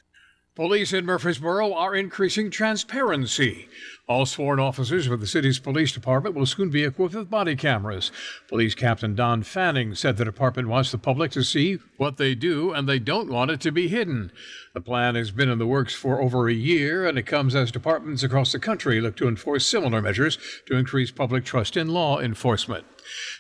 Police 0.59 0.93
in 0.93 1.07
Murfreesboro 1.07 1.73
are 1.73 1.95
increasing 1.95 2.51
transparency. 2.51 3.69
All 4.09 4.27
sworn 4.27 4.59
officers 4.59 5.09
with 5.09 5.21
the 5.21 5.27
city's 5.29 5.61
police 5.61 5.93
department 5.93 6.35
will 6.35 6.47
soon 6.47 6.69
be 6.69 6.83
equipped 6.83 7.15
with 7.15 7.31
body 7.31 7.55
cameras. 7.55 8.11
Police 8.49 8.75
Captain 8.75 9.15
Don 9.15 9.45
Fanning 9.45 9.95
said 9.95 10.17
the 10.17 10.25
department 10.25 10.67
wants 10.67 10.91
the 10.91 10.99
public 10.99 11.31
to 11.31 11.45
see 11.45 11.79
what 11.97 12.17
they 12.17 12.35
do 12.35 12.73
and 12.73 12.89
they 12.89 12.99
don't 12.99 13.31
want 13.31 13.53
it 13.53 13.61
to 13.61 13.71
be 13.71 13.87
hidden. 13.87 14.33
The 14.75 14.81
plan 14.81 15.15
has 15.15 15.31
been 15.31 15.49
in 15.49 15.59
the 15.59 15.67
works 15.69 15.95
for 15.95 16.21
over 16.21 16.49
a 16.49 16.53
year 16.53 17.07
and 17.07 17.17
it 17.17 17.23
comes 17.23 17.55
as 17.55 17.71
departments 17.71 18.25
across 18.25 18.51
the 18.51 18.59
country 18.59 19.01
look 19.01 19.15
to 19.19 19.29
enforce 19.29 19.65
similar 19.65 20.03
measures 20.03 20.39
to 20.67 20.77
increase 20.77 21.13
public 21.13 21.45
trust 21.45 21.77
in 21.77 21.87
law 21.87 22.19
enforcement. 22.19 22.85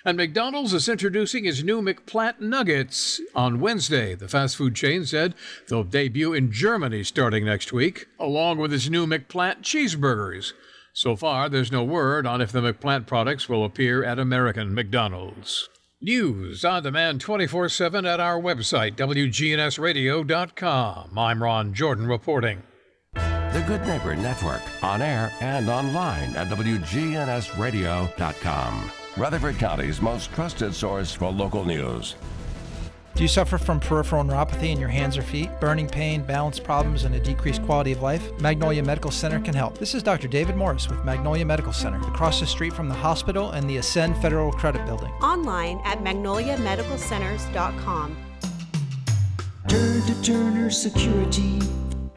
And 0.04 0.16
McDonald's 0.16 0.72
is 0.72 0.88
introducing 0.88 1.44
its 1.44 1.62
new 1.62 1.82
McPlant 1.82 2.40
Nuggets 2.40 3.20
on 3.34 3.60
Wednesday. 3.60 4.14
The 4.14 4.28
fast 4.28 4.56
food 4.56 4.74
chain 4.74 5.04
said 5.04 5.34
they'll 5.68 5.84
debut 5.84 6.32
in 6.32 6.52
Germany 6.52 7.04
starting 7.04 7.44
next 7.44 7.72
week, 7.72 8.06
along 8.18 8.58
with 8.58 8.72
its 8.72 8.88
new 8.88 9.06
McPlant 9.06 9.62
cheeseburgers. 9.62 10.52
So 10.92 11.14
far, 11.14 11.48
there's 11.48 11.70
no 11.70 11.84
word 11.84 12.26
on 12.26 12.40
if 12.40 12.50
the 12.50 12.60
McPlant 12.60 13.06
products 13.06 13.48
will 13.48 13.64
appear 13.64 14.02
at 14.02 14.18
American 14.18 14.74
McDonald's. 14.74 15.68
News 16.00 16.64
on 16.64 16.84
demand 16.84 17.20
24 17.20 17.68
7 17.68 18.06
at 18.06 18.20
our 18.20 18.40
website, 18.40 18.94
WGNSradio.com. 18.96 21.18
I'm 21.18 21.42
Ron 21.42 21.74
Jordan 21.74 22.06
reporting. 22.06 22.62
The 23.14 23.64
Good 23.66 23.84
Neighbor 23.86 24.14
Network, 24.14 24.62
on 24.84 25.02
air 25.02 25.32
and 25.40 25.68
online 25.68 26.36
at 26.36 26.46
WGNSradio.com. 26.48 28.92
Rutherford 29.18 29.58
County's 29.58 30.00
most 30.00 30.32
trusted 30.32 30.72
source 30.72 31.12
for 31.12 31.32
local 31.32 31.64
news. 31.64 32.14
Do 33.16 33.24
you 33.24 33.28
suffer 33.28 33.58
from 33.58 33.80
peripheral 33.80 34.22
neuropathy 34.22 34.70
in 34.70 34.78
your 34.78 34.90
hands 34.90 35.18
or 35.18 35.22
feet, 35.22 35.50
burning 35.60 35.88
pain, 35.88 36.22
balance 36.22 36.60
problems, 36.60 37.02
and 37.02 37.16
a 37.16 37.18
decreased 37.18 37.64
quality 37.64 37.90
of 37.90 38.00
life? 38.00 38.30
Magnolia 38.40 38.80
Medical 38.80 39.10
Center 39.10 39.40
can 39.40 39.54
help. 39.54 39.76
This 39.76 39.96
is 39.96 40.04
Dr. 40.04 40.28
David 40.28 40.54
Morris 40.54 40.88
with 40.88 41.04
Magnolia 41.04 41.44
Medical 41.44 41.72
Center, 41.72 41.98
across 42.06 42.38
the 42.38 42.46
street 42.46 42.72
from 42.72 42.88
the 42.88 42.94
hospital 42.94 43.50
and 43.50 43.68
the 43.68 43.78
Ascend 43.78 44.16
Federal 44.22 44.52
Credit 44.52 44.86
Building. 44.86 45.10
Online 45.14 45.80
at 45.84 45.98
magnoliamedicalcenters.com. 45.98 48.16
Turn 49.66 50.02
to 50.02 50.22
Turner 50.22 50.70
Security. 50.70 51.58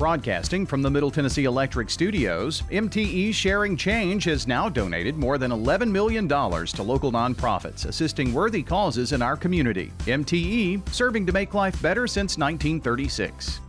Broadcasting 0.00 0.64
from 0.64 0.80
the 0.80 0.88
Middle 0.88 1.10
Tennessee 1.10 1.44
Electric 1.44 1.90
Studios, 1.90 2.62
MTE 2.70 3.34
Sharing 3.34 3.76
Change 3.76 4.24
has 4.24 4.46
now 4.46 4.66
donated 4.66 5.18
more 5.18 5.36
than 5.36 5.50
$11 5.50 5.90
million 5.90 6.26
to 6.26 6.82
local 6.82 7.12
nonprofits 7.12 7.84
assisting 7.84 8.32
worthy 8.32 8.62
causes 8.62 9.12
in 9.12 9.20
our 9.20 9.36
community. 9.36 9.92
MTE, 10.06 10.88
serving 10.88 11.26
to 11.26 11.34
make 11.34 11.52
life 11.52 11.82
better 11.82 12.06
since 12.06 12.38
1936. 12.38 13.60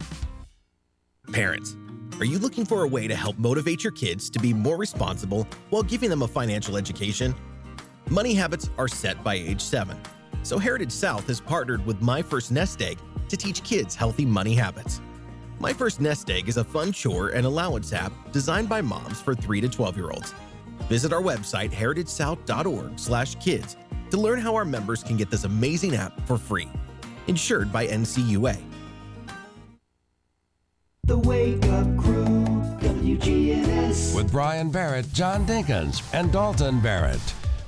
Parents, 1.33 1.75
are 2.19 2.25
you 2.25 2.39
looking 2.39 2.63
for 2.63 2.83
a 2.83 2.87
way 2.87 3.09
to 3.09 3.15
help 3.15 3.37
motivate 3.37 3.83
your 3.83 3.91
kids 3.91 4.29
to 4.29 4.39
be 4.39 4.53
more 4.53 4.77
responsible 4.77 5.45
while 5.69 5.83
giving 5.83 6.09
them 6.09 6.21
a 6.21 6.27
financial 6.29 6.77
education? 6.77 7.35
Money 8.09 8.33
habits 8.33 8.69
are 8.77 8.87
set 8.87 9.21
by 9.21 9.33
age 9.33 9.59
7. 9.59 9.99
So 10.43 10.57
Heritage 10.57 10.93
South 10.93 11.27
has 11.27 11.41
partnered 11.41 11.85
with 11.85 12.01
My 12.01 12.21
First 12.21 12.53
Nest 12.53 12.81
Egg 12.81 12.99
to 13.27 13.35
teach 13.35 13.65
kids 13.65 13.95
healthy 13.95 14.25
money 14.25 14.55
habits. 14.55 15.01
My 15.61 15.71
First 15.71 16.01
Nest 16.01 16.29
Egg 16.31 16.49
is 16.49 16.57
a 16.57 16.63
fun 16.63 16.91
chore 16.91 17.29
and 17.29 17.45
allowance 17.45 17.93
app 17.93 18.11
designed 18.31 18.67
by 18.67 18.81
moms 18.81 19.21
for 19.21 19.35
3 19.35 19.61
to 19.61 19.69
12 19.69 19.95
year 19.95 20.09
olds. 20.09 20.33
Visit 20.89 21.13
our 21.13 21.21
website 21.21 21.71
heritagesouth.org/kids 21.71 23.77
to 24.09 24.17
learn 24.17 24.39
how 24.39 24.55
our 24.55 24.65
members 24.65 25.03
can 25.03 25.17
get 25.17 25.29
this 25.29 25.43
amazing 25.43 25.95
app 25.95 26.19
for 26.25 26.39
free. 26.39 26.67
Insured 27.27 27.71
by 27.71 27.85
NCUA. 27.85 28.57
The 31.03 31.19
Wake 31.19 31.63
Up 31.65 31.95
Crew, 31.95 32.25
WGNS. 32.79 34.15
With 34.15 34.31
Brian 34.31 34.71
Barrett, 34.71 35.13
John 35.13 35.45
Dinkins, 35.45 36.01
and 36.15 36.31
Dalton 36.31 36.81
Barrett. 36.81 37.21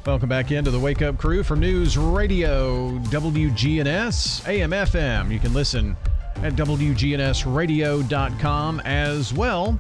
Welcome 0.07 0.29
back 0.29 0.49
into 0.49 0.71
the 0.71 0.79
Wake 0.79 1.03
Up 1.03 1.19
Crew 1.19 1.43
from 1.43 1.59
News 1.59 1.95
Radio 1.95 2.97
WGNS 3.11 4.47
AM 4.47 4.71
FM. 4.71 5.31
You 5.31 5.37
can 5.37 5.53
listen 5.53 5.95
at 6.37 6.53
WGNSradio.com 6.53 8.79
as 8.81 9.33
well 9.33 9.79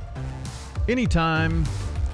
anytime 0.87 1.65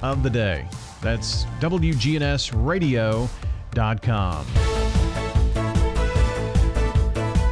of 0.02 0.22
the 0.22 0.30
day. 0.30 0.66
That's 1.00 1.44
WGNSradio.com. 1.60 4.46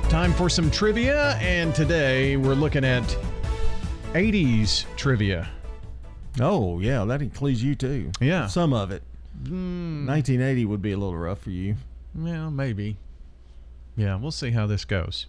Time 0.08 0.32
for 0.32 0.48
some 0.48 0.70
trivia, 0.70 1.34
and 1.34 1.74
today 1.74 2.36
we're 2.36 2.54
looking 2.54 2.84
at 2.84 3.04
80s 4.14 4.84
trivia. 4.96 5.48
Oh, 6.40 6.80
yeah, 6.80 7.04
that 7.04 7.20
includes 7.20 7.62
you 7.62 7.74
too. 7.74 8.10
Yeah. 8.20 8.46
Some 8.46 8.72
of 8.72 8.90
it. 8.90 9.02
Mm, 9.42 10.06
1980 10.06 10.64
would 10.64 10.82
be 10.82 10.92
a 10.92 10.96
little 10.96 11.16
rough 11.16 11.40
for 11.40 11.50
you. 11.50 11.76
Yeah, 12.14 12.48
maybe. 12.48 12.96
Yeah, 13.96 14.16
we'll 14.16 14.32
see 14.32 14.50
how 14.50 14.66
this 14.66 14.84
goes. 14.84 15.26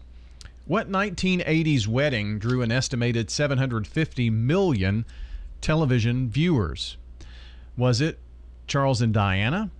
What 0.69 0.87
1980s 0.87 1.87
wedding 1.87 2.37
drew 2.37 2.61
an 2.61 2.71
estimated 2.71 3.31
750 3.31 4.29
million 4.29 5.03
television 5.61 6.29
viewers? 6.29 6.95
Was 7.75 8.01
it 8.01 8.19
Charles 8.67 9.01
and 9.01 9.11
Diana, 9.11 9.71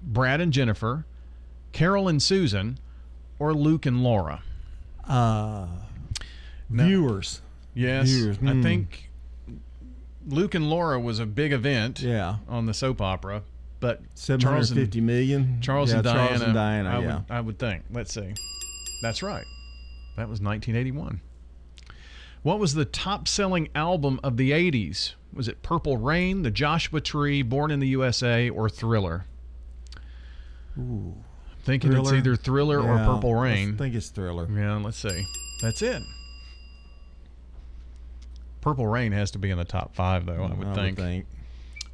Brad 0.00 0.40
and 0.40 0.52
Jennifer, 0.52 1.04
Carol 1.72 2.06
and 2.06 2.22
Susan, 2.22 2.78
or 3.40 3.54
Luke 3.54 3.86
and 3.86 4.04
Laura? 4.04 4.44
Uh, 5.04 5.66
No. 6.70 6.86
Viewers. 6.86 7.42
Yes, 7.74 8.08
Viewers, 8.08 8.36
I 8.38 8.52
hmm. 8.52 8.62
think 8.62 9.10
Luke 10.28 10.54
and 10.54 10.70
Laura 10.70 11.00
was 11.00 11.18
a 11.18 11.26
big 11.26 11.52
event. 11.52 11.98
Yeah. 11.98 12.36
on 12.48 12.66
the 12.66 12.72
soap 12.72 13.00
opera, 13.00 13.42
but 13.80 14.00
Charles 14.14 14.70
and, 14.70 15.04
million. 15.04 15.60
Charles 15.60 15.90
Yeah, 15.90 15.96
and 15.96 16.04
Diana. 16.04 16.28
Charles 16.28 16.42
and 16.42 16.54
Diana, 16.54 16.88
I 16.88 17.00
yeah. 17.00 17.14
would, 17.16 17.24
I 17.30 17.40
would 17.40 17.58
think. 17.58 17.82
Let's 17.90 18.14
see. 18.14 18.32
That's 19.02 19.24
right. 19.24 19.44
That 20.16 20.28
was 20.28 20.40
1981. 20.40 21.20
What 22.42 22.58
was 22.58 22.74
the 22.74 22.84
top-selling 22.84 23.68
album 23.74 24.20
of 24.22 24.36
the 24.36 24.50
80s? 24.52 25.14
Was 25.32 25.48
it 25.48 25.62
Purple 25.62 25.96
Rain, 25.96 26.42
The 26.42 26.50
Joshua 26.50 27.00
Tree, 27.00 27.42
Born 27.42 27.70
in 27.70 27.80
the 27.80 27.88
USA, 27.88 28.48
or 28.48 28.68
Thriller? 28.68 29.26
Ooh. 30.78 31.14
Thinking 31.62 31.92
it's 31.92 32.00
Thriller? 32.08 32.16
either 32.18 32.36
Thriller 32.36 32.80
or 32.80 32.96
Purple 32.98 33.34
Rain. 33.34 33.76
think 33.76 33.94
it's 33.94 34.08
Thriller. 34.08 34.48
Yeah, 34.50 34.76
let's 34.76 34.98
see. 34.98 35.26
That's 35.60 35.82
it. 35.82 36.02
Purple 38.60 38.86
Rain 38.86 39.12
has 39.12 39.30
to 39.32 39.38
be 39.38 39.50
in 39.50 39.58
the 39.58 39.64
top 39.64 39.94
five, 39.94 40.26
though. 40.26 40.34
I 40.44 40.54
would 40.54 40.66
I 40.66 40.70
would 40.70 40.74
think. 40.74 40.96
think. 40.98 41.26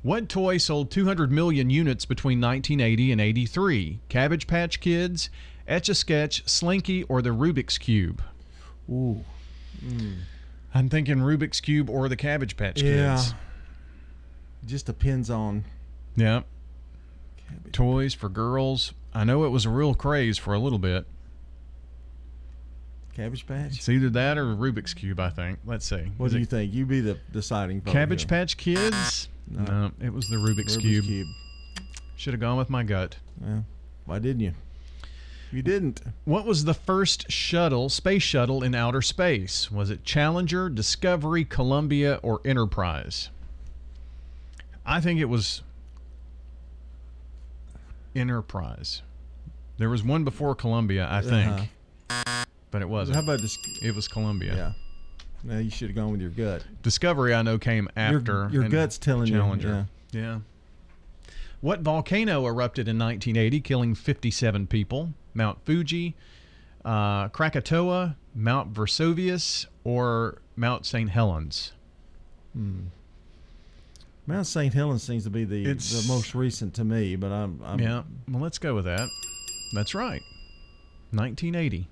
What 0.02 0.28
toy 0.28 0.58
sold 0.58 0.90
200 0.90 1.30
million 1.30 1.70
units 1.70 2.04
between 2.04 2.40
1980 2.40 3.12
and 3.12 3.20
83? 3.20 4.00
Cabbage 4.08 4.46
Patch 4.46 4.80
Kids, 4.80 5.30
Etch 5.66 5.88
a 5.88 5.94
Sketch, 5.94 6.42
Slinky, 6.48 7.04
or 7.04 7.22
the 7.22 7.30
Rubik's 7.30 7.78
Cube? 7.78 8.22
Ooh. 8.90 9.24
Mm. 9.84 10.16
I'm 10.74 10.88
thinking 10.88 11.18
Rubik's 11.18 11.60
Cube 11.60 11.90
or 11.90 12.08
the 12.08 12.16
Cabbage 12.16 12.56
Patch 12.56 12.76
Kids. 12.76 12.86
Yeah. 12.86 13.16
Kids. 13.16 13.34
Just 14.66 14.86
depends 14.86 15.30
on. 15.30 15.64
Yeah. 16.16 16.42
Toys 17.72 18.14
for 18.14 18.28
girls. 18.28 18.92
I 19.14 19.24
know 19.24 19.44
it 19.44 19.50
was 19.50 19.66
a 19.66 19.70
real 19.70 19.94
craze 19.94 20.38
for 20.38 20.54
a 20.54 20.58
little 20.58 20.78
bit. 20.78 21.06
Cabbage 23.14 23.46
Patch. 23.46 23.76
It's 23.76 23.88
either 23.88 24.08
that 24.10 24.38
or 24.38 24.46
Rubik's 24.46 24.94
Cube, 24.94 25.20
I 25.20 25.28
think. 25.28 25.58
Let's 25.66 25.84
see. 25.84 26.10
What 26.16 26.26
Is 26.26 26.32
do 26.32 26.38
it 26.38 26.40
you 26.40 26.46
think? 26.46 26.72
You 26.72 26.86
be 26.86 27.00
the 27.00 27.18
deciding 27.30 27.82
vote. 27.82 27.92
Cabbage 27.92 28.22
here. 28.22 28.28
Patch 28.28 28.56
Kids? 28.56 29.28
No. 29.50 29.64
No, 29.64 29.90
it 30.00 30.12
was 30.12 30.28
the 30.28 30.36
Rubik's, 30.36 30.76
Rubik's 30.76 30.82
Cube. 30.82 31.04
Cube. 31.04 31.28
Should 32.16 32.32
have 32.32 32.40
gone 32.40 32.56
with 32.56 32.70
my 32.70 32.84
gut. 32.84 33.16
Yeah. 33.44 33.62
Why 34.06 34.18
didn't 34.18 34.40
you? 34.40 34.54
You 35.52 35.60
didn't. 35.62 36.00
What 36.24 36.46
was 36.46 36.64
the 36.64 36.72
first 36.74 37.30
shuttle, 37.30 37.90
space 37.90 38.22
shuttle 38.22 38.62
in 38.64 38.74
outer 38.74 39.02
space? 39.02 39.70
Was 39.70 39.90
it 39.90 40.02
Challenger, 40.02 40.70
Discovery, 40.70 41.44
Columbia, 41.44 42.18
or 42.22 42.40
Enterprise? 42.44 43.28
I 44.86 45.00
think 45.00 45.20
it 45.20 45.26
was 45.26 45.62
Enterprise. 48.16 49.02
There 49.76 49.90
was 49.90 50.02
one 50.02 50.24
before 50.24 50.54
Columbia, 50.54 51.06
I 51.10 51.20
think, 51.20 51.70
but 52.70 52.80
it 52.80 52.88
wasn't. 52.88 53.18
Uh-huh. 53.18 53.26
How 53.26 53.32
about 53.32 53.42
this? 53.42 53.58
It 53.82 53.94
was 53.94 54.08
Columbia. 54.08 54.54
Yeah. 54.54 54.72
No, 55.44 55.58
you 55.58 55.70
should 55.70 55.88
have 55.88 55.96
gone 55.96 56.12
with 56.12 56.20
your 56.20 56.30
gut. 56.30 56.64
Discovery, 56.82 57.34
I 57.34 57.42
know, 57.42 57.58
came 57.58 57.88
after. 57.96 58.48
your 58.52 58.62
and 58.62 58.70
gut's 58.70 58.96
telling 58.96 59.26
you, 59.26 59.34
Challenger. 59.38 59.86
Yeah. 60.12 60.38
What 61.60 61.80
volcano 61.80 62.46
erupted 62.46 62.88
in 62.88 62.98
1980, 62.98 63.60
killing 63.60 63.94
57 63.94 64.66
people? 64.66 65.10
Mount 65.34 65.64
Fuji, 65.64 66.14
uh, 66.84 67.28
Krakatoa, 67.28 68.16
Mount 68.34 68.68
Vesuvius, 68.68 69.66
or 69.84 70.38
Mount 70.56 70.86
St. 70.86 71.10
Helens? 71.10 71.72
Hmm. 72.52 72.80
Mount 74.26 74.46
St. 74.46 74.72
Helens 74.72 75.02
seems 75.02 75.24
to 75.24 75.30
be 75.30 75.44
the, 75.44 75.64
the 75.64 76.04
most 76.06 76.34
recent 76.34 76.74
to 76.74 76.84
me, 76.84 77.16
but 77.16 77.32
I'm, 77.32 77.60
I'm 77.64 77.80
yeah. 77.80 78.02
Well, 78.30 78.42
let's 78.42 78.58
go 78.58 78.74
with 78.74 78.84
that. 78.84 79.08
That's 79.74 79.94
right. 79.94 80.22
1980. 81.10 81.88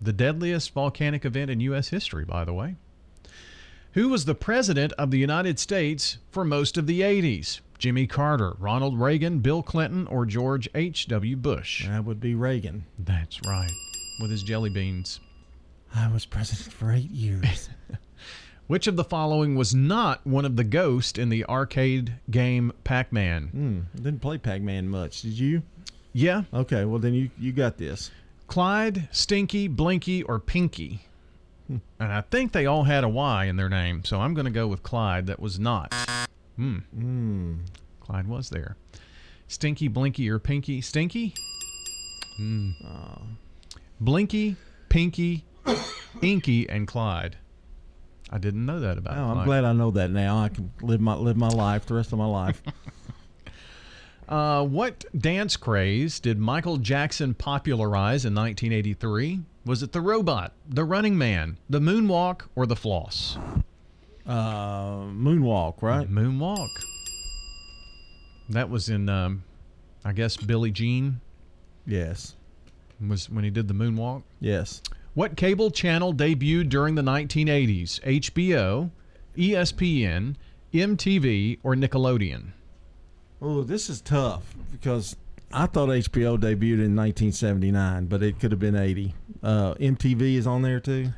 The 0.00 0.12
deadliest 0.12 0.72
volcanic 0.72 1.24
event 1.24 1.50
in 1.50 1.60
U.S. 1.60 1.88
history, 1.88 2.24
by 2.24 2.44
the 2.44 2.52
way. 2.52 2.76
Who 3.92 4.08
was 4.08 4.24
the 4.24 4.34
president 4.34 4.92
of 4.94 5.10
the 5.10 5.18
United 5.18 5.58
States 5.58 6.18
for 6.30 6.44
most 6.44 6.78
of 6.78 6.86
the 6.86 7.02
80s? 7.02 7.60
Jimmy 7.82 8.06
Carter, 8.06 8.54
Ronald 8.60 9.00
Reagan, 9.00 9.40
Bill 9.40 9.60
Clinton, 9.60 10.06
or 10.06 10.24
George 10.24 10.68
H.W. 10.72 11.34
Bush? 11.34 11.88
That 11.88 12.04
would 12.04 12.20
be 12.20 12.36
Reagan. 12.36 12.84
That's 12.96 13.40
right. 13.44 13.72
With 14.20 14.30
his 14.30 14.44
jelly 14.44 14.70
beans. 14.70 15.18
I 15.92 16.06
was 16.12 16.24
president 16.24 16.72
for 16.72 16.92
eight 16.92 17.10
years. 17.10 17.68
Which 18.68 18.86
of 18.86 18.94
the 18.94 19.02
following 19.02 19.56
was 19.56 19.74
not 19.74 20.24
one 20.24 20.44
of 20.44 20.54
the 20.54 20.62
ghosts 20.62 21.18
in 21.18 21.28
the 21.28 21.44
arcade 21.46 22.12
game 22.30 22.72
Pac 22.84 23.12
Man? 23.12 23.48
Hmm. 23.48 23.80
Didn't 24.00 24.22
play 24.22 24.38
Pac-Man 24.38 24.88
much, 24.88 25.22
did 25.22 25.36
you? 25.36 25.64
Yeah. 26.12 26.44
Okay. 26.54 26.84
Well, 26.84 27.00
then 27.00 27.14
you 27.14 27.30
you 27.36 27.50
got 27.50 27.78
this. 27.78 28.12
Clyde, 28.46 29.08
Stinky, 29.10 29.66
Blinky, 29.66 30.22
or 30.22 30.38
Pinky? 30.38 31.06
And 31.68 31.82
I 31.98 32.20
think 32.20 32.52
they 32.52 32.66
all 32.66 32.84
had 32.84 33.02
a 33.02 33.08
Y 33.08 33.46
in 33.46 33.56
their 33.56 33.68
name, 33.68 34.04
so 34.04 34.20
I'm 34.20 34.34
going 34.34 34.44
to 34.44 34.52
go 34.52 34.68
with 34.68 34.84
Clyde. 34.84 35.26
That 35.26 35.40
was 35.40 35.58
not. 35.58 35.92
Hmm. 36.56 36.78
Hmm. 36.94 37.54
Clyde 38.00 38.26
was 38.26 38.50
there. 38.50 38.76
Stinky, 39.48 39.88
Blinky, 39.88 40.28
or 40.30 40.38
Pinky? 40.38 40.80
Stinky? 40.80 41.34
Hmm. 42.36 42.70
Blinky, 44.00 44.56
Pinky, 44.88 45.44
Inky, 46.20 46.68
and 46.68 46.86
Clyde. 46.88 47.36
I 48.30 48.38
didn't 48.38 48.64
know 48.64 48.80
that 48.80 48.96
about 48.96 49.18
Oh, 49.18 49.38
I'm 49.38 49.44
glad 49.44 49.64
I 49.64 49.72
know 49.72 49.90
that 49.90 50.10
now. 50.10 50.38
I 50.38 50.48
can 50.48 50.72
live 50.80 51.00
my 51.00 51.14
live 51.14 51.36
my 51.36 51.48
life 51.48 51.84
the 51.84 51.94
rest 51.94 52.12
of 52.12 52.18
my 52.18 52.26
life. 52.26 52.62
Uh, 54.28 54.64
what 54.64 55.04
dance 55.18 55.58
craze 55.58 56.18
did 56.18 56.38
Michael 56.38 56.78
Jackson 56.78 57.34
popularize 57.34 58.24
in 58.24 58.34
1983? 58.34 59.40
Was 59.66 59.82
it 59.82 59.92
the 59.92 60.00
robot, 60.00 60.54
the 60.66 60.84
running 60.84 61.18
man, 61.18 61.58
the 61.68 61.80
moonwalk, 61.80 62.42
or 62.54 62.64
the 62.64 62.76
floss? 62.76 63.36
Uh, 64.26 65.02
moonwalk, 65.10 65.82
right? 65.82 66.08
Moonwalk. 66.10 66.68
That 68.48 68.70
was 68.70 68.88
in 68.88 69.08
um, 69.08 69.44
I 70.04 70.12
guess 70.12 70.36
Billie 70.36 70.70
Jean 70.70 71.20
Yes. 71.86 72.36
was 73.06 73.28
when 73.28 73.44
he 73.44 73.50
did 73.50 73.66
the 73.68 73.74
moonwalk. 73.74 74.22
Yes. 74.40 74.82
What 75.14 75.36
cable 75.36 75.70
channel 75.70 76.14
debuted 76.14 76.68
during 76.68 76.94
the 76.94 77.02
1980s? 77.02 78.00
HBO, 78.00 78.90
ESPN, 79.36 80.36
MTV, 80.72 81.58
or 81.62 81.74
Nickelodeon? 81.74 82.52
Oh, 83.40 83.62
this 83.62 83.90
is 83.90 84.00
tough 84.00 84.54
because 84.70 85.16
I 85.52 85.66
thought 85.66 85.88
HBO 85.88 86.38
debuted 86.38 86.84
in 86.84 86.96
1979, 86.96 88.06
but 88.06 88.22
it 88.22 88.38
could 88.38 88.52
have 88.52 88.60
been 88.60 88.76
80. 88.76 89.14
Uh, 89.42 89.74
MTV 89.74 90.36
is 90.36 90.46
on 90.46 90.62
there 90.62 90.80
too. 90.80 91.08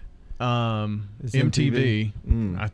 Um, 0.40 1.08
MTV. 1.22 2.12
Mm. 2.28 2.58
I, 2.58 2.70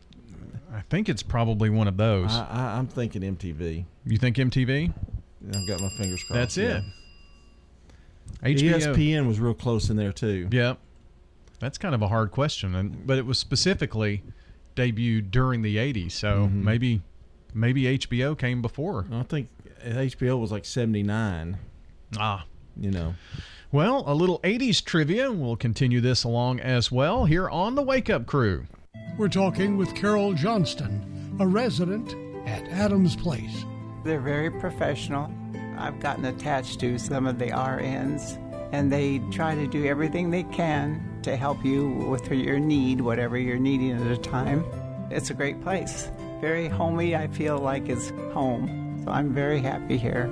I 0.72 0.82
think 0.88 1.08
it's 1.08 1.22
probably 1.22 1.68
one 1.70 1.88
of 1.88 1.96
those. 1.96 2.30
I, 2.32 2.46
I, 2.50 2.60
I'm 2.78 2.86
thinking 2.86 3.22
MTV. 3.22 3.84
you 4.06 4.18
think 4.18 4.36
MTV? 4.36 4.92
I've 5.48 5.68
got 5.68 5.80
my 5.80 5.88
fingers 5.98 6.22
crossed. 6.22 6.32
That's 6.34 6.56
yeah. 6.56 6.82
it. 8.42 8.56
HBO. 8.58 8.94
ESPN 8.94 9.26
was 9.26 9.40
real 9.40 9.54
close 9.54 9.90
in 9.90 9.96
there 9.96 10.12
too. 10.12 10.48
Yep. 10.50 10.78
That's 11.58 11.76
kind 11.78 11.94
of 11.94 12.02
a 12.02 12.08
hard 12.08 12.30
question, 12.30 12.74
and 12.74 13.06
but 13.06 13.18
it 13.18 13.26
was 13.26 13.38
specifically 13.38 14.22
debuted 14.76 15.30
during 15.30 15.62
the 15.62 15.76
80s, 15.76 16.12
so 16.12 16.48
Mhm. 16.48 16.62
maybe 16.62 17.02
maybe 17.52 17.86
HBO 17.98 18.34
came 18.38 18.62
before. 18.62 19.06
I 19.12 19.24
think 19.24 19.48
HBO 19.84 20.38
was 20.38 20.52
like 20.52 20.64
79. 20.64 21.58
Ah. 22.18 22.44
You 22.80 22.90
know. 22.90 23.14
Well, 23.72 24.04
a 24.06 24.14
little 24.14 24.40
80s 24.42 24.80
trivia. 24.82 25.30
We'll 25.32 25.56
continue 25.56 26.00
this 26.00 26.24
along 26.24 26.60
as 26.60 26.90
well 26.90 27.24
here 27.26 27.48
on 27.48 27.74
the 27.74 27.82
Wake 27.82 28.08
Up 28.08 28.26
Crew. 28.26 28.66
We're 29.16 29.28
talking 29.28 29.76
with 29.76 29.94
Carol 29.94 30.32
Johnston, 30.32 31.36
a 31.40 31.46
resident 31.46 32.14
at 32.48 32.66
Adams 32.68 33.16
Place. 33.16 33.64
They're 34.04 34.20
very 34.20 34.50
professional. 34.50 35.32
I've 35.76 36.00
gotten 36.00 36.24
attached 36.24 36.80
to 36.80 36.98
some 36.98 37.26
of 37.26 37.38
the 37.38 37.46
RNs, 37.46 38.38
and 38.72 38.92
they 38.92 39.18
try 39.30 39.54
to 39.54 39.66
do 39.66 39.86
everything 39.86 40.30
they 40.30 40.44
can 40.44 41.20
to 41.22 41.36
help 41.36 41.64
you 41.64 41.88
with 41.88 42.30
your 42.30 42.58
need, 42.58 43.00
whatever 43.00 43.36
you're 43.36 43.58
needing 43.58 43.92
at 43.92 44.06
a 44.06 44.16
time. 44.16 44.64
It's 45.10 45.30
a 45.30 45.34
great 45.34 45.60
place. 45.62 46.10
Very 46.40 46.68
homey, 46.68 47.14
I 47.14 47.26
feel 47.28 47.58
like 47.58 47.88
it's 47.88 48.10
home. 48.32 49.02
So 49.04 49.10
I'm 49.10 49.34
very 49.34 49.60
happy 49.60 49.98
here. 49.98 50.30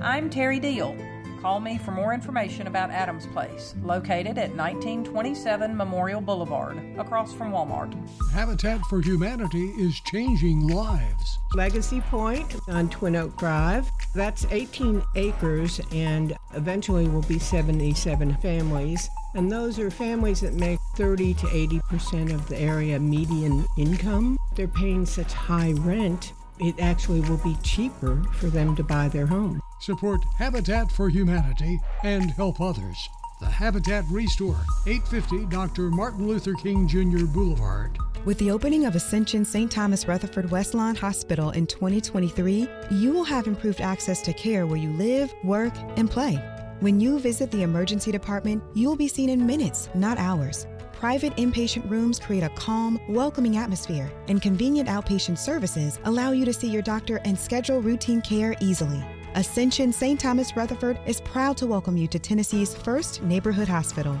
I'm 0.00 0.30
Terry 0.30 0.60
Deal. 0.60 0.96
Call 1.40 1.58
me 1.58 1.78
for 1.78 1.92
more 1.92 2.12
information 2.12 2.66
about 2.66 2.90
Adams 2.90 3.26
Place, 3.26 3.74
located 3.82 4.36
at 4.36 4.54
1927 4.54 5.74
Memorial 5.74 6.20
Boulevard, 6.20 6.78
across 6.98 7.32
from 7.32 7.50
Walmart. 7.50 7.96
Habitat 8.30 8.82
for 8.90 9.00
Humanity 9.00 9.70
is 9.78 9.98
changing 10.00 10.68
lives. 10.68 11.38
Legacy 11.54 12.02
Point 12.02 12.56
on 12.68 12.90
Twin 12.90 13.16
Oak 13.16 13.38
Drive. 13.38 13.90
That's 14.14 14.44
18 14.50 15.02
acres 15.16 15.80
and 15.92 16.36
eventually 16.54 17.08
will 17.08 17.22
be 17.22 17.38
77 17.38 18.36
families. 18.42 19.08
And 19.34 19.50
those 19.50 19.78
are 19.78 19.90
families 19.90 20.42
that 20.42 20.54
make 20.54 20.78
30 20.96 21.34
to 21.34 21.46
80% 21.46 22.34
of 22.34 22.48
the 22.48 22.58
area 22.58 23.00
median 23.00 23.64
income. 23.78 24.36
They're 24.56 24.68
paying 24.68 25.06
such 25.06 25.32
high 25.32 25.72
rent, 25.72 26.34
it 26.60 26.78
actually 26.80 27.20
will 27.22 27.38
be 27.38 27.56
cheaper 27.62 28.22
for 28.34 28.46
them 28.46 28.76
to 28.76 28.82
buy 28.82 29.08
their 29.08 29.26
home. 29.26 29.60
Support 29.80 30.20
Habitat 30.38 30.90
for 30.92 31.08
Humanity 31.08 31.78
and 32.04 32.30
help 32.32 32.60
others. 32.60 33.08
The 33.40 33.46
Habitat 33.46 34.04
Restore, 34.10 34.60
850 34.86 35.46
Dr. 35.46 35.90
Martin 35.90 36.28
Luther 36.28 36.52
King 36.54 36.86
Jr. 36.86 37.24
Boulevard. 37.24 37.98
With 38.26 38.36
the 38.38 38.50
opening 38.50 38.84
of 38.84 38.94
Ascension 38.94 39.46
St. 39.46 39.70
Thomas 39.70 40.06
Rutherford 40.06 40.50
Westlawn 40.50 40.94
Hospital 40.94 41.50
in 41.52 41.66
2023, 41.66 42.68
you 42.90 43.12
will 43.12 43.24
have 43.24 43.46
improved 43.46 43.80
access 43.80 44.20
to 44.22 44.34
care 44.34 44.66
where 44.66 44.76
you 44.76 44.90
live, 44.90 45.32
work, 45.42 45.72
and 45.96 46.10
play. 46.10 46.34
When 46.80 47.00
you 47.00 47.18
visit 47.18 47.50
the 47.50 47.62
emergency 47.62 48.12
department, 48.12 48.62
you'll 48.74 48.96
be 48.96 49.08
seen 49.08 49.30
in 49.30 49.46
minutes, 49.46 49.88
not 49.94 50.18
hours. 50.18 50.66
Private 51.00 51.34
inpatient 51.36 51.88
rooms 51.88 52.18
create 52.18 52.42
a 52.42 52.50
calm, 52.50 53.00
welcoming 53.08 53.56
atmosphere, 53.56 54.12
and 54.28 54.42
convenient 54.42 54.86
outpatient 54.86 55.38
services 55.38 55.98
allow 56.04 56.32
you 56.32 56.44
to 56.44 56.52
see 56.52 56.68
your 56.68 56.82
doctor 56.82 57.22
and 57.24 57.38
schedule 57.38 57.80
routine 57.80 58.20
care 58.20 58.54
easily. 58.60 59.02
Ascension 59.34 59.94
St. 59.94 60.20
Thomas 60.20 60.54
Rutherford 60.54 61.00
is 61.06 61.22
proud 61.22 61.56
to 61.56 61.66
welcome 61.66 61.96
you 61.96 62.06
to 62.08 62.18
Tennessee's 62.18 62.74
first 62.74 63.22
neighborhood 63.22 63.66
hospital. 63.66 64.20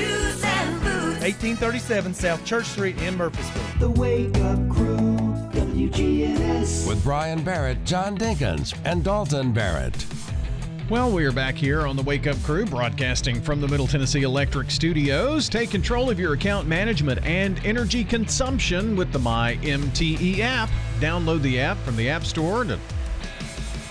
1837 1.21 2.13
South 2.13 2.43
Church 2.43 2.65
Street 2.65 3.01
in 3.01 3.15
Murfreesboro. 3.15 3.63
The 3.79 3.89
Wake 3.89 4.35
Up 4.39 4.69
Crew, 4.69 4.97
WGNS. 5.53 6.87
With 6.87 7.03
Brian 7.03 7.43
Barrett, 7.43 7.83
John 7.85 8.17
Dinkins, 8.17 8.77
and 8.85 9.03
Dalton 9.03 9.53
Barrett. 9.53 10.05
Well, 10.89 11.09
we 11.09 11.23
are 11.23 11.31
back 11.31 11.55
here 11.55 11.87
on 11.87 11.95
the 11.95 12.01
Wake 12.03 12.27
Up 12.27 12.41
Crew, 12.43 12.65
broadcasting 12.65 13.39
from 13.39 13.61
the 13.61 13.67
Middle 13.67 13.87
Tennessee 13.87 14.23
Electric 14.23 14.69
Studios. 14.69 15.47
Take 15.47 15.71
control 15.71 16.09
of 16.09 16.19
your 16.19 16.33
account 16.33 16.67
management 16.67 17.25
and 17.25 17.65
energy 17.65 18.03
consumption 18.03 18.97
with 18.97 19.13
the 19.13 19.19
My 19.19 19.55
MTE 19.61 20.39
app. 20.39 20.69
Download 20.99 21.41
the 21.43 21.61
app 21.61 21.77
from 21.77 21.95
the 21.95 22.09
App 22.09 22.25
Store 22.25 22.65
to, 22.65 22.77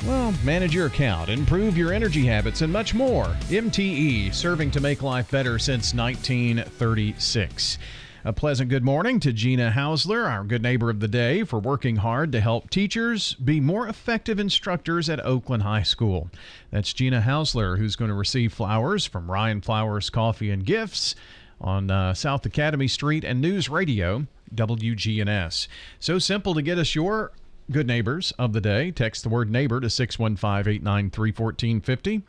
well, 0.06 0.32
manage 0.44 0.74
your 0.74 0.86
account, 0.86 1.28
improve 1.28 1.76
your 1.76 1.92
energy 1.92 2.24
habits, 2.24 2.62
and 2.62 2.72
much 2.72 2.94
more. 2.94 3.24
MTE, 3.48 4.32
serving 4.32 4.70
to 4.70 4.80
make 4.80 5.02
life 5.02 5.30
better 5.30 5.58
since 5.58 5.94
1936. 5.94 7.78
A 8.24 8.32
pleasant 8.32 8.68
good 8.68 8.84
morning 8.84 9.18
to 9.20 9.32
Gina 9.32 9.72
Hausler, 9.74 10.30
our 10.30 10.44
good 10.44 10.62
neighbor 10.62 10.90
of 10.90 11.00
the 11.00 11.08
day, 11.08 11.42
for 11.42 11.58
working 11.58 11.96
hard 11.96 12.32
to 12.32 12.40
help 12.40 12.68
teachers 12.68 13.34
be 13.34 13.60
more 13.60 13.88
effective 13.88 14.38
instructors 14.38 15.08
at 15.08 15.24
Oakland 15.24 15.62
High 15.62 15.82
School. 15.82 16.30
That's 16.70 16.92
Gina 16.92 17.22
Hausler, 17.22 17.78
who's 17.78 17.96
going 17.96 18.10
to 18.10 18.14
receive 18.14 18.52
flowers 18.52 19.06
from 19.06 19.30
Ryan 19.30 19.60
Flowers 19.60 20.10
Coffee 20.10 20.50
and 20.50 20.64
Gifts 20.64 21.14
on 21.60 21.90
uh, 21.90 22.14
South 22.14 22.44
Academy 22.46 22.88
Street 22.88 23.24
and 23.24 23.40
News 23.40 23.68
Radio, 23.68 24.26
WGNS. 24.54 25.68
So 25.98 26.18
simple 26.18 26.54
to 26.54 26.62
get 26.62 26.78
us 26.78 26.94
your 26.94 27.32
good 27.70 27.86
neighbors 27.86 28.32
of 28.38 28.52
the 28.52 28.60
day. 28.60 28.90
Text 28.90 29.22
the 29.22 29.28
word 29.28 29.50
neighbor 29.50 29.80
to 29.80 29.88
615 29.88 30.72
893 30.72 31.30
1450. 31.30 32.22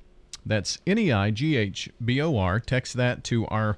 That's 0.46 0.80
N 0.88 0.98
E 0.98 1.12
I 1.12 1.32
G 1.32 1.56
H 1.56 1.90
B 2.04 2.22
O 2.22 2.38
R. 2.38 2.60
Text 2.60 2.96
that 2.96 3.24
to 3.26 3.46
our 3.48 3.78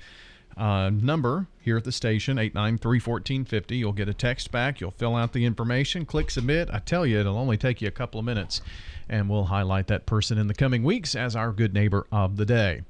uh, 0.55 0.89
number 0.89 1.47
here 1.59 1.77
at 1.77 1.83
the 1.83 1.91
station, 1.91 2.37
893 2.37 2.99
1450. 2.99 3.75
You'll 3.75 3.93
get 3.93 4.09
a 4.09 4.13
text 4.13 4.51
back. 4.51 4.79
You'll 4.79 4.91
fill 4.91 5.15
out 5.15 5.33
the 5.33 5.45
information, 5.45 6.05
click 6.05 6.29
submit. 6.29 6.69
I 6.71 6.79
tell 6.79 7.05
you, 7.05 7.19
it'll 7.19 7.37
only 7.37 7.57
take 7.57 7.81
you 7.81 7.87
a 7.87 7.91
couple 7.91 8.19
of 8.19 8.25
minutes, 8.25 8.61
and 9.09 9.29
we'll 9.29 9.45
highlight 9.45 9.87
that 9.87 10.05
person 10.05 10.37
in 10.37 10.47
the 10.47 10.53
coming 10.53 10.83
weeks 10.83 11.15
as 11.15 11.35
our 11.35 11.51
good 11.51 11.73
neighbor 11.73 12.05
of 12.11 12.37
the 12.37 12.45
day. 12.45 12.81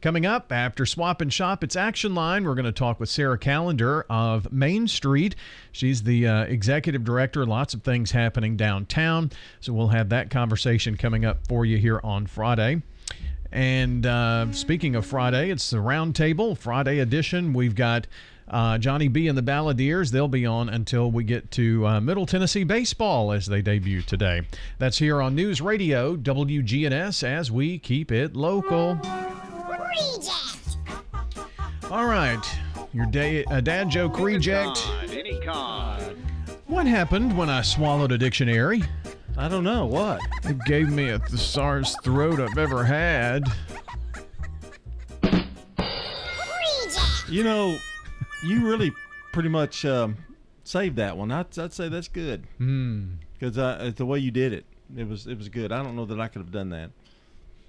Coming 0.00 0.24
up 0.24 0.50
after 0.50 0.86
Swap 0.86 1.20
and 1.20 1.30
Shop, 1.30 1.62
it's 1.62 1.76
Action 1.76 2.14
Line. 2.14 2.44
We're 2.44 2.54
going 2.54 2.64
to 2.64 2.72
talk 2.72 2.98
with 2.98 3.10
Sarah 3.10 3.36
Callender 3.36 4.06
of 4.08 4.50
Main 4.50 4.88
Street. 4.88 5.36
She's 5.72 6.04
the 6.04 6.26
uh, 6.26 6.42
executive 6.44 7.04
director. 7.04 7.44
Lots 7.44 7.74
of 7.74 7.82
things 7.82 8.10
happening 8.10 8.56
downtown. 8.56 9.30
So 9.60 9.74
we'll 9.74 9.88
have 9.88 10.08
that 10.08 10.30
conversation 10.30 10.96
coming 10.96 11.26
up 11.26 11.46
for 11.46 11.66
you 11.66 11.76
here 11.76 12.00
on 12.02 12.26
Friday. 12.26 12.80
And 13.52 14.06
uh, 14.06 14.50
speaking 14.52 14.96
of 14.96 15.04
Friday, 15.04 15.50
it's 15.50 15.68
the 15.68 15.78
Roundtable 15.78 16.56
Friday 16.56 17.00
edition. 17.00 17.52
We've 17.52 17.74
got 17.74 18.06
uh, 18.48 18.78
Johnny 18.78 19.08
B 19.08 19.28
and 19.28 19.36
the 19.36 19.42
Balladeers. 19.42 20.12
They'll 20.12 20.28
be 20.28 20.46
on 20.46 20.70
until 20.70 21.10
we 21.10 21.24
get 21.24 21.50
to 21.52 21.86
uh, 21.86 22.00
Middle 22.00 22.24
Tennessee 22.24 22.64
baseball 22.64 23.32
as 23.32 23.44
they 23.44 23.60
debut 23.60 24.00
today. 24.00 24.46
That's 24.78 24.96
here 24.96 25.20
on 25.20 25.34
News 25.34 25.60
Radio 25.60 26.16
WGNS 26.16 27.22
as 27.22 27.50
we 27.50 27.78
keep 27.78 28.10
it 28.10 28.34
local. 28.34 28.98
All 31.90 32.06
right, 32.06 32.40
your 32.92 33.06
day, 33.06 33.44
a 33.50 33.60
dad 33.60 33.90
joke 33.90 34.18
reject. 34.20 34.88
Any 35.10 35.40
con. 35.40 36.00
What 36.66 36.86
happened 36.86 37.36
when 37.36 37.50
I 37.50 37.62
swallowed 37.62 38.12
a 38.12 38.18
dictionary? 38.18 38.82
I 39.36 39.48
don't 39.48 39.64
know. 39.64 39.86
What? 39.86 40.20
It 40.44 40.58
gave 40.66 40.90
me 40.90 41.08
a 41.08 41.18
thesaurus 41.18 41.96
throat 42.04 42.38
I've 42.38 42.58
ever 42.58 42.84
had. 42.84 43.44
You 47.28 47.44
know, 47.44 47.76
you 48.44 48.66
really 48.66 48.92
pretty 49.32 49.48
much 49.48 49.84
um, 49.84 50.16
saved 50.64 50.96
that 50.96 51.16
one. 51.16 51.32
I'd, 51.32 51.58
I'd 51.58 51.72
say 51.72 51.88
that's 51.88 52.08
good. 52.08 52.46
Hmm. 52.58 53.14
Because 53.32 53.56
uh, 53.56 53.92
the 53.96 54.06
way 54.06 54.18
you 54.18 54.30
did 54.30 54.52
it, 54.52 54.64
it 54.96 55.08
was 55.08 55.26
it 55.26 55.38
was 55.38 55.48
good. 55.48 55.72
I 55.72 55.82
don't 55.82 55.96
know 55.96 56.04
that 56.06 56.20
I 56.20 56.28
could 56.28 56.42
have 56.42 56.52
done 56.52 56.70
that. 56.70 56.90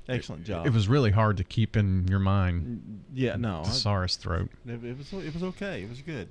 Excellent 0.10 0.44
job. 0.44 0.66
It 0.66 0.74
was 0.74 0.88
really 0.88 1.12
hard 1.12 1.38
to 1.38 1.44
keep 1.44 1.78
in 1.78 2.08
your 2.08 2.20
mind. 2.20 3.04
Yeah, 3.14 3.36
no, 3.36 3.64
The 3.64 3.70
I- 3.70 3.74
SARS 3.74 4.16
throat. 4.18 4.50
It, 4.66 4.84
it 4.84 4.98
was 4.98 5.14
it 5.14 5.34
was 5.34 5.44
okay. 5.44 5.84
It 5.84 5.90
was 5.90 6.02
good. 6.02 6.28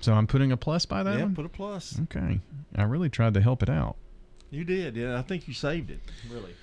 So 0.00 0.12
I'm 0.14 0.26
putting 0.26 0.52
a 0.52 0.56
plus 0.56 0.84
by 0.86 1.02
that 1.02 1.16
yeah, 1.16 1.22
one? 1.22 1.34
put 1.34 1.46
a 1.46 1.48
plus. 1.48 1.98
Okay. 2.04 2.40
I 2.74 2.82
really 2.82 3.08
tried 3.08 3.34
to 3.34 3.40
help 3.40 3.62
it 3.62 3.70
out. 3.70 3.96
You 4.50 4.64
did. 4.64 4.94
Yeah, 4.96 5.18
I 5.18 5.22
think 5.22 5.48
you 5.48 5.54
saved 5.54 5.90
it. 5.90 6.00
Really. 6.30 6.54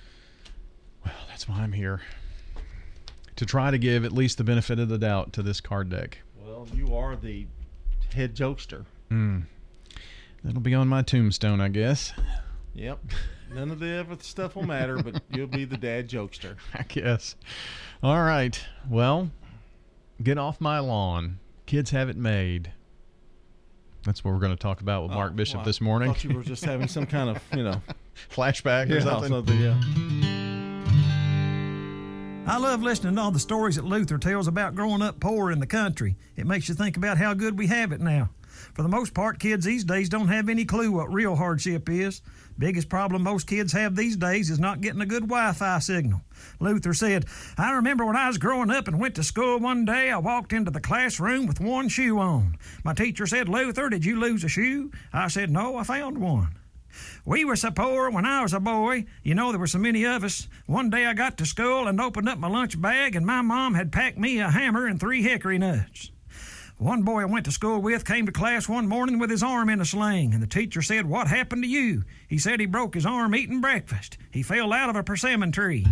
Well, 1.04 1.14
that's 1.28 1.48
why 1.48 1.56
I'm 1.56 1.72
here. 1.72 2.00
To 3.36 3.44
try 3.46 3.70
to 3.72 3.78
give 3.78 4.04
at 4.04 4.12
least 4.12 4.38
the 4.38 4.44
benefit 4.44 4.78
of 4.78 4.88
the 4.88 4.98
doubt 4.98 5.32
to 5.34 5.42
this 5.42 5.60
card 5.60 5.90
deck. 5.90 6.18
Well, 6.44 6.68
you 6.74 6.94
are 6.94 7.16
the 7.16 7.46
head 8.14 8.34
jokester. 8.36 8.84
Hmm. 9.08 9.40
That'll 10.44 10.60
be 10.60 10.74
on 10.74 10.88
my 10.88 11.02
tombstone, 11.02 11.60
I 11.60 11.68
guess. 11.68 12.12
Yep. 12.74 13.00
None 13.54 13.70
of 13.70 13.78
the 13.78 14.00
other 14.00 14.16
stuff 14.20 14.56
will 14.56 14.66
matter, 14.66 15.00
but 15.02 15.22
you'll 15.30 15.46
be 15.46 15.64
the 15.64 15.76
dad 15.76 16.08
jokester. 16.08 16.56
I 16.74 16.82
guess. 16.82 17.36
All 18.02 18.22
right. 18.22 18.60
Well, 18.90 19.30
get 20.22 20.38
off 20.38 20.60
my 20.60 20.80
lawn. 20.80 21.38
Kids 21.66 21.90
have 21.90 22.08
it 22.08 22.16
made. 22.16 22.72
That's 24.04 24.22
what 24.24 24.34
we're 24.34 24.40
going 24.40 24.52
to 24.52 24.60
talk 24.62 24.80
about 24.80 25.04
with 25.04 25.12
Mark 25.12 25.32
oh, 25.32 25.36
Bishop 25.36 25.56
Oh, 25.56 25.58
Well, 25.58 25.64
I 25.64 25.66
this 25.66 25.80
morning. 25.80 26.12
thought 26.12 26.24
you 26.24 26.34
were 26.34 26.42
just 26.42 26.64
having 26.64 26.88
some 26.88 27.06
kind 27.06 27.30
of, 27.30 27.42
you 27.56 27.62
know, 27.62 27.80
flashback 28.30 28.90
or 28.90 28.94
yeah, 28.98 29.00
something. 29.00 29.58
yeah. 29.58 29.80
I 32.46 32.58
love 32.58 32.82
listening 32.82 33.14
to 33.16 33.22
all 33.22 33.30
the 33.30 33.38
stories 33.38 33.76
that 33.76 33.86
Luther 33.86 34.18
tells 34.18 34.48
about 34.48 34.74
growing 34.74 35.00
up 35.00 35.18
poor 35.20 35.50
in 35.50 35.60
the 35.60 35.66
country. 35.66 36.16
It 36.36 36.46
makes 36.46 36.68
you 36.68 36.74
think 36.74 36.98
about 36.98 37.16
how 37.16 37.32
good 37.32 37.56
we 37.56 37.68
have 37.68 37.92
it 37.92 38.00
now. 38.02 38.28
For 38.74 38.82
the 38.82 38.88
most 38.88 39.14
part, 39.14 39.38
kids 39.38 39.64
these 39.64 39.84
days 39.84 40.10
don't 40.10 40.28
have 40.28 40.50
any 40.50 40.66
clue 40.66 40.92
what 40.92 41.12
real 41.12 41.36
hardship 41.36 41.88
is. 41.88 42.20
Biggest 42.56 42.88
problem 42.88 43.22
most 43.22 43.46
kids 43.46 43.72
have 43.72 43.96
these 43.96 44.16
days 44.16 44.48
is 44.48 44.60
not 44.60 44.80
getting 44.80 45.00
a 45.00 45.06
good 45.06 45.24
Wi 45.24 45.52
Fi 45.52 45.78
signal. 45.80 46.20
Luther 46.60 46.94
said, 46.94 47.26
I 47.58 47.72
remember 47.72 48.04
when 48.04 48.16
I 48.16 48.28
was 48.28 48.38
growing 48.38 48.70
up 48.70 48.86
and 48.86 49.00
went 49.00 49.16
to 49.16 49.24
school 49.24 49.58
one 49.58 49.84
day, 49.84 50.10
I 50.10 50.18
walked 50.18 50.52
into 50.52 50.70
the 50.70 50.80
classroom 50.80 51.46
with 51.46 51.60
one 51.60 51.88
shoe 51.88 52.18
on. 52.18 52.56
My 52.84 52.94
teacher 52.94 53.26
said, 53.26 53.48
Luther, 53.48 53.88
did 53.88 54.04
you 54.04 54.20
lose 54.20 54.44
a 54.44 54.48
shoe? 54.48 54.92
I 55.12 55.28
said, 55.28 55.50
No, 55.50 55.76
I 55.76 55.82
found 55.82 56.18
one. 56.18 56.56
We 57.24 57.44
were 57.44 57.56
so 57.56 57.72
poor 57.72 58.08
when 58.10 58.24
I 58.24 58.42
was 58.42 58.52
a 58.52 58.60
boy. 58.60 59.06
You 59.24 59.34
know, 59.34 59.50
there 59.50 59.58
were 59.58 59.66
so 59.66 59.78
many 59.78 60.04
of 60.04 60.22
us. 60.22 60.46
One 60.66 60.90
day 60.90 61.06
I 61.06 61.14
got 61.14 61.36
to 61.38 61.46
school 61.46 61.88
and 61.88 62.00
opened 62.00 62.28
up 62.28 62.38
my 62.38 62.48
lunch 62.48 62.80
bag, 62.80 63.16
and 63.16 63.26
my 63.26 63.42
mom 63.42 63.74
had 63.74 63.90
packed 63.90 64.18
me 64.18 64.38
a 64.38 64.50
hammer 64.50 64.86
and 64.86 65.00
three 65.00 65.22
hickory 65.22 65.58
nuts. 65.58 66.12
One 66.78 67.02
boy 67.02 67.22
I 67.22 67.26
went 67.26 67.44
to 67.44 67.52
school 67.52 67.80
with 67.80 68.04
came 68.04 68.26
to 68.26 68.32
class 68.32 68.68
one 68.68 68.88
morning 68.88 69.20
with 69.20 69.30
his 69.30 69.44
arm 69.44 69.70
in 69.70 69.80
a 69.80 69.84
sling, 69.84 70.34
and 70.34 70.42
the 70.42 70.46
teacher 70.46 70.82
said, 70.82 71.06
What 71.06 71.28
happened 71.28 71.62
to 71.62 71.68
you? 71.68 72.02
He 72.34 72.38
said 72.40 72.58
he 72.58 72.66
broke 72.66 72.94
his 72.96 73.06
arm 73.06 73.32
eating 73.36 73.60
breakfast. 73.60 74.18
He 74.32 74.42
fell 74.42 74.72
out 74.72 74.90
of 74.90 74.96
a 74.96 75.04
persimmon 75.04 75.52
tree. 75.52 75.86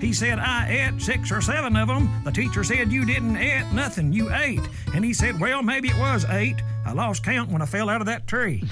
He 0.00 0.12
said, 0.12 0.40
I 0.40 0.88
ate 0.92 1.00
six 1.00 1.30
or 1.30 1.40
seven 1.40 1.76
of 1.76 1.86
them. 1.86 2.10
The 2.24 2.32
teacher 2.32 2.64
said, 2.64 2.90
You 2.90 3.04
didn't 3.06 3.36
eat 3.36 3.62
nothing, 3.72 4.12
you 4.12 4.28
ate. 4.34 4.58
And 4.92 5.04
he 5.04 5.14
said, 5.14 5.38
Well, 5.38 5.62
maybe 5.62 5.90
it 5.90 5.96
was 5.96 6.24
eight. 6.30 6.56
I 6.84 6.94
lost 6.94 7.22
count 7.22 7.48
when 7.48 7.62
I 7.62 7.66
fell 7.66 7.88
out 7.88 8.00
of 8.00 8.08
that 8.08 8.26
tree. 8.26 8.64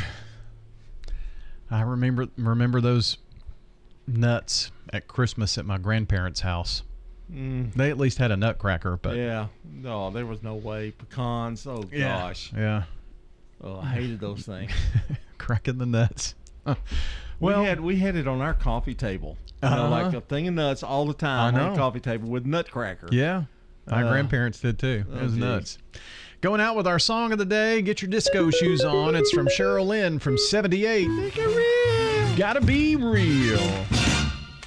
I 1.70 1.82
remember 1.82 2.26
remember 2.36 2.80
those 2.80 3.18
nuts 4.08 4.72
at 4.92 5.06
Christmas 5.06 5.56
at 5.58 5.64
my 5.64 5.78
grandparents' 5.78 6.40
house. 6.40 6.82
Mm. 7.32 7.72
They 7.74 7.88
at 7.90 7.98
least 7.98 8.18
had 8.18 8.32
a 8.32 8.36
nutcracker, 8.36 8.96
but 8.96 9.14
yeah. 9.16 9.46
No, 9.64 10.10
there 10.10 10.26
was 10.26 10.42
no 10.42 10.56
way. 10.56 10.90
Pecans. 10.90 11.68
Oh 11.68 11.84
Yeah. 11.92 12.18
gosh. 12.20 12.52
Yeah. 12.52 12.82
Oh, 13.62 13.78
I 13.78 13.90
hated 13.90 14.18
those 14.18 14.42
things. 14.44 14.72
cracking 15.38 15.78
the 15.78 15.86
nuts. 15.86 16.34
well, 17.40 17.60
we 17.60 17.66
had 17.66 17.80
we 17.80 17.96
had 17.96 18.16
it 18.16 18.26
on 18.28 18.40
our 18.40 18.54
coffee 18.54 18.94
table. 18.94 19.36
You 19.62 19.70
know, 19.70 19.88
like 19.88 20.06
Uh-huh. 20.06 20.18
a 20.18 20.20
thing 20.20 20.48
of 20.48 20.54
nuts 20.54 20.82
all 20.82 21.06
the 21.06 21.14
time 21.14 21.54
on 21.54 21.70
the 21.72 21.76
coffee 21.78 22.00
table 22.00 22.28
with 22.28 22.44
nutcracker. 22.46 23.08
Yeah. 23.12 23.44
My 23.86 24.02
Uh, 24.02 24.10
grandparents 24.10 24.60
did 24.60 24.78
too. 24.78 25.04
It 25.08 25.16
oh, 25.18 25.22
was 25.22 25.32
geez. 25.32 25.40
nuts. 25.40 25.78
Going 26.40 26.60
out 26.60 26.74
with 26.76 26.86
our 26.88 26.98
song 26.98 27.30
of 27.32 27.38
the 27.38 27.44
day. 27.44 27.80
Get 27.82 28.02
your 28.02 28.10
disco 28.10 28.50
shoes 28.50 28.82
on. 28.84 29.14
It's 29.14 29.30
from 29.30 29.46
Cheryl 29.46 29.86
Lynn 29.86 30.18
from 30.18 30.36
78. 30.36 31.08
Gotta 32.36 32.60
be 32.60 32.96
real. 32.96 33.60